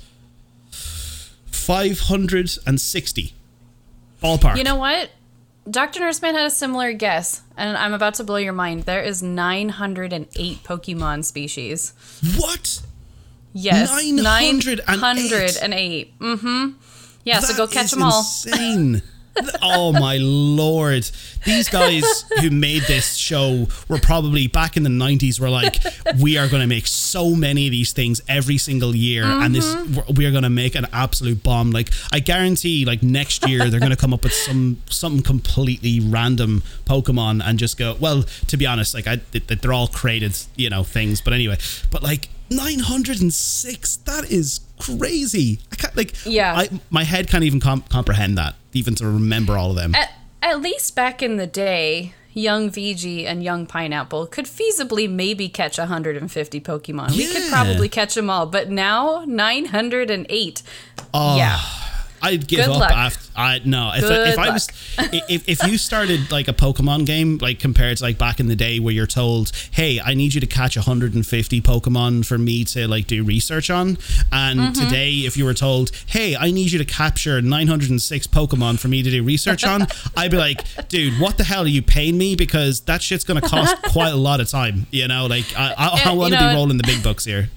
560 1.51 3.34
ballpark. 4.22 4.57
You 4.57 4.64
know 4.64 4.76
what? 4.76 5.09
Dr. 5.70 5.99
Nurseman 6.01 6.34
had 6.34 6.47
a 6.47 6.49
similar 6.49 6.91
guess, 6.93 7.41
and 7.55 7.78
I'm 7.78 7.93
about 7.93 8.16
to 8.16 8.24
blow 8.24 8.38
your 8.38 8.53
mind. 8.53 8.84
There 8.84 9.01
is 9.01 9.22
908 9.22 10.64
Pokemon 10.64 11.24
species. 11.24 11.93
what? 12.38 12.82
Yes, 13.53 13.91
908? 13.91 14.88
908. 14.88 16.20
Mm-hmm. 16.20 16.70
Yeah, 17.24 17.39
so 17.39 17.55
go 17.55 17.68
catch 17.68 17.91
them 17.91 18.03
all. 18.03 18.20
Insane. 18.20 19.01
oh 19.61 19.91
my 19.93 20.17
lord. 20.17 21.09
These 21.45 21.69
guys 21.69 22.25
who 22.39 22.49
made 22.49 22.84
this 22.84 23.15
show 23.15 23.67
were 23.88 23.97
probably 23.97 24.47
back 24.47 24.77
in 24.77 24.84
the 24.84 24.89
90s 24.89 25.39
were 25.39 25.49
like 25.49 25.77
we 26.19 26.38
are 26.38 26.47
going 26.47 26.61
to 26.61 26.67
make 26.67 26.88
so 26.88 27.36
many 27.36 27.67
of 27.67 27.71
these 27.71 27.93
things 27.93 28.21
every 28.27 28.57
single 28.57 28.95
year 28.95 29.23
mm-hmm. 29.23 29.43
and 29.43 29.55
this 29.55 29.75
we 30.15 30.25
are 30.25 30.32
going 30.32 30.43
to 30.43 30.49
make 30.49 30.75
an 30.75 30.86
absolute 30.93 31.43
bomb. 31.43 31.71
Like 31.71 31.89
i 32.11 32.19
guarantee 32.19 32.86
like 32.86 33.01
next 33.01 33.47
year 33.47 33.69
they're 33.69 33.79
going 33.79 33.91
to 33.91 33.97
come 33.97 34.13
up 34.13 34.23
with 34.23 34.34
some 34.34 34.82
something 34.89 35.23
completely 35.23 35.99
random 35.99 36.63
pokemon 36.86 37.41
and 37.43 37.57
just 37.57 37.77
go 37.77 37.95
well 37.99 38.23
to 38.47 38.57
be 38.57 38.65
honest 38.65 38.93
like 38.93 39.07
i 39.07 39.15
they're 39.32 39.73
all 39.73 39.88
created 39.88 40.38
you 40.55 40.69
know 40.69 40.84
things. 40.84 41.21
But 41.21 41.34
anyway 41.34 41.57
but 41.89 42.03
like 42.03 42.29
906 42.52 43.95
that 43.97 44.30
is 44.30 44.62
crazy 44.80 45.60
i 45.72 45.76
can't 45.76 45.95
like 45.95 46.14
yeah 46.26 46.54
I, 46.56 46.70
my 46.89 47.04
head 47.04 47.28
can't 47.28 47.43
even 47.43 47.60
comp- 47.60 47.89
comprehend 47.89 48.38
that 48.38 48.56
even 48.74 48.95
to 48.95 49.06
remember 49.06 49.58
all 49.58 49.72
of 49.72 49.76
them 49.76 49.95
at, 49.95 50.12
at 50.41 50.62
least 50.62 50.95
back 50.95 51.24
in 51.24 51.38
the 51.38 51.47
day 51.47 52.14
young 52.34 52.70
VG 52.70 53.26
and 53.26 53.43
young 53.43 53.66
Pineapple 53.66 54.28
could 54.28 54.45
feasibly 54.45 55.10
maybe 55.10 55.49
catch 55.49 55.78
150 55.78 56.62
Pokemon. 56.62 57.10
Yeah. 57.12 57.18
We 57.18 57.34
could 57.34 57.52
probably 57.52 57.89
catch 57.89 58.16
them 58.16 58.30
all, 58.30 58.45
but 58.45 58.70
now 58.70 59.26
908. 59.28 60.64
Oh, 60.99 61.08
ah. 61.14 61.38
yeah. 61.38 61.91
I'd 62.22 62.47
give 62.47 62.59
Good 62.59 62.69
up 62.69 62.80
luck. 62.80 62.91
after. 62.91 63.32
I 63.36 63.61
no. 63.65 63.91
If, 63.95 64.03
if 64.03 64.38
I 64.38 64.49
was, 64.49 64.67
if, 65.30 65.47
if 65.47 65.63
you 65.63 65.78
started 65.78 66.32
like 66.32 66.47
a 66.47 66.53
Pokemon 66.53 67.05
game, 67.05 67.38
like 67.41 67.59
compared 67.59 67.97
to 67.97 68.03
like 68.03 68.17
back 68.17 68.39
in 68.39 68.47
the 68.47 68.55
day, 68.55 68.80
where 68.80 68.93
you're 68.93 69.07
told, 69.07 69.51
"Hey, 69.72 69.99
I 69.99 70.13
need 70.13 70.34
you 70.34 70.41
to 70.41 70.47
catch 70.47 70.76
150 70.76 71.61
Pokemon 71.61 72.26
for 72.26 72.38
me 72.38 72.63
to 72.65 72.88
like 72.88 73.07
do 73.07 73.24
research 73.24 73.69
on," 73.69 73.97
and 74.32 74.59
mm-hmm. 74.59 74.84
today, 74.84 75.11
if 75.11 75.38
you 75.38 75.45
were 75.45 75.53
told, 75.53 75.91
"Hey, 76.05 76.36
I 76.36 76.51
need 76.51 76.72
you 76.72 76.78
to 76.80 76.86
capture 76.86 77.41
906 77.41 78.28
Pokemon 78.28 78.80
for 78.80 78.88
me 78.88 79.01
to 79.01 79.09
do 79.09 79.24
research 79.24 79.63
on," 79.63 79.88
I'd 80.17 80.32
be 80.32 80.38
like, 80.38 80.88
"Dude, 80.89 81.19
what 81.19 81.38
the 81.38 81.43
hell 81.43 81.63
are 81.63 81.67
you 81.67 81.82
paying 81.82 82.17
me? 82.17 82.36
Because 82.36 82.82
that 82.82 83.01
shit's 83.01 83.24
gonna 83.24 83.41
cost 83.41 83.76
quite 83.91 84.13
a 84.13 84.17
lot 84.17 84.39
of 84.39 84.49
time. 84.49 84.86
You 84.91 85.07
know, 85.07 85.26
like 85.26 85.45
I, 85.57 85.74
I, 85.78 86.01
I 86.05 86.11
want 86.13 86.34
to 86.34 86.39
be 86.39 86.45
rolling 86.45 86.78
the 86.78 86.84
big 86.86 87.03
bucks 87.03 87.26
here." 87.26 87.49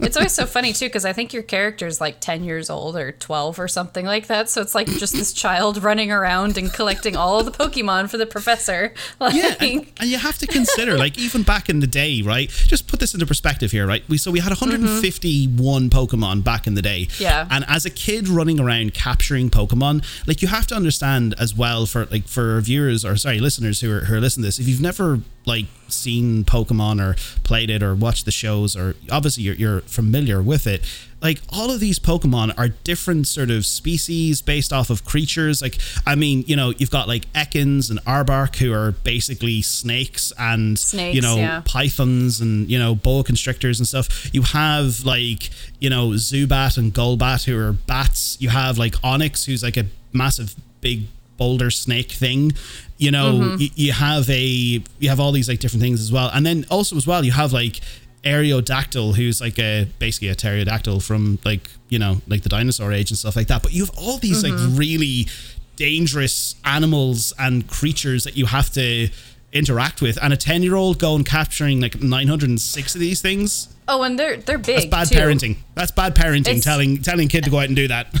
It's 0.00 0.16
always 0.16 0.32
so 0.32 0.46
funny 0.46 0.72
too 0.72 0.86
because 0.86 1.04
I 1.04 1.12
think 1.12 1.32
your 1.32 1.42
character 1.42 1.86
is 1.86 2.00
like 2.00 2.20
10 2.20 2.44
years 2.44 2.70
old 2.70 2.96
or 2.96 3.12
12 3.12 3.58
or 3.58 3.68
something 3.68 4.06
like 4.06 4.26
that. 4.28 4.48
So 4.48 4.60
it's 4.60 4.74
like 4.74 4.86
just 4.86 5.12
this 5.12 5.32
child 5.32 5.82
running 5.82 6.10
around 6.10 6.56
and 6.56 6.72
collecting 6.72 7.16
all 7.16 7.42
the 7.42 7.50
Pokemon 7.50 8.10
for 8.10 8.16
the 8.16 8.26
professor. 8.26 8.92
Like, 9.20 9.34
yeah, 9.38 9.54
and, 9.60 9.86
and, 10.00 10.08
you 10.08 10.18
have 10.18 10.38
to 10.38 10.46
consider 10.46 10.96
like 10.96 11.18
even 11.18 11.42
back 11.42 11.68
in 11.68 11.80
the 11.80 11.86
day, 11.86 12.22
right? 12.22 12.48
Just 12.48 12.88
put 12.88 13.00
this 13.00 13.14
into 13.14 13.26
perspective 13.26 13.70
here, 13.72 13.86
right? 13.86 14.02
We 14.08 14.18
so 14.18 14.30
we 14.30 14.40
had 14.40 14.50
151 14.50 15.90
mm-hmm. 15.90 15.98
Pokemon 15.98 16.44
back 16.44 16.66
in 16.66 16.74
the 16.74 16.82
day. 16.82 17.08
Yeah. 17.18 17.46
And 17.50 17.64
as 17.68 17.84
a 17.84 17.90
kid 17.90 18.28
running 18.28 18.60
around 18.60 18.94
capturing 18.94 19.50
Pokemon, 19.50 20.04
like 20.26 20.42
you 20.42 20.48
have 20.48 20.66
to 20.68 20.74
understand 20.74 21.34
as 21.38 21.54
well 21.54 21.86
for 21.86 22.06
like 22.06 22.26
for 22.26 22.60
viewers 22.60 23.04
or 23.04 23.16
sorry 23.16 23.40
listeners 23.40 23.80
who 23.80 23.92
are 23.92 24.00
who 24.00 24.14
are 24.14 24.20
listening 24.20 24.42
to 24.42 24.48
this, 24.48 24.58
if 24.58 24.68
you've 24.68 24.80
never 24.80 25.20
like 25.46 25.66
seen 25.88 26.44
Pokemon 26.44 27.00
or 27.00 27.16
played 27.42 27.70
it 27.70 27.82
or 27.82 27.94
watched 27.94 28.24
the 28.24 28.30
shows 28.30 28.76
or 28.76 28.94
obviously 29.10 29.44
you're, 29.44 29.54
you're 29.54 29.80
familiar 29.82 30.42
with 30.42 30.66
it 30.66 30.84
like 31.20 31.40
all 31.48 31.70
of 31.70 31.80
these 31.80 31.98
Pokemon 31.98 32.56
are 32.58 32.68
different 32.68 33.26
sort 33.26 33.50
of 33.50 33.66
species 33.66 34.40
based 34.40 34.72
off 34.72 34.90
of 34.90 35.04
creatures. 35.04 35.60
Like, 35.60 35.78
I 36.06 36.14
mean, 36.14 36.44
you 36.46 36.54
know, 36.54 36.72
you've 36.76 36.90
got 36.90 37.08
like 37.08 37.30
Ekans 37.32 37.90
and 37.90 37.98
Arbok 38.04 38.56
who 38.56 38.72
are 38.72 38.92
basically 38.92 39.62
snakes 39.62 40.32
and, 40.38 40.78
snakes, 40.78 41.16
you 41.16 41.22
know, 41.22 41.36
yeah. 41.36 41.62
pythons 41.64 42.40
and, 42.40 42.70
you 42.70 42.78
know, 42.78 42.94
boa 42.94 43.24
constrictors 43.24 43.80
and 43.80 43.88
stuff. 43.88 44.32
You 44.32 44.42
have 44.42 45.04
like, 45.04 45.50
you 45.80 45.90
know, 45.90 46.10
Zubat 46.10 46.78
and 46.78 46.94
Golbat 46.94 47.44
who 47.44 47.58
are 47.58 47.72
bats. 47.72 48.36
You 48.40 48.50
have 48.50 48.78
like 48.78 48.94
Onix 48.96 49.46
who's 49.46 49.62
like 49.62 49.76
a 49.76 49.86
massive 50.12 50.54
big 50.80 51.06
boulder 51.38 51.70
snake 51.70 52.10
thing 52.10 52.52
you 52.98 53.10
know 53.10 53.32
mm-hmm. 53.32 53.62
you, 53.62 53.68
you 53.74 53.92
have 53.92 54.28
a 54.28 54.82
you 54.98 55.08
have 55.08 55.20
all 55.20 55.32
these 55.32 55.48
like 55.48 55.60
different 55.60 55.82
things 55.82 56.00
as 56.00 56.12
well 56.12 56.30
and 56.34 56.44
then 56.44 56.66
also 56.70 56.96
as 56.96 57.06
well 57.06 57.24
you 57.24 57.32
have 57.32 57.52
like 57.52 57.80
Aerodactyl, 58.24 59.14
who's 59.14 59.40
like 59.40 59.58
a 59.58 59.86
basically 59.98 60.28
a 60.28 60.34
pterodactyl 60.34 61.00
from 61.00 61.38
like 61.44 61.70
you 61.88 61.98
know 61.98 62.20
like 62.26 62.42
the 62.42 62.48
dinosaur 62.48 62.92
age 62.92 63.10
and 63.10 63.18
stuff 63.18 63.36
like 63.36 63.46
that. 63.48 63.62
But 63.62 63.72
you 63.72 63.84
have 63.84 63.96
all 63.96 64.18
these 64.18 64.42
mm-hmm. 64.42 64.70
like 64.70 64.78
really 64.78 65.28
dangerous 65.76 66.56
animals 66.64 67.32
and 67.38 67.68
creatures 67.68 68.24
that 68.24 68.36
you 68.36 68.46
have 68.46 68.70
to 68.72 69.08
interact 69.52 70.02
with, 70.02 70.18
and 70.20 70.32
a 70.32 70.36
ten 70.36 70.62
year 70.62 70.74
old 70.74 70.98
going 70.98 71.24
capturing 71.24 71.80
like 71.80 72.00
nine 72.02 72.28
hundred 72.28 72.48
and 72.50 72.60
six 72.60 72.94
of 72.94 73.00
these 73.00 73.22
things. 73.22 73.68
Oh, 73.86 74.02
and 74.02 74.18
they're 74.18 74.36
they're 74.36 74.58
big. 74.58 74.90
That's 74.90 75.10
bad 75.10 75.16
too. 75.16 75.18
parenting. 75.18 75.56
That's 75.74 75.92
bad 75.92 76.14
parenting. 76.14 76.56
It's, 76.56 76.64
telling 76.64 77.00
telling 77.02 77.28
kid 77.28 77.44
to 77.44 77.50
go 77.50 77.58
out 77.58 77.66
and 77.66 77.76
do 77.76 77.88
that. 77.88 78.12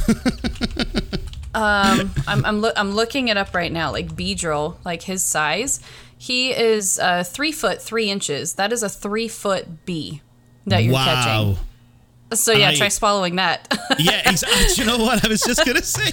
um, 1.58 2.12
I'm 2.26 2.44
I'm, 2.44 2.60
lo- 2.60 2.72
I'm 2.76 2.92
looking 2.92 3.28
it 3.28 3.36
up 3.36 3.54
right 3.54 3.72
now. 3.72 3.90
Like 3.90 4.14
Beedrill, 4.14 4.76
like 4.84 5.02
his 5.02 5.24
size, 5.24 5.80
he 6.16 6.52
is 6.52 6.98
uh, 6.98 7.24
three 7.24 7.52
foot 7.52 7.82
three 7.82 8.10
inches. 8.10 8.54
That 8.54 8.72
is 8.72 8.82
a 8.82 8.88
three 8.88 9.28
foot 9.28 9.84
bee 9.84 10.22
that 10.66 10.84
you're 10.84 10.94
wow. 10.94 11.04
catching. 11.04 11.56
So 12.36 12.52
yeah, 12.52 12.70
I, 12.70 12.74
try 12.74 12.88
swallowing 12.88 13.36
that. 13.36 13.76
yeah, 13.98 14.30
exactly. 14.30 14.74
You 14.74 14.84
know 14.84 14.98
what 14.98 15.24
I 15.24 15.28
was 15.28 15.40
just 15.40 15.64
gonna 15.64 15.82
say? 15.82 16.12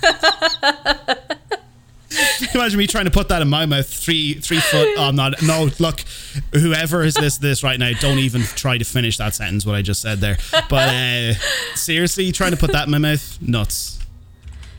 imagine 2.54 2.78
me 2.78 2.86
trying 2.86 3.04
to 3.04 3.10
put 3.10 3.28
that 3.28 3.42
in 3.42 3.48
my 3.48 3.66
mouth? 3.66 3.88
Three 3.88 4.34
three 4.34 4.60
foot. 4.60 4.88
Oh, 4.96 5.08
I'm 5.08 5.16
not. 5.16 5.40
No, 5.42 5.68
look, 5.78 6.00
whoever 6.52 7.04
is 7.04 7.14
this 7.14 7.38
this 7.38 7.62
right 7.62 7.78
now, 7.78 7.92
don't 8.00 8.18
even 8.18 8.42
try 8.42 8.78
to 8.78 8.84
finish 8.84 9.18
that 9.18 9.34
sentence. 9.34 9.64
What 9.64 9.76
I 9.76 9.82
just 9.82 10.02
said 10.02 10.18
there. 10.18 10.38
But 10.68 10.94
uh, 10.94 11.34
seriously, 11.74 12.32
trying 12.32 12.52
to 12.52 12.56
put 12.56 12.72
that 12.72 12.86
in 12.86 12.90
my 12.90 12.98
mouth, 12.98 13.38
nuts. 13.40 13.97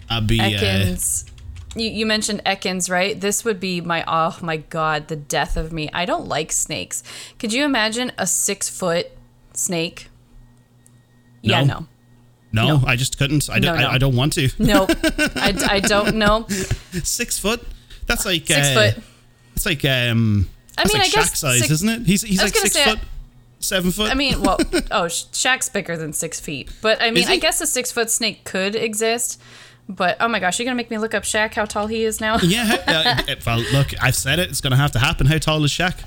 I'd 0.09 0.27
be. 0.27 0.39
Ekans. 0.39 1.27
Uh, 1.27 1.79
you, 1.79 1.89
you 1.89 2.05
mentioned 2.05 2.41
Ekans, 2.45 2.89
right? 2.89 3.19
This 3.19 3.45
would 3.45 3.59
be 3.59 3.79
my 3.81 4.03
oh 4.07 4.37
my 4.41 4.57
god, 4.57 5.07
the 5.07 5.15
death 5.15 5.55
of 5.55 5.71
me. 5.71 5.89
I 5.93 6.05
don't 6.05 6.27
like 6.27 6.51
snakes. 6.51 7.03
Could 7.37 7.53
you 7.53 7.63
imagine 7.63 8.11
a 8.17 8.25
six 8.25 8.69
foot 8.69 9.11
snake? 9.53 10.09
No. 11.43 11.57
Yeah, 11.57 11.63
no. 11.63 11.87
No, 12.51 12.77
no, 12.77 12.83
I 12.87 12.95
just 12.95 13.17
couldn't. 13.19 13.47
I, 13.49 13.59
no, 13.59 13.75
no. 13.75 13.87
I, 13.87 13.93
I, 13.93 13.97
don't 13.99 14.15
want 14.15 14.33
to. 14.33 14.49
No, 14.59 14.87
I, 15.35 15.53
I 15.69 15.79
don't 15.79 16.15
know. 16.15 16.47
Six 16.47 17.37
foot? 17.37 17.61
That's 18.07 18.25
like 18.25 18.47
six 18.47 18.69
uh, 18.69 18.73
foot. 18.73 19.03
It's 19.55 19.65
like 19.65 19.85
um. 19.85 20.49
I 20.77 20.85
mean, 20.85 20.93
like 20.93 21.07
I 21.07 21.09
guess 21.09 21.39
size, 21.39 21.63
is 21.63 21.71
isn't 21.71 21.89
it? 21.89 22.01
He's 22.07 22.23
he's 22.23 22.41
like 22.41 22.55
six 22.55 22.75
foot. 22.75 22.99
seven 23.59 23.91
foot. 23.91 24.09
I 24.09 24.15
mean, 24.15 24.41
well, 24.41 24.57
oh, 24.91 25.05
Shaq's 25.05 25.69
bigger 25.69 25.95
than 25.95 26.13
six 26.13 26.39
feet, 26.39 26.71
but 26.81 27.01
I 27.01 27.11
mean, 27.11 27.27
I 27.27 27.37
guess 27.37 27.61
a 27.61 27.67
six 27.67 27.91
foot 27.91 28.09
snake 28.09 28.45
could 28.45 28.75
exist. 28.75 29.39
But 29.89 30.17
oh 30.19 30.27
my 30.27 30.39
gosh, 30.39 30.59
you're 30.59 30.65
gonna 30.65 30.75
make 30.75 30.91
me 30.91 30.99
look 30.99 31.15
up 31.15 31.23
Shaq 31.23 31.55
how 31.55 31.65
tall 31.65 31.87
he 31.87 32.03
is 32.03 32.21
now. 32.21 32.37
yeah. 32.43 33.23
Uh, 33.27 33.35
well, 33.45 33.59
look, 33.73 33.87
I've 34.01 34.15
said 34.15 34.37
it. 34.37 34.49
It's 34.49 34.61
gonna 34.61 34.77
have 34.77 34.91
to 34.91 34.99
happen. 34.99 35.25
How 35.25 35.39
tall 35.39 35.63
is 35.63 35.71
Shaq? 35.71 36.03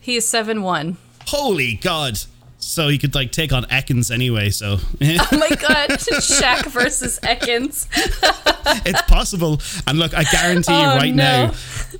He 0.00 0.16
is 0.16 0.28
seven 0.28 0.62
one. 0.62 0.96
Holy 1.28 1.74
God! 1.74 2.18
So 2.64 2.86
he 2.86 2.96
could 2.96 3.14
like 3.14 3.32
take 3.32 3.52
on 3.52 3.64
Ekans 3.64 4.12
anyway. 4.12 4.50
So. 4.50 4.78
oh 4.78 5.28
my 5.32 5.48
God, 5.50 5.90
Shaq 5.90 6.66
versus 6.66 7.18
Ekans. 7.20 7.88
it's 8.86 9.02
possible. 9.02 9.60
And 9.86 9.98
look, 9.98 10.14
I 10.14 10.22
guarantee 10.22 10.72
you 10.72 10.86
oh, 10.86 10.96
right 10.96 11.12
no. 11.12 11.46
now, 11.46 11.54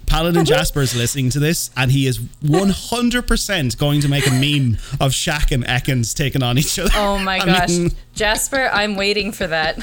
Paladin 0.06 0.44
Jasper 0.44 0.80
is 0.80 0.94
listening 0.94 1.30
to 1.30 1.40
this, 1.40 1.70
and 1.76 1.90
he 1.90 2.06
is 2.06 2.20
100% 2.20 3.76
going 3.76 4.00
to 4.02 4.08
make 4.08 4.24
a 4.26 4.30
meme 4.30 4.78
of 5.00 5.10
Shaq 5.10 5.50
and 5.50 5.64
Ekans 5.64 6.14
taking 6.14 6.44
on 6.44 6.56
each 6.56 6.78
other. 6.78 6.90
Oh 6.94 7.18
my 7.18 7.38
I 7.40 7.44
gosh, 7.44 7.68
mean, 7.68 7.90
Jasper, 8.14 8.70
I'm 8.72 8.94
waiting 8.94 9.32
for 9.32 9.48
that. 9.48 9.78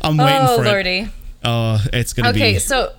I'm 0.00 0.16
waiting 0.16 0.48
oh, 0.48 0.58
for 0.58 0.64
Lordy. 0.64 1.00
it. 1.00 1.08
Oh, 1.42 1.84
it's 1.92 2.12
gonna 2.12 2.30
okay, 2.30 2.38
be. 2.38 2.44
Okay, 2.50 2.58
so 2.60 2.94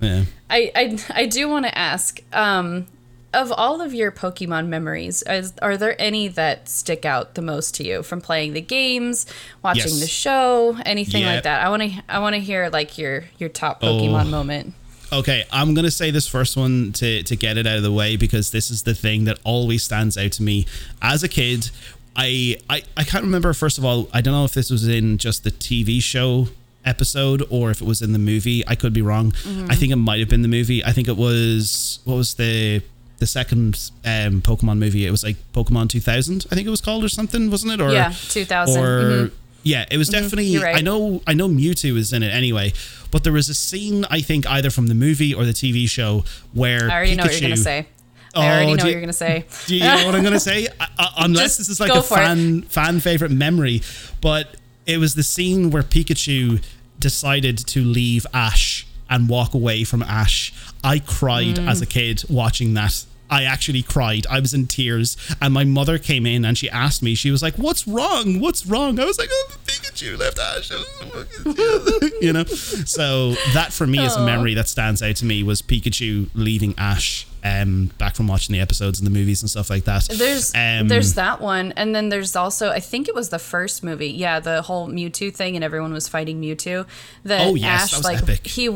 yeah. 0.00 0.24
I, 0.50 0.72
I 0.74 0.98
I 1.10 1.26
do 1.26 1.48
want 1.48 1.66
to 1.66 1.78
ask, 1.78 2.20
um, 2.32 2.86
of 3.32 3.52
all 3.52 3.80
of 3.80 3.94
your 3.94 4.10
Pokemon 4.10 4.68
memories, 4.68 5.22
is, 5.22 5.52
are 5.62 5.76
there 5.76 6.00
any 6.00 6.28
that 6.28 6.68
stick 6.68 7.04
out 7.04 7.34
the 7.34 7.42
most 7.42 7.74
to 7.76 7.84
you 7.84 8.02
from 8.02 8.20
playing 8.20 8.52
the 8.54 8.60
games, 8.60 9.26
watching 9.62 9.92
yes. 9.92 10.00
the 10.00 10.06
show, 10.06 10.76
anything 10.84 11.22
yeah. 11.22 11.34
like 11.34 11.44
that? 11.44 11.64
I 11.64 11.68
want 11.68 11.82
to 11.82 12.02
I 12.08 12.18
want 12.18 12.34
to 12.34 12.40
hear 12.40 12.68
like 12.68 12.98
your 12.98 13.24
your 13.38 13.48
top 13.48 13.80
Pokemon 13.82 14.26
oh. 14.26 14.30
moment. 14.30 14.74
Okay, 15.12 15.44
I'm 15.52 15.74
gonna 15.74 15.90
say 15.90 16.10
this 16.10 16.26
first 16.26 16.56
one 16.56 16.92
to 16.94 17.22
to 17.22 17.36
get 17.36 17.56
it 17.58 17.66
out 17.66 17.76
of 17.76 17.82
the 17.82 17.92
way 17.92 18.16
because 18.16 18.50
this 18.50 18.70
is 18.70 18.84
the 18.84 18.94
thing 18.94 19.24
that 19.24 19.38
always 19.44 19.82
stands 19.82 20.16
out 20.16 20.32
to 20.32 20.42
me 20.42 20.66
as 21.02 21.22
a 21.22 21.28
kid 21.28 21.70
I, 22.16 22.56
I 22.68 22.82
I 22.96 23.04
can't 23.04 23.24
remember. 23.24 23.52
First 23.52 23.78
of 23.78 23.84
all, 23.84 24.08
I 24.12 24.20
don't 24.20 24.34
know 24.34 24.44
if 24.44 24.52
this 24.52 24.70
was 24.70 24.86
in 24.86 25.18
just 25.18 25.44
the 25.44 25.50
TV 25.50 26.02
show 26.02 26.48
episode 26.84 27.42
or 27.50 27.70
if 27.70 27.80
it 27.80 27.86
was 27.86 28.02
in 28.02 28.12
the 28.12 28.18
movie. 28.18 28.66
I 28.66 28.74
could 28.74 28.92
be 28.92 29.02
wrong. 29.02 29.32
Mm-hmm. 29.32 29.70
I 29.70 29.74
think 29.74 29.92
it 29.92 29.96
might 29.96 30.20
have 30.20 30.28
been 30.28 30.42
the 30.42 30.48
movie. 30.48 30.84
I 30.84 30.92
think 30.92 31.08
it 31.08 31.16
was 31.16 32.00
what 32.04 32.16
was 32.16 32.34
the 32.34 32.82
the 33.20 33.26
second 33.26 33.90
um, 34.04 34.42
Pokemon 34.42 34.78
movie. 34.78 35.06
It 35.06 35.10
was 35.10 35.22
like 35.22 35.36
Pokemon 35.52 35.88
2000. 35.90 36.46
I 36.50 36.54
think 36.54 36.66
it 36.66 36.70
was 36.70 36.80
called 36.80 37.04
or 37.04 37.08
something, 37.08 37.50
wasn't 37.50 37.74
it? 37.74 37.80
Or 37.80 37.92
yeah, 37.92 38.12
2000. 38.30 38.82
Or 38.82 39.02
mm-hmm. 39.02 39.34
yeah, 39.62 39.84
it 39.90 39.96
was 39.96 40.10
mm-hmm. 40.10 40.22
definitely. 40.22 40.58
Right. 40.58 40.76
I 40.76 40.80
know 40.80 41.22
I 41.26 41.34
know 41.34 41.48
Mewtwo 41.48 41.96
is 41.96 42.12
in 42.12 42.22
it 42.22 42.30
anyway, 42.30 42.72
but 43.10 43.22
there 43.22 43.32
was 43.32 43.48
a 43.48 43.54
scene 43.54 44.04
I 44.10 44.20
think 44.20 44.46
either 44.50 44.70
from 44.70 44.88
the 44.88 44.94
movie 44.94 45.32
or 45.32 45.44
the 45.44 45.52
TV 45.52 45.88
show 45.88 46.24
where 46.52 46.90
I 46.90 46.94
already 46.94 47.12
Pikachu, 47.12 47.16
know 47.16 47.22
what 47.24 47.32
you're 47.40 47.50
gonna 47.50 47.56
say. 47.56 47.86
I 48.34 48.46
already 48.46 48.72
oh, 48.72 48.74
know 48.74 48.84
what 48.84 48.90
you're 48.92 49.00
going 49.00 49.08
to 49.08 49.12
say. 49.12 49.44
Do 49.66 49.74
you 49.74 49.82
know 49.82 50.06
what 50.06 50.14
I'm 50.14 50.22
going 50.22 50.34
to 50.34 50.38
say? 50.38 50.68
unless 51.18 51.56
this 51.56 51.68
is 51.68 51.80
like 51.80 51.90
a 51.90 52.00
fan 52.00 52.62
fan 52.62 53.00
favorite 53.00 53.32
memory, 53.32 53.82
but 54.20 54.54
it 54.86 54.98
was 54.98 55.16
the 55.16 55.24
scene 55.24 55.70
where 55.70 55.82
Pikachu 55.82 56.62
decided 57.00 57.58
to 57.58 57.82
leave 57.82 58.26
Ash 58.32 58.86
and 59.10 59.28
walk 59.28 59.52
away 59.52 59.82
from 59.82 60.02
Ash, 60.04 60.52
I 60.84 61.00
cried 61.00 61.56
Mm. 61.56 61.68
as 61.68 61.82
a 61.82 61.86
kid 61.86 62.22
watching 62.30 62.74
that. 62.74 63.04
I 63.30 63.44
actually 63.44 63.82
cried. 63.82 64.26
I 64.28 64.40
was 64.40 64.52
in 64.52 64.66
tears, 64.66 65.16
and 65.40 65.54
my 65.54 65.64
mother 65.64 65.98
came 65.98 66.26
in 66.26 66.44
and 66.44 66.58
she 66.58 66.68
asked 66.68 67.02
me. 67.02 67.14
She 67.14 67.30
was 67.30 67.42
like, 67.42 67.54
"What's 67.56 67.86
wrong? 67.86 68.40
What's 68.40 68.66
wrong?" 68.66 68.98
I 68.98 69.04
was 69.04 69.18
like, 69.18 69.28
"Oh, 69.32 69.52
Pikachu 69.66 70.18
left 70.18 70.38
Ash." 70.38 70.70
you 72.20 72.32
know. 72.32 72.44
So 72.44 73.32
that 73.54 73.72
for 73.72 73.86
me 73.86 74.04
is 74.04 74.16
a 74.16 74.24
memory 74.24 74.54
that 74.54 74.68
stands 74.68 75.02
out 75.02 75.16
to 75.16 75.24
me 75.24 75.42
was 75.42 75.62
Pikachu 75.62 76.28
leaving 76.34 76.74
Ash. 76.78 77.26
Um, 77.42 77.90
back 77.96 78.16
from 78.16 78.26
watching 78.28 78.52
the 78.52 78.60
episodes 78.60 79.00
and 79.00 79.06
the 79.06 79.10
movies 79.10 79.40
and 79.40 79.48
stuff 79.50 79.70
like 79.70 79.84
that. 79.84 80.06
There's 80.10 80.54
um, 80.54 80.88
there's 80.88 81.14
that 81.14 81.40
one, 81.40 81.72
and 81.72 81.94
then 81.94 82.10
there's 82.10 82.36
also 82.36 82.70
I 82.70 82.80
think 82.80 83.08
it 83.08 83.14
was 83.14 83.30
the 83.30 83.38
first 83.38 83.82
movie. 83.82 84.10
Yeah, 84.10 84.40
the 84.40 84.60
whole 84.60 84.88
Mewtwo 84.88 85.34
thing, 85.34 85.54
and 85.54 85.64
everyone 85.64 85.92
was 85.92 86.06
fighting 86.06 86.40
Mewtwo. 86.42 86.86
That 87.24 87.46
Oh, 87.46 87.54
yes, 87.54 87.84
Ash 87.84 87.90
that 87.92 87.96
was 87.96 88.04
like 88.04 88.22
epic. 88.22 88.46
he 88.46 88.68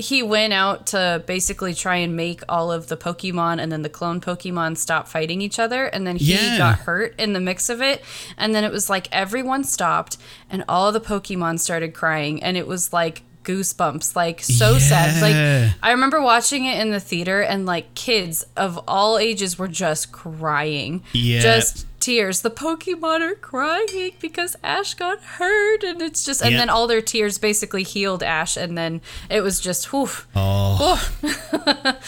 he 0.00 0.22
went 0.22 0.52
out 0.52 0.86
to 0.88 1.22
basically 1.26 1.74
try 1.74 1.96
and 1.96 2.16
make 2.16 2.42
all 2.48 2.72
of 2.72 2.88
the 2.88 2.96
Pokemon 2.96 3.60
and 3.60 3.70
then 3.70 3.82
the 3.82 3.88
clone 3.88 4.20
Pokemon 4.20 4.76
stop 4.76 5.06
fighting 5.08 5.40
each 5.40 5.58
other, 5.58 5.84
and 5.86 6.06
then 6.06 6.16
he 6.16 6.34
Yeah. 6.34 6.58
got 6.58 6.78
hurt 6.80 7.14
in 7.18 7.32
the 7.32 7.40
mix 7.40 7.68
of 7.68 7.80
it, 7.80 8.02
and 8.36 8.54
then 8.54 8.64
it 8.64 8.72
was 8.72 8.90
like 8.90 9.08
everyone 9.12 9.62
stopped, 9.64 10.16
and 10.50 10.64
all 10.68 10.90
the 10.92 11.00
Pokemon 11.00 11.60
started 11.60 11.94
crying, 11.94 12.42
and 12.42 12.56
it 12.56 12.66
was 12.66 12.92
like 12.92 13.22
goosebumps 13.42 14.14
like 14.14 14.42
so 14.42 14.78
sad 14.78 15.22
like 15.22 15.72
I 15.82 15.92
remember 15.92 16.20
watching 16.20 16.66
it 16.66 16.78
in 16.78 16.90
the 16.90 17.00
theater 17.00 17.40
and 17.40 17.64
like 17.64 17.94
kids 17.94 18.44
of 18.54 18.78
all 18.86 19.16
ages 19.18 19.58
were 19.58 19.66
just 19.66 20.12
crying. 20.12 21.02
Yeah. 21.14 21.40
Just 21.40 21.86
tears. 22.00 22.40
The 22.42 22.50
Pokemon 22.50 23.20
are 23.20 23.34
crying 23.34 24.12
because 24.20 24.56
Ash 24.64 24.94
got 24.94 25.22
hurt 25.22 25.84
and 25.84 26.00
it's 26.02 26.24
just 26.24 26.42
and 26.42 26.54
then 26.54 26.68
all 26.70 26.86
their 26.86 27.02
tears 27.02 27.38
basically 27.38 27.82
healed 27.82 28.22
Ash 28.22 28.56
and 28.56 28.76
then 28.76 29.00
it 29.28 29.42
was 29.42 29.60
just 29.60 29.92
whew. 29.92 30.08
Oh. 30.34 30.98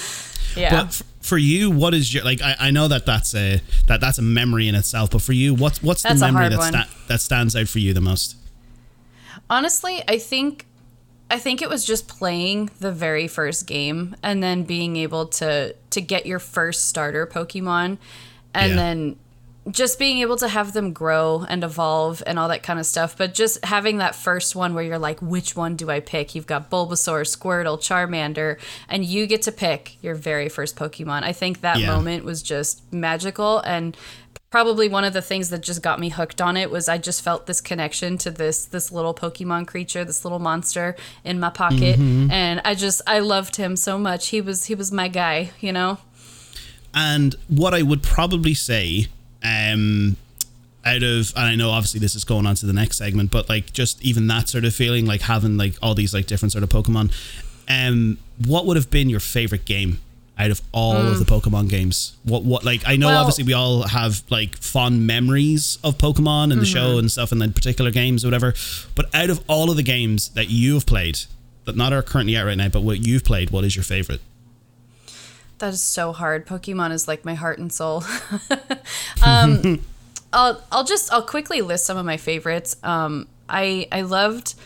Yeah. 0.55 0.71
But 0.71 0.87
f- 0.89 1.03
for 1.23 1.39
you, 1.39 1.71
what 1.71 1.95
is 1.95 2.13
your 2.13 2.25
like? 2.25 2.43
I, 2.43 2.55
I 2.61 2.71
know 2.73 2.87
that 2.89 3.07
that's 3.07 3.35
a 3.35 3.63
that 3.87 4.03
that's 4.03 4.19
a 4.19 4.23
memory 4.23 4.69
in 4.69 4.75
itself. 4.75 5.11
But 5.11 5.23
for 5.23 5.33
you, 5.33 5.55
what's 5.55 5.83
what's 5.83 6.03
That's 6.03 6.21
the 6.21 6.27
memory 6.31 6.51
that 6.51 6.63
sta- 6.63 6.89
that 7.09 7.21
stands 7.23 7.57
out 7.57 7.69
for 7.69 7.79
you 7.79 7.95
the 7.95 8.03
most? 8.03 8.37
Honestly, 9.49 10.03
I 10.07 10.19
think 10.19 10.67
I 11.31 11.39
think 11.39 11.63
it 11.63 11.71
was 11.71 11.85
just 11.87 12.07
playing 12.07 12.69
the 12.81 12.93
very 12.93 13.29
first 13.29 13.67
game 13.67 14.15
and 14.23 14.43
then 14.43 14.65
being 14.65 14.97
able 14.97 15.25
to 15.29 15.75
to 15.91 16.01
get 16.03 16.27
your 16.27 16.39
first 16.39 16.85
starter 16.87 17.27
Pokemon 17.27 17.97
and 18.53 18.71
Yeah. 18.73 18.77
then 18.77 19.17
just 19.71 19.99
being 19.99 20.19
able 20.19 20.37
to 20.37 20.49
have 20.49 20.73
them 20.73 20.93
grow 20.93 21.47
and 21.49 21.63
evolve 21.63 22.23
and 22.27 22.39
all 22.39 22.49
that 22.49 22.63
kind 22.63 22.81
of 22.81 22.87
stuff. 22.87 23.17
But 23.17 23.33
just 23.33 23.65
having 23.65 23.99
that 23.99 24.15
first 24.15 24.57
one 24.57 24.75
where 24.75 24.83
you're 24.83 24.99
like, 24.99 25.21
which 25.21 25.55
one 25.55 25.77
do 25.77 25.91
I 25.91 26.01
pick? 26.01 26.35
You've 26.35 26.47
got 26.49 26.71
Bulbasaur, 26.71 27.23
Squirtle, 27.23 27.79
Charmander, 27.79 28.59
and 28.89 29.05
you 29.05 29.27
get 29.27 29.43
to 29.43 29.53
pick 29.53 30.03
your 30.03 30.15
very 30.15 30.49
first 30.49 30.77
Pokemon. 30.77 31.23
I 31.23 31.33
think 31.33 31.61
that 31.61 31.79
Yeah. 31.79 31.87
moment 31.95 32.25
was 32.25 32.43
just 32.43 32.83
magical 32.93 33.61
and 33.61 33.97
probably 34.51 34.87
one 34.89 35.05
of 35.05 35.15
the 35.15 35.23
things 35.23 35.49
that 35.49 35.63
just 35.63 35.81
got 35.81 35.99
me 35.99 36.11
hooked 36.11 36.41
on 36.41 36.57
it 36.59 36.71
was 36.71 36.89
I 36.89 36.99
just 36.99 37.23
felt 37.23 37.47
this 37.47 37.61
connection 37.61 38.19
to 38.19 38.31
this 38.31 38.67
this 38.67 38.93
little 38.93 39.15
Pokemon 39.15 39.67
creature, 39.67 40.05
this 40.05 40.25
little 40.25 40.39
monster 40.41 40.95
in 41.25 41.41
my 41.41 41.51
pocket, 41.51 41.99
mm-hmm. 41.99 42.31
and 42.31 42.61
I 42.65 42.75
just 42.75 43.01
I 43.07 43.21
loved 43.21 43.57
him 43.57 43.77
so 43.77 43.99
much. 43.99 44.29
He 44.29 44.41
was 44.41 44.67
he 44.67 44.75
was 44.75 44.93
my 44.93 45.09
guy, 45.09 45.53
you 45.61 45.73
know. 45.73 45.99
And 46.95 47.35
what 47.49 47.73
I 47.73 47.81
would 47.81 48.03
probably 48.03 48.53
say, 48.53 49.07
um, 49.43 50.17
out 50.85 51.03
of, 51.03 51.33
and 51.37 51.45
I 51.47 51.55
know 51.55 51.71
obviously 51.71 52.01
this 52.01 52.15
is 52.15 52.25
going 52.25 52.47
on 52.47 52.55
to 52.57 52.67
the 52.67 52.73
next 52.73 52.99
segment, 52.99 53.31
but 53.31 53.49
like 53.49 53.73
just 53.73 54.03
even 54.03 54.27
that 54.29 54.49
sort 54.49 54.65
of 54.65 54.75
feeling, 54.75 55.07
like 55.07 55.23
having 55.23 55.57
like 55.57 55.75
all 55.83 55.95
these 55.95 56.13
like 56.15 56.27
different 56.27 56.53
sort 56.53 56.65
of 56.65 56.71
Pokemon, 56.71 57.13
um, 57.69 58.19
what 58.47 58.67
would 58.67 58.77
have 58.77 58.91
been 58.91 59.09
your 59.09 59.21
favorite 59.21 59.65
game 59.65 60.01
out 60.39 60.51
of 60.51 60.61
all 60.73 60.97
of 60.97 61.19
the 61.19 61.25
Pokemon 61.25 61.69
games? 61.69 62.17
What, 62.25 62.43
what, 62.43 62.65
like, 62.65 62.83
I 62.87 62.97
know 62.97 63.07
Well- 63.09 63.19
obviously 63.21 63.45
we 63.45 63.53
all 63.53 63.83
have 63.83 64.23
like 64.31 64.57
fond 64.57 65.07
memories 65.07 65.79
of 65.85 65.99
Pokemon 65.99 66.53
and 66.53 66.61
the 66.61 66.67
show 66.67 66.99
and 66.99 67.13
stuff 67.13 67.31
and 67.33 67.41
then 67.41 67.53
particular 67.53 67.91
games 67.91 68.25
or 68.25 68.29
whatever, 68.29 68.55
but 68.95 69.15
out 69.15 69.31
of 69.31 69.41
all 69.47 69.71
of 69.71 69.77
the 69.77 69.83
games 69.83 70.31
that 70.31 70.49
you've 70.51 70.87
played, 70.87 71.21
that 71.65 71.77
not 71.77 71.93
are 71.93 72.03
currently 72.03 72.37
out 72.37 72.47
right 72.47 72.57
now, 72.57 72.69
but 72.69 72.83
what 72.83 73.07
you've 73.07 73.23
played, 73.25 73.51
what 73.51 73.63
is 73.65 73.77
your 73.77 73.85
favorite? 73.85 74.21
That 75.63 75.75
is 75.75 75.81
so 75.81 76.13
hard. 76.13 76.45
Pokemon 76.45 76.91
is 76.91 77.07
like 77.07 77.25
my 77.25 77.35
heart 77.35 77.61
and 77.61 77.73
soul. 77.73 78.03
um, 79.25 79.81
I'll 80.33 80.61
I'll 80.73 80.83
just 80.83 81.13
I'll 81.13 81.23
quickly 81.23 81.63
list 81.63 81.85
some 81.87 81.97
of 81.97 82.05
my 82.05 82.17
favorites. 82.17 82.75
Um, 82.83 83.29
I 83.49 83.87
I 83.93 84.01
loved. 84.03 84.57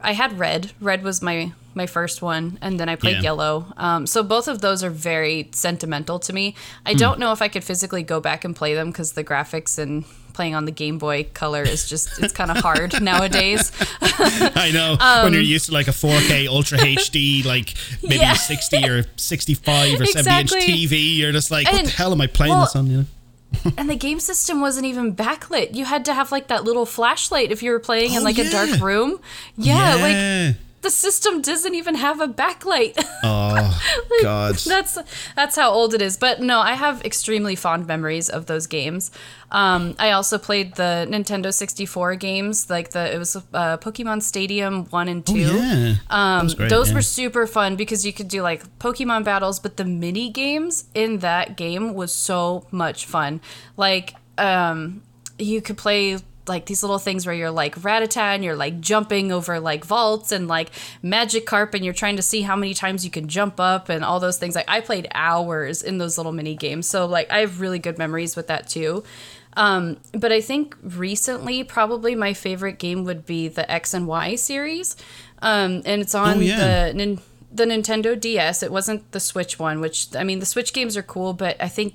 I 0.00 0.14
had 0.14 0.40
red. 0.40 0.72
Red 0.80 1.04
was 1.04 1.22
my 1.22 1.52
my 1.74 1.86
first 1.86 2.22
one, 2.22 2.58
and 2.60 2.80
then 2.80 2.88
I 2.88 2.96
played 2.96 3.18
Yeah. 3.18 3.22
yellow. 3.22 3.72
Um, 3.76 4.04
so 4.08 4.24
both 4.24 4.48
of 4.48 4.60
those 4.60 4.82
are 4.82 4.90
very 4.90 5.48
sentimental 5.52 6.18
to 6.18 6.32
me. 6.32 6.56
I 6.84 6.94
don't 6.94 7.20
know 7.20 7.30
if 7.30 7.40
I 7.40 7.46
could 7.46 7.62
physically 7.62 8.02
go 8.02 8.18
back 8.18 8.44
and 8.44 8.56
play 8.56 8.74
them 8.74 8.90
because 8.90 9.12
the 9.12 9.22
graphics 9.22 9.78
and 9.78 10.04
playing 10.32 10.54
on 10.54 10.64
the 10.64 10.70
Game 10.72 10.98
Boy 10.98 11.24
Color 11.34 11.62
is 11.62 11.88
just 11.88 12.22
it's 12.22 12.32
kind 12.32 12.50
of 12.50 12.58
hard 12.58 13.00
nowadays. 13.10 13.70
I 14.00 14.70
know 14.72 14.96
when 15.24 15.32
you're 15.32 15.42
used 15.42 15.66
to 15.66 15.72
like 15.72 15.88
a 15.88 15.92
4K 15.92 16.48
Ultra 16.48 16.78
HD, 16.78 17.44
like 17.44 17.74
maybe 18.02 18.16
Um, 18.16 18.22
Yeah. 18.22 18.34
60 18.34 18.88
or 18.88 19.04
65 19.16 20.00
or 20.00 20.06
70 20.06 20.40
inch 20.40 20.50
TV, 20.52 21.16
you're 21.18 21.32
just 21.32 21.50
like, 21.50 21.66
what 21.66 21.76
And- 21.80 21.86
the 21.86 21.90
hell 21.92 22.12
am 22.12 22.20
I 22.20 22.26
playing 22.26 22.52
well, 22.52 22.62
this 22.64 22.76
on? 22.76 22.86
You 22.88 22.96
know? 22.98 23.04
and 23.76 23.88
the 23.90 23.94
game 23.96 24.18
system 24.18 24.60
wasn't 24.62 24.86
even 24.86 25.14
backlit. 25.14 25.74
You 25.74 25.84
had 25.84 26.06
to 26.06 26.14
have 26.14 26.32
like 26.32 26.48
that 26.48 26.64
little 26.64 26.86
flashlight 26.86 27.52
if 27.52 27.62
you 27.62 27.70
were 27.70 27.78
playing 27.78 28.12
in 28.14 28.20
Oh, 28.20 28.24
like 28.24 28.38
a 28.38 28.48
dark 28.50 28.80
room. 28.80 29.20
Yeah, 29.56 29.94
like 29.96 30.12
Yeah. 30.14 30.52
The 30.82 30.90
system 30.90 31.40
doesn't 31.40 31.74
even 31.74 31.94
have 31.94 32.20
a 32.20 32.28
backlight. 32.28 32.94
oh 33.22 33.80
God. 34.22 34.56
that's 34.56 34.98
that's 35.34 35.56
how 35.56 35.70
old 35.70 35.94
it 35.94 36.02
is. 36.02 36.16
But 36.16 36.40
no, 36.40 36.58
I 36.60 36.74
have 36.74 37.04
extremely 37.04 37.56
fond 37.56 37.86
memories 37.86 38.28
of 38.28 38.46
those 38.46 38.66
games. 38.66 39.10
Um, 39.50 39.94
I 39.98 40.12
also 40.12 40.38
played 40.38 40.74
the 40.76 41.06
Nintendo 41.10 41.52
64 41.52 42.16
games, 42.16 42.68
like 42.70 42.90
the 42.90 43.14
it 43.14 43.18
was 43.18 43.36
uh, 43.36 43.76
Pokemon 43.78 44.22
Stadium 44.22 44.86
one 44.86 45.08
and 45.08 45.22
Oh, 45.28 45.32
two. 45.32 45.40
yeah. 45.40 45.94
That 46.08 46.14
Um, 46.14 46.46
great, 46.48 46.70
those 46.70 46.88
yeah. 46.88 46.94
were 46.96 47.02
super 47.02 47.46
fun 47.46 47.76
because 47.76 48.04
you 48.06 48.12
could 48.12 48.28
do 48.28 48.42
like 48.42 48.62
Pokemon 48.78 49.24
battles, 49.24 49.60
but 49.60 49.76
the 49.76 49.84
mini 49.84 50.30
games 50.30 50.84
in 50.94 51.18
that 51.18 51.56
game 51.56 51.94
was 51.94 52.12
so 52.12 52.66
much 52.70 53.04
fun. 53.06 53.40
Like, 53.76 54.14
um, 54.38 55.02
you 55.38 55.60
could 55.60 55.76
play 55.76 56.18
like 56.46 56.66
these 56.66 56.82
little 56.82 56.98
things 56.98 57.24
where 57.24 57.34
you're 57.34 57.50
like 57.50 57.76
Rattata 57.76 58.34
and 58.34 58.42
you're 58.44 58.56
like 58.56 58.80
jumping 58.80 59.30
over 59.30 59.60
like 59.60 59.84
vaults 59.84 60.32
and 60.32 60.48
like 60.48 60.70
Magikarp, 61.04 61.74
and 61.74 61.84
you're 61.84 61.94
trying 61.94 62.16
to 62.16 62.22
see 62.22 62.42
how 62.42 62.56
many 62.56 62.74
times 62.74 63.04
you 63.04 63.10
can 63.10 63.28
jump 63.28 63.60
up 63.60 63.88
and 63.88 64.04
all 64.04 64.20
those 64.20 64.38
things. 64.38 64.54
Like 64.54 64.68
I 64.68 64.80
played 64.80 65.08
hours 65.14 65.82
in 65.82 65.98
those 65.98 66.16
little 66.18 66.32
mini 66.32 66.54
games, 66.56 66.86
so 66.88 67.06
like 67.06 67.30
I 67.30 67.38
have 67.40 67.60
really 67.60 67.78
good 67.78 67.98
memories 67.98 68.34
with 68.36 68.48
that 68.48 68.68
too. 68.68 69.04
Um, 69.54 69.98
but 70.12 70.32
I 70.32 70.40
think 70.40 70.76
recently, 70.82 71.62
probably 71.62 72.14
my 72.14 72.32
favorite 72.32 72.78
game 72.78 73.04
would 73.04 73.26
be 73.26 73.48
the 73.48 73.70
X 73.70 73.92
and 73.94 74.06
Y 74.06 74.34
series, 74.36 74.96
um, 75.42 75.82
and 75.84 76.00
it's 76.00 76.14
on 76.14 76.38
Oh, 76.38 76.40
yeah. 76.40 76.86
the 76.88 76.94
nin- 76.94 77.20
the 77.54 77.66
Nintendo 77.66 78.18
DS. 78.18 78.62
It 78.62 78.72
wasn't 78.72 79.12
the 79.12 79.20
Switch 79.20 79.58
one, 79.58 79.80
which 79.80 80.08
I 80.16 80.24
mean, 80.24 80.38
the 80.38 80.46
Switch 80.46 80.72
games 80.72 80.96
are 80.96 81.02
cool, 81.02 81.34
but 81.34 81.56
I 81.60 81.68
think 81.68 81.94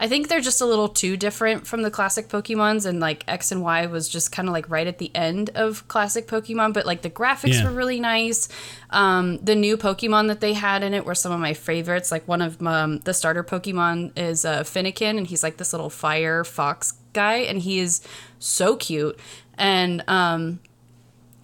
I 0.00 0.08
think 0.08 0.28
they're 0.28 0.40
just 0.40 0.60
a 0.60 0.66
little 0.66 0.88
too 0.88 1.16
different 1.16 1.66
from 1.66 1.82
the 1.82 1.90
classic 1.90 2.28
Pokemons, 2.28 2.86
and 2.86 3.00
like 3.00 3.24
X 3.28 3.52
and 3.52 3.62
Y 3.62 3.86
was 3.86 4.08
just 4.08 4.32
kind 4.32 4.48
of 4.48 4.52
like 4.52 4.68
right 4.70 4.86
at 4.86 4.98
the 4.98 5.10
end 5.14 5.50
of 5.54 5.86
classic 5.88 6.26
Pokemon, 6.26 6.72
but 6.74 6.86
like 6.86 7.02
the 7.02 7.10
graphics 7.10 7.54
Yeah. 7.54 7.64
were 7.64 7.70
really 7.72 8.00
nice. 8.00 8.48
Um, 8.90 9.38
the 9.38 9.54
new 9.54 9.76
Pokemon 9.76 10.28
that 10.28 10.40
they 10.40 10.52
had 10.54 10.82
in 10.82 10.94
it 10.94 11.04
were 11.04 11.14
some 11.14 11.32
of 11.32 11.40
my 11.40 11.54
favorites. 11.54 12.10
Like 12.12 12.26
one 12.28 12.42
of 12.42 12.60
um, 12.66 12.98
the 13.00 13.14
starter 13.14 13.44
Pokemon 13.44 14.18
is 14.18 14.44
uh, 14.44 14.62
Fennekin, 14.62 15.16
and 15.18 15.26
he's 15.26 15.42
like 15.42 15.56
this 15.56 15.72
little 15.72 15.90
fire 15.90 16.44
fox 16.44 16.94
guy, 17.12 17.36
and 17.38 17.58
he 17.58 17.78
is 17.78 18.00
so 18.38 18.76
cute. 18.76 19.18
And 19.58 20.02
um, 20.08 20.60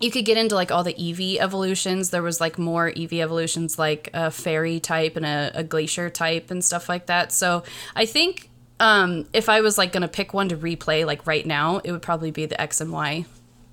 you 0.00 0.10
could 0.10 0.24
get 0.24 0.36
into 0.36 0.54
like 0.54 0.70
all 0.70 0.84
the 0.84 0.94
Eevee 0.94 1.38
evolutions. 1.38 2.10
There 2.10 2.22
was 2.22 2.40
like 2.40 2.58
more 2.58 2.90
Eevee 2.90 3.20
evolutions, 3.20 3.78
like 3.78 4.10
a 4.14 4.30
fairy 4.30 4.78
type 4.80 5.16
and 5.16 5.26
a, 5.26 5.50
a 5.54 5.64
glacier 5.64 6.08
type 6.10 6.50
and 6.50 6.64
stuff 6.64 6.88
like 6.88 7.06
that. 7.06 7.32
So 7.32 7.64
I 7.96 8.06
think 8.06 8.48
um, 8.80 9.26
if 9.32 9.48
I 9.48 9.60
was 9.60 9.76
like 9.76 9.92
gonna 9.92 10.08
pick 10.08 10.32
one 10.32 10.48
to 10.50 10.56
replay 10.56 11.04
like 11.04 11.26
right 11.26 11.44
now, 11.44 11.78
it 11.78 11.90
would 11.92 12.02
probably 12.02 12.30
be 12.30 12.46
the 12.46 12.60
X 12.60 12.80
and 12.80 12.92
Y 12.92 13.24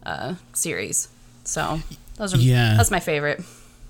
uh, 0.06 0.36
series. 0.54 1.10
So 1.44 1.80
those 2.18 2.34
are 2.34 2.38
Yeah. 2.38 2.76
that's 2.76 2.92
my 2.92 3.00
favorite. 3.00 3.42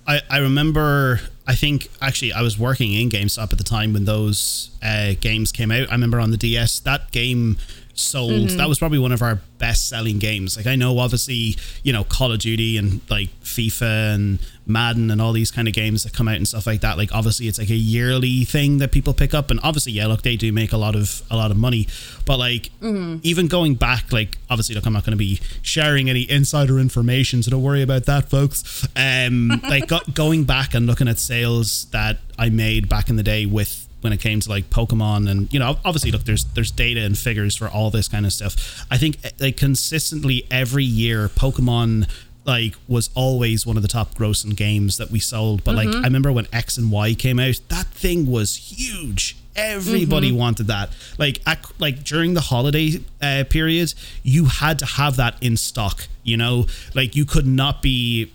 I, 0.08 0.22
I 0.30 0.38
remember 0.40 1.20
I 1.48 1.56
think 1.56 1.90
actually 2.02 2.34
I 2.34 2.42
was 2.42 2.60
working 2.60 2.94
in 2.94 3.10
GameStop 3.10 3.52
at 3.52 3.58
the 3.58 3.64
time 3.64 3.94
when 3.94 4.06
those 4.06 4.70
uh, 4.84 5.14
games 5.20 5.52
came 5.52 5.72
out. 5.72 5.90
I 5.90 5.94
remember 5.94 6.20
on 6.20 6.32
the 6.32 6.38
DS 6.38 6.80
that 6.82 7.12
game 7.12 7.58
sold. 7.96 8.32
Mm-hmm. 8.50 8.58
That 8.58 8.70
was 8.70 8.78
probably 8.80 9.00
one 9.00 9.12
of 9.12 9.22
our 9.22 9.40
best 9.58 9.88
selling 9.90 10.20
games. 10.20 10.58
Like 10.58 10.68
I 10.68 10.76
know, 10.76 11.00
obviously, 11.00 11.56
you 11.84 11.94
know, 11.94 12.04
Call 12.04 12.32
of 12.32 12.40
Duty 12.40 12.78
and 12.78 13.02
like 13.10 13.30
FIFA 13.44 14.16
and 14.16 14.40
Madden 14.68 15.12
and 15.12 15.22
all 15.22 15.32
these 15.32 15.52
kind 15.52 15.68
of 15.68 15.74
games 15.74 16.04
that 16.04 16.12
come 16.14 16.28
out 16.28 16.36
and 16.36 16.48
stuff 16.48 16.66
like 16.68 16.82
that. 16.82 16.98
Like 16.98 17.14
obviously, 17.14 17.48
it's 17.48 17.58
like 17.60 17.70
a 17.70 17.76
yearly 17.76 18.44
thing 18.44 18.80
that 18.80 18.92
people 18.92 19.14
pick 19.14 19.34
up, 19.34 19.50
and 19.52 19.60
obviously, 19.64 19.94
yeah, 19.94 20.08
look, 20.08 20.24
they 20.24 20.36
do 20.36 20.52
make 20.52 20.74
a 20.74 20.78
lot 20.78 20.96
of 20.96 21.22
a 21.32 21.36
lot 21.36 21.52
of 21.52 21.58
money. 21.58 21.88
But 22.26 22.38
like 22.40 22.72
Mm-hmm. 22.82 23.20
even 23.24 23.48
going 23.48 23.76
back, 23.76 24.12
like 24.12 24.38
obviously, 24.50 24.76
look, 24.76 24.86
I'm 24.86 24.94
not 24.94 25.04
going 25.06 25.12
to 25.12 25.18
be 25.18 25.40
sharing 25.62 26.10
any 26.10 26.30
insider 26.30 26.80
information, 26.80 27.42
so 27.44 27.52
don't 27.52 27.64
worry 27.64 27.82
about 27.82 28.06
that, 28.06 28.30
folks. 28.30 28.88
Um, 28.96 29.60
like 29.64 29.88
go- 29.88 30.00
going 30.14 30.44
back 30.44 30.74
and 30.74 30.86
looking 30.86 31.08
at 31.08 31.18
sales 31.20 31.86
that 31.92 32.18
I 32.38 32.50
made 32.50 32.90
back 32.90 33.10
in 33.10 33.16
the 33.16 33.24
day 33.24 33.46
with 33.46 33.85
when 34.06 34.14
it 34.14 34.20
came 34.20 34.40
to 34.40 34.50
like 34.50 34.70
Pokemon 34.70 35.28
and 35.28 35.52
you 35.52 35.60
know 35.60 35.80
obviously 35.84 36.12
look 36.12 36.26
there's 36.26 36.46
there's 36.54 36.70
data 36.70 37.02
and 37.02 37.18
figures 37.18 37.56
for 37.56 37.68
all 37.68 37.90
this 37.90 38.08
kind 38.08 38.24
of 38.24 38.32
stuff. 38.32 38.86
I 38.92 39.00
think 39.00 39.18
eh, 39.26 39.32
like 39.40 39.58
consistently 39.58 40.46
every 40.52 40.84
year 40.84 41.28
Pokemon 41.28 42.08
like 42.46 42.76
was 42.88 43.10
always 43.16 43.66
one 43.66 43.78
of 43.78 43.82
the 43.82 43.90
top 43.90 44.14
grossing 44.14 44.56
games 44.56 44.98
that 44.98 45.10
we 45.10 45.18
sold. 45.18 45.64
But 45.64 45.74
like 45.74 45.88
mm-hmm. 45.88 46.02
I 46.02 46.04
remember 46.04 46.32
when 46.32 46.46
X 46.54 46.78
and 46.78 46.92
Y 46.92 47.16
came 47.16 47.40
out 47.40 47.60
that 47.70 47.88
thing 47.88 48.30
was 48.30 48.56
huge. 48.56 49.38
Everybody 49.56 50.30
mm-hmm. 50.30 50.38
wanted 50.38 50.68
that. 50.68 50.92
Like 51.18 51.42
at, 51.48 51.66
like 51.80 52.04
during 52.04 52.36
the 52.36 52.42
holiday 52.42 53.00
uh, 53.24 53.46
period 53.50 53.96
you 54.22 54.46
had 54.46 54.78
to 54.80 54.86
have 54.86 55.16
that 55.16 55.36
in 55.42 55.58
stock 55.58 56.08
you 56.26 56.36
know? 56.36 56.66
Like 56.94 57.16
you 57.16 57.24
could 57.24 57.48
not 57.48 57.82
be 57.82 58.34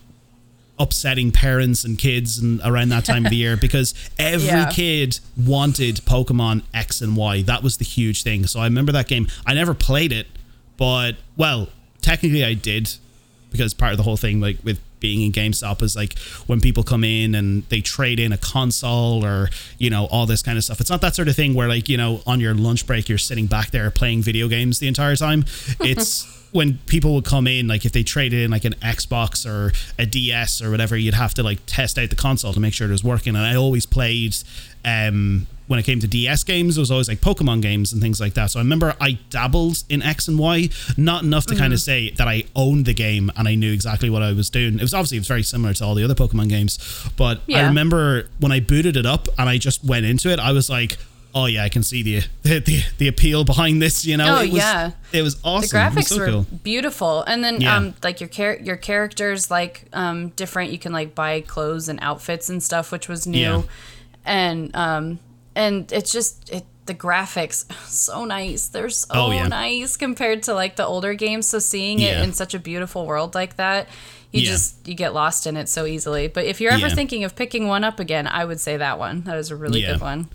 upsetting 0.80 1.30
parents 1.30 1.84
and 1.84 1.96
kids 1.98 2.38
and 2.38 2.60
around 2.64 2.88
that 2.88 3.04
time 3.04 3.24
of 3.26 3.30
the 3.30 3.36
year 3.36 3.56
because 3.60 3.94
every 4.18 4.48
Yeah. 4.48 4.70
kid 4.72 5.20
wanted 5.36 5.96
Pokemon 6.06 6.62
X 6.74 7.00
and 7.02 7.16
Y. 7.16 7.42
That 7.42 7.62
was 7.62 7.76
the 7.76 7.84
huge 7.84 8.22
thing. 8.24 8.46
So 8.48 8.58
I 8.58 8.64
remember 8.64 8.90
that 8.92 9.06
game. 9.06 9.28
I 9.46 9.54
never 9.54 9.74
played 9.74 10.10
it, 10.12 10.26
but 10.76 11.16
well, 11.36 11.68
technically 12.00 12.44
I 12.44 12.54
did 12.54 12.90
because 13.52 13.74
part 13.74 13.92
of 13.92 13.98
the 13.98 14.04
whole 14.04 14.16
thing 14.16 14.40
like 14.40 14.56
with 14.64 14.80
being 15.00 15.22
in 15.22 15.32
GameStop 15.32 15.82
is 15.82 15.96
like 15.96 16.18
when 16.46 16.60
people 16.60 16.82
come 16.82 17.04
in 17.04 17.34
and 17.34 17.62
they 17.70 17.80
trade 17.80 18.20
in 18.20 18.32
a 18.32 18.38
console 18.38 19.24
or 19.24 19.48
you 19.78 19.88
know 19.90 20.04
all 20.06 20.26
this 20.26 20.42
kind 20.42 20.56
of 20.58 20.64
stuff. 20.64 20.80
It's 20.80 20.90
not 20.90 21.00
that 21.02 21.14
sort 21.14 21.28
of 21.28 21.36
thing 21.36 21.54
where 21.54 21.68
like 21.68 21.88
you 21.88 21.96
know 21.96 22.22
on 22.26 22.38
your 22.40 22.54
lunch 22.54 22.86
break 22.86 23.08
you're 23.08 23.18
sitting 23.18 23.46
back 23.46 23.70
there 23.70 23.90
playing 23.90 24.22
video 24.22 24.46
games 24.48 24.78
the 24.78 24.88
entire 24.88 25.16
time. 25.16 25.44
It's 25.80 26.26
when 26.52 26.78
people 26.86 27.14
would 27.14 27.24
come 27.24 27.46
in 27.46 27.68
like 27.68 27.84
if 27.84 27.92
they 27.92 28.02
traded 28.02 28.40
in 28.40 28.50
like 28.50 28.64
an 28.64 28.74
Xbox 28.74 29.46
or 29.46 29.72
a 29.98 30.06
DS 30.06 30.62
or 30.62 30.70
whatever, 30.70 30.96
you'd 30.96 31.14
have 31.14 31.34
to 31.34 31.42
like 31.42 31.60
test 31.66 31.98
out 31.98 32.10
the 32.10 32.16
console 32.16 32.52
to 32.52 32.60
make 32.60 32.74
sure 32.74 32.88
it 32.88 32.92
was 32.92 33.04
working. 33.04 33.36
And 33.36 33.44
I 33.44 33.54
always 33.54 33.86
played 33.86 34.36
um 34.84 35.46
when 35.70 35.78
it 35.78 35.84
came 35.84 36.00
to 36.00 36.08
DS 36.08 36.42
games, 36.42 36.76
it 36.76 36.80
was 36.80 36.90
always 36.90 37.06
like 37.06 37.20
Pokemon 37.20 37.62
games 37.62 37.92
and 37.92 38.02
things 38.02 38.20
like 38.20 38.34
that. 38.34 38.50
So 38.50 38.58
I 38.58 38.62
remember 38.62 38.96
I 39.00 39.12
dabbled 39.30 39.84
in 39.88 40.02
X 40.02 40.26
and 40.26 40.36
Y, 40.36 40.68
not 40.96 41.22
enough 41.22 41.46
to 41.46 41.54
kind 41.54 41.72
of 41.72 41.78
say 41.78 42.10
that 42.10 42.26
I 42.26 42.42
owned 42.56 42.86
the 42.86 42.92
game 42.92 43.30
and 43.36 43.46
I 43.46 43.54
knew 43.54 43.72
exactly 43.72 44.10
what 44.10 44.20
I 44.20 44.32
was 44.32 44.50
doing. 44.50 44.74
It 44.74 44.82
was 44.82 44.92
obviously 44.92 45.18
it 45.18 45.20
was 45.20 45.28
very 45.28 45.44
similar 45.44 45.72
to 45.74 45.84
all 45.84 45.94
the 45.94 46.02
other 46.02 46.16
Pokemon 46.16 46.48
games, 46.48 47.08
but 47.16 47.42
I 47.48 47.68
remember 47.68 48.26
when 48.40 48.50
I 48.50 48.58
booted 48.58 48.96
it 48.96 49.06
up 49.06 49.28
and 49.38 49.48
I 49.48 49.58
just 49.58 49.84
went 49.84 50.06
into 50.06 50.28
it, 50.32 50.40
I 50.40 50.50
was 50.50 50.68
like, 50.68 50.98
"Oh 51.34 51.46
yeah, 51.46 51.64
I 51.64 51.68
can 51.68 51.82
see 51.82 52.02
the 52.02 52.22
the 52.42 52.58
the, 52.60 52.82
the 52.98 53.08
appeal 53.08 53.44
behind 53.44 53.80
this." 53.80 54.04
You 54.04 54.16
know, 54.16 54.38
Oh, 54.38 54.42
it 54.42 54.50
was, 54.52 54.58
yeah. 54.58 54.90
it 55.12 55.22
was 55.22 55.34
the 55.36 55.46
awesome. 55.48 55.60
Was 55.62 55.72
graphics 55.72 56.08
so 56.08 56.18
were 56.18 56.26
cool. 56.26 56.46
beautiful 56.62 57.22
and 57.22 57.42
then 57.44 57.60
Yeah. 57.60 57.76
um 57.76 57.94
like 58.02 58.20
your 58.20 58.28
char- 58.28 58.58
your 58.62 58.76
characters 58.76 59.50
like 59.50 59.84
um 59.92 60.28
different 60.30 60.72
you 60.72 60.78
can 60.78 60.92
like 60.92 61.14
buy 61.14 61.40
clothes 61.42 61.88
and 61.88 61.98
outfits 62.02 62.48
and 62.50 62.62
stuff 62.62 62.90
which 62.92 63.08
was 63.08 63.26
new 63.26 63.38
Yeah. 63.38 63.62
and 64.24 64.74
um 64.76 65.18
and 65.54 65.90
it's 65.92 66.12
just 66.12 66.50
it 66.50 66.64
the 66.86 66.94
graphics 66.94 67.70
so 67.86 68.24
nice 68.24 68.68
they're 68.68 68.90
so 68.90 69.06
Oh, 69.10 69.30
yeah. 69.30 69.46
nice 69.46 69.96
compared 69.96 70.42
to 70.44 70.54
like 70.54 70.76
the 70.76 70.86
older 70.86 71.14
games 71.14 71.46
so 71.48 71.58
seeing 71.58 72.00
it 72.00 72.18
in 72.18 72.32
such 72.32 72.54
a 72.54 72.58
beautiful 72.58 73.06
world 73.06 73.34
like 73.34 73.56
that 73.56 73.88
you 74.32 74.42
Yeah. 74.42 74.50
just 74.50 74.88
you 74.88 74.94
get 74.94 75.14
lost 75.14 75.46
in 75.46 75.56
it 75.56 75.68
so 75.68 75.86
easily 75.86 76.26
but 76.28 76.44
if 76.46 76.60
you're 76.60 76.72
ever 76.72 76.88
Yeah. 76.88 76.94
thinking 76.94 77.22
of 77.24 77.36
picking 77.36 77.68
one 77.68 77.84
up 77.84 78.00
again 78.00 78.26
i 78.26 78.44
would 78.44 78.60
say 78.60 78.76
that 78.76 78.98
one 78.98 79.22
that 79.22 79.36
is 79.38 79.50
a 79.50 79.56
really 79.56 79.82
Yeah. 79.82 79.92
good 79.92 80.00
one 80.00 80.28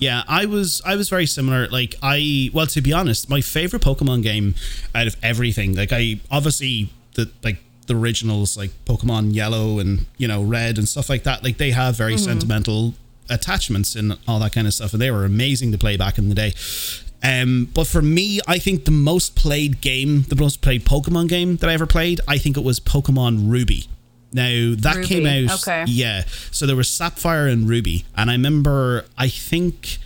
Yeah, 0.00 0.24
I 0.26 0.46
was 0.46 0.80
I 0.84 0.96
was 0.96 1.08
very 1.08 1.26
similar. 1.26 1.68
Like 1.68 1.94
I 2.02 2.50
well 2.52 2.66
to 2.68 2.80
be 2.80 2.92
honest, 2.92 3.28
my 3.28 3.40
favorite 3.42 3.82
Pokemon 3.82 4.22
game 4.22 4.54
out 4.94 5.06
of 5.06 5.16
everything, 5.22 5.76
like 5.76 5.90
I 5.92 6.20
obviously 6.30 6.90
the 7.14 7.30
like 7.44 7.58
the 7.86 7.94
originals 7.94 8.56
like 8.56 8.70
Pokemon 8.86 9.34
Yellow 9.34 9.78
and 9.78 10.06
you 10.16 10.26
know 10.26 10.42
Red 10.42 10.78
and 10.78 10.88
stuff 10.88 11.08
like 11.10 11.24
that, 11.24 11.44
like 11.44 11.58
they 11.58 11.70
have 11.72 11.96
very 11.96 12.16
sentimental 12.18 12.94
attachments 13.28 13.94
and 13.94 14.18
all 14.26 14.40
that 14.40 14.52
kind 14.52 14.66
of 14.66 14.74
stuff 14.74 14.92
and 14.92 15.00
they 15.00 15.10
were 15.10 15.24
amazing 15.24 15.70
to 15.72 15.78
play 15.78 15.96
back 15.96 16.18
in 16.18 16.28
the 16.28 16.34
day. 16.34 16.52
Um, 17.22 17.68
but 17.74 17.86
for 17.86 18.00
me, 18.00 18.40
I 18.48 18.58
think 18.58 18.86
the 18.86 18.90
most 18.90 19.36
played 19.36 19.80
game, 19.82 20.22
the 20.22 20.36
most 20.36 20.62
played 20.62 20.84
Pokemon 20.84 21.28
game 21.28 21.56
that 21.56 21.68
I 21.68 21.74
ever 21.74 21.86
played, 21.86 22.20
I 22.26 22.38
think 22.38 22.56
it 22.56 22.64
was 22.64 22.80
Pokemon 22.80 23.50
Ruby. 23.50 23.88
Now 24.32 24.74
that 24.78 24.96
Ruby, 24.96 25.08
came 25.08 25.26
out 25.26 25.60
okay. 25.62 25.84
yeah. 25.88 26.22
So 26.50 26.66
there 26.66 26.76
was 26.76 26.88
Sapphire 26.88 27.46
and 27.48 27.68
Ruby, 27.68 28.04
and 28.16 28.30
I 28.30 28.34
remember 28.34 29.04
I 29.18 29.28
think 29.28 29.98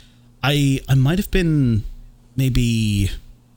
I 0.43 0.81
I 0.89 0.95
might 0.95 1.18
have 1.18 1.31
been 1.31 1.85
maybe 2.37 3.11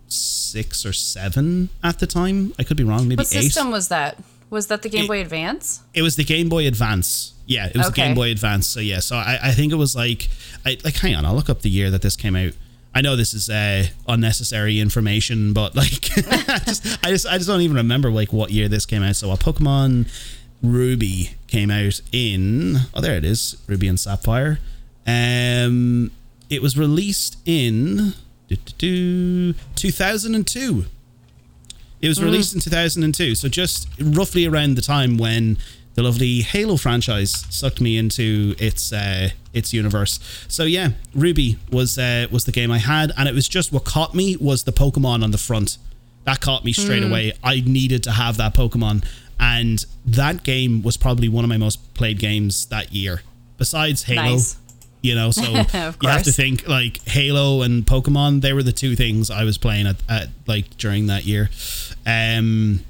six 0.07 0.85
or 0.85 0.93
seven 0.93 1.69
at 1.83 1.99
the 1.99 2.07
time. 2.07 2.53
I 2.59 2.63
could 2.63 2.77
be 2.77 2.83
wrong. 2.83 3.07
Maybe 3.07 3.21
what 3.21 3.35
eight. 3.35 3.43
system 3.43 3.71
was 3.71 3.87
that 3.89 4.17
was 4.49 4.67
that 4.67 4.81
the 4.81 4.89
game 4.89 5.05
It- 5.05 5.07
boy 5.07 5.21
advance 5.21 5.81
It 5.93 6.01
was 6.01 6.15
the 6.15 6.23
Game 6.23 6.49
Boy 6.49 6.67
Advance. 6.67 7.33
Yeah, 7.45 7.67
it 7.67 7.77
was 7.77 7.87
the 7.87 7.93
Game 7.93 8.13
Boy 8.13 8.31
Advance. 8.31 8.67
So 8.67 8.81
yeah, 8.81 8.99
so 8.99 9.15
I, 9.15 9.39
I 9.41 9.51
think 9.53 9.71
it 9.71 9.77
was 9.77 9.95
like 9.95 10.27
I 10.65 10.77
like 10.83 10.95
hang 10.95 11.15
on, 11.15 11.25
I'll 11.25 11.33
look 11.35 11.49
up 11.49 11.61
the 11.61 11.69
year 11.69 11.89
that 11.91 12.01
this 12.01 12.15
came 12.15 12.35
out. 12.35 12.51
I 12.93 13.01
know 13.01 13.15
this 13.15 13.33
is 13.33 13.49
uh, 13.49 13.85
unnecessary 14.07 14.79
information, 14.79 15.53
but 15.53 15.75
like 15.75 16.09
I 16.17 16.59
just 16.65 17.05
I 17.05 17.09
just 17.09 17.27
I 17.27 17.37
just 17.37 17.47
don't 17.47 17.61
even 17.61 17.77
remember 17.77 18.09
like 18.11 18.33
what 18.33 18.51
year 18.51 18.67
this 18.67 18.85
came 18.85 19.03
out. 19.03 19.15
So 19.15 19.31
a 19.31 19.37
Pokemon 19.37 20.07
Ruby 20.63 21.35
came 21.47 21.71
out 21.71 22.01
in 22.11 22.77
oh 22.93 23.01
there 23.01 23.15
it 23.15 23.25
is, 23.25 23.57
Ruby 23.67 23.87
and 23.87 23.99
Sapphire. 23.99 24.59
Um 25.05 26.11
it 26.49 26.61
was 26.61 26.77
released 26.77 27.37
in 27.45 28.13
do, 28.47 28.55
do, 28.55 28.73
do, 28.77 29.53
2002. 29.75 30.85
It 31.99 32.07
was 32.07 32.23
released 32.23 32.53
in 32.53 32.61
2002, 32.61 33.35
so 33.35 33.49
just 33.49 33.89
roughly 33.99 34.45
around 34.45 34.75
the 34.75 34.81
time 34.81 35.17
when 35.17 35.57
the 35.95 36.03
lovely 36.03 36.41
Halo 36.41 36.77
franchise 36.77 37.45
sucked 37.49 37.81
me 37.81 37.97
into 37.97 38.53
its 38.59 38.93
uh, 38.93 39.29
its 39.51 39.73
universe. 39.73 40.19
So 40.47 40.63
yeah, 40.63 40.89
Ruby 41.15 41.57
was 41.71 41.97
uh, 41.97 42.27
was 42.31 42.45
the 42.45 42.51
game 42.51 42.71
I 42.71 42.77
had, 42.77 43.11
and 43.17 43.27
it 43.27 43.33
was 43.33 43.49
just 43.49 43.73
what 43.73 43.83
caught 43.83 44.13
me 44.13 44.37
was 44.37 44.63
the 44.63 44.71
Pokemon 44.71 45.23
on 45.23 45.31
the 45.31 45.39
front. 45.39 45.79
That 46.25 46.39
caught 46.39 46.63
me 46.63 46.71
straight 46.71 47.03
away. 47.03 47.33
I 47.43 47.61
needed 47.61 48.03
to 48.03 48.11
have 48.11 48.37
that 48.37 48.53
Pokemon, 48.53 49.05
and 49.39 49.85
that 50.05 50.43
game 50.43 50.81
was 50.81 50.97
probably 50.97 51.29
one 51.29 51.43
of 51.43 51.49
my 51.49 51.57
most 51.57 51.93
played 51.93 52.19
games 52.19 52.65
that 52.67 52.93
year. 52.93 53.21
Besides 53.57 54.03
Halo, 54.03 54.21
Nice. 54.21 54.57
you 55.01 55.15
know, 55.15 55.31
so 55.31 55.41
you 56.01 56.09
have 56.09 56.23
to 56.23 56.31
think 56.31 56.67
like 56.67 57.01
Halo 57.07 57.61
and 57.61 57.85
Pokemon. 57.85 58.41
They 58.41 58.53
were 58.53 58.63
the 58.63 58.71
two 58.71 58.95
things 58.95 59.29
I 59.31 59.43
was 59.43 59.57
playing 59.57 59.87
at, 59.87 59.95
at 60.09 60.29
like 60.45 60.77
during 60.77 61.07
that 61.07 61.25
year. 61.25 61.49
Um, 62.05 62.81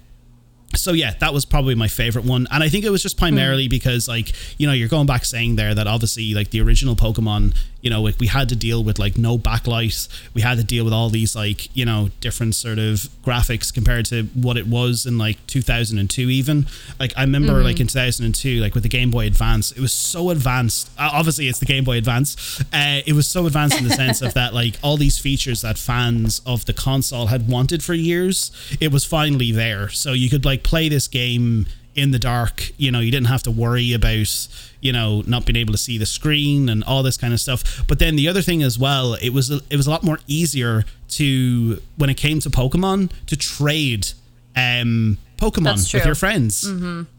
so 0.75 0.91
yeah, 0.91 1.13
that 1.19 1.33
was 1.33 1.45
probably 1.45 1.75
my 1.75 1.87
favorite 1.87 2.25
one, 2.25 2.45
and 2.51 2.61
I 2.61 2.69
think 2.69 2.83
it 2.83 2.89
was 2.89 3.01
just 3.01 3.17
primarily 3.17 3.67
because 3.67 4.07
like 4.07 4.33
you 4.59 4.67
know 4.67 4.73
you're 4.73 4.89
going 4.89 5.07
back 5.07 5.23
saying 5.25 5.55
there 5.55 5.73
that 5.73 5.87
obviously 5.87 6.33
like 6.33 6.51
the 6.51 6.61
original 6.61 6.95
Pokemon, 6.95 7.57
you 7.87 7.91
know, 7.91 8.01
like 8.01 8.19
we 8.19 8.27
had 8.27 8.49
to 8.49 8.55
deal 8.57 8.83
with 8.83 8.99
like 8.99 9.17
no 9.17 9.37
backlight, 9.37 10.09
we 10.33 10.41
had 10.41 10.57
to 10.57 10.63
deal 10.65 10.83
with 10.83 10.91
all 10.91 11.09
these 11.09 11.37
like 11.37 11.73
you 11.73 11.85
know 11.85 12.09
different 12.19 12.53
sort 12.53 12.79
of 12.79 13.07
graphics 13.23 13.73
compared 13.73 14.05
to 14.07 14.23
what 14.33 14.57
it 14.57 14.67
was 14.67 15.05
in 15.05 15.17
like 15.17 15.37
2002 15.47 16.29
even. 16.29 16.67
Like 16.99 17.13
I 17.15 17.21
remember 17.21 17.63
like 17.63 17.79
in 17.79 17.87
2002, 17.87 18.59
like 18.59 18.73
with 18.73 18.83
the 18.83 18.89
Game 18.89 19.09
Boy 19.09 19.25
Advance, 19.25 19.71
it 19.71 19.79
was 19.79 19.93
so 19.93 20.31
advanced. 20.31 20.91
Uh, 20.97 21.11
obviously, 21.13 21.47
it's 21.47 21.59
the 21.59 21.65
Game 21.65 21.85
Boy 21.85 21.97
Advance. 21.97 22.59
Uh, 22.73 22.99
it 23.05 23.13
was 23.13 23.25
so 23.25 23.45
advanced 23.45 23.77
in 23.77 23.85
the 23.87 23.93
sense 23.93 24.21
of 24.21 24.33
that 24.33 24.53
like 24.53 24.75
all 24.83 24.97
these 24.97 25.17
features 25.17 25.61
that 25.61 25.77
fans 25.77 26.41
of 26.45 26.65
the 26.65 26.73
console 26.73 27.27
had 27.27 27.47
wanted 27.47 27.81
for 27.81 27.93
years, 27.93 28.51
it 28.81 28.91
was 28.91 29.05
finally 29.05 29.53
there. 29.53 29.87
So 29.87 30.11
you 30.11 30.29
could 30.29 30.43
like 30.43 30.61
play 30.63 30.89
this 30.89 31.07
game 31.07 31.67
in 31.97 32.11
the 32.11 32.19
dark. 32.19 32.71
You 32.77 32.91
know, 32.91 32.99
you 33.01 33.11
didn't 33.11 33.27
have 33.27 33.43
to 33.43 33.51
worry 33.51 33.91
about 33.91 34.47
you 34.79 34.93
know 34.93 35.23
not 35.27 35.45
being 35.45 35.57
able 35.57 35.73
to 35.73 35.77
see 35.77 35.97
the 35.97 36.05
screen 36.05 36.69
and 36.69 36.83
all 36.85 37.03
this 37.03 37.17
kind 37.17 37.33
of 37.33 37.39
stuff. 37.41 37.83
But 37.87 37.99
then 37.99 38.15
the 38.15 38.27
other 38.29 38.41
thing 38.41 38.63
as 38.63 38.77
well, 38.79 39.15
it 39.15 39.31
was 39.31 39.49
it 39.51 39.75
was 39.75 39.87
a 39.87 39.89
lot 39.89 40.03
more 40.03 40.19
easier 40.27 40.85
to 41.09 41.81
when 41.97 42.09
it 42.09 42.15
came 42.17 42.39
to 42.41 42.49
Pokemon 42.49 43.11
to 43.25 43.35
trade 43.35 44.07
um 44.55 45.17
Pokemon 45.37 45.93
with 45.93 46.05
your 46.05 46.15
friends. 46.15 46.63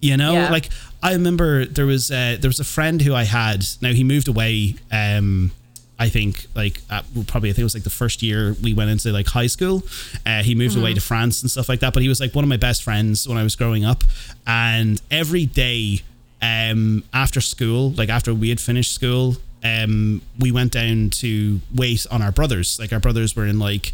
You 0.01 0.17
know, 0.17 0.33
Yeah. 0.33 0.51
like 0.51 0.71
I 1.03 1.13
remember 1.13 1.65
there 1.67 1.87
was 1.87 2.11
uh, 2.11 2.37
there 2.41 2.49
was 2.49 2.59
a 2.61 2.65
friend 2.65 3.01
who 3.03 3.15
I 3.15 3.25
had. 3.25 3.65
Now 3.81 3.93
he 3.93 4.03
moved 4.05 4.27
away. 4.29 4.75
Um, 4.91 5.53
I 5.99 6.09
think 6.09 6.47
like 6.55 6.81
well, 6.89 7.25
probably 7.27 7.51
I 7.51 7.53
think 7.53 7.61
it 7.61 7.65
was 7.65 7.75
like 7.75 7.85
the 7.85 7.91
first 7.91 8.23
year 8.23 8.55
we 8.63 8.73
went 8.73 8.91
into 8.91 9.11
like 9.13 9.27
high 9.27 9.49
school. 9.49 9.83
Uh, 10.25 10.43
he 10.43 10.55
moved 10.55 10.77
away 10.77 10.95
to 10.95 11.01
France 11.01 11.43
and 11.43 11.51
stuff 11.51 11.69
like 11.69 11.81
that. 11.81 11.93
But 11.93 12.03
he 12.03 12.09
was 12.09 12.21
like 12.21 12.35
one 12.35 12.45
of 12.45 12.49
my 12.49 12.57
best 12.57 12.83
friends 12.85 13.27
when 13.27 13.37
I 13.37 13.43
was 13.43 13.57
growing 13.57 13.85
up, 13.85 14.05
and 14.47 15.03
every 15.11 15.47
day 15.47 16.03
um, 16.41 17.03
after 17.13 17.41
school, 17.41 17.91
like 17.93 18.09
after 18.09 18.33
we 18.33 18.49
had 18.49 18.61
finished 18.61 18.95
school, 18.95 19.37
um, 19.65 20.23
we 20.39 20.53
went 20.53 20.73
down 20.73 21.11
to 21.11 21.61
wait 21.75 22.07
on 22.11 22.23
our 22.23 22.31
brothers. 22.31 22.79
Like 22.79 22.93
our 22.93 23.01
brothers 23.01 23.35
were 23.35 23.47
in 23.47 23.59
like 23.59 23.93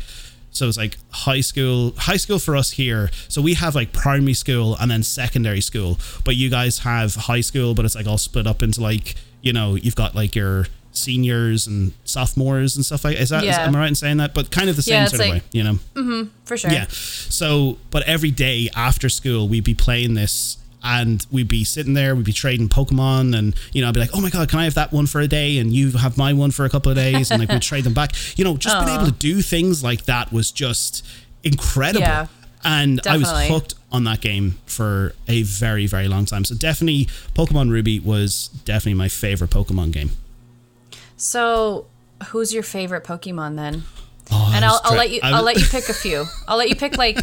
So 0.51 0.69
it's 0.69 0.77
like 0.77 0.99
high 1.11 1.41
school, 1.41 1.95
high 1.97 2.17
school 2.19 2.39
for 2.39 2.55
us 2.55 2.71
here. 2.73 3.11
So 3.29 3.43
we 3.43 3.55
have 3.55 3.75
like 3.75 3.93
primary 3.93 4.35
school 4.35 4.77
and 4.79 4.91
then 4.91 5.03
secondary 5.03 5.61
school, 5.61 5.99
but 6.25 6.37
you 6.37 6.49
guys 6.51 6.81
have 6.81 7.15
high 7.15 7.41
school, 7.41 7.75
but 7.75 7.85
it's 7.85 7.97
like 7.97 8.07
all 8.07 8.19
split 8.19 8.47
up 8.47 8.63
into 8.63 8.81
like 8.81 9.15
you 9.43 9.53
know 9.53 9.75
you've 9.75 9.97
got 9.97 10.15
like 10.15 10.35
your 10.37 10.67
seniors 10.95 11.67
and 11.67 11.93
sophomores 12.05 12.77
and 12.77 12.85
stuff 12.87 13.05
like. 13.05 13.17
Is 13.19 13.29
that 13.31 13.43
is- 13.45 13.49
Yeah. 13.51 13.67
am 13.67 13.77
I 13.77 13.81
right 13.81 13.89
in 13.89 13.95
saying 13.95 14.17
that? 14.19 14.33
But 14.35 14.51
kind 14.51 14.71
of 14.71 14.77
the 14.77 14.83
same 14.83 14.95
Yeah, 14.95 15.07
sort 15.09 15.21
of 15.23 15.29
way, 15.29 15.43
you 15.53 15.63
know. 15.65 15.79
Mhm, 15.95 16.29
for 16.45 16.57
sure. 16.57 16.71
Yeah. 16.73 16.87
So, 16.91 17.79
but 17.91 18.03
every 18.05 18.31
day 18.31 18.71
after 18.75 19.09
school, 19.09 19.49
we'd 19.49 19.65
be 19.65 19.75
playing 19.75 20.15
this 20.15 20.57
and 20.83 21.27
we'd 21.31 21.49
be 21.49 21.65
sitting 21.65 21.95
there, 21.95 22.15
we'd 22.15 22.25
be 22.27 22.33
trading 22.33 22.69
Pokemon 22.69 23.37
and, 23.37 23.55
you 23.73 23.81
know, 23.83 23.89
I'd 23.89 23.95
be 23.95 24.01
like, 24.01 24.11
oh 24.15 24.21
my 24.21 24.31
God, 24.31 24.49
can 24.49 24.59
I 24.59 24.65
have 24.65 24.75
that 24.75 24.93
one 24.93 25.07
for 25.07 25.21
a 25.21 25.27
day? 25.29 25.59
And 25.59 25.73
you 25.73 25.93
have 25.93 26.16
my 26.19 26.33
one 26.33 26.51
for 26.51 26.65
a 26.65 26.69
couple 26.71 26.91
of 26.93 26.97
days. 26.97 27.31
And 27.31 27.41
like, 27.41 27.49
we'd 27.51 27.62
trade 27.73 27.85
them 27.85 27.95
back. 27.95 28.12
You 28.37 28.45
know, 28.45 28.57
just 28.57 28.77
being 28.85 28.95
able 28.97 29.07
to 29.07 29.12
do 29.12 29.41
things 29.43 29.83
like 29.83 30.05
that 30.05 30.33
was 30.33 30.51
just 30.51 31.03
incredible. 31.43 32.01
Yeah, 32.03 32.27
and 32.65 33.01
I 33.07 33.16
was 33.16 33.31
hooked 33.49 33.75
on 33.93 34.05
that 34.05 34.21
game 34.21 34.59
for 34.66 35.15
a 35.29 35.43
very, 35.43 35.87
very 35.87 36.09
long 36.09 36.25
time. 36.27 36.45
So 36.45 36.55
definitely 36.55 37.07
Pokemon 37.35 37.71
Ruby 37.71 37.99
was 38.01 38.49
definitely 38.65 38.95
my 38.95 39.09
favorite 39.09 39.51
Pokemon 39.51 39.93
game. 39.93 40.11
So, 41.16 41.86
who's 42.28 42.53
your 42.53 42.62
favorite 42.62 43.05
Pokemon 43.05 43.57
then? 43.57 43.82
Oh, 44.31 44.53
And 44.55 44.65
I'll, 44.65 44.81
I'll 44.85 44.97
let 44.97 45.11
you 45.11 45.20
I'll 45.23 45.43
let 45.43 45.59
you 45.59 45.66
pick 45.66 45.89
a 45.89 45.95
few. 45.95 46.24
I'll 46.49 46.57
let 46.57 46.69
you 46.69 46.77
pick 46.77 46.97
like 46.97 47.19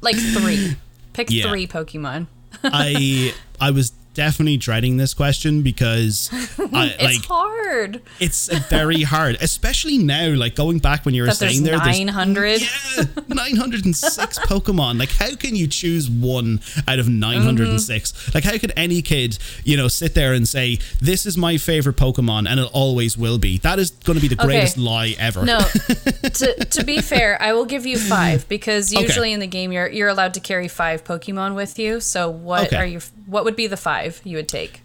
like 0.00 0.16
three. 0.16 0.76
Pick 1.12 1.28
Yeah. 1.30 1.48
three 1.48 1.66
Pokemon. 1.66 2.26
I 2.62 3.34
I 3.60 3.70
was 3.72 3.92
definitely 4.14 4.56
dreading 4.56 4.96
this 4.96 5.12
question 5.14 5.62
because 5.62 6.30
I 6.72 6.94
It's 6.98 7.02
like 7.02 7.24
hard. 7.26 8.02
it's 8.20 8.48
very 8.68 9.02
hard, 9.02 9.36
especially 9.40 9.98
now. 9.98 10.28
Like 10.34 10.54
going 10.54 10.78
back 10.78 11.04
when 11.04 11.14
you 11.14 11.22
were 11.22 11.28
That 11.28 11.36
saying 11.36 11.62
there, 11.64 11.78
there's 11.78 11.98
nine 11.98 12.08
hundred. 12.08 12.60
yeah, 12.62 13.04
906 13.28 14.38
Pokemon. 14.46 14.98
Like, 14.98 15.10
how 15.10 15.34
can 15.36 15.56
you 15.56 15.66
choose 15.66 16.08
one 16.10 16.60
out 16.88 16.98
of 16.98 17.08
906? 17.08 18.12
Mm-hmm. 18.12 18.30
Like, 18.34 18.44
how 18.44 18.58
could 18.58 18.72
any 18.76 19.02
kid, 19.02 19.38
you 19.64 19.76
know, 19.76 19.88
sit 19.88 20.14
there 20.14 20.32
and 20.32 20.46
say, 20.48 20.78
This 21.00 21.26
is 21.26 21.36
my 21.36 21.56
favorite 21.56 21.96
Pokemon 21.96 22.48
and 22.48 22.60
it 22.60 22.68
always 22.72 23.16
will 23.16 23.38
be? 23.38 23.58
That 23.58 23.78
is 23.78 23.90
going 23.90 24.16
to 24.18 24.22
be 24.22 24.28
the 24.28 24.34
Okay. 24.34 24.46
greatest 24.46 24.76
lie 24.78 25.14
ever. 25.18 25.44
No, 25.44 25.60
to, 26.22 26.64
to 26.64 26.84
be 26.84 27.00
fair, 27.00 27.40
I 27.40 27.52
will 27.52 27.64
give 27.66 27.86
you 27.86 27.98
five 27.98 28.48
because 28.48 28.92
Okay. 28.92 29.02
usually 29.02 29.32
in 29.32 29.40
the 29.40 29.46
game 29.46 29.72
you're 29.72 29.88
you're 29.88 30.08
allowed 30.08 30.34
to 30.34 30.40
carry 30.40 30.68
five 30.68 31.04
Pokemon 31.04 31.54
with 31.54 31.78
you. 31.78 32.00
So 32.00 32.28
what 32.30 32.66
Okay. 32.66 32.76
are 32.76 32.86
you? 32.86 33.00
What 33.26 33.44
would 33.44 33.56
be 33.56 33.66
the 33.68 33.76
five 33.76 34.03
you 34.24 34.36
would 34.36 34.48
take? 34.48 34.80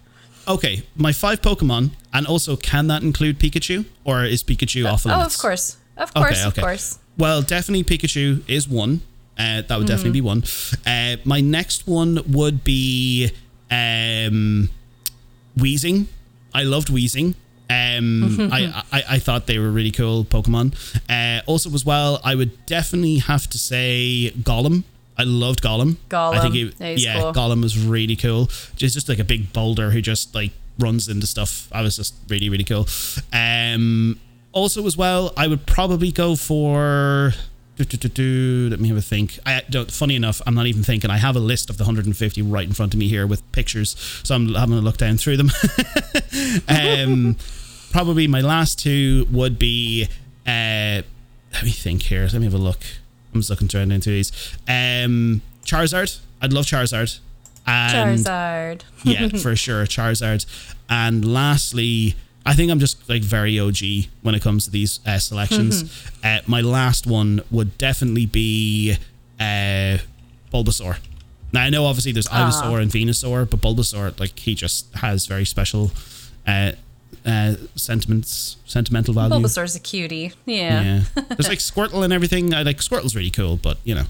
Okay, 0.48 0.84
my 0.96 1.12
five 1.12 1.42
Pokemon, 1.42 1.92
and 2.14 2.26
also, 2.26 2.56
can 2.56 2.88
that 2.88 3.04
include 3.04 3.40
Pikachu? 3.40 3.86
Or 4.04 4.24
is 4.24 4.44
Pikachu 4.44 4.86
off 4.92 5.06
limits? 5.06 5.22
Oh, 5.22 5.26
of 5.26 5.38
course, 5.38 5.78
of 5.98 6.14
course, 6.14 6.40
okay, 6.40 6.48
okay. 6.48 6.62
of 6.62 6.66
course. 6.66 7.00
Well, 7.18 7.42
definitely 7.42 7.84
Pikachu 7.84 8.42
is 8.48 8.68
one. 8.68 9.02
Uh, 9.38 9.62
that 9.62 9.78
would 9.78 9.88
definitely 9.88 10.12
be 10.12 10.22
one. 10.22 10.44
Uh, 10.86 11.16
my 11.24 11.40
next 11.40 11.88
one 11.88 12.20
would 12.32 12.64
be 12.64 13.32
um, 13.72 14.70
Weezing. 15.58 16.08
I 16.54 16.64
loved 16.64 16.90
Weezing. 16.90 17.36
Um, 17.70 18.50
I, 18.52 18.84
I 18.92 19.04
I 19.12 19.20
thought 19.20 19.46
they 19.46 19.60
were 19.60 19.70
really 19.70 19.92
cool 19.92 20.26
Pokemon. 20.26 20.74
Uh, 21.08 21.44
also, 21.46 21.72
as 21.74 21.86
well, 21.86 22.20
I 22.24 22.34
would 22.34 22.66
definitely 22.66 23.20
have 23.20 23.48
to 23.52 23.60
say 23.60 24.34
Golem. 24.40 24.84
I 25.20 25.24
loved 25.24 25.62
Golem. 25.62 25.98
I 26.14 26.40
think 26.40 26.56
Gollum. 26.56 26.78
he, 26.78 26.96
Yeah, 26.96 27.14
yeah, 27.14 27.22
cool. 27.22 27.34
Golem 27.34 27.62
was 27.62 27.78
really 27.78 28.16
cool. 28.16 28.46
Just 28.78 28.94
just 28.94 29.10
like 29.10 29.20
a 29.20 29.26
big 29.26 29.52
boulder 29.52 29.92
who 29.92 30.02
just 30.02 30.34
like 30.34 30.52
runs 30.80 31.10
into 31.10 31.28
stuff. 31.28 31.68
I 31.74 31.82
was 31.82 31.98
just 31.98 32.16
really 32.30 32.48
really 32.48 32.64
cool. 32.64 32.88
Um, 33.34 34.18
also 34.54 34.86
as 34.88 34.96
well, 34.96 35.34
I 35.36 35.48
would 35.48 35.66
probably 35.66 36.14
go 36.14 36.38
for. 36.38 37.34
do, 37.76 37.84
do, 37.84 37.98
do, 37.98 38.08
do, 38.08 38.68
Let 38.72 38.80
me 38.80 38.88
have 38.88 38.98
a 38.98 39.02
think. 39.02 39.38
I 39.46 39.62
don't. 39.70 39.92
Funny 39.92 40.16
enough, 40.16 40.42
I'm 40.48 40.56
not 40.56 40.68
even 40.68 40.84
thinking. 40.84 41.12
I 41.12 41.18
have 41.18 41.36
a 41.36 41.42
list 41.42 41.70
of 41.70 41.78
the 41.78 41.84
150 41.84 42.42
right 42.44 42.66
in 42.66 42.74
front 42.74 42.94
of 42.94 43.00
me 43.00 43.10
here 43.10 43.28
with 43.28 43.50
pictures, 43.52 43.98
so 44.24 44.36
I'm 44.36 44.54
having 44.54 44.78
a 44.78 44.82
look 44.82 44.96
down 44.96 45.18
through 45.18 45.36
them. 45.36 45.52
um, 46.70 47.36
probably 47.92 48.26
my 48.28 48.40
last 48.40 48.80
two 48.80 49.28
would 49.32 49.60
be. 49.60 50.08
Uh, 50.48 51.04
let 51.52 51.64
me 51.64 51.72
think 51.72 52.04
here. 52.04 52.22
Let 52.22 52.36
me 52.36 52.46
have 52.46 52.54
a 52.54 52.58
look. 52.58 52.80
I'm 53.34 53.40
just 53.42 53.50
looking 53.50 53.68
through 53.68 53.82
into 53.82 54.10
these. 54.10 54.32
Um, 54.68 55.42
Charizard. 55.64 56.20
I'd 56.42 56.54
love 56.54 56.66
Charizard. 56.66 57.20
And 57.68 58.20
Charizard. 58.20 58.82
yeah, 59.04 59.28
for 59.40 59.56
sure, 59.56 59.86
Charizard. 59.86 60.46
And 60.90 61.32
lastly, 61.32 62.16
I 62.46 62.56
think 62.56 62.72
I'm 62.72 62.80
just 62.80 63.08
like 63.10 63.22
very 63.22 63.60
OG 63.60 63.78
when 64.22 64.34
it 64.34 64.42
comes 64.42 64.66
to 64.66 64.72
these 64.72 65.00
uh, 65.06 65.20
selections. 65.20 65.84
uh, 66.24 66.40
my 66.48 66.62
last 66.62 67.06
one 67.06 67.42
would 67.52 67.78
definitely 67.78 68.26
be 68.26 68.96
uh, 69.40 69.98
Bulbasaur. 70.52 70.98
Now 71.52 71.64
I 71.64 71.70
know 71.70 71.86
obviously 71.86 72.12
there's 72.12 72.28
Ivysaur 72.28 72.82
and 72.82 72.92
Venusaur, 72.92 73.50
but 73.50 73.62
Bulbasaur, 73.62 74.20
like 74.20 74.38
he 74.38 74.56
just 74.56 74.94
has 74.96 75.26
very 75.26 75.46
special 75.46 75.92
uh, 76.48 76.72
uh, 77.26 77.56
sentiments, 77.76 78.58
sentimental 78.66 79.14
value. 79.14 79.34
Bulbasaur's 79.36 79.76
a 79.76 79.80
cutie. 79.80 80.34
Yeah. 80.46 80.84
Yeah, 81.16 81.24
there's 81.30 81.48
like 81.50 81.60
Squirtle 81.60 82.04
and 82.04 82.14
everything. 82.14 82.54
I 82.54 82.64
like 82.64 82.78
Squirtle's 82.78 83.16
really 83.16 83.32
cool, 83.32 83.58
but 83.58 83.78
you 83.84 83.96
know, 83.96 84.06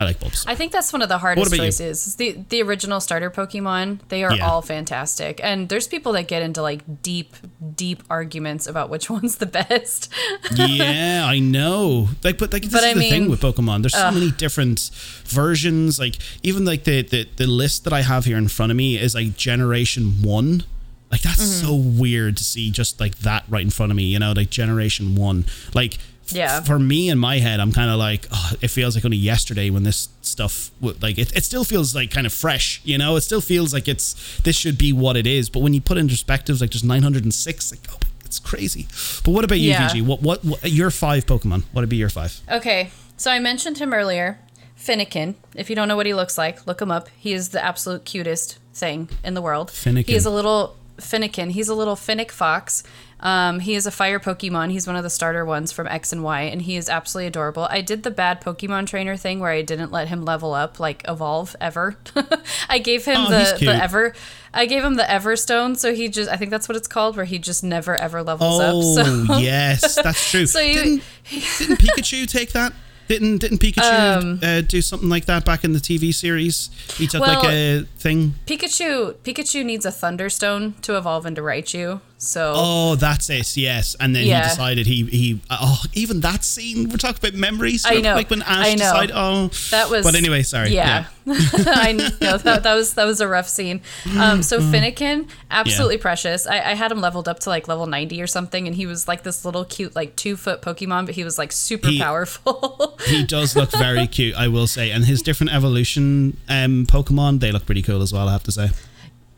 I 0.00 0.04
like 0.04 0.20
Bulbasaur. 0.20 0.44
I 0.46 0.54
think 0.54 0.70
that's 0.72 0.92
one 0.92 1.02
of 1.02 1.08
the 1.08 1.18
hardest 1.18 1.50
you? 1.50 1.56
choices. 1.58 2.14
The 2.16 2.38
the 2.48 2.62
original 2.62 3.00
starter 3.00 3.30
Pokemon, 3.30 3.98
they 4.10 4.22
are 4.24 4.34
Yeah. 4.34 4.48
all 4.48 4.62
fantastic. 4.62 5.40
And 5.42 5.68
there's 5.68 5.88
people 5.88 6.12
that 6.12 6.28
get 6.28 6.40
into 6.42 6.62
like 6.62 7.02
deep, 7.02 7.34
deep 7.74 8.02
arguments 8.08 8.66
about 8.68 8.90
which 8.90 9.10
one's 9.16 9.36
the 9.36 9.46
best. 9.46 10.12
yeah, 10.54 11.24
I 11.26 11.40
know. 11.40 12.08
Like, 12.22 12.38
but 12.38 12.52
like 12.52 12.62
this 12.62 12.72
But 12.72 12.84
is 12.84 12.90
I 12.90 12.94
the 12.94 13.10
thing 13.10 13.28
with 13.28 13.40
Pokemon. 13.40 13.82
There's 13.82 13.94
so 13.96 14.10
many 14.12 14.30
different 14.30 14.90
versions. 15.24 15.98
Like, 15.98 16.16
even 16.44 16.64
like 16.64 16.84
the, 16.84 17.02
the 17.02 17.28
the 17.36 17.46
list 17.46 17.84
that 17.84 17.92
I 17.92 18.02
have 18.02 18.24
here 18.24 18.36
in 18.38 18.48
front 18.48 18.70
of 18.70 18.76
me 18.76 18.96
is 18.98 19.14
like 19.16 19.36
Generation 19.36 20.22
One. 20.22 20.62
Like 21.10 21.22
that's 21.22 21.38
Mm-hmm. 21.42 21.66
so 21.66 21.74
weird 21.74 22.36
to 22.36 22.44
see 22.44 22.70
just 22.70 23.00
like 23.00 23.18
that 23.20 23.44
right 23.48 23.62
in 23.62 23.70
front 23.70 23.90
of 23.92 23.96
me. 23.96 24.04
You 24.04 24.18
know, 24.18 24.32
like 24.32 24.50
Generation 24.50 25.14
One. 25.14 25.46
Like, 25.74 25.94
f- 26.26 26.32
Yeah. 26.32 26.60
For 26.62 26.78
me 26.78 27.08
in 27.08 27.18
my 27.18 27.38
head, 27.38 27.60
I'm 27.60 27.72
kind 27.72 27.90
of 27.90 27.98
like, 27.98 28.26
oh, 28.30 28.52
it 28.60 28.68
feels 28.68 28.94
like 28.94 29.04
only 29.04 29.16
yesterday 29.16 29.70
when 29.70 29.84
this 29.84 30.08
stuff 30.20 30.70
w- 30.82 30.98
like 31.00 31.16
it, 31.18 31.34
it 31.34 31.44
still 31.44 31.64
feels 31.64 31.94
like 31.94 32.10
kind 32.10 32.26
of 32.26 32.32
fresh. 32.32 32.80
You 32.84 32.98
know, 32.98 33.16
it 33.16 33.22
still 33.22 33.40
feels 33.40 33.72
like 33.72 33.88
it's 33.88 34.38
this 34.40 34.54
should 34.56 34.76
be 34.76 34.92
what 34.92 35.16
it 35.16 35.26
is. 35.26 35.48
But 35.48 35.60
when 35.60 35.72
you 35.72 35.80
put 35.80 35.96
in 35.96 36.08
perspectives, 36.08 36.60
like 36.60 36.72
there's 36.72 36.84
906. 36.84 37.72
Like, 37.72 37.80
oh, 37.90 37.98
it's 38.26 38.38
crazy. 38.38 38.86
But 39.24 39.30
what 39.30 39.44
about 39.44 39.60
you, 39.60 39.70
Yeah. 39.70 39.88
VG? 39.88 40.02
What, 40.04 40.20
what 40.20 40.44
what 40.44 40.70
your 40.70 40.90
five 40.90 41.24
Pokemon? 41.24 41.62
What 41.72 41.80
would 41.82 41.88
be 41.88 41.96
your 41.96 42.10
five? 42.10 42.38
Okay, 42.50 42.90
so 43.16 43.30
I 43.30 43.38
mentioned 43.38 43.78
him 43.78 43.94
earlier. 43.94 44.38
Fennekin. 44.78 45.34
If 45.54 45.70
you 45.70 45.74
don't 45.76 45.88
know 45.88 45.96
what 45.96 46.06
he 46.06 46.14
looks 46.14 46.38
like, 46.38 46.66
look 46.66 46.80
him 46.80 46.90
up. 46.90 47.08
He 47.16 47.32
is 47.32 47.48
the 47.48 47.64
absolute 47.64 48.04
cutest 48.04 48.58
thing 48.74 49.08
in 49.24 49.34
the 49.34 49.42
world. 49.42 49.70
Fennekin. 49.70 50.06
He 50.06 50.14
is 50.14 50.24
a 50.24 50.30
little 50.30 50.76
Fennekin. 50.98 51.50
He's 51.52 51.68
a 51.68 51.74
little 51.74 51.96
Fennec 51.96 52.30
fox. 52.32 52.82
Um, 53.20 53.58
he 53.58 53.74
is 53.74 53.84
a 53.84 53.90
fire 53.90 54.20
Pokemon. 54.20 54.70
He's 54.70 54.86
one 54.86 54.94
of 54.94 55.02
the 55.02 55.10
starter 55.10 55.44
ones 55.44 55.72
from 55.72 55.88
X 55.88 56.12
and 56.12 56.22
Y, 56.22 56.42
and 56.42 56.62
he 56.62 56.76
is 56.76 56.88
absolutely 56.88 57.26
adorable. 57.26 57.66
I 57.68 57.80
did 57.80 58.04
the 58.04 58.12
bad 58.12 58.40
Pokemon 58.40 58.86
trainer 58.86 59.16
thing 59.16 59.40
where 59.40 59.50
I 59.50 59.62
didn't 59.62 59.90
let 59.90 60.06
him 60.06 60.24
level 60.24 60.54
up, 60.54 60.78
like 60.78 61.02
evolve 61.08 61.56
ever. 61.60 61.96
I 62.68 62.78
gave 62.78 63.04
him 63.04 63.16
Oh, 63.18 63.30
the, 63.30 63.56
the 63.64 63.74
ever. 63.74 64.14
I 64.54 64.66
gave 64.66 64.84
him 64.84 64.94
the 64.94 65.02
Everstone, 65.02 65.76
so 65.76 65.92
he 65.94 66.08
just. 66.08 66.30
I 66.30 66.36
think 66.36 66.52
that's 66.52 66.68
what 66.68 66.76
it's 66.76 66.86
called, 66.88 67.16
where 67.16 67.24
he 67.24 67.38
just 67.40 67.64
never 67.64 67.96
ever 67.96 68.22
levels 68.22 68.60
up. 68.60 68.74
Oh 68.74 69.26
So 69.26 69.36
yes, 69.38 69.96
that's 70.00 70.30
true. 70.30 70.46
So 70.46 70.60
you- 70.60 70.74
didn't, 70.74 71.02
didn't 71.58 71.78
Pikachu 71.80 72.28
take 72.28 72.52
that? 72.52 72.72
Didn't 73.08 73.38
didn't 73.38 73.58
Pikachu 73.58 74.42
uh, 74.44 74.60
do 74.60 74.82
something 74.82 75.08
like 75.08 75.24
that 75.24 75.44
back 75.44 75.64
in 75.64 75.72
the 75.72 75.78
TV 75.78 76.12
series? 76.14 76.70
He 76.96 77.06
took 77.06 77.20
like 77.22 77.38
Um, 77.38 77.46
a 77.50 77.84
thing. 77.98 78.34
Pikachu 78.46 79.14
Pikachu 79.24 79.64
needs 79.64 79.86
a 79.86 79.90
Thunderstone 79.90 80.74
to 80.82 80.96
evolve 80.96 81.24
into 81.26 81.40
Raichu. 81.40 82.00
So 82.20 82.52
Oh, 82.56 82.94
that's 82.96 83.30
it. 83.30 83.56
Yes, 83.56 83.94
and 84.00 84.14
then 84.14 84.26
Yeah. 84.26 84.42
he 84.42 84.48
decided 84.48 84.86
he 84.88 85.04
he. 85.04 85.40
Oh, 85.50 85.80
even 85.94 86.20
that 86.22 86.42
scene. 86.44 86.88
We're 86.90 86.96
talking 86.96 87.18
about 87.28 87.38
memories. 87.38 87.84
I 87.86 88.00
know, 88.00 88.16
Like 88.16 88.28
when 88.28 88.42
Ash 88.42 88.66
I 88.66 88.70
know. 88.70 88.76
decided. 88.78 89.12
Oh, 89.14 89.48
that 89.70 89.88
was 89.88 90.04
But 90.04 90.16
anyway, 90.16 90.42
sorry. 90.42 90.74
Yeah, 90.74 91.04
I 91.28 91.92
know 91.92 92.08
that, 92.38 92.62
that 92.64 92.74
was 92.74 92.94
that 92.94 93.04
was 93.04 93.20
a 93.20 93.28
rough 93.28 93.48
scene. 93.48 93.82
Um, 94.18 94.42
so 94.42 94.58
Mm. 94.58 94.72
Fennekin, 94.72 95.28
absolutely 95.50 95.98
precious. 95.98 96.44
I, 96.48 96.56
I 96.56 96.74
had 96.74 96.90
him 96.90 97.00
leveled 97.00 97.28
up 97.28 97.38
to 97.40 97.50
like 97.50 97.68
level 97.68 97.86
ninety 97.86 98.20
or 98.20 98.26
something, 98.26 98.66
and 98.66 98.74
he 98.74 98.84
was 98.86 99.06
like 99.06 99.22
this 99.22 99.44
little 99.44 99.64
cute 99.64 99.94
like 99.94 100.16
two 100.16 100.36
foot 100.36 100.60
Pokemon, 100.60 101.06
but 101.06 101.14
he 101.14 101.22
was 101.22 101.38
like 101.38 101.52
super 101.52 101.88
He- 101.88 102.00
powerful. 102.00 102.98
he 103.06 103.24
does 103.24 103.54
look 103.54 103.70
very 103.70 104.06
cute. 104.18 104.34
I 104.34 104.48
will 104.48 104.66
say, 104.66 104.90
and 104.90 105.04
his 105.04 105.22
different 105.22 105.52
evolution 105.54 106.36
um 106.48 106.84
Pokemon 106.86 107.38
they 107.38 107.52
look 107.52 107.64
pretty 107.64 107.82
cool 107.82 108.02
as 108.02 108.12
well. 108.12 108.28
I 108.28 108.32
have 108.32 108.42
to 108.44 108.52
say. 108.52 108.70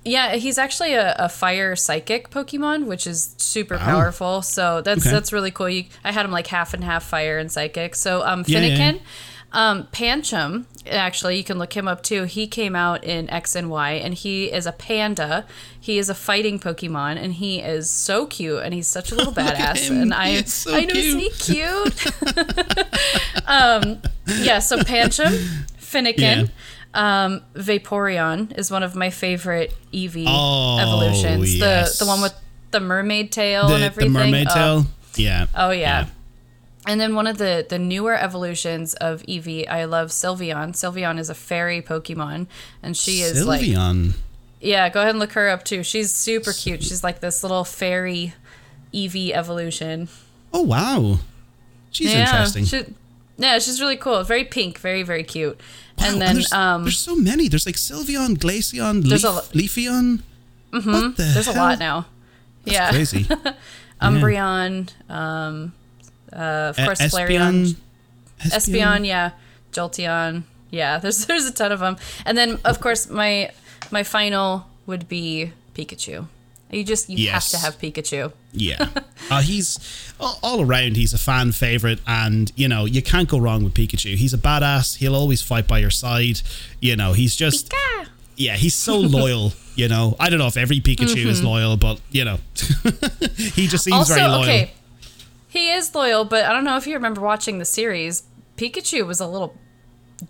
Yeah, 0.04 0.36
he's 0.36 0.56
actually 0.56 0.94
a, 0.94 1.14
a 1.18 1.28
fire 1.28 1.76
psychic 1.76 2.30
Pokemon, 2.30 2.86
which 2.86 3.06
is 3.06 3.34
super 3.36 3.76
Wow. 3.76 3.84
powerful. 3.84 4.42
So 4.42 4.80
that's 4.80 5.02
Okay. 5.06 5.10
that's 5.10 5.32
really 5.32 5.50
cool. 5.50 5.68
You, 5.68 5.84
I 6.02 6.12
had 6.12 6.24
him 6.24 6.32
like 6.32 6.46
half 6.46 6.72
and 6.72 6.82
half 6.82 7.04
fire 7.04 7.38
and 7.38 7.52
psychic. 7.52 7.94
So 7.94 8.22
um, 8.26 8.44
Yeah, 8.46 8.60
yeah, 8.60 8.92
Fennekin, 8.92 9.00
Um, 9.52 9.88
Pancham, 9.92 10.64
actually, 10.88 11.36
you 11.36 11.42
can 11.44 11.58
look 11.58 11.72
him 11.76 11.86
up 11.88 12.02
too. 12.04 12.22
He 12.24 12.46
came 12.46 12.74
out 12.76 13.02
in 13.04 13.28
X 13.28 13.54
and 13.56 13.68
Y, 13.68 13.90
and 13.92 14.14
he 14.14 14.44
is 14.50 14.64
a 14.64 14.70
panda. 14.72 15.44
He 15.78 15.98
is 15.98 16.08
a 16.08 16.14
fighting 16.14 16.58
Pokemon, 16.60 17.16
and 17.22 17.32
he 17.34 17.58
is 17.58 17.90
so 17.90 18.26
cute, 18.26 18.62
and 18.62 18.72
he's 18.72 18.86
such 18.86 19.10
a 19.10 19.14
little 19.16 19.32
badass. 19.42 19.90
And 19.90 20.14
I, 20.14 20.42
so 20.42 20.72
I 20.74 20.84
know, 20.84 20.94
is 20.94 21.14
he 21.14 21.30
cute? 21.30 22.06
um, 23.46 24.00
yeah. 24.38 24.60
So 24.60 24.78
Pancham, 24.78 25.32
Fennekin. 25.78 26.50
Um, 26.92 27.42
Vaporeon 27.54 28.56
is 28.58 28.70
one 28.70 28.82
of 28.82 28.96
my 28.96 29.10
favorite 29.10 29.74
Eevee 29.92 30.24
Oh, 30.26 30.78
evolutions. 30.80 31.56
yes. 31.56 31.98
The 31.98 32.04
the 32.04 32.08
one 32.08 32.20
with 32.20 32.34
the 32.72 32.80
mermaid 32.80 33.30
tail 33.32 33.62
and 33.66 33.74
The, 33.74 33.78
the 33.78 33.84
everything. 33.84 34.12
mermaid 34.12 34.46
Oh, 34.50 34.54
tail. 34.54 34.86
Yeah. 35.16 35.46
Oh 35.54 35.70
yeah. 35.70 36.06
And 36.86 37.00
then 37.00 37.14
one 37.14 37.26
of 37.26 37.38
the 37.38 37.64
the 37.68 37.78
newer 37.78 38.16
evolutions 38.16 38.94
of 38.94 39.22
Eevee, 39.22 39.68
I 39.68 39.84
love 39.84 40.08
Sylveon. 40.08 40.72
Sylveon 40.72 41.18
is 41.18 41.30
a 41.30 41.34
fairy 41.34 41.80
Pokemon, 41.82 42.46
and 42.82 42.96
she 42.96 43.20
is 43.20 43.44
like 43.46 43.60
Sylveon. 43.60 44.14
yeah. 44.60 44.88
Go 44.88 45.00
ahead 45.00 45.10
and 45.10 45.18
look 45.20 45.32
her 45.32 45.48
up 45.48 45.64
too. 45.64 45.82
She's 45.84 46.12
super 46.12 46.52
cute. 46.52 46.82
She's 46.82 47.04
like 47.04 47.20
this 47.20 47.42
little 47.44 47.64
fairy 47.64 48.34
Eevee 48.92 49.30
evolution. 49.32 50.08
oh 50.52 50.62
wow. 50.62 51.18
She's 51.92 52.12
yeah, 52.12 52.20
interesting. 52.30 52.64
She, 52.64 52.84
yeah, 53.36 53.58
she's 53.58 53.80
really 53.80 53.96
cool. 53.96 54.22
Very 54.24 54.44
pink, 54.44 54.78
very 54.78 55.02
very 55.04 55.22
cute. 55.24 55.60
Wow, 56.00 56.06
and 56.08 56.20
then 56.20 56.34
there's, 56.36 56.52
um, 56.52 56.84
there's 56.84 56.98
so 56.98 57.14
many. 57.14 57.48
There's 57.48 57.66
like 57.66 57.76
Sylveon, 57.76 58.36
Glaceon, 58.36 59.02
There's 59.08 59.24
Leaf, 59.24 59.76
a 59.76 59.80
Leafeon. 59.80 60.22
Mm-hmm. 60.72 60.92
What 60.92 61.16
the 61.16 61.22
there's 61.34 61.48
a 61.48 61.52
lot 61.52 61.78
now. 61.78 62.06
yeah, 62.64 62.90
Crazy. 62.90 63.26
Umbreon, 64.00 64.88
um, 65.10 65.72
uh, 66.32 66.72
of 66.72 66.76
course 66.76 67.00
Flareon, 67.00 67.76
Espeon. 68.40 68.50
Espeon, 68.50 69.06
yeah, 69.06 69.30
Jolteon, 69.72 70.44
yeah. 70.70 70.98
There's 71.02 71.26
there's 71.26 71.44
a 71.44 71.52
ton 71.52 71.72
of 71.72 71.80
them, 71.80 71.96
and 72.24 72.38
then 72.38 72.58
of 72.64 72.80
course 72.80 73.10
my 73.10 73.50
my 73.90 74.02
final 74.02 74.66
would 74.86 75.08
be 75.08 75.52
Pikachu. 75.74 76.26
You 76.72 76.84
just 76.84 77.08
you 77.10 77.16
Yes. 77.18 77.52
have 77.52 77.60
to 77.60 77.66
have 77.66 77.80
Pikachu. 77.80 78.32
Yeah. 78.52 78.88
Uh, 79.30 79.42
he's 79.42 79.78
all, 80.18 80.40
all 80.42 80.60
around. 80.60 80.96
He's 80.96 81.12
a 81.12 81.18
fan 81.18 81.52
favorite, 81.52 82.00
and 82.04 82.50
you 82.56 82.66
know 82.66 82.84
you 82.84 83.00
can't 83.00 83.28
go 83.28 83.38
wrong 83.38 83.62
with 83.62 83.74
Pikachu. 83.74 84.16
He's 84.16 84.34
a 84.34 84.38
badass. 84.38 84.96
He'll 84.96 85.14
always 85.14 85.40
fight 85.40 85.68
by 85.68 85.78
your 85.78 85.90
side. 85.90 86.40
You 86.80 86.96
know 86.96 87.12
he's 87.12 87.36
just 87.36 87.70
Pika! 87.70 88.08
yeah. 88.36 88.56
He's 88.56 88.74
so 88.74 88.98
loyal. 89.18 89.52
You 89.76 89.86
know 89.86 90.16
I 90.18 90.30
don't 90.30 90.40
know 90.40 90.48
if 90.48 90.56
every 90.56 90.80
Pikachu 90.80 91.26
is 91.26 91.44
loyal, 91.44 91.76
but 91.76 92.00
you 92.10 92.24
know 92.24 92.38
he 93.36 93.68
just 93.68 93.84
seems 93.84 93.94
Also, 93.98 94.14
very 94.14 94.28
loyal. 94.28 94.42
okay, 94.42 94.72
he 95.48 95.70
is 95.70 95.94
loyal, 95.94 96.24
but 96.24 96.44
I 96.44 96.52
don't 96.52 96.64
know 96.64 96.76
if 96.76 96.86
you 96.88 96.94
remember 96.94 97.20
watching 97.20 97.58
the 97.58 97.64
series. 97.64 98.24
Pikachu 98.56 99.06
was 99.06 99.20
a 99.20 99.28
little 99.28 99.56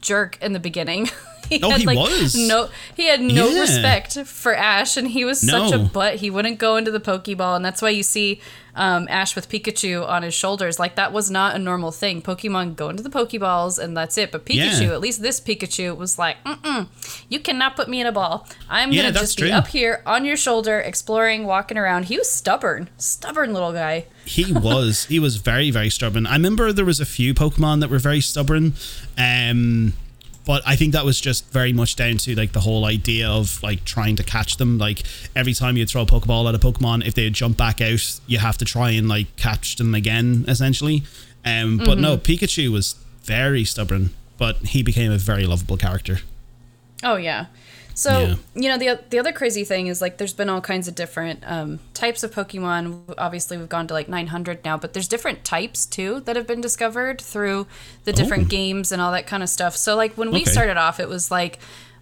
jerk 0.00 0.38
in 0.42 0.52
the 0.52 0.60
beginning. 0.60 1.08
he 1.48 1.60
Oh, 1.62 1.70
he 1.70 1.86
was. 1.86 2.34
No, 2.34 2.68
he 2.96 3.06
had 3.08 3.20
no 3.20 3.48
Yeah. 3.48 3.60
respect 3.60 4.18
for 4.26 4.54
Ash, 4.54 4.96
and 4.96 5.08
he 5.08 5.24
was 5.24 5.40
such 5.40 5.72
a 5.72 5.78
butt. 5.78 6.16
He 6.16 6.30
wouldn't 6.30 6.58
go 6.58 6.76
into 6.76 6.90
the 6.90 7.00
Pokeball, 7.00 7.56
and 7.56 7.64
that's 7.64 7.82
why 7.82 7.90
you 7.90 8.02
see 8.02 8.40
um, 8.74 9.06
Ash 9.10 9.34
with 9.36 9.48
Pikachu 9.48 10.06
on 10.08 10.22
his 10.22 10.34
shoulders. 10.34 10.78
Like 10.78 10.96
that 10.96 11.12
was 11.12 11.30
not 11.30 11.54
a 11.56 11.58
normal 11.58 11.90
thing. 11.92 12.22
Pokemon 12.22 12.76
go 12.76 12.88
into 12.88 13.02
the 13.02 13.10
Pokeballs, 13.10 13.78
and 13.78 13.96
that's 13.96 14.16
it. 14.18 14.30
But 14.32 14.44
Pikachu, 14.44 14.82
Yeah. 14.82 14.92
at 14.92 15.00
least 15.00 15.22
this 15.22 15.40
Pikachu, 15.40 15.96
was 15.96 16.18
like, 16.18 16.42
Mm-mm, 16.44 16.88
"You 17.28 17.40
cannot 17.40 17.76
put 17.76 17.88
me 17.88 18.00
in 18.00 18.06
a 18.06 18.12
ball. 18.12 18.46
I'm 18.68 18.92
Yeah, 18.92 19.02
gonna 19.02 19.14
just 19.20 19.36
be 19.36 19.44
true. 19.44 19.52
up 19.52 19.68
here 19.68 20.02
on 20.06 20.24
your 20.24 20.36
shoulder, 20.36 20.80
exploring, 20.80 21.44
walking 21.44 21.76
around." 21.78 22.06
He 22.06 22.16
was 22.18 22.30
stubborn, 22.30 22.88
stubborn 22.98 23.52
little 23.52 23.72
guy. 23.72 24.06
he 24.24 24.52
was 24.70 25.04
he 25.06 25.18
was 25.18 25.36
very 25.36 25.70
very 25.70 25.88
stubborn 25.90 26.26
i 26.26 26.34
remember 26.34 26.72
there 26.72 26.84
was 26.84 27.00
a 27.00 27.06
few 27.06 27.32
pokemon 27.34 27.80
that 27.80 27.88
were 27.90 27.98
very 27.98 28.20
stubborn 28.20 28.74
um 29.18 29.92
but 30.50 30.62
i 30.66 30.74
think 30.74 30.92
that 30.92 31.04
was 31.04 31.20
just 31.20 31.42
very 31.52 31.72
much 31.72 31.94
down 31.94 32.16
to 32.16 32.34
like 32.34 32.52
the 32.58 32.64
whole 32.68 32.84
idea 32.84 33.28
of 33.28 33.62
like 33.62 33.84
trying 33.84 34.16
to 34.16 34.24
catch 34.24 34.56
them. 34.56 34.78
Like 34.78 35.02
every 35.36 35.54
time 35.54 35.76
you 35.76 35.86
throw 35.86 36.02
a 36.02 36.06
pokeball 36.06 36.48
at 36.48 36.54
a 36.54 36.58
pokemon 36.58 37.06
if 37.06 37.14
they 37.14 37.30
jump 37.30 37.56
back 37.56 37.80
out 37.80 38.20
you 38.26 38.38
have 38.38 38.58
to 38.58 38.64
try 38.64 38.90
and 38.90 39.08
like 39.08 39.28
catch 39.36 39.76
them 39.76 39.94
again 39.94 40.44
essentially. 40.48 41.02
Um 41.44 41.78
but 41.78 41.98
no 41.98 42.16
pikachu 42.16 42.70
was 42.70 42.96
very 43.22 43.64
stubborn 43.64 44.10
but 44.38 44.56
he 44.74 44.82
became 44.82 45.12
a 45.12 45.18
very 45.18 45.46
lovable 45.46 45.76
character. 45.76 46.16
Oh 47.02 47.16
yeah. 47.16 47.46
So 48.00 48.20
Yeah. 48.20 48.34
you 48.54 48.68
know 48.70 48.78
the 48.78 48.98
the 49.10 49.18
other 49.18 49.30
crazy 49.32 49.62
thing 49.62 49.88
is 49.88 50.00
like 50.00 50.16
there's 50.16 50.32
been 50.32 50.48
all 50.48 50.62
kinds 50.62 50.88
of 50.88 50.94
different 50.94 51.44
um, 51.46 51.80
types 51.92 52.22
of 52.22 52.30
Pokemon. 52.34 53.14
Obviously, 53.18 53.58
we've 53.58 53.68
gone 53.68 53.86
to 53.88 53.94
like 53.94 54.08
900 54.08 54.64
now, 54.64 54.78
but 54.78 54.94
there's 54.94 55.06
different 55.08 55.44
types 55.44 55.84
too 55.84 56.20
that 56.20 56.34
have 56.34 56.46
been 56.46 56.62
discovered 56.62 57.20
through 57.20 57.66
the 58.04 58.12
different 58.14 58.44
Oh. 58.44 58.48
games 58.48 58.90
and 58.90 59.02
all 59.02 59.12
that 59.12 59.26
kind 59.26 59.42
of 59.42 59.50
stuff. 59.50 59.76
So 59.76 59.96
like 59.96 60.14
when 60.16 60.30
we 60.30 60.40
Okay. 60.42 60.50
started 60.50 60.78
off, 60.78 60.98
it 60.98 61.10
was 61.10 61.30
like 61.30 61.58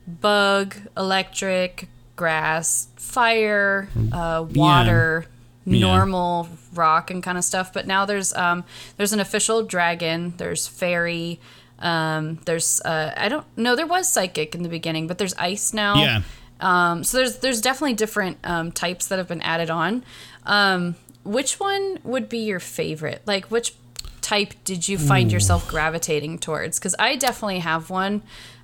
bug, 0.06 0.76
electric, 0.96 1.88
grass, 2.14 2.88
fire, 2.96 3.88
uh, 4.12 4.44
water. 4.54 5.26
Yeah. 5.64 5.80
Normal 5.80 6.48
rock 6.74 7.10
and 7.10 7.22
kind 7.22 7.36
of 7.36 7.44
stuff, 7.44 7.74
but 7.74 7.86
now 7.86 8.06
there's 8.06 8.32
um 8.34 8.64
there's 8.96 9.12
an 9.12 9.20
official 9.20 9.62
dragon, 9.64 10.32
there's 10.38 10.66
fairy, 10.66 11.40
um 11.80 12.38
there's 12.44 12.80
uh 12.84 13.12
I 13.16 13.28
don't 13.28 13.46
know 13.56 13.76
there 13.76 13.86
was 13.86 14.10
psychic 14.10 14.54
in 14.54 14.62
the 14.62 14.68
beginning, 14.68 15.06
but 15.06 15.18
there's 15.18 15.34
ice 15.34 15.72
now. 15.72 15.94
yeah 15.96 16.22
Um, 16.60 17.04
so 17.04 17.18
there's 17.18 17.38
there's 17.38 17.60
definitely 17.60 17.94
different 17.94 18.38
um, 18.44 18.72
types 18.72 19.06
that 19.08 19.18
have 19.18 19.28
been 19.28 19.42
added 19.42 19.70
on. 19.70 20.02
Um, 20.44 20.96
which 21.24 21.60
one 21.60 21.98
would 22.04 22.28
be 22.28 22.38
your 22.38 22.58
favorite? 22.60 23.22
Like 23.26 23.46
which 23.46 23.74
type 24.20 24.54
did 24.64 24.88
you 24.88 24.98
find 24.98 25.30
yourself 25.32 25.68
gravitating 25.68 26.38
towards? 26.38 26.78
Because 26.78 26.94
I 26.98 27.16
definitely 27.16 27.60
have 27.60 27.90
one. 27.90 28.22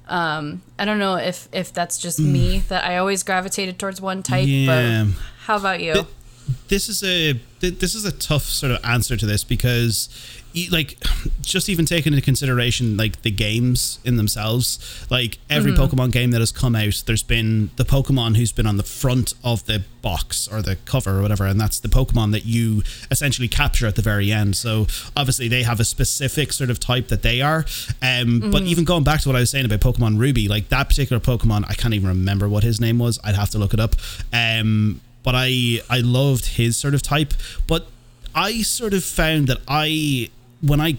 Um, 0.09 0.63
I 0.79 0.85
don't 0.85 0.99
know 0.99 1.15
if 1.17 1.49
if 1.53 1.73
that's 1.73 1.99
just 1.99 2.19
me 2.19 2.59
that 2.69 2.85
I 2.85 2.97
always 2.99 3.23
gravitated 3.23 3.79
towards 3.79 4.01
one 4.01 4.23
type. 4.23 4.47
Yeah. 4.49 5.05
But 5.05 5.15
how 5.47 5.57
about 5.57 5.81
you? 5.81 5.93
Th- 5.95 6.07
this 6.69 6.89
is 6.89 7.03
a 7.03 7.35
th- 7.61 7.79
this 7.79 7.95
is 7.95 8.05
a 8.05 8.13
tough 8.13 8.43
sort 8.45 8.73
of 8.73 8.85
answer 8.85 9.17
to 9.17 9.27
this 9.27 9.45
because 9.45 10.09
like 10.71 10.97
just 11.41 11.69
even 11.69 11.85
taking 11.85 12.13
into 12.13 12.25
consideration 12.25 12.97
like 12.97 13.23
the 13.23 13.31
games 13.31 13.99
in 14.05 14.17
themselves 14.17 15.05
like 15.11 15.39
every 15.51 15.73
pokemon 15.73 16.13
game 16.13 16.31
that 16.31 16.39
has 16.39 16.53
come 16.53 16.77
out 16.77 17.03
there's 17.07 17.25
been 17.25 17.71
the 17.75 17.85
pokemon 17.85 18.37
who's 18.37 18.53
been 18.53 18.67
on 18.67 18.77
the 18.77 18.85
front 18.85 19.35
of 19.43 19.67
the 19.67 19.83
box 20.01 20.47
or 20.47 20.63
the 20.63 20.77
cover 20.85 21.19
or 21.19 21.23
whatever 21.23 21.45
and 21.45 21.61
that's 21.61 21.81
the 21.81 21.89
pokemon 21.89 22.31
that 22.31 22.45
you 22.47 22.83
essentially 23.11 23.49
capture 23.49 23.87
at 23.87 23.97
the 23.97 24.03
very 24.03 24.31
end. 24.31 24.55
So 24.55 24.87
obviously 25.17 25.49
they 25.49 25.65
have 25.65 25.81
a 25.81 25.85
specific 25.85 26.53
sort 26.53 26.71
of 26.71 26.79
type 26.79 27.09
that 27.09 27.23
they 27.23 27.41
are 27.41 27.65
um 28.01 28.51
but 28.53 28.63
even 28.63 28.85
going 28.85 29.03
back 29.03 29.23
to 29.23 29.29
what 29.29 29.35
i 29.37 29.41
was 29.41 29.51
saying 29.51 29.65
about 29.65 29.81
pokemon 29.81 30.19
ruby 30.19 30.47
like 30.47 30.69
that 30.69 30.89
particular 30.89 31.19
pokemon 31.19 31.65
i 31.69 31.75
can't 31.75 31.95
even 31.95 32.09
remember 32.09 32.49
what 32.49 32.63
his 32.63 32.81
name 32.81 32.99
was. 33.01 33.19
I'd 33.25 33.35
have 33.35 33.51
to 33.51 33.59
look 33.59 33.75
it 33.75 33.81
up. 33.81 33.97
Um 34.33 35.01
but 35.25 35.35
I 35.37 35.81
I 35.91 35.99
loved 35.99 36.47
his 36.47 36.77
sort 36.77 36.95
of 36.95 37.03
type. 37.03 37.35
But 37.67 37.89
I 38.35 38.63
sort 38.63 38.95
of 38.95 39.03
found 39.03 39.49
that 39.49 39.59
I 39.67 40.31
when 40.61 40.81
I 40.81 40.99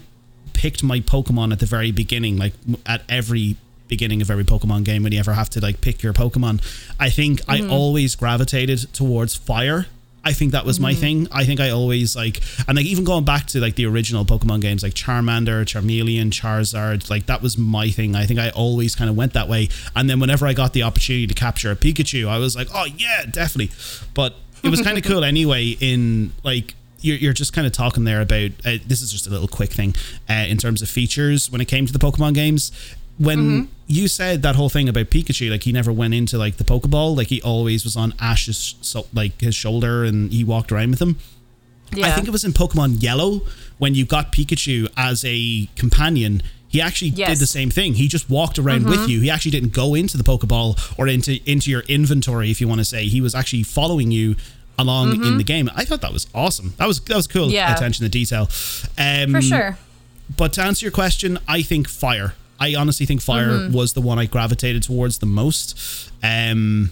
picked 0.52 0.82
my 0.82 1.00
Pokemon 1.00 1.52
at 1.52 1.60
the 1.60 1.66
very 1.66 1.92
beginning, 1.92 2.36
like 2.36 2.52
at 2.84 3.02
every 3.08 3.56
beginning 3.88 4.20
of 4.20 4.30
every 4.30 4.44
Pokemon 4.44 4.84
game, 4.84 5.02
when 5.02 5.12
you 5.12 5.18
ever 5.18 5.32
have 5.32 5.48
to 5.50 5.60
like 5.60 5.80
pick 5.80 6.02
your 6.02 6.12
Pokemon, 6.12 6.60
I 7.00 7.08
think 7.08 7.40
I 7.48 7.60
mm-hmm. 7.60 7.72
always 7.72 8.14
gravitated 8.16 8.92
towards 8.92 9.34
fire. 9.34 9.86
I 10.26 10.32
think 10.32 10.50
that 10.52 10.64
was 10.64 10.80
my 10.80 10.92
thing. 10.92 11.28
I 11.30 11.44
think 11.44 11.60
I 11.60 11.70
always 11.70 12.16
like, 12.16 12.40
and 12.66 12.76
like 12.76 12.84
even 12.84 13.04
going 13.04 13.24
back 13.24 13.46
to 13.48 13.60
like 13.60 13.76
the 13.76 13.86
original 13.86 14.24
Pokemon 14.24 14.60
games, 14.60 14.82
like 14.82 14.94
Charmander, 14.94 15.64
Charmeleon, 15.64 16.32
Charizard, 16.32 17.08
like 17.08 17.26
that 17.26 17.42
was 17.42 17.56
my 17.56 17.90
thing. 17.90 18.16
I 18.16 18.26
think 18.26 18.40
I 18.40 18.50
always 18.50 18.96
kind 18.96 19.08
of 19.08 19.16
went 19.16 19.34
that 19.34 19.48
way. 19.48 19.68
And 19.94 20.10
then 20.10 20.18
whenever 20.18 20.44
I 20.44 20.52
got 20.52 20.72
the 20.72 20.82
opportunity 20.82 21.28
to 21.28 21.34
capture 21.34 21.70
a 21.70 21.76
Pikachu, 21.76 22.26
I 22.26 22.38
was 22.38 22.56
like, 22.56 22.66
oh 22.74 22.86
yeah, 22.86 23.24
definitely. 23.30 23.70
But 24.14 24.34
it 24.64 24.68
was 24.68 24.82
kind 24.82 24.98
of 24.98 25.04
cool 25.10 25.22
anyway. 25.22 25.76
In 25.78 26.32
like 26.42 26.74
you're, 27.02 27.18
you're 27.18 27.32
just 27.32 27.52
kind 27.52 27.64
of 27.64 27.72
talking 27.72 28.02
there 28.02 28.20
about 28.20 28.50
uh, 28.64 28.78
this 28.84 29.02
is 29.02 29.12
just 29.12 29.28
a 29.28 29.30
little 29.30 29.46
quick 29.46 29.70
thing 29.70 29.94
uh, 30.28 30.32
in 30.48 30.56
terms 30.56 30.82
of 30.82 30.88
features 30.88 31.52
when 31.52 31.60
it 31.60 31.68
came 31.68 31.86
to 31.86 31.92
the 31.92 32.00
Pokemon 32.00 32.34
games. 32.34 32.72
When 33.18 33.38
mm-hmm. 33.38 33.72
you 33.86 34.08
said 34.08 34.42
that 34.42 34.56
whole 34.56 34.68
thing 34.68 34.88
about 34.88 35.06
Pikachu, 35.06 35.50
like 35.50 35.62
he 35.62 35.72
never 35.72 35.92
went 35.92 36.14
into 36.14 36.36
like 36.36 36.56
the 36.56 36.64
Pokeball, 36.64 37.16
like 37.16 37.28
he 37.28 37.40
always 37.42 37.84
was 37.84 37.96
on 37.96 38.14
Ash's 38.20 38.74
so, 38.82 39.06
like 39.14 39.40
his 39.40 39.54
shoulder 39.54 40.04
and 40.04 40.30
he 40.32 40.44
walked 40.44 40.70
around 40.70 40.90
with 40.90 41.00
him. 41.00 41.16
yeah. 41.92 42.06
I 42.06 42.10
think 42.10 42.28
it 42.28 42.30
was 42.30 42.44
in 42.44 42.52
Pokemon 42.52 43.02
Yellow 43.02 43.40
when 43.78 43.94
you 43.94 44.04
got 44.04 44.32
Pikachu 44.32 44.88
as 44.96 45.24
a 45.26 45.66
companion. 45.76 46.42
He 46.68 46.80
actually 46.82 47.12
did 47.12 47.38
the 47.38 47.46
same 47.46 47.70
thing. 47.70 47.94
He 47.94 48.06
just 48.06 48.28
walked 48.28 48.58
around 48.58 48.84
with 48.84 49.00
mm-hmm. 49.00 49.10
you. 49.10 49.20
He 49.22 49.30
actually 49.30 49.52
didn't 49.52 49.72
go 49.72 49.94
into 49.94 50.18
the 50.18 50.24
Pokeball 50.24 50.98
or 50.98 51.08
into 51.08 51.38
into 51.50 51.70
your 51.70 51.82
inventory, 51.82 52.50
if 52.50 52.60
you 52.60 52.68
want 52.68 52.80
to 52.80 52.84
say. 52.84 53.06
He 53.06 53.22
was 53.22 53.34
actually 53.34 53.62
following 53.62 54.10
you 54.10 54.36
along 54.78 55.12
in 55.12 55.20
mm-hmm. 55.20 55.38
the 55.38 55.44
game. 55.44 55.70
I 55.74 55.84
thought 55.84 56.02
that 56.02 56.12
was 56.12 56.26
awesome. 56.34 56.74
That 56.76 56.86
was 56.86 57.00
that 57.00 57.16
was 57.16 57.26
cool. 57.26 57.50
Yeah. 57.50 57.74
Attention 57.74 58.04
to 58.04 58.10
detail. 58.10 58.48
Um, 58.98 59.32
for 59.32 59.40
sure. 59.42 59.78
but 60.36 60.52
to 60.54 60.62
answer 60.62 60.84
your 60.84 60.92
question, 60.92 61.38
I 61.48 61.62
think 61.62 61.88
fire. 61.88 62.34
I 62.58 62.74
honestly 62.74 63.06
think 63.06 63.20
fire 63.20 63.48
Mm-hmm. 63.48 63.74
was 63.74 63.92
the 63.92 64.00
one 64.00 64.18
I 64.18 64.26
gravitated 64.26 64.82
towards 64.82 65.18
the 65.18 65.26
most. 65.26 66.10
Um, 66.22 66.90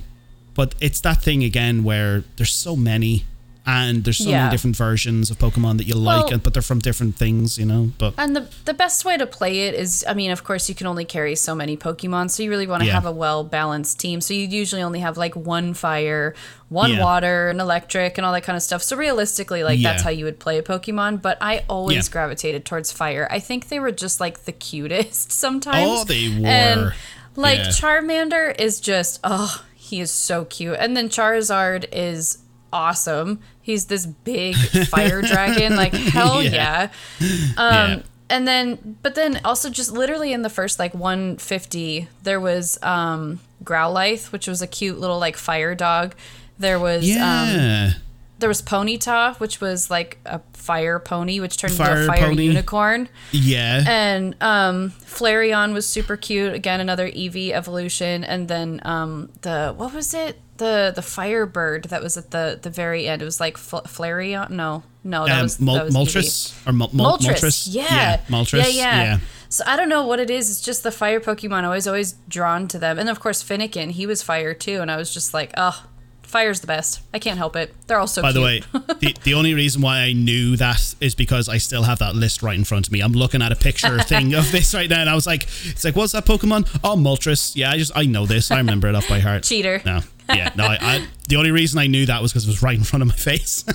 but 0.54 0.74
it's 0.80 1.00
that 1.00 1.22
thing 1.22 1.42
again 1.42 1.82
where 1.84 2.22
there's 2.36 2.54
so 2.54 2.76
many, 2.76 3.24
and 3.66 4.04
there's 4.04 4.18
so 4.18 4.28
Yeah. 4.28 4.40
many 4.40 4.50
different 4.50 4.76
versions 4.76 5.30
of 5.30 5.38
Pokemon 5.38 5.78
that 5.78 5.86
you 5.86 5.94
like, 5.94 6.24
Well- 6.24 6.32
and 6.34 6.42
but 6.42 6.52
they're 6.52 6.62
from 6.62 6.80
different 6.80 7.16
things, 7.16 7.56
you 7.58 7.64
know. 7.64 7.90
But 7.98 8.14
And 8.18 8.36
the 8.36 8.46
the 8.66 8.74
best 8.74 9.04
way 9.04 9.16
to 9.16 9.26
play 9.26 9.60
it 9.68 9.74
is, 9.74 10.04
I 10.08 10.14
mean, 10.14 10.30
of 10.30 10.44
course, 10.44 10.68
you 10.68 10.74
can 10.74 10.86
only 10.86 11.04
carry 11.04 11.34
so 11.36 11.54
many 11.54 11.76
Pokemon, 11.76 12.30
so 12.30 12.42
you 12.42 12.50
really 12.50 12.66
want 12.66 12.82
to 12.82 12.86
Yeah. 12.86 12.92
have 12.94 13.06
a 13.06 13.12
well 13.12 13.42
balanced 13.44 13.98
team. 13.98 14.20
So 14.20 14.34
you 14.34 14.46
usually 14.46 14.82
only 14.82 15.00
have 15.00 15.16
like 15.16 15.34
one 15.34 15.72
fire, 15.74 16.34
one 16.68 16.92
Yeah. 16.92 17.02
water, 17.04 17.48
an 17.48 17.60
electric, 17.60 18.18
and 18.18 18.26
all 18.26 18.32
that 18.34 18.42
kind 18.44 18.56
of 18.56 18.62
stuff. 18.62 18.82
So 18.82 18.96
realistically, 18.96 19.64
like 19.64 19.80
that's 19.80 20.02
how 20.02 20.10
you 20.10 20.24
would 20.26 20.38
play 20.40 20.58
a 20.58 20.62
Pokemon. 20.62 21.22
But 21.22 21.38
I 21.40 21.64
always 21.68 22.08
gravitated 22.08 22.64
towards 22.64 22.92
fire. 22.92 23.26
I 23.30 23.38
think 23.40 23.68
they 23.68 23.80
were 23.80 23.92
just 23.92 24.20
like 24.20 24.44
the 24.44 24.52
cutest 24.52 25.32
sometimes. 25.44 25.86
Oh, 25.88 26.04
they 26.04 26.28
were. 26.28 26.46
And 26.46 26.92
like. 27.36 27.60
Charmander 27.60 28.58
is 28.60 28.80
just 28.80 29.20
oh, 29.24 29.62
he 29.74 30.00
is 30.00 30.10
so 30.10 30.44
cute. 30.44 30.76
And 30.78 30.96
then 30.96 31.08
Charizard 31.08 31.86
is 31.92 32.38
awesome. 32.72 33.38
He's 33.64 33.86
this 33.86 34.06
big 34.06 34.54
fire 34.86 35.20
dragon. 35.32 35.74
Like 35.74 35.92
hell 35.94 36.42
Yeah. 36.42 36.90
yeah. 37.18 37.28
Um 37.56 37.90
yeah. 37.90 38.02
and 38.30 38.46
then 38.46 38.98
but 39.02 39.14
then 39.16 39.40
also 39.44 39.70
just 39.70 39.90
literally 39.90 40.32
in 40.32 40.42
the 40.42 40.50
first 40.50 40.78
like 40.78 40.94
150 40.94 42.08
there 42.22 42.38
was 42.38 42.78
um 42.82 43.40
Growlithe, 43.64 44.30
which 44.30 44.46
was 44.46 44.60
a 44.62 44.66
cute 44.66 45.00
little 45.00 45.18
like 45.18 45.36
fire 45.38 45.74
dog. 45.74 46.14
There 46.58 46.78
was 46.78 47.04
um 47.04 47.08
yeah, 47.48 47.92
there 48.39 48.48
was 48.48 48.61
Ponyta, 48.62 49.39
which 49.40 49.61
was 49.61 49.90
like 49.90 50.19
a 50.27 50.40
fire 50.52 50.98
pony, 50.98 51.40
which 51.40 51.56
turned 51.56 51.74
Fire 51.74 51.93
into 51.93 52.05
a 52.05 52.06
fire 52.16 52.28
pony. 52.28 52.44
unicorn. 52.47 53.09
yeah, 53.32 53.85
And 53.86 54.35
um, 54.43 54.90
Flareon 55.01 55.73
was 55.73 55.86
super 55.86 56.16
cute. 56.16 56.52
Again, 56.52 56.81
another 56.81 57.09
Eevee 57.11 57.52
evolution. 57.52 58.24
And 58.24 58.48
then 58.48 58.81
um, 58.85 59.31
the 59.43 59.73
what 59.77 59.94
was 59.94 60.15
it? 60.15 60.40
The 60.56 60.93
the 60.94 61.02
Firebird 61.02 61.85
that 61.86 62.02
was 62.02 62.16
at 62.16 62.31
the 62.31 62.59
the 62.62 62.70
very 62.70 63.09
end. 63.09 63.23
It 63.23 63.24
was 63.24 63.40
like 63.40 63.56
Fl- 63.56 63.78
Flareon. 63.78 64.51
No, 64.51 64.82
no, 65.02 65.27
that 65.27 65.36
um, 65.39 65.43
was 65.43 65.61
Mol- 65.61 65.74
that 65.77 65.85
was 65.86 65.94
Moltres 65.94 66.66
or 66.69 66.73
Mol- 66.73 66.90
Moltres. 66.90 67.27
Moltres, 67.40 67.66
Yeah. 67.70 68.20
Moltres, 68.28 68.59
Yeah, 68.59 68.66
yeah. 68.69 69.02
yeah. 69.05 69.19
So 69.48 69.65
I 69.66 69.77
don't 69.77 69.89
know 69.89 70.06
what 70.06 70.19
it 70.20 70.31
is. 70.31 70.51
It's 70.51 70.61
just 70.61 70.82
the 70.82 70.90
fire 70.93 71.20
Pokemon. 71.20 71.65
I 71.65 71.69
was 71.69 71.86
always 71.89 72.12
drawn 72.28 72.66
to 72.69 72.78
them. 72.78 72.98
And 72.98 73.09
of 73.09 73.20
course, 73.20 73.43
Fennekin, 73.43 73.90
he 73.93 74.06
was 74.06 74.23
fire 74.23 74.55
too. 74.55 74.81
And 74.81 74.90
I 74.90 74.97
was 74.97 75.12
just 75.15 75.32
like, 75.35 75.52
oh, 75.56 75.85
fire's 76.24 76.60
the 76.60 76.66
best. 76.66 77.01
I 77.12 77.18
can't 77.18 77.38
help 77.38 77.56
it. 77.56 77.74
They're 77.86 77.98
all 77.98 78.06
so 78.06 78.22
By 78.22 78.32
cute. 78.32 78.34
the 78.34 78.42
way, 78.42 78.60
the, 79.01 79.14
the 79.22 79.34
only 79.34 79.55
reason 79.55 79.82
why 79.82 80.01
I 80.01 80.12
knew 80.12 80.56
that 80.56 80.94
is 81.01 81.14
because 81.14 81.48
I 81.48 81.59
still 81.59 81.84
have 81.84 81.98
that 82.01 82.14
list 82.14 82.42
right 82.42 82.59
in 82.59 82.64
front 82.64 82.86
of 82.86 82.92
me. 82.92 83.01
I'm 83.01 83.12
looking 83.12 83.40
at 83.42 83.52
a 83.52 83.56
picture 83.56 83.98
thing 84.02 84.34
of 84.34 84.51
this 84.51 84.74
right 84.74 84.90
now, 84.90 85.01
and 85.01 85.09
I 85.10 85.14
was 85.14 85.26
like, 85.26 85.44
"It's 85.64 85.84
like, 85.84 85.96
what's 85.96 86.12
that 86.12 86.24
Pokemon? 86.24 86.80
Oh, 86.82 86.96
Moltres. 86.96 87.55
Yeah, 87.56 87.70
I 87.70 87.78
just 87.78 87.92
I 87.94 88.05
know 88.06 88.26
this. 88.26 88.51
I 88.51 88.59
remember 88.59 88.88
it 88.88 88.94
off 88.94 89.09
by 89.09 89.20
heart. 89.20 89.44
Cheater. 89.44 89.80
No, 89.84 90.01
yeah, 90.28 90.51
no. 90.56 90.64
I, 90.64 90.78
I 90.80 91.06
the 91.28 91.36
only 91.36 91.51
reason 91.51 91.78
I 91.78 91.86
knew 91.86 92.06
that 92.06 92.20
was 92.20 92.32
because 92.32 92.44
it 92.46 92.51
was 92.51 92.62
right 92.62 92.76
in 92.76 92.84
front 92.84 93.02
of 93.02 93.09
my 93.09 93.14
face. 93.14 93.64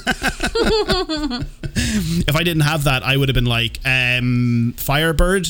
if 2.27 2.35
I 2.35 2.43
didn't 2.43 2.61
have 2.63 2.84
that, 2.85 3.03
I 3.03 3.17
would 3.17 3.30
have 3.30 3.35
been 3.35 3.45
like, 3.45 3.80
um, 3.85 4.73
Firebird. 4.77 5.47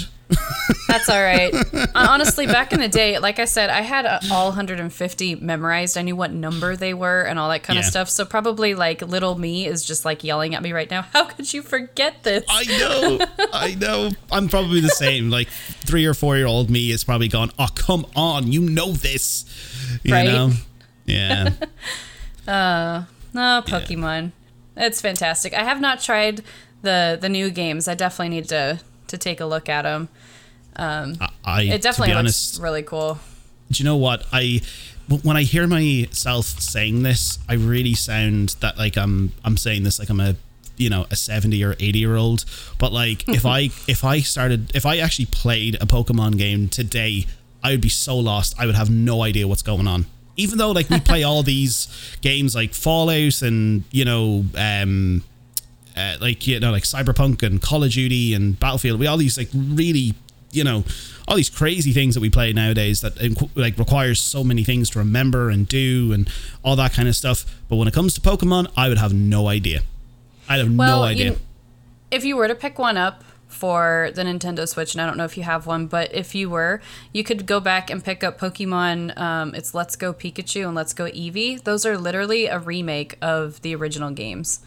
That's 0.87 1.09
all 1.09 1.21
right. 1.21 1.53
Uh, 1.73 1.87
Honestly, 1.95 2.45
back 2.47 2.73
in 2.73 2.79
the 2.79 2.87
day, 2.87 3.19
like 3.19 3.39
I 3.39 3.45
said, 3.45 3.69
I 3.69 3.81
had 3.81 4.05
uh, 4.05 4.19
all 4.31 4.47
150 4.47 5.35
memorized. 5.35 5.97
I 5.97 6.01
knew 6.01 6.15
what 6.15 6.31
number 6.31 6.75
they 6.75 6.93
were 6.93 7.21
and 7.23 7.37
all 7.39 7.49
that 7.49 7.63
kind 7.63 7.77
of 7.79 7.85
stuff. 7.85 8.09
So 8.09 8.25
probably 8.25 8.73
like 8.75 9.01
little 9.01 9.37
me 9.37 9.65
is 9.65 9.85
just 9.85 10.05
like 10.05 10.23
yelling 10.23 10.55
at 10.55 10.61
me 10.63 10.71
right 10.71 10.89
now. 10.89 11.01
How 11.13 11.25
could 11.25 11.51
you 11.53 11.61
forget 11.61 12.23
this? 12.23 12.43
I 12.49 12.65
know, 12.79 13.47
I 13.53 13.75
know. 13.75 14.09
I'm 14.31 14.47
probably 14.49 14.81
the 14.81 14.89
same. 14.89 15.29
Like 15.29 15.47
three 15.49 16.05
or 16.05 16.13
four 16.13 16.37
year 16.37 16.47
old 16.47 16.69
me 16.69 16.91
is 16.91 17.03
probably 17.03 17.27
gone. 17.27 17.51
Oh, 17.59 17.67
come 17.75 18.05
on, 18.15 18.51
you 18.51 18.61
know 18.61 18.91
this. 18.91 19.45
You 20.03 20.13
Right? 20.13 20.25
know? 20.25 20.51
Yeah. 21.05 21.49
Oh, 22.47 23.05
Pokemon. 23.35 24.31
It's 24.75 25.01
fantastic. 25.01 25.53
I 25.53 25.63
have 25.63 25.79
not 25.79 25.99
tried 26.01 26.41
the 26.81 27.17
the 27.19 27.29
new 27.29 27.51
games. 27.51 27.87
I 27.87 27.93
definitely 27.93 28.29
need 28.29 28.49
to 28.49 28.79
to 29.09 29.17
take 29.17 29.39
a 29.39 29.45
look 29.45 29.69
at 29.69 29.83
them. 29.83 30.09
I, 30.75 31.29
I 31.43 31.61
It 31.63 31.81
definitely 31.81 32.13
looks 32.13 32.19
honest, 32.19 32.61
really 32.61 32.83
cool. 32.83 33.19
do 33.71 33.83
you 33.83 33.85
know 33.85 33.97
what 33.97 34.25
I? 34.31 34.61
When 35.23 35.35
I 35.35 35.41
hear 35.43 35.65
myself 35.67 36.45
saying 36.45 37.03
this, 37.03 37.39
I 37.49 37.55
really 37.55 37.95
sound 37.95 38.55
that 38.61 38.77
like 38.77 38.95
I'm 38.97 39.33
I'm 39.43 39.57
saying 39.57 39.83
this 39.83 39.99
like 39.99 40.09
I'm 40.09 40.19
a 40.19 40.35
you 40.77 40.89
know 40.89 41.05
a 41.11 41.15
70 41.15 41.63
or 41.63 41.73
80 41.73 41.99
year 41.99 42.15
old 42.15 42.45
but 42.79 42.91
like 42.93 43.27
if 43.27 43.45
i 43.57 43.69
if 43.87 44.03
i 44.05 44.21
started 44.21 44.73
if 44.73 44.85
i 44.85 44.97
actually 44.97 45.25
played 45.25 45.75
a 45.75 45.85
pokemon 45.85 46.37
game 46.37 46.69
today 46.69 47.25
i 47.61 47.71
would 47.71 47.81
be 47.81 47.89
so 47.89 48.17
lost 48.17 48.55
i 48.57 48.65
would 48.65 48.75
have 48.75 48.89
no 48.89 49.21
idea 49.21 49.45
what's 49.45 49.61
going 49.61 49.87
on 49.87 50.05
even 50.37 50.57
though 50.57 50.71
like 50.71 50.89
we 50.89 50.99
play 51.01 51.21
all 51.23 51.43
these 51.53 51.89
games 52.21 52.55
like 52.55 52.73
fallout 52.73 53.41
and 53.41 53.83
you 53.91 54.05
know 54.05 54.45
um 54.55 55.21
uh, 55.99 56.17
like 56.21 56.47
you 56.47 56.59
know 56.59 56.71
like 56.71 56.83
cyberpunk 56.83 57.43
and 57.43 57.61
call 57.61 57.83
of 57.83 57.91
duty 57.91 58.33
and 58.33 58.59
battlefield 58.59 58.99
we 58.99 59.07
all 59.07 59.17
these 59.17 59.37
like 59.37 59.49
really 59.53 60.13
you 60.51 60.63
know 60.63 60.83
all 61.27 61.35
these 61.35 61.49
crazy 61.49 61.91
things 61.91 62.15
that 62.15 62.21
we 62.21 62.29
play 62.29 62.51
nowadays 62.53 63.01
that 63.01 63.13
like 63.55 63.77
requires 63.77 64.19
so 64.19 64.43
many 64.43 64.63
things 64.63 64.89
to 64.89 64.99
remember 64.99 65.49
and 65.49 65.67
do 65.67 66.11
and 66.13 66.29
all 66.63 66.75
that 66.75 66.93
kind 66.93 67.07
of 67.07 67.15
stuff 67.15 67.45
but 67.67 67.75
when 67.75 67.87
it 67.87 67.93
comes 67.93 68.13
to 68.13 68.21
pokemon 68.21 68.67
i 68.75 68.87
would 68.87 68.97
have 68.97 69.13
no 69.13 69.47
idea 69.47 69.81
i 70.47 70.57
have 70.57 70.73
Well, 70.75 71.01
no 71.01 71.03
idea 71.03 71.31
you, 71.31 71.37
if 72.11 72.23
you 72.25 72.35
were 72.37 72.47
to 72.47 72.55
pick 72.55 72.79
one 72.79 72.97
up 72.97 73.23
for 73.49 74.11
the 74.13 74.21
Nintendo 74.21 74.67
Switch, 74.67 74.93
and 74.93 75.01
I 75.01 75.07
don't 75.07 75.17
know 75.17 75.25
if 75.25 75.35
you 75.35 75.43
have 75.43 75.65
one, 75.65 75.87
but 75.87 76.13
if 76.13 76.35
you 76.35 76.51
were, 76.51 76.81
you 77.11 77.23
could 77.23 77.47
go 77.47 77.59
back 77.59 77.89
and 77.89 78.03
pick 78.03 78.23
up 78.23 78.39
Pokemon. 78.39 79.17
Um, 79.19 79.55
it's 79.55 79.73
Let's 79.73 79.95
Go 79.95 80.13
Pikachu 80.13 80.67
and 80.67 80.75
Let's 80.75 80.93
Go 80.93 81.05
Eevee. 81.05 81.63
Those 81.63 81.83
are 81.83 81.97
literally 81.97 82.45
a 82.45 82.59
remake 82.59 83.17
of 83.23 83.59
the 83.63 83.73
original 83.75 84.11
games. 84.11 84.59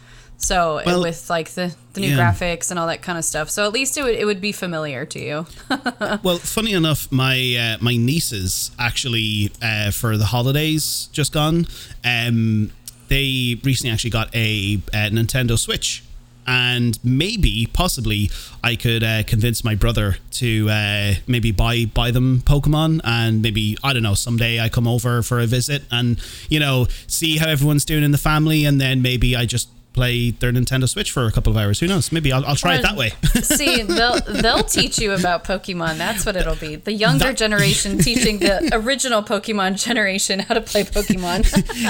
So 0.43 0.81
Well, 0.85 1.01
with 1.01 1.29
like 1.29 1.49
the, 1.51 1.73
the 1.93 2.01
new 2.01 2.09
yeah. 2.09 2.17
graphics 2.17 2.69
and 2.69 2.77
all 2.77 2.87
that 2.87 3.01
kind 3.01 3.17
of 3.17 3.23
stuff. 3.23 3.49
So 3.49 3.65
at 3.65 3.71
least 3.71 3.97
it 3.97 4.03
would 4.03 4.15
it 4.15 4.25
would 4.25 4.41
be 4.41 4.51
familiar 4.51 5.05
to 5.05 5.19
you. 5.19 5.45
Well, 6.21 6.37
funny 6.37 6.73
enough, 6.73 7.11
my 7.11 7.37
uh, 7.55 7.83
my 7.83 7.95
nieces 7.95 8.71
actually 8.77 9.51
uh, 9.61 9.91
for 9.91 10.17
the 10.17 10.25
holidays 10.25 11.09
just 11.11 11.31
gone, 11.33 11.67
um, 12.03 12.71
they 13.07 13.59
recently 13.63 13.91
actually 13.91 14.09
got 14.09 14.33
a, 14.35 14.79
uh 14.93 15.09
Nintendo 15.09 15.57
Switch, 15.57 16.03
and 16.45 16.99
maybe 17.03 17.67
possibly 17.73 18.29
I 18.63 18.75
could 18.75 19.03
uh, 19.03 19.23
convince 19.23 19.63
my 19.63 19.75
brother 19.75 20.17
to 20.31 20.69
uh, 20.69 21.13
maybe 21.27 21.51
buy 21.51 21.85
buy 21.85 22.11
them 22.11 22.41
Pokemon, 22.45 23.01
and 23.03 23.41
maybe 23.41 23.77
I 23.83 23.93
don't 23.93 24.03
know 24.03 24.13
someday 24.15 24.59
I 24.59 24.69
come 24.69 24.87
over 24.87 25.21
for 25.23 25.39
a 25.39 25.45
visit 25.45 25.83
and 25.89 26.19
you 26.49 26.59
know 26.59 26.87
see 27.07 27.37
how 27.37 27.49
everyone's 27.49 27.85
doing 27.85 28.03
in 28.03 28.11
the 28.11 28.17
family, 28.17 28.65
and 28.65 28.79
then 28.79 29.01
maybe 29.01 29.35
I 29.35 29.45
just 29.45 29.69
play 29.93 30.31
their 30.31 30.51
Nintendo 30.51 30.89
Switch 30.89 31.11
for 31.11 31.25
a 31.27 31.31
couple 31.31 31.51
of 31.51 31.57
hours. 31.57 31.79
Who 31.79 31.87
knows? 31.87 32.11
Maybe 32.11 32.31
I'll, 32.31 32.45
I'll 32.45 32.55
try 32.55 32.75
it 32.75 32.81
that 32.81 32.95
way. 32.97 33.09
See, 33.41 33.81
they'll 33.83 34.19
they'll 34.21 34.63
teach 34.63 34.97
you 34.99 35.13
about 35.13 35.43
Pokemon. 35.43 35.97
That's 35.97 36.25
what 36.25 36.35
it'll 36.35 36.55
be. 36.55 36.75
The 36.77 36.91
younger 36.93 37.25
That- 37.25 37.37
generation 37.37 37.97
teaching 37.99 38.39
the 38.39 38.69
original 38.73 39.21
Pokemon 39.23 39.83
generation 39.83 40.39
how 40.39 40.55
to 40.55 40.61
play 40.61 40.83
Pokemon. 40.83 41.43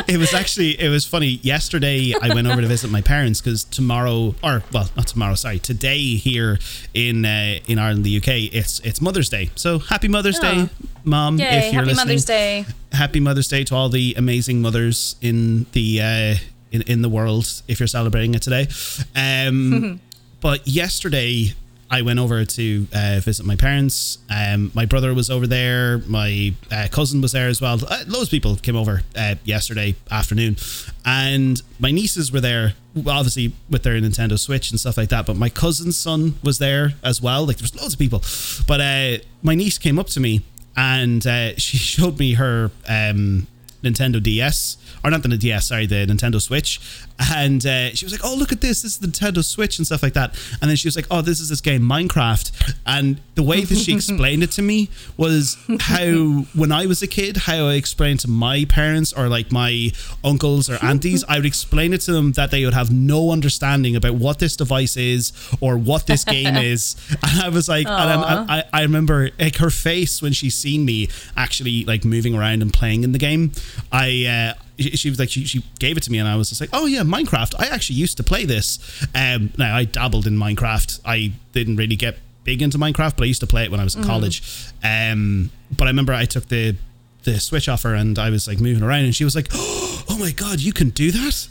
it 0.09 0.17
was 0.17 0.33
actually 0.33 0.79
it 0.79 0.89
was 0.89 1.05
funny 1.05 1.39
yesterday 1.43 2.13
i 2.21 2.33
went 2.33 2.47
over 2.47 2.61
to 2.61 2.67
visit 2.67 2.89
my 2.91 3.01
parents 3.01 3.39
because 3.41 3.63
tomorrow 3.63 4.33
or 4.43 4.63
well 4.73 4.89
not 4.95 5.07
tomorrow 5.07 5.35
sorry 5.35 5.59
today 5.59 6.15
here 6.15 6.57
in 6.93 7.25
uh, 7.25 7.55
in 7.67 7.77
ireland 7.79 8.03
the 8.03 8.17
uk 8.17 8.27
it's 8.27 8.79
it's 8.81 8.99
mother's 9.01 9.29
day 9.29 9.49
so 9.55 9.79
happy 9.79 10.07
mother's 10.07 10.39
day 10.39 10.53
Oh. 10.55 10.69
mom 11.03 11.37
Yay! 11.39 11.45
if 11.45 11.63
you're 11.65 11.73
Happy 11.73 11.85
listening 11.87 12.07
Mother's 12.07 12.25
Day. 12.25 12.65
happy 12.91 13.19
mother's 13.19 13.47
day 13.47 13.63
to 13.65 13.75
all 13.75 13.89
the 13.89 14.13
amazing 14.17 14.61
mothers 14.61 15.15
in 15.21 15.65
the 15.71 16.01
uh 16.01 16.35
in, 16.73 16.81
in 16.83 17.01
the 17.01 17.09
world 17.09 17.61
if 17.67 17.79
you're 17.79 17.87
celebrating 17.87 18.35
it 18.35 18.41
today 18.41 18.67
um 19.15 19.99
but 20.41 20.67
yesterday 20.67 21.53
I 21.93 22.01
went 22.01 22.17
over 22.17 22.43
to 22.43 22.87
uh, 22.91 23.19
visit 23.21 23.45
my 23.45 23.55
parents. 23.55 24.17
Um, 24.27 24.71
my 24.73 24.85
brother 24.85 25.13
was 25.13 25.29
over 25.29 25.45
there. 25.45 25.99
My 25.99 26.55
uh, 26.71 26.87
cousin 26.89 27.21
was 27.21 27.33
there 27.33 27.47
as 27.47 27.61
well. 27.61 27.77
Uh, 27.87 28.03
loads 28.07 28.23
of 28.23 28.29
people 28.31 28.55
came 28.55 28.75
over 28.75 29.03
uh, 29.15 29.35
yesterday 29.43 29.93
afternoon, 30.09 30.57
and 31.05 31.61
my 31.79 31.91
nieces 31.91 32.31
were 32.31 32.41
there. 32.41 32.73
Obviously, 32.97 33.53
with 33.69 33.83
their 33.83 33.93
Nintendo 34.01 34.39
Switch 34.39 34.71
and 34.71 34.79
stuff 34.79 34.97
like 34.97 35.09
that. 35.09 35.27
But 35.27 35.35
my 35.35 35.49
cousin's 35.49 35.95
son 35.95 36.33
was 36.43 36.57
there 36.57 36.93
as 37.03 37.21
well. 37.21 37.45
Like 37.45 37.57
there 37.57 37.65
was 37.65 37.79
loads 37.79 37.93
of 37.93 37.99
people. 37.99 38.23
But 38.67 38.81
uh, 38.81 39.23
my 39.43 39.53
niece 39.53 39.77
came 39.77 39.99
up 39.99 40.07
to 40.07 40.19
me 40.19 40.41
and 40.75 41.25
uh, 41.25 41.55
she 41.57 41.77
showed 41.77 42.19
me 42.19 42.33
her 42.33 42.71
um, 42.87 43.47
Nintendo 43.83 44.21
DS, 44.21 44.77
or 45.03 45.11
not 45.11 45.21
the 45.23 45.37
DS, 45.37 45.67
sorry, 45.67 45.85
the 45.85 46.05
Nintendo 46.07 46.41
Switch, 46.41 46.79
and 47.19 47.65
uh, 47.65 47.89
she 47.93 48.05
was 48.05 48.11
like, 48.11 48.21
"Oh, 48.23 48.35
look 48.35 48.51
at 48.51 48.61
this! 48.61 48.81
This 48.81 48.93
is 48.93 48.97
the 48.99 49.07
Nintendo 49.07 49.43
Switch 49.43 49.77
and 49.77 49.85
stuff 49.85 50.01
like 50.03 50.13
that." 50.13 50.35
And 50.61 50.69
then 50.69 50.75
she 50.75 50.87
was 50.87 50.95
like, 50.95 51.05
"Oh, 51.11 51.21
this 51.21 51.39
is 51.39 51.49
this 51.49 51.61
game 51.61 51.81
Minecraft." 51.81 52.73
And 52.85 53.21
the 53.35 53.43
way 53.43 53.61
that 53.63 53.75
she 53.77 53.93
explained 53.95 54.43
it 54.43 54.51
to 54.51 54.61
me 54.61 54.89
was 55.17 55.57
how, 55.79 56.45
when 56.55 56.71
I 56.71 56.85
was 56.85 57.01
a 57.01 57.07
kid, 57.07 57.37
how 57.37 57.67
I 57.67 57.73
explained 57.73 58.19
to 58.21 58.29
my 58.29 58.65
parents 58.65 59.13
or 59.13 59.27
like 59.27 59.51
my 59.51 59.91
uncles 60.23 60.69
or 60.69 60.77
aunties, 60.83 61.23
I 61.29 61.37
would 61.37 61.45
explain 61.45 61.93
it 61.93 62.01
to 62.01 62.11
them 62.13 62.31
that 62.33 62.51
they 62.51 62.65
would 62.65 62.73
have 62.73 62.91
no 62.91 63.31
understanding 63.31 63.95
about 63.95 64.15
what 64.15 64.39
this 64.39 64.55
device 64.55 64.97
is 64.97 65.31
or 65.61 65.77
what 65.77 66.07
this 66.07 66.23
game 66.25 66.55
is. 66.57 66.95
And 67.21 67.41
I 67.41 67.49
was 67.49 67.69
like, 67.69 67.85
and 67.87 67.95
I'm- 67.95 68.45
I, 68.49 68.63
I 68.73 68.81
remember 68.81 69.29
like 69.39 69.57
her 69.57 69.69
face 69.69 70.21
when 70.21 70.33
she 70.33 70.49
seen 70.49 70.85
me 70.85 71.09
actually 71.37 71.85
like 71.85 72.03
moving 72.05 72.35
around 72.35 72.61
and 72.61 72.73
playing 72.73 73.03
in 73.03 73.11
the 73.11 73.19
game. 73.19 73.51
I 73.91 74.55
uh, 74.55 74.59
she, 74.79 75.09
was 75.09 75.19
like 75.19 75.29
she, 75.29 75.45
she 75.45 75.63
gave 75.79 75.97
it 75.97 76.03
to 76.03 76.11
me 76.11 76.17
and 76.19 76.27
I 76.27 76.35
was 76.35 76.49
just 76.49 76.61
like 76.61 76.69
oh 76.73 76.85
yeah 76.85 77.01
Minecraft. 77.01 77.53
I 77.59 77.67
actually 77.67 77.97
used 77.97 78.17
to 78.17 78.23
play 78.23 78.45
this. 78.45 78.79
Um 79.15 79.51
now 79.57 79.75
I 79.75 79.85
dabbled 79.85 80.25
in 80.27 80.35
Minecraft. 80.37 80.99
I 81.05 81.31
didn't 81.51 81.75
really 81.77 81.95
get 81.95 82.17
big 82.43 82.61
into 82.61 82.77
Minecraft 82.77 83.15
but 83.17 83.23
I 83.23 83.25
used 83.25 83.41
to 83.41 83.47
play 83.47 83.63
it 83.63 83.71
when 83.71 83.79
I 83.79 83.83
was 83.83 83.95
in 83.95 84.01
Mm-hmm. 84.01 84.09
college. 84.09 84.67
Um 84.83 85.51
but 85.77 85.85
I 85.87 85.89
remember 85.91 86.13
I 86.13 86.25
took 86.25 86.47
the 86.49 86.75
the 87.23 87.39
switch 87.39 87.69
off 87.69 87.83
her 87.83 87.93
and 87.95 88.19
I 88.19 88.29
was 88.29 88.47
like 88.47 88.59
moving 88.59 88.83
around 88.83 89.05
and 89.05 89.15
she 89.15 89.23
was 89.23 89.35
like 89.35 89.47
oh 89.53 90.17
my 90.19 90.31
god 90.31 90.59
you 90.59 90.73
can 90.73 90.89
do 90.89 91.11
that 91.11 91.47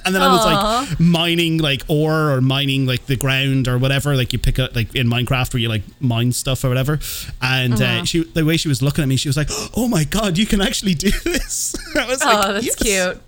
and 0.04 0.14
then 0.14 0.20
I 0.22 0.28
was 0.32 0.44
like 0.44 1.00
mining 1.00 1.58
like 1.58 1.82
ore 1.88 2.30
or 2.32 2.40
mining 2.40 2.86
like 2.86 3.06
the 3.06 3.16
ground 3.16 3.68
or 3.68 3.78
whatever 3.78 4.14
like 4.16 4.32
you 4.32 4.38
pick 4.38 4.58
up 4.58 4.74
like 4.76 4.94
in 4.94 5.08
Minecraft 5.08 5.54
where 5.54 5.60
you 5.60 5.68
like 5.68 5.82
mine 6.00 6.32
stuff 6.32 6.62
or 6.64 6.68
whatever 6.68 6.98
and 7.40 7.74
Uh-huh. 7.74 8.00
uh, 8.00 8.04
she 8.04 8.22
the 8.24 8.44
way 8.44 8.56
she 8.56 8.68
was 8.68 8.82
looking 8.82 9.02
at 9.02 9.08
me 9.08 9.16
she 9.16 9.28
was 9.28 9.36
like 9.36 9.48
oh 9.76 9.88
my 9.88 10.04
god 10.04 10.36
you 10.38 10.46
can 10.46 10.60
actually 10.60 10.94
do 10.94 11.10
this 11.24 11.74
I 11.96 12.06
was 12.06 12.22
like 12.24 12.46
Oh, 12.48 12.52
that's 12.54 12.84
"Yes." 12.84 13.18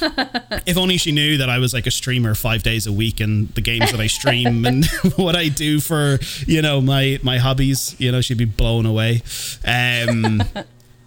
cute. 0.00 0.62
if 0.66 0.76
only 0.78 0.96
she 0.96 1.12
knew 1.12 1.36
that 1.38 1.50
I 1.50 1.58
was 1.58 1.74
like 1.74 1.86
a 1.86 1.90
streamer 1.90 2.34
five 2.34 2.62
days 2.62 2.86
a 2.86 2.92
week 2.92 3.20
and 3.20 3.48
the 3.50 3.60
games 3.60 3.90
that 3.90 4.00
I 4.00 4.06
stream 4.06 4.64
and 4.64 4.86
what 5.16 5.36
I 5.36 5.48
do 5.48 5.80
for 5.80 6.18
you 6.46 6.62
know 6.62 6.80
my 6.80 7.18
my 7.22 7.38
hobbies 7.38 7.96
you 7.98 8.10
know 8.12 8.20
she'd 8.20 8.38
be 8.38 8.44
blown 8.46 8.86
away 8.86 9.22
um 9.66 10.42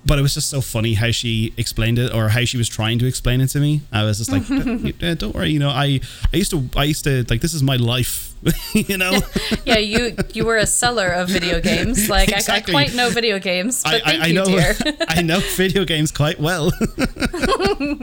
but 0.05 0.19
it 0.19 0.21
was 0.21 0.34
just 0.34 0.49
so 0.49 0.61
funny 0.61 0.93
how 0.95 1.11
she 1.11 1.53
explained 1.57 1.97
it 1.99 2.13
or 2.13 2.30
how 2.30 2.43
she 2.45 2.57
was 2.57 2.67
trying 2.67 2.99
to 2.99 3.05
explain 3.07 3.41
it 3.41 3.47
to 3.47 3.59
me 3.59 3.81
I 3.91 4.03
was 4.03 4.17
just 4.17 4.31
like 4.31 4.43
"Eh, 5.01 5.13
don't 5.15 5.34
worry 5.34 5.51
you 5.51 5.59
know 5.59 5.69
I 5.69 6.01
I 6.34 6.38
used 6.38 6.51
to 6.51 6.67
I 6.75 6.84
used 6.85 7.03
to 7.05 7.23
like 7.30 7.41
this 7.41 7.53
is 7.53 7.63
my 7.63 7.75
life 7.77 8.34
you 8.73 8.97
know 8.97 9.19
Yeah, 9.65 9.77
you 9.77 10.15
you 10.34 10.43
were 10.45 10.57
a 10.57 10.65
seller 10.65 11.07
of 11.07 11.30
video 11.30 11.61
games. 11.61 12.09
Like 12.09 12.30
Exactly. 12.30 12.75
I, 12.75 12.80
I 12.80 12.84
quite 12.85 12.95
know 12.95 13.09
video 13.09 13.39
games, 13.39 13.81
but 13.84 13.93
I, 13.93 13.99
thank 14.01 14.21
I, 14.21 14.23
I 14.23 14.27
you, 14.27 14.34
know 14.34 14.45
dear. 14.45 14.75
I 15.07 15.21
know 15.21 15.39
video 15.55 15.85
games 15.85 16.11
quite 16.11 16.39
well 16.39 16.71
oh, 16.81 17.97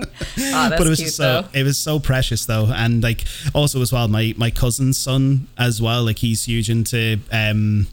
but 0.70 0.80
it 0.80 0.88
was 0.88 0.98
cute 0.98 1.06
just 1.06 1.16
so 1.16 1.42
though. 1.42 1.48
it 1.52 1.62
was 1.62 1.78
so 1.78 2.00
precious 2.00 2.46
though 2.46 2.66
and 2.74 3.02
like 3.02 3.24
also 3.54 3.80
as 3.82 3.92
well 3.92 4.08
my 4.08 4.34
my 4.36 4.50
cousin's 4.50 4.96
son 4.98 5.48
as 5.58 5.80
well 5.82 6.04
like 6.04 6.18
he's 6.18 6.44
huge 6.44 6.70
into 6.70 7.18
um 7.32 7.86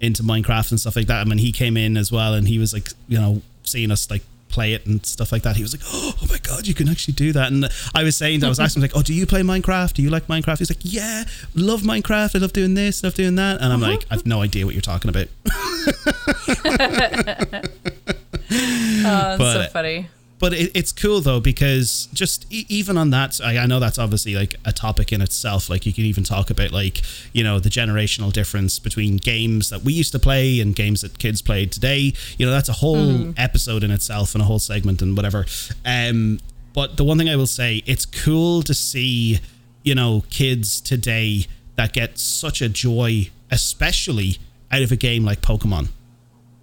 into 0.00 0.22
minecraft 0.22 0.70
and 0.70 0.80
stuff 0.80 0.96
like 0.96 1.06
that. 1.06 1.22
And 1.22 1.28
when 1.28 1.38
he 1.38 1.52
came 1.52 1.76
in 1.76 1.96
as 1.96 2.12
well 2.12 2.34
and 2.34 2.48
he 2.48 2.58
was 2.58 2.72
like 2.72 2.88
you 3.08 3.18
know 3.18 3.42
seeing 3.64 3.90
us 3.90 4.10
like 4.10 4.22
play 4.48 4.72
it 4.72 4.86
and 4.86 5.04
stuff 5.04 5.30
like 5.30 5.42
that 5.42 5.56
he 5.56 5.62
was 5.62 5.74
like 5.74 5.82
oh 5.92 6.14
my 6.30 6.38
god 6.38 6.66
you 6.66 6.74
can 6.74 6.88
actually 6.88 7.14
do 7.14 7.32
that. 7.32 7.52
And 7.52 7.68
i 7.94 8.02
was 8.02 8.16
saying 8.16 8.42
i 8.42 8.48
was 8.48 8.58
asking 8.58 8.82
him 8.82 8.88
like 8.88 8.96
oh 8.96 9.02
do 9.02 9.12
you 9.12 9.26
play 9.26 9.42
minecraft? 9.42 9.94
Do 9.94 10.02
you 10.02 10.10
like 10.10 10.26
minecraft? 10.26 10.58
He's 10.58 10.70
like 10.70 10.80
yeah 10.82 11.24
love 11.54 11.82
minecraft. 11.82 12.34
I 12.34 12.38
love 12.38 12.52
doing 12.52 12.74
this 12.74 13.02
love 13.02 13.14
doing 13.14 13.36
that. 13.36 13.60
And 13.60 13.72
i'm 13.72 13.80
like 13.80 14.06
i've 14.10 14.26
no 14.26 14.42
idea 14.42 14.64
what 14.64 14.74
you're 14.74 14.82
talking 14.82 15.10
about. 15.10 15.28
Oh, 18.50 19.36
that's 19.38 19.66
so 19.66 19.72
funny. 19.72 20.08
But 20.38 20.52
it, 20.52 20.70
it's 20.74 20.92
cool 20.92 21.20
though 21.20 21.40
because 21.40 22.08
just 22.12 22.46
e- 22.52 22.66
even 22.68 22.96
on 22.96 23.10
that 23.10 23.40
I, 23.42 23.58
I 23.58 23.66
know 23.66 23.80
that's 23.80 23.98
obviously 23.98 24.34
like 24.34 24.54
a 24.64 24.72
topic 24.72 25.12
in 25.12 25.20
itself. 25.20 25.68
Like 25.68 25.86
you 25.86 25.92
can 25.92 26.04
even 26.04 26.24
talk 26.24 26.50
about 26.50 26.72
like 26.72 27.02
you 27.32 27.42
know 27.44 27.58
the 27.58 27.68
generational 27.70 28.32
difference 28.32 28.78
between 28.78 29.16
games 29.16 29.70
that 29.70 29.82
we 29.82 29.92
used 29.92 30.12
to 30.12 30.18
play 30.18 30.60
and 30.60 30.74
games 30.74 31.02
that 31.02 31.18
kids 31.18 31.42
play 31.42 31.66
today. 31.66 32.12
You 32.38 32.46
know 32.46 32.52
that's 32.52 32.68
a 32.68 32.74
whole 32.74 33.32
episode 33.36 33.82
in 33.84 33.90
itself 33.90 34.34
and 34.34 34.42
a 34.42 34.44
whole 34.46 34.58
segment 34.58 35.02
and 35.02 35.16
whatever. 35.16 35.46
Um 35.84 36.40
but 36.74 36.96
the 36.96 37.02
one 37.02 37.18
thing 37.18 37.28
i 37.28 37.34
will 37.34 37.46
say 37.46 37.82
it's 37.86 38.06
cool 38.06 38.62
to 38.62 38.72
see 38.74 39.40
you 39.82 39.94
know 39.94 40.22
kids 40.30 40.80
today 40.80 41.46
that 41.76 41.92
get 41.92 42.18
such 42.18 42.60
a 42.62 42.68
joy 42.68 43.28
especially 43.50 44.36
out 44.70 44.82
of 44.82 44.92
a 44.92 44.96
game 44.96 45.24
like 45.24 45.40
pokemon 45.40 45.88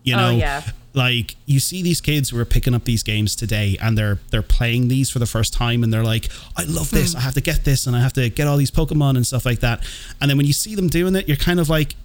you 0.05 0.15
Oh, 0.15 0.17
know 0.19 0.29
yeah. 0.37 0.61
like 0.93 1.35
you 1.45 1.59
see 1.59 1.81
these 1.83 1.99
kids 1.99 2.29
who 2.29 2.39
are 2.39 2.45
picking 2.45 2.73
up 2.73 2.85
these 2.85 3.03
games 3.03 3.35
today 3.35 3.75
and 3.81 3.97
they're 3.97 4.19
they're 4.31 4.41
playing 4.57 4.87
these 4.87 5.09
for 5.09 5.19
the 5.19 5.25
first 5.25 5.51
time 5.53 5.83
and 5.83 5.91
they're 5.91 6.03
like 6.15 6.29
i 6.55 6.63
love 6.63 6.89
this 6.91 7.11
Hmm. 7.11 7.17
i 7.19 7.21
have 7.21 7.33
to 7.33 7.41
get 7.41 7.65
this 7.65 7.85
and 7.87 7.95
i 7.95 7.99
have 7.99 8.13
to 8.13 8.29
get 8.29 8.47
all 8.47 8.55
these 8.57 8.71
pokemon 8.71 9.17
and 9.17 9.27
stuff 9.27 9.45
like 9.45 9.59
that 9.59 9.77
and 10.21 10.29
then 10.29 10.37
when 10.37 10.45
you 10.45 10.53
see 10.53 10.73
them 10.75 10.87
doing 10.87 11.15
it 11.15 11.27
you're 11.27 11.35
kind 11.49 11.59
of 11.59 11.67
like 11.69 11.95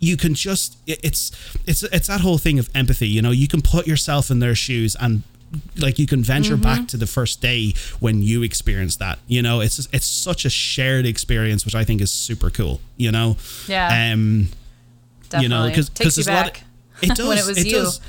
you 0.00 0.16
can 0.16 0.34
just 0.34 0.76
it's 0.86 1.32
it's 1.66 1.82
it's 1.84 2.06
that 2.08 2.20
whole 2.20 2.38
thing 2.38 2.58
of 2.58 2.68
empathy 2.74 3.08
you 3.08 3.22
know 3.22 3.30
you 3.32 3.48
can 3.48 3.62
put 3.62 3.86
yourself 3.86 4.30
in 4.30 4.38
their 4.40 4.54
shoes 4.54 4.94
and 5.00 5.22
like 5.78 5.98
you 5.98 6.06
can 6.06 6.22
venture 6.22 6.54
Mm-hmm. 6.54 6.62
back 6.62 6.88
to 6.88 6.96
the 6.98 7.06
first 7.06 7.40
day 7.40 7.72
when 8.00 8.22
you 8.22 8.42
experienced 8.42 8.98
that 8.98 9.18
you 9.26 9.40
know 9.42 9.60
it's 9.60 9.76
just, 9.76 9.94
it's 9.94 10.06
such 10.06 10.44
a 10.44 10.50
shared 10.50 11.06
experience 11.06 11.64
which 11.64 11.74
i 11.74 11.84
think 11.84 12.00
is 12.02 12.12
super 12.12 12.50
cool 12.50 12.80
you 12.98 13.10
know 13.10 13.36
Yeah. 13.66 14.12
um 14.12 14.48
Definitely. 15.30 15.42
you 15.42 15.48
know 15.48 15.68
because 15.68 15.88
there's 15.90 16.28
a 16.28 16.32
lot 16.32 16.56
of, 16.58 16.64
it 17.02 17.08
does. 17.16 17.28
when 17.28 17.38
it 17.38 17.46
was 17.46 17.64
you. 17.64 17.72
does. 17.72 18.00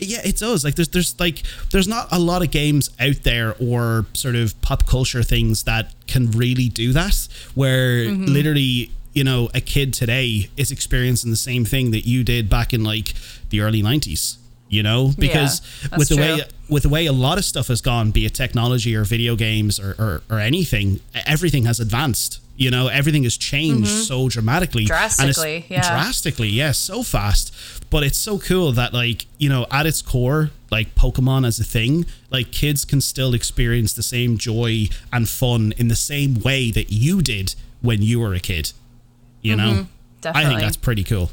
Yeah 0.00 0.20
it 0.24 0.36
does. 0.36 0.64
Like 0.64 0.74
there's 0.76 0.88
there's 0.88 1.18
like 1.18 1.42
there's 1.70 1.88
not 1.88 2.08
a 2.12 2.18
lot 2.18 2.42
of 2.42 2.50
games 2.50 2.90
out 3.00 3.22
there 3.24 3.54
or 3.60 4.06
sort 4.14 4.36
of 4.36 4.60
pop 4.62 4.86
culture 4.86 5.22
things 5.22 5.64
that 5.64 5.92
can 6.06 6.30
really 6.30 6.68
do 6.68 6.92
that 6.92 7.26
where 7.54 8.04
Mm-hmm. 8.06 8.24
literally 8.26 8.92
you 9.12 9.24
know 9.24 9.48
a 9.54 9.60
kid 9.60 9.92
today 9.92 10.50
is 10.56 10.70
experiencing 10.70 11.30
the 11.30 11.36
same 11.36 11.64
thing 11.64 11.90
that 11.90 12.06
you 12.06 12.22
did 12.22 12.48
back 12.48 12.72
in 12.72 12.84
like 12.84 13.14
the 13.50 13.60
early 13.60 13.82
90s 13.82 14.36
you 14.70 14.82
know? 14.82 15.12
Because 15.18 15.62
that's 15.88 15.96
with 15.98 16.08
the 16.10 16.16
way 16.18 16.42
with 16.68 16.82
the 16.82 16.90
way 16.90 17.06
a 17.06 17.12
lot 17.12 17.38
of 17.38 17.44
stuff 17.46 17.68
has 17.68 17.80
gone 17.80 18.10
be 18.10 18.26
it 18.26 18.34
technology 18.34 18.94
or 18.94 19.02
video 19.02 19.34
games 19.34 19.80
or, 19.80 19.96
or, 19.98 20.22
or 20.30 20.38
anything 20.38 21.00
everything 21.26 21.64
has 21.64 21.80
advanced 21.80 22.38
you 22.62 22.70
know 22.70 22.88
everything 22.88 23.22
has 23.22 23.36
changed 23.38 23.88
so 23.88 24.28
dramatically 24.28 24.82
And 24.82 24.90
Mm-hmm. 24.90 25.24
Drastically, 25.24 25.64
yeah. 25.68 25.88
drastically 25.88 26.48
yeah 26.48 26.72
so 26.72 27.02
fast 27.02 27.54
but 27.90 28.02
it's 28.02 28.18
so 28.18 28.38
cool 28.38 28.72
that 28.72 28.92
like 28.92 29.26
you 29.38 29.48
know 29.48 29.64
at 29.70 29.86
its 29.86 30.02
core 30.02 30.50
like 30.70 30.94
pokemon 30.94 31.46
as 31.46 31.58
a 31.60 31.64
thing 31.64 32.04
like 32.30 32.50
kids 32.52 32.84
can 32.84 33.00
still 33.00 33.32
experience 33.32 33.92
the 33.94 34.02
same 34.02 34.36
joy 34.36 34.88
and 35.12 35.28
fun 35.28 35.72
in 35.78 35.88
the 35.88 35.96
same 36.12 36.32
way 36.40 36.70
that 36.72 36.88
you 36.92 37.22
did 37.22 37.54
when 37.80 38.02
you 38.02 38.18
were 38.20 38.34
a 38.34 38.40
kid 38.40 38.72
you 39.40 39.54
know 39.56 39.70
i 39.70 39.74
Mm-hmm. 39.74 40.20
Definitely. 40.20 40.48
think 40.50 40.60
that's 40.66 40.76
pretty 40.88 41.04
cool 41.04 41.30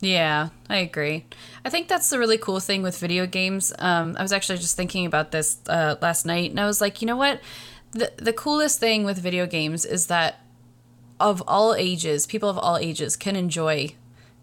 Yeah, 0.00 0.50
I 0.68 0.76
agree. 0.88 1.24
I 1.64 1.70
think 1.70 1.88
that's 1.88 2.10
the 2.10 2.18
really 2.18 2.36
cool 2.38 2.60
thing 2.60 2.82
with 2.82 2.96
video 3.00 3.26
games. 3.26 3.72
Um, 3.78 4.14
I 4.18 4.22
was 4.22 4.32
actually 4.32 4.58
just 4.58 4.76
thinking 4.76 5.06
about 5.06 5.30
this 5.32 5.56
uh, 5.66 5.96
last 6.02 6.26
night, 6.26 6.50
and 6.50 6.60
I 6.60 6.66
was 6.66 6.80
like, 6.84 7.00
you 7.00 7.06
know 7.08 7.16
what? 7.16 7.40
The 7.92 8.12
the 8.28 8.32
coolest 8.34 8.78
thing 8.80 9.04
with 9.08 9.16
video 9.18 9.46
games 9.46 9.84
is 9.86 10.06
that 10.08 10.43
of 11.24 11.42
all 11.48 11.74
ages, 11.74 12.26
people 12.26 12.50
of 12.50 12.58
all 12.58 12.76
ages 12.76 13.16
can 13.16 13.34
enjoy 13.34 13.94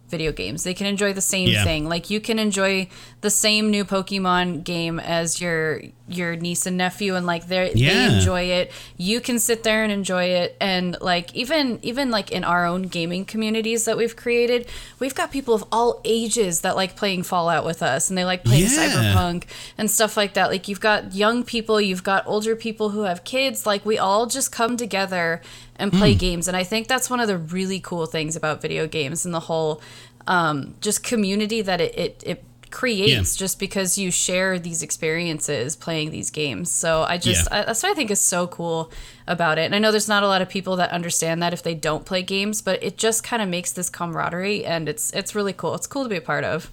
video 0.10 0.32
games. 0.32 0.64
They 0.64 0.74
can 0.74 0.88
enjoy 0.88 1.14
the 1.14 1.22
same 1.22 1.48
Yeah. 1.48 1.64
thing. 1.64 1.88
Like 1.88 2.10
you 2.10 2.20
can 2.20 2.40
enjoy 2.40 2.88
the 3.22 3.30
same 3.30 3.70
new 3.70 3.86
Pokemon 3.86 4.64
game 4.64 5.00
as 5.00 5.40
your 5.40 5.82
your 6.16 6.36
niece 6.36 6.66
and 6.66 6.78
nephew 6.78 7.16
and 7.16 7.26
like 7.26 7.48
they 7.48 7.72
they 7.74 7.80
enjoy 8.16 8.42
it. 8.44 8.72
You 8.98 9.22
can 9.22 9.40
sit 9.40 9.64
there 9.64 9.84
and 9.84 9.92
enjoy 9.92 10.26
it 10.26 10.58
and 10.60 10.98
like 11.02 11.34
even 11.36 11.80
even 11.82 12.12
like 12.12 12.32
in 12.32 12.44
our 12.44 12.66
own 12.66 12.84
gaming 12.84 13.26
communities 13.26 13.86
that 13.86 13.98
we've 13.98 14.16
created, 14.16 14.68
we've 15.00 15.16
got 15.16 15.32
people 15.32 15.54
of 15.54 15.64
all 15.72 16.02
ages 16.06 16.62
that 16.62 16.76
like 16.76 16.96
playing 16.96 17.24
Fallout 17.24 17.66
with 17.66 17.82
us 17.82 18.10
and 18.10 18.18
they 18.18 18.26
like 18.26 18.44
playing 18.44 18.64
Yeah. 18.64 19.14
Cyberpunk 19.14 19.44
and 19.78 19.90
stuff 19.90 20.18
like 20.18 20.34
that. 20.34 20.50
Like 20.50 20.68
you've 20.68 20.80
got 20.80 21.14
young 21.14 21.44
people, 21.44 21.80
you've 21.82 22.04
got 22.04 22.26
older 22.28 22.56
people 22.56 22.90
who 22.90 23.04
have 23.04 23.24
kids, 23.24 23.66
like 23.66 23.86
we 23.86 23.98
all 23.98 24.26
just 24.28 24.52
come 24.52 24.78
together 24.78 25.42
and 25.78 25.92
play 25.92 26.14
games 26.14 26.48
and 26.48 26.56
I 26.56 26.64
think 26.64 26.88
that's 26.88 27.10
one 27.10 27.20
of 27.20 27.28
the 27.28 27.38
really 27.38 27.80
cool 27.80 28.06
things 28.06 28.36
about 28.36 28.62
video 28.62 28.86
games 28.86 29.26
and 29.26 29.34
the 29.34 29.40
whole 29.40 29.82
um, 30.28 30.76
just 30.82 31.04
community 31.04 31.62
that 31.64 31.82
it, 31.82 31.98
it, 31.98 32.24
it 32.26 32.44
creates 32.72 33.36
just 33.36 33.60
because 33.60 33.98
you 33.98 34.10
share 34.12 34.58
these 34.60 34.82
experiences 34.82 35.76
playing 35.76 36.12
these 36.12 36.30
games. 36.30 36.72
So 36.72 37.04
I 37.04 37.18
just 37.18 37.48
Yeah. 37.52 37.60
I, 37.62 37.66
that's 37.66 37.84
what 37.84 37.92
I 37.92 37.96
think 37.96 38.10
is 38.12 38.22
so 38.22 38.48
cool 38.48 38.92
about 39.28 39.58
it. 39.58 39.64
And 39.64 39.76
I 39.76 39.80
know 39.80 39.92
there's 39.92 40.08
not 40.08 40.24
a 40.24 40.28
lot 40.28 40.42
of 40.42 40.50
people 40.50 40.76
that 40.78 40.90
understand 40.92 41.42
that 41.44 41.54
if 41.54 41.62
they 41.64 41.76
don't 41.76 42.06
play 42.06 42.22
games, 42.24 42.62
but 42.62 42.82
it 42.84 42.98
just 42.98 43.24
kind 43.24 43.42
of 43.42 43.50
makes 43.50 43.72
this 43.72 43.90
camaraderie 43.90 44.66
and 44.66 44.88
it's 44.90 45.12
it's 45.14 45.36
really 45.36 45.54
cool. 45.54 45.76
It's 45.76 45.88
cool 45.88 46.04
to 46.04 46.10
be 46.10 46.16
a 46.18 46.22
part 46.22 46.44
of. 46.44 46.70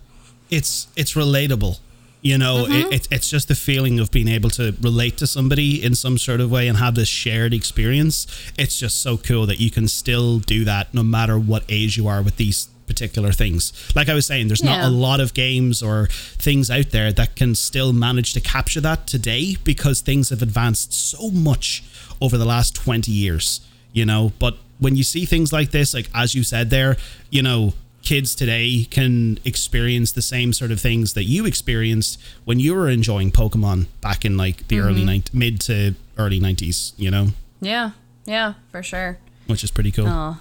it's 0.50 0.86
it's 0.96 1.12
relatable 1.14 1.78
you 2.22 2.36
know 2.38 2.64
Mm-hmm. 2.64 2.92
it, 2.92 3.06
it, 3.06 3.08
it's 3.12 3.30
just 3.30 3.46
the 3.48 3.54
feeling 3.54 4.00
of 4.00 4.10
being 4.10 4.26
able 4.28 4.50
to 4.50 4.74
relate 4.80 5.16
to 5.18 5.26
somebody 5.26 5.84
in 5.84 5.94
some 5.94 6.18
sort 6.18 6.40
of 6.40 6.50
way 6.50 6.66
and 6.66 6.78
have 6.78 6.94
this 6.96 7.06
shared 7.08 7.52
experience 7.54 8.26
it's 8.58 8.76
just 8.78 9.00
so 9.00 9.16
cool 9.16 9.46
that 9.46 9.60
you 9.60 9.70
can 9.70 9.86
still 9.86 10.38
do 10.40 10.64
that 10.64 10.92
no 10.92 11.02
matter 11.04 11.38
what 11.38 11.62
age 11.68 11.96
you 11.96 12.08
are 12.08 12.20
with 12.22 12.36
these 12.36 12.68
particular 12.88 13.30
things 13.30 13.72
like 13.94 14.08
i 14.08 14.14
was 14.14 14.26
saying 14.26 14.48
there's 14.48 14.64
not 14.64 14.84
a 14.84 14.88
lot 14.90 15.20
of 15.20 15.34
games 15.34 15.82
or 15.82 16.06
things 16.10 16.70
out 16.70 16.90
there 16.90 17.12
that 17.12 17.36
can 17.36 17.54
still 17.54 17.92
manage 17.92 18.32
to 18.32 18.40
capture 18.40 18.80
that 18.80 19.06
today 19.06 19.56
because 19.62 20.00
things 20.00 20.30
have 20.30 20.42
advanced 20.42 20.92
so 20.92 21.30
much 21.30 21.84
over 22.20 22.36
the 22.36 22.44
last 22.44 22.74
20 22.74 23.12
years 23.12 23.60
you 23.92 24.04
know 24.04 24.32
but 24.38 24.56
when 24.80 24.96
you 24.96 25.04
see 25.04 25.24
things 25.24 25.52
like 25.52 25.70
this 25.70 25.94
like 25.94 26.08
as 26.14 26.34
you 26.34 26.42
said 26.42 26.70
there 26.70 26.96
you 27.30 27.42
know 27.42 27.72
kids 28.02 28.34
today 28.34 28.86
can 28.90 29.38
experience 29.44 30.12
the 30.12 30.22
same 30.22 30.52
sort 30.52 30.70
of 30.70 30.80
things 30.80 31.12
that 31.12 31.24
you 31.24 31.44
experienced 31.44 32.18
when 32.46 32.58
you 32.58 32.74
were 32.74 32.88
enjoying 32.88 33.30
Pokemon 33.30 33.86
back 34.00 34.24
in 34.24 34.36
like 34.36 34.66
the 34.68 34.78
early 34.80 35.00
Mm-hmm. 35.02 35.06
nin- 35.06 35.22
mid 35.34 35.60
to 35.62 35.94
early 36.16 36.40
90s, 36.40 36.92
you 36.96 37.10
know, 37.10 37.28
Yeah. 37.60 37.90
Yeah, 38.24 38.54
for 38.70 38.82
sure. 38.82 39.18
which 39.46 39.62
is 39.64 39.70
pretty 39.70 39.90
cool. 39.90 40.06
Oh, 40.08 40.38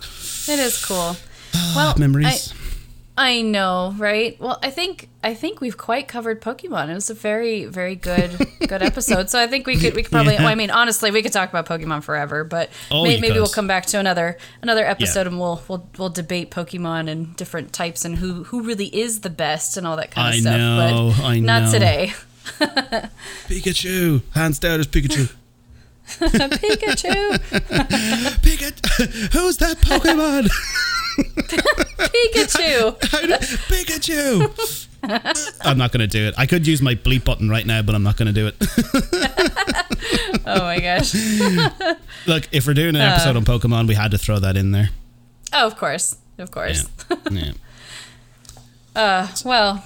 it 0.48 0.60
is 0.60 0.84
cool. 0.86 1.18
Well, 1.76 1.96
Memories. 1.98 2.54
I 3.20 3.42
know, 3.42 3.96
right? 3.98 4.40
Well, 4.40 4.60
I 4.62 4.70
think 4.70 5.10
I 5.24 5.34
think 5.34 5.60
we've 5.60 5.78
quite 5.78 6.08
covered 6.08 6.40
Pokemon. 6.40 6.90
It 6.90 6.94
was 6.94 7.10
a 7.10 7.16
very 7.16 7.66
very 7.66 7.96
good 7.96 8.30
good 8.68 8.84
episode. 8.84 9.32
So 9.32 9.42
I 9.42 9.48
think 9.48 9.66
we 9.66 9.76
could 9.78 9.96
we 9.96 10.04
could 10.04 10.12
probably. 10.12 10.34
Yeah. 10.34 10.42
Well, 10.44 10.52
I 10.52 10.56
mean, 10.56 10.70
honestly, 10.70 11.10
we 11.10 11.24
could 11.24 11.34
talk 11.34 11.50
about 11.50 11.66
Pokemon 11.66 12.04
forever. 12.04 12.44
But 12.44 12.70
Oh, 12.92 13.04
may, 13.04 13.20
maybe 13.20 13.34
we'll 13.36 13.48
come 13.48 13.66
back 13.68 13.88
to 13.88 13.98
another 14.00 14.38
another 14.62 14.86
episode 14.86 15.26
and 15.26 15.40
we'll 15.40 15.64
we'll 15.68 15.90
we'll 15.98 16.10
debate 16.10 16.52
Pokemon 16.52 17.10
and 17.10 17.36
different 17.36 17.74
types 17.74 18.06
and 18.06 18.18
who 18.18 18.44
who 18.46 18.62
really 18.62 18.96
is 18.96 19.22
the 19.22 19.32
best 19.32 19.78
and 19.78 19.88
all 19.88 19.96
that 19.98 20.12
kind 20.12 20.28
of 20.28 20.34
I 20.36 20.40
stuff. 20.40 20.58
know, 20.58 21.14
but 21.18 21.24
I 21.26 21.40
not 21.40 21.72
today. 21.72 22.14
Pikachu, 23.48 24.22
hands 24.34 24.60
down 24.60 24.80
is 24.80 24.88
Pikachu. 24.88 25.34
Pikachu, 26.08 27.38
Pikachu, 28.42 29.34
who's 29.34 29.58
that 29.58 29.78
Pokemon? 29.78 30.50
Pikachu. 31.18 32.98
How 33.12 33.22
do- 33.22 33.34
Pikachu. 33.70 34.84
I'm 35.66 35.78
not 35.78 35.92
going 35.92 36.02
to 36.02 36.08
do 36.08 36.28
it. 36.28 36.34
I 36.38 36.46
could 36.46 36.66
use 36.68 36.82
my 36.82 36.96
bleep 36.96 37.24
button 37.24 37.50
right 37.50 37.66
now, 37.66 37.82
but 37.82 37.96
I'm 37.96 38.04
not 38.04 38.18
going 38.18 38.34
to 38.34 38.34
do 38.34 38.48
it. 38.48 38.56
Oh 40.50 40.62
my 40.62 40.80
gosh. 40.80 41.14
Look, 42.28 42.48
if 42.54 42.66
we're 42.66 42.74
doing 42.74 42.96
an 42.96 43.02
episode 43.02 43.36
on 43.36 43.44
Pokemon, 43.44 43.88
we 43.88 43.96
had 43.96 44.12
to 44.12 44.18
throw 44.18 44.40
that 44.40 44.56
in 44.56 44.72
there. 44.72 44.92
Oh, 45.52 45.68
of 45.68 45.76
course, 45.76 46.16
of 46.38 46.52
course. 46.52 46.88
Yeah. 47.30 47.52
Uh, 48.96 49.28
well, 49.44 49.84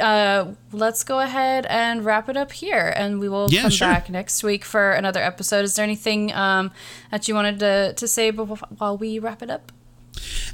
uh, 0.00 0.46
let's 0.72 1.02
go 1.04 1.20
ahead 1.20 1.64
and 1.70 2.04
wrap 2.04 2.28
it 2.28 2.36
up 2.36 2.52
here, 2.52 2.92
and 2.94 3.20
we 3.20 3.28
will 3.30 3.48
Yeah, 3.50 3.62
come 3.62 3.70
sure. 3.70 3.88
back 3.88 4.10
next 4.10 4.42
week 4.44 4.64
for 4.64 4.92
another 4.92 5.22
episode. 5.22 5.64
Is 5.64 5.76
there 5.76 5.84
anything 5.84 6.32
um, 6.34 6.70
that 7.10 7.26
you 7.26 7.34
wanted 7.34 7.58
to, 7.60 7.94
to 7.94 8.06
say 8.08 8.30
before, 8.30 8.58
while 8.76 8.98
we 8.98 9.18
wrap 9.18 9.42
it 9.42 9.50
up? 9.50 9.72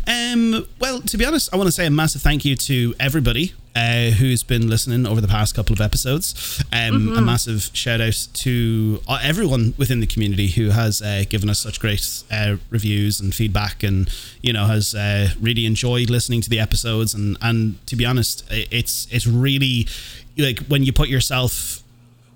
Um, 0.06 0.66
well, 0.80 1.00
to 1.00 1.16
be 1.16 1.24
honest, 1.24 1.52
I 1.52 1.56
want 1.56 1.68
to 1.68 1.72
say 1.72 1.86
a 1.86 1.90
massive 1.90 2.22
thank 2.22 2.44
you 2.44 2.56
to 2.56 2.94
everybody 2.98 3.52
uh, 3.74 4.10
who's 4.10 4.42
been 4.42 4.68
listening 4.68 5.06
over 5.06 5.20
the 5.20 5.28
past 5.28 5.54
couple 5.54 5.72
of 5.72 5.80
episodes. 5.80 6.62
Um, 6.72 7.16
A 7.16 7.20
massive 7.20 7.70
shout 7.72 8.00
out 8.00 8.28
to 8.34 9.00
uh, 9.08 9.18
everyone 9.22 9.74
within 9.78 10.00
the 10.00 10.06
community 10.06 10.48
who 10.48 10.70
has 10.70 11.00
uh, 11.00 11.24
given 11.28 11.48
us 11.48 11.60
such 11.60 11.80
great 11.80 12.24
uh, 12.30 12.56
reviews 12.70 13.20
and 13.20 13.34
feedback, 13.34 13.82
and 13.82 14.12
you 14.42 14.52
know 14.52 14.66
has 14.66 14.94
uh, 14.94 15.28
really 15.40 15.66
enjoyed 15.66 16.10
listening 16.10 16.40
to 16.42 16.50
the 16.50 16.58
episodes. 16.60 17.14
And 17.14 17.36
and 17.40 17.84
to 17.86 17.96
be 17.96 18.04
honest, 18.04 18.44
it's 18.50 19.06
it's 19.10 19.26
really 19.26 19.86
like 20.36 20.60
when 20.66 20.82
you 20.82 20.92
put 20.92 21.08
yourself 21.08 21.81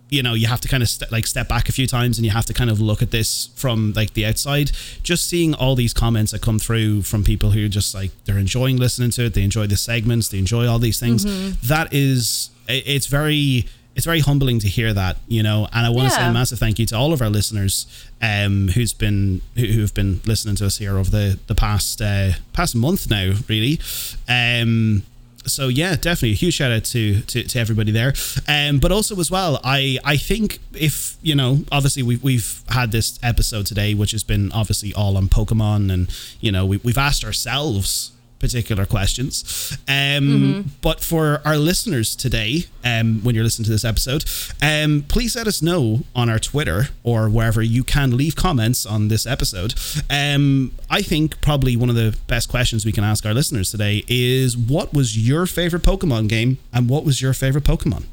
you 0.08 0.22
know 0.22 0.34
you 0.34 0.46
have 0.46 0.60
to 0.60 0.68
kind 0.68 0.82
of 0.82 0.88
st- 0.88 1.10
like 1.10 1.26
step 1.26 1.48
back 1.48 1.68
a 1.68 1.72
few 1.72 1.86
times 1.86 2.16
and 2.18 2.24
you 2.24 2.30
have 2.30 2.46
to 2.46 2.54
kind 2.54 2.70
of 2.70 2.80
look 2.80 3.02
at 3.02 3.10
this 3.10 3.48
from 3.56 3.92
like 3.96 4.14
the 4.14 4.24
outside. 4.24 4.70
Just 5.02 5.26
seeing 5.28 5.52
all 5.54 5.74
these 5.74 5.92
comments 5.92 6.32
that 6.32 6.42
come 6.42 6.58
through 6.58 7.02
from 7.02 7.24
people 7.24 7.50
who 7.50 7.68
just 7.68 7.94
like 7.94 8.10
they're 8.24 8.38
enjoying 8.38 8.76
listening 8.76 9.10
to 9.12 9.24
it 9.24 9.34
they 9.34 9.42
enjoy 9.42 9.66
the 9.66 9.76
segments 9.76 10.28
they 10.28 10.38
enjoy 10.38 10.66
all 10.68 10.78
these 10.78 11.00
things 11.00 11.24
That 11.68 11.92
is 11.92 12.50
it's 12.68 13.06
very 13.06 13.66
it's 13.96 14.04
very 14.04 14.20
humbling 14.20 14.58
to 14.60 14.68
hear 14.68 14.92
that 14.92 15.16
you 15.26 15.42
know 15.42 15.66
and 15.72 15.86
i 15.86 15.88
want 15.88 16.06
to 16.08 16.14
say 16.14 16.20
a 16.30 16.32
massive 16.32 16.58
thank 16.58 16.78
you 16.78 16.84
to 16.84 16.94
all 16.94 17.12
of 17.14 17.22
our 17.22 17.30
listeners 17.30 17.86
um 18.20 18.68
who's 18.74 18.92
been 18.92 19.40
who, 19.54 19.64
who've 19.66 19.94
been 19.94 20.20
listening 20.26 20.54
to 20.56 20.66
us 20.66 20.76
here 20.78 20.98
over 20.98 21.10
the 21.10 21.38
the 21.46 21.54
past 21.54 22.02
uh 22.02 22.32
past 22.52 22.74
month 22.76 23.08
now 23.08 23.32
really. 23.48 23.80
Um 24.28 25.02
so 25.46 25.68
yeah, 25.68 25.96
definitely 25.96 26.32
a 26.32 26.34
huge 26.34 26.54
shout 26.54 26.72
out 26.72 26.84
to, 26.84 27.22
to, 27.22 27.42
to 27.44 27.58
everybody 27.58 27.92
there. 27.92 28.14
Um, 28.48 28.78
but 28.78 28.92
also 28.92 29.18
as 29.20 29.30
well, 29.30 29.60
I 29.64 29.98
I 30.04 30.16
think 30.16 30.58
if 30.72 31.16
you 31.22 31.34
know, 31.34 31.64
obviously 31.72 32.02
we've 32.02 32.22
we've 32.22 32.62
had 32.68 32.92
this 32.92 33.18
episode 33.22 33.66
today, 33.66 33.94
which 33.94 34.12
has 34.12 34.24
been 34.24 34.52
obviously 34.52 34.92
all 34.94 35.16
on 35.16 35.28
Pokemon, 35.28 35.92
and 35.92 36.08
you 36.40 36.52
know 36.52 36.66
we, 36.66 36.78
we've 36.78 36.98
asked 36.98 37.24
ourselves 37.24 38.12
particular 38.38 38.84
questions. 38.86 39.76
Um, 39.88 40.72
But 40.82 41.00
for 41.00 41.40
our 41.44 41.56
listeners 41.56 42.14
today, 42.14 42.66
um, 42.84 43.20
when 43.22 43.34
you're 43.34 43.44
listening 43.44 43.64
to 43.64 43.70
this 43.70 43.84
episode, 43.84 44.24
um, 44.62 45.04
please 45.08 45.34
let 45.36 45.46
us 45.46 45.62
know 45.62 46.04
on 46.14 46.28
our 46.28 46.38
Twitter 46.38 46.88
or 47.02 47.28
wherever 47.28 47.62
you 47.62 47.82
can 47.84 48.16
leave 48.16 48.36
comments 48.36 48.86
on 48.86 49.08
this 49.08 49.26
episode. 49.26 49.74
Um, 50.10 50.72
I 50.90 51.02
think 51.02 51.40
probably 51.40 51.76
one 51.76 51.88
of 51.90 51.96
the 51.96 52.16
best 52.26 52.48
questions 52.48 52.84
we 52.84 52.92
can 52.92 53.04
ask 53.04 53.24
our 53.26 53.34
listeners 53.34 53.70
today 53.70 54.04
is 54.08 54.56
what 54.56 54.92
was 54.92 55.16
your 55.18 55.46
favorite 55.46 55.82
Pokemon 55.82 56.28
game 56.28 56.58
and 56.72 56.88
what 56.88 57.04
was 57.04 57.20
your 57.22 57.32
favorite 57.32 57.64
Pokemon? 57.64 58.04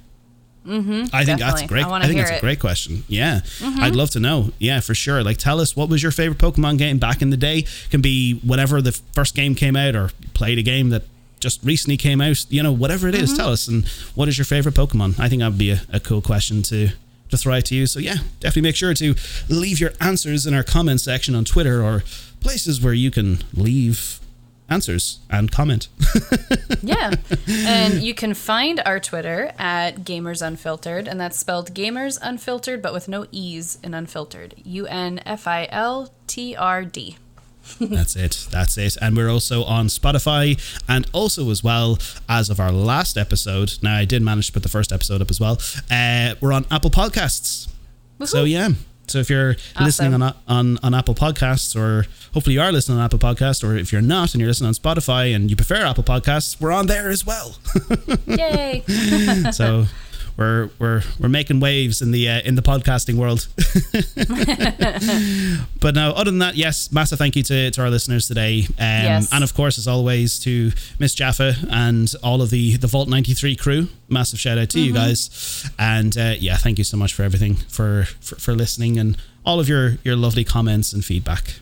Mm-hmm, 0.65 1.14
I 1.14 1.26
think 1.26 1.40
that's 1.40 1.61
definitely. 1.61 1.68
great. 1.68 1.85
I 1.85 1.98
I, 1.99 2.07
think 2.07 2.18
that's 2.19 2.30
a 2.30 2.34
it. 2.34 2.38
Mm-hmm. 2.38 2.45
great 2.45 2.60
question. 2.60 3.03
Yeah, 3.07 3.41
I'd 3.61 3.95
love 3.95 4.11
to 4.11 4.19
know. 4.19 4.52
Yeah, 4.60 4.80
for 4.80 4.94
sure. 4.95 5.23
Like, 5.23 5.38
tell 5.38 5.60
us 5.60 5.76
what 5.76 5.90
was 5.90 6.02
your 6.02 6.11
favorite 6.11 6.38
Pokemon 6.40 6.77
game 6.77 6.99
back 6.99 7.22
in 7.22 7.30
the 7.31 7.38
day. 7.38 7.65
Can 7.91 8.02
be 8.02 8.35
whatever 8.44 8.81
the 8.81 8.94
first 9.14 9.35
game 9.35 9.56
came 9.56 9.76
out, 9.76 9.95
or 9.95 10.11
played 10.34 10.57
a 10.57 10.64
game 10.64 10.90
that 10.90 11.03
just 11.40 11.61
recently 11.65 11.98
came 11.98 12.22
out. 12.22 12.45
You 12.49 12.64
know, 12.64 12.72
whatever 12.72 13.07
it 13.10 13.15
is, 13.15 13.31
Mm-hmm. 13.31 13.38
tell 13.38 13.49
us. 13.52 13.68
And 13.68 13.85
what 14.15 14.27
is 14.30 14.38
your 14.38 14.45
favorite 14.45 14.76
Pokemon? 14.76 15.19
I 15.19 15.27
think 15.27 15.41
that 15.41 15.49
would 15.49 15.57
be 15.57 15.72
a, 15.72 15.81
a 15.91 15.99
cool 15.99 16.22
question 16.22 16.61
to 16.64 16.90
to 17.30 17.38
throw 17.38 17.56
out 17.56 17.65
to 17.65 17.76
you. 17.76 17.85
So 17.88 17.99
yeah, 17.99 18.18
definitely 18.40 18.61
make 18.61 18.76
sure 18.76 18.94
to 18.94 19.15
leave 19.49 19.80
your 19.80 19.91
answers 19.99 20.45
in 20.45 20.53
our 20.53 20.64
comment 20.64 21.02
section 21.02 21.35
on 21.35 21.44
Twitter 21.45 21.84
or 21.84 22.03
places 22.40 22.80
where 22.81 22.94
you 22.94 23.10
can 23.11 23.40
leave 23.53 24.19
answers 24.69 25.19
and 25.30 25.52
comment. 25.52 25.88
Yeah. 26.81 27.14
and 27.48 28.02
you 28.03 28.14
can 28.14 28.34
find 28.34 28.81
our 28.85 28.99
Twitter 28.99 29.53
at 29.57 29.99
Gamers 30.03 30.45
Unfiltered, 30.45 31.07
and 31.07 31.18
that's 31.19 31.38
spelled 31.40 31.73
Gamers 31.73 32.19
Unfiltered, 32.22 32.81
but 32.81 32.91
with 32.91 33.07
no 33.07 33.26
E's 33.31 33.77
in 33.81 33.94
Unfiltered. 33.94 34.56
U 34.65 34.85
N 34.88 35.22
F 35.26 35.48
I 35.48 35.68
L 35.72 36.11
T 36.27 36.56
R 36.57 36.84
D. 36.84 37.15
That's 37.80 38.18
it. 38.18 38.48
That's 38.52 38.77
it. 38.77 38.98
And 39.02 39.15
we're 39.15 39.30
also 39.30 39.64
on 39.64 39.88
Spotify 39.88 40.60
and 40.90 41.07
also 41.14 41.49
as 41.49 41.64
well 41.64 41.98
as 42.27 42.49
of 42.49 42.60
our 42.60 42.73
last 42.73 43.18
episode. 43.18 43.76
Now 43.81 43.95
I 43.95 44.03
did 44.03 44.22
manage 44.22 44.48
to 44.48 44.52
put 44.53 44.64
the 44.64 44.69
first 44.69 44.91
episode 44.91 45.22
up 45.22 45.30
as 45.31 45.40
well. 45.40 45.57
Uh, 45.90 46.35
we're 46.41 46.52
on 46.52 46.65
Apple 46.69 46.90
Podcasts. 46.91 47.69
So 48.26 48.44
yeah. 48.44 48.69
So 49.07 49.19
if 49.19 49.30
you're 49.30 49.55
listening 49.80 50.21
on, 50.21 50.34
on 50.47 50.80
on 50.81 50.93
Apple 50.93 51.13
Podcasts, 51.15 51.75
or 51.75 52.05
hopefully 52.34 52.55
you 52.55 52.61
are 52.61 52.71
listening 52.71 52.97
on 52.99 53.05
Apple 53.05 53.19
Podcasts, 53.19 53.63
or 53.63 53.75
if 53.77 53.91
you're 53.91 54.01
not 54.01 54.34
and 54.34 54.41
you're 54.41 54.47
listening 54.47 54.69
on 54.69 54.73
Spotify 54.73 55.35
and 55.35 55.49
you 55.49 55.55
prefer 55.55 55.84
Apple 55.85 56.03
Podcasts, 56.03 56.59
we're 56.61 56.71
on 56.71 56.88
there 56.88 57.09
as 57.09 57.25
well. 57.25 57.55
Yay. 58.27 58.84
so 59.51 59.85
we're 60.38 60.69
we're 60.80 61.03
we're 61.19 61.30
making 61.30 61.60
waves 61.60 62.01
in 62.01 62.11
the 62.11 62.27
uh, 62.30 62.41
in 62.41 62.55
the 62.55 62.61
podcasting 62.61 63.15
world. 63.15 63.47
but 65.80 65.95
no, 65.95 66.11
other 66.11 66.31
than 66.31 66.39
that, 66.39 66.55
yes, 66.55 66.91
massive 66.91 67.18
thank 67.19 67.35
you 67.35 67.43
to, 67.43 67.72
to 67.72 67.81
our 67.81 67.89
listeners 67.89 68.27
today, 68.27 68.64
um, 68.69 68.73
Yes. 68.80 69.30
and 69.31 69.43
of 69.43 69.53
course, 69.53 69.77
as 69.77 69.88
always, 69.88 70.39
to 70.39 70.72
Miss 70.99 71.14
Jaffa 71.14 71.55
and 71.69 72.14
all 72.23 72.41
of 72.41 72.49
the 72.49 72.77
the 72.77 72.88
Vault 72.88 73.10
ninety 73.10 73.34
three 73.34 73.55
crew. 73.55 73.88
Massive 74.10 74.39
shout 74.39 74.57
out 74.57 74.69
to 74.69 74.80
you 74.80 74.93
guys, 74.93 75.69
and 75.80 76.18
uh, 76.18 76.34
yeah, 76.39 76.57
thank 76.57 76.77
you 76.77 76.84
so 76.84 76.97
much 76.97 77.14
for 77.14 77.23
everything 77.23 77.55
for, 77.55 78.05
for 78.22 78.35
for 78.35 78.53
listening 78.55 78.97
and 78.97 79.18
all 79.45 79.60
of 79.60 79.68
your 79.69 79.97
your 80.03 80.15
lovely 80.15 80.43
comments 80.43 80.93
and 80.93 81.03
feedback. 81.03 81.55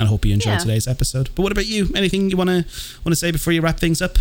I 0.00 0.06
hope 0.06 0.24
you 0.24 0.32
enjoyed 0.32 0.52
Yeah. 0.54 0.58
today's 0.58 0.88
episode. 0.88 1.30
But 1.34 1.42
what 1.42 1.52
about 1.52 1.66
you? 1.66 1.88
Anything 1.94 2.28
you 2.30 2.36
want 2.36 2.66
to 2.66 3.14
say 3.14 3.30
before 3.30 3.52
you 3.52 3.60
wrap 3.60 3.78
things 3.78 4.02
up? 4.02 4.18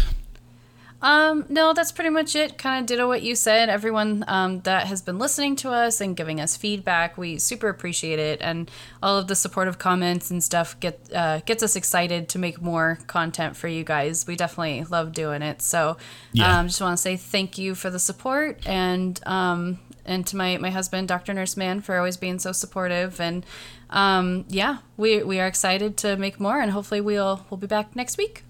Um, 1.02 1.46
no, 1.50 1.74
that's 1.74 1.92
pretty 1.92 2.12
much 2.12 2.36
it. 2.36 2.58
Kind 2.58 2.82
of 2.84 2.86
ditto 2.88 3.08
what 3.08 3.24
you 3.24 3.36
said. 3.36 3.70
Everyone 3.70 4.24
um, 4.28 4.60
that 4.62 4.86
has 4.88 5.02
been 5.02 5.18
listening 5.18 5.56
to 5.58 5.72
us 5.72 6.00
and 6.00 6.16
giving 6.16 6.40
us 6.40 6.56
feedback, 6.56 7.18
we 7.18 7.40
super 7.40 7.70
appreciate 7.70 8.20
it, 8.20 8.40
and 8.42 8.70
all 9.02 9.18
of 9.18 9.28
the 9.28 9.36
supportive 9.36 9.80
comments 9.80 10.30
and 10.30 10.44
stuff 10.44 10.80
get 10.80 11.00
uh, 11.14 11.40
gets 11.46 11.64
us 11.64 11.76
excited 11.76 12.30
to 12.30 12.40
make 12.40 12.62
more 12.62 13.00
content 13.08 13.56
for 13.56 13.68
you 13.68 13.84
guys. 13.84 14.28
We 14.28 14.36
definitely 14.36 14.84
love 14.84 15.12
doing 15.14 15.42
it. 15.42 15.62
So, 15.62 15.98
Yeah. 16.34 16.60
um, 16.60 16.68
just 16.68 16.82
want 16.82 16.96
to 16.98 17.02
say 17.02 17.18
thank 17.18 17.58
you 17.58 17.74
for 17.74 17.90
the 17.90 18.00
support 18.00 18.60
and 18.68 19.20
um, 19.26 19.80
and 20.06 20.26
to 20.28 20.36
my 20.36 20.58
my 20.58 20.70
husband, 20.70 21.08
Dr. 21.08 21.34
Nurse 21.34 21.58
Man, 21.58 21.82
for 21.82 21.98
always 21.98 22.18
being 22.18 22.38
so 22.40 22.52
supportive. 22.52 23.20
And 23.20 23.44
um, 23.90 24.46
yeah, 24.50 24.78
we 24.98 25.24
we 25.24 25.40
are 25.40 25.48
excited 25.48 25.98
to 25.98 26.16
make 26.16 26.40
more, 26.40 26.60
and 26.62 26.72
hopefully 26.72 27.02
we'll 27.02 27.46
we'll 27.50 27.58
be 27.58 27.68
back 27.68 27.96
next 27.96 28.18
week. 28.20 28.44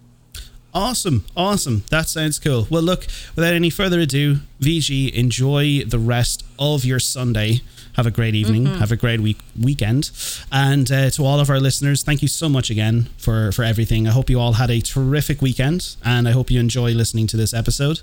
Awesome, 0.73 1.26
awesome. 1.35 1.84
That 1.89 2.07
sounds 2.07 2.39
cool. 2.39 2.65
Well, 2.69 2.81
look, 2.81 3.06
without 3.35 3.53
any 3.53 3.69
further 3.69 3.99
ado, 3.99 4.38
VG, 4.61 5.11
enjoy 5.14 5.84
the 5.84 5.99
rest 5.99 6.45
of 6.57 6.85
your 6.85 6.99
Sunday. 6.99 7.61
Have 7.95 8.06
a 8.06 8.11
great 8.11 8.35
evening. 8.35 8.68
Have 8.68 8.91
a 8.93 8.95
great 8.95 9.19
week 9.19 9.39
weekend. 9.60 10.11
And 10.49 10.89
uh, 10.89 11.10
to 11.10 11.26
all 11.26 11.41
of 11.41 11.49
our 11.49 11.60
listeners, 11.60 12.03
thank 12.03 12.22
you 12.22 12.30
so 12.30 12.48
much 12.48 12.69
again 12.69 13.10
for 13.18 13.52
for 13.52 13.64
everything. 13.64 14.07
I 14.07 14.11
hope 14.11 14.30
you 14.30 14.39
all 14.39 14.53
had 14.53 14.72
a 14.72 14.80
terrific 14.80 15.41
weekend, 15.41 15.98
and 16.06 16.26
I 16.26 16.31
hope 16.31 16.49
you 16.49 16.60
enjoy 16.60 16.91
listening 16.93 17.27
to 17.27 17.38
this 17.38 17.53
episode. 17.53 17.99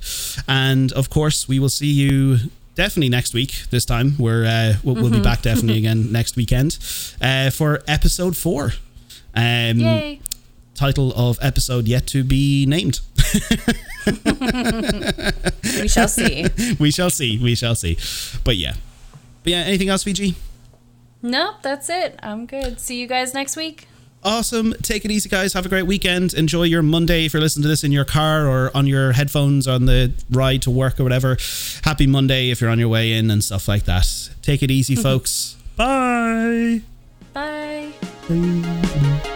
And 0.46 0.92
of 0.92 1.08
course, 1.08 1.48
we 1.48 1.58
will 1.58 1.70
see 1.70 1.90
you. 1.90 2.38
Definitely 2.74 3.08
next 3.08 3.34
week. 3.34 3.64
This 3.70 3.84
time 3.84 4.14
we're 4.18 4.44
uh, 4.44 4.74
we'll, 4.84 4.94
we'll 4.96 5.10
be 5.10 5.20
back 5.20 5.42
definitely 5.42 5.78
again 5.78 6.12
next 6.18 6.36
weekend 6.36 6.78
uh, 7.20 7.50
for 7.50 7.82
episode 7.88 8.36
four. 8.36 8.72
Um, 9.34 9.78
Yay! 9.80 10.20
Title 10.78 11.12
of 11.14 11.38
episode 11.42 11.86
yet 11.86 12.06
to 12.08 12.24
be 12.24 12.66
named. 12.66 13.00
We 15.80 15.88
shall 15.88 16.08
see. 16.08 16.46
we 16.78 16.90
shall 16.90 17.10
see. 17.10 17.38
We 17.38 17.54
shall 17.54 17.74
see. 17.74 17.98
But 18.44 18.56
yeah. 18.56 18.74
But 19.42 19.52
yeah, 19.52 19.58
anything 19.58 19.88
else, 19.88 20.04
VG? 20.04 20.34
Nope, 21.22 21.56
that's 21.62 21.88
it. 21.88 22.18
I'm 22.22 22.46
good. 22.46 22.80
See 22.80 23.00
you 23.00 23.06
guys 23.06 23.34
next 23.34 23.56
week. 23.56 23.86
Awesome. 24.24 24.74
Take 24.82 25.04
it 25.04 25.10
easy, 25.10 25.28
guys. 25.28 25.52
Have 25.52 25.64
a 25.64 25.68
great 25.68 25.86
weekend. 25.86 26.34
Enjoy 26.34 26.64
your 26.64 26.82
Monday 26.82 27.24
if 27.24 27.32
you're 27.32 27.40
listening 27.40 27.62
to 27.62 27.68
this 27.68 27.84
in 27.84 27.92
your 27.92 28.04
car 28.04 28.48
or 28.48 28.76
on 28.76 28.86
your 28.86 29.12
headphones 29.12 29.68
on 29.68 29.86
the 29.86 30.12
ride 30.30 30.62
to 30.62 30.70
work 30.70 30.98
or 30.98 31.04
whatever. 31.04 31.36
Happy 31.84 32.06
Monday 32.06 32.50
if 32.50 32.60
you're 32.60 32.70
on 32.70 32.78
your 32.78 32.88
way 32.88 33.12
in 33.12 33.30
and 33.30 33.42
stuff 33.44 33.68
like 33.68 33.84
that. 33.84 34.30
Take 34.42 34.62
it 34.62 34.70
easy, 34.70 34.94
mm-hmm. 34.94 35.02
folks. 35.02 35.56
Bye. 35.76 36.82
Bye. 37.32 37.92
Bye. 38.28 39.34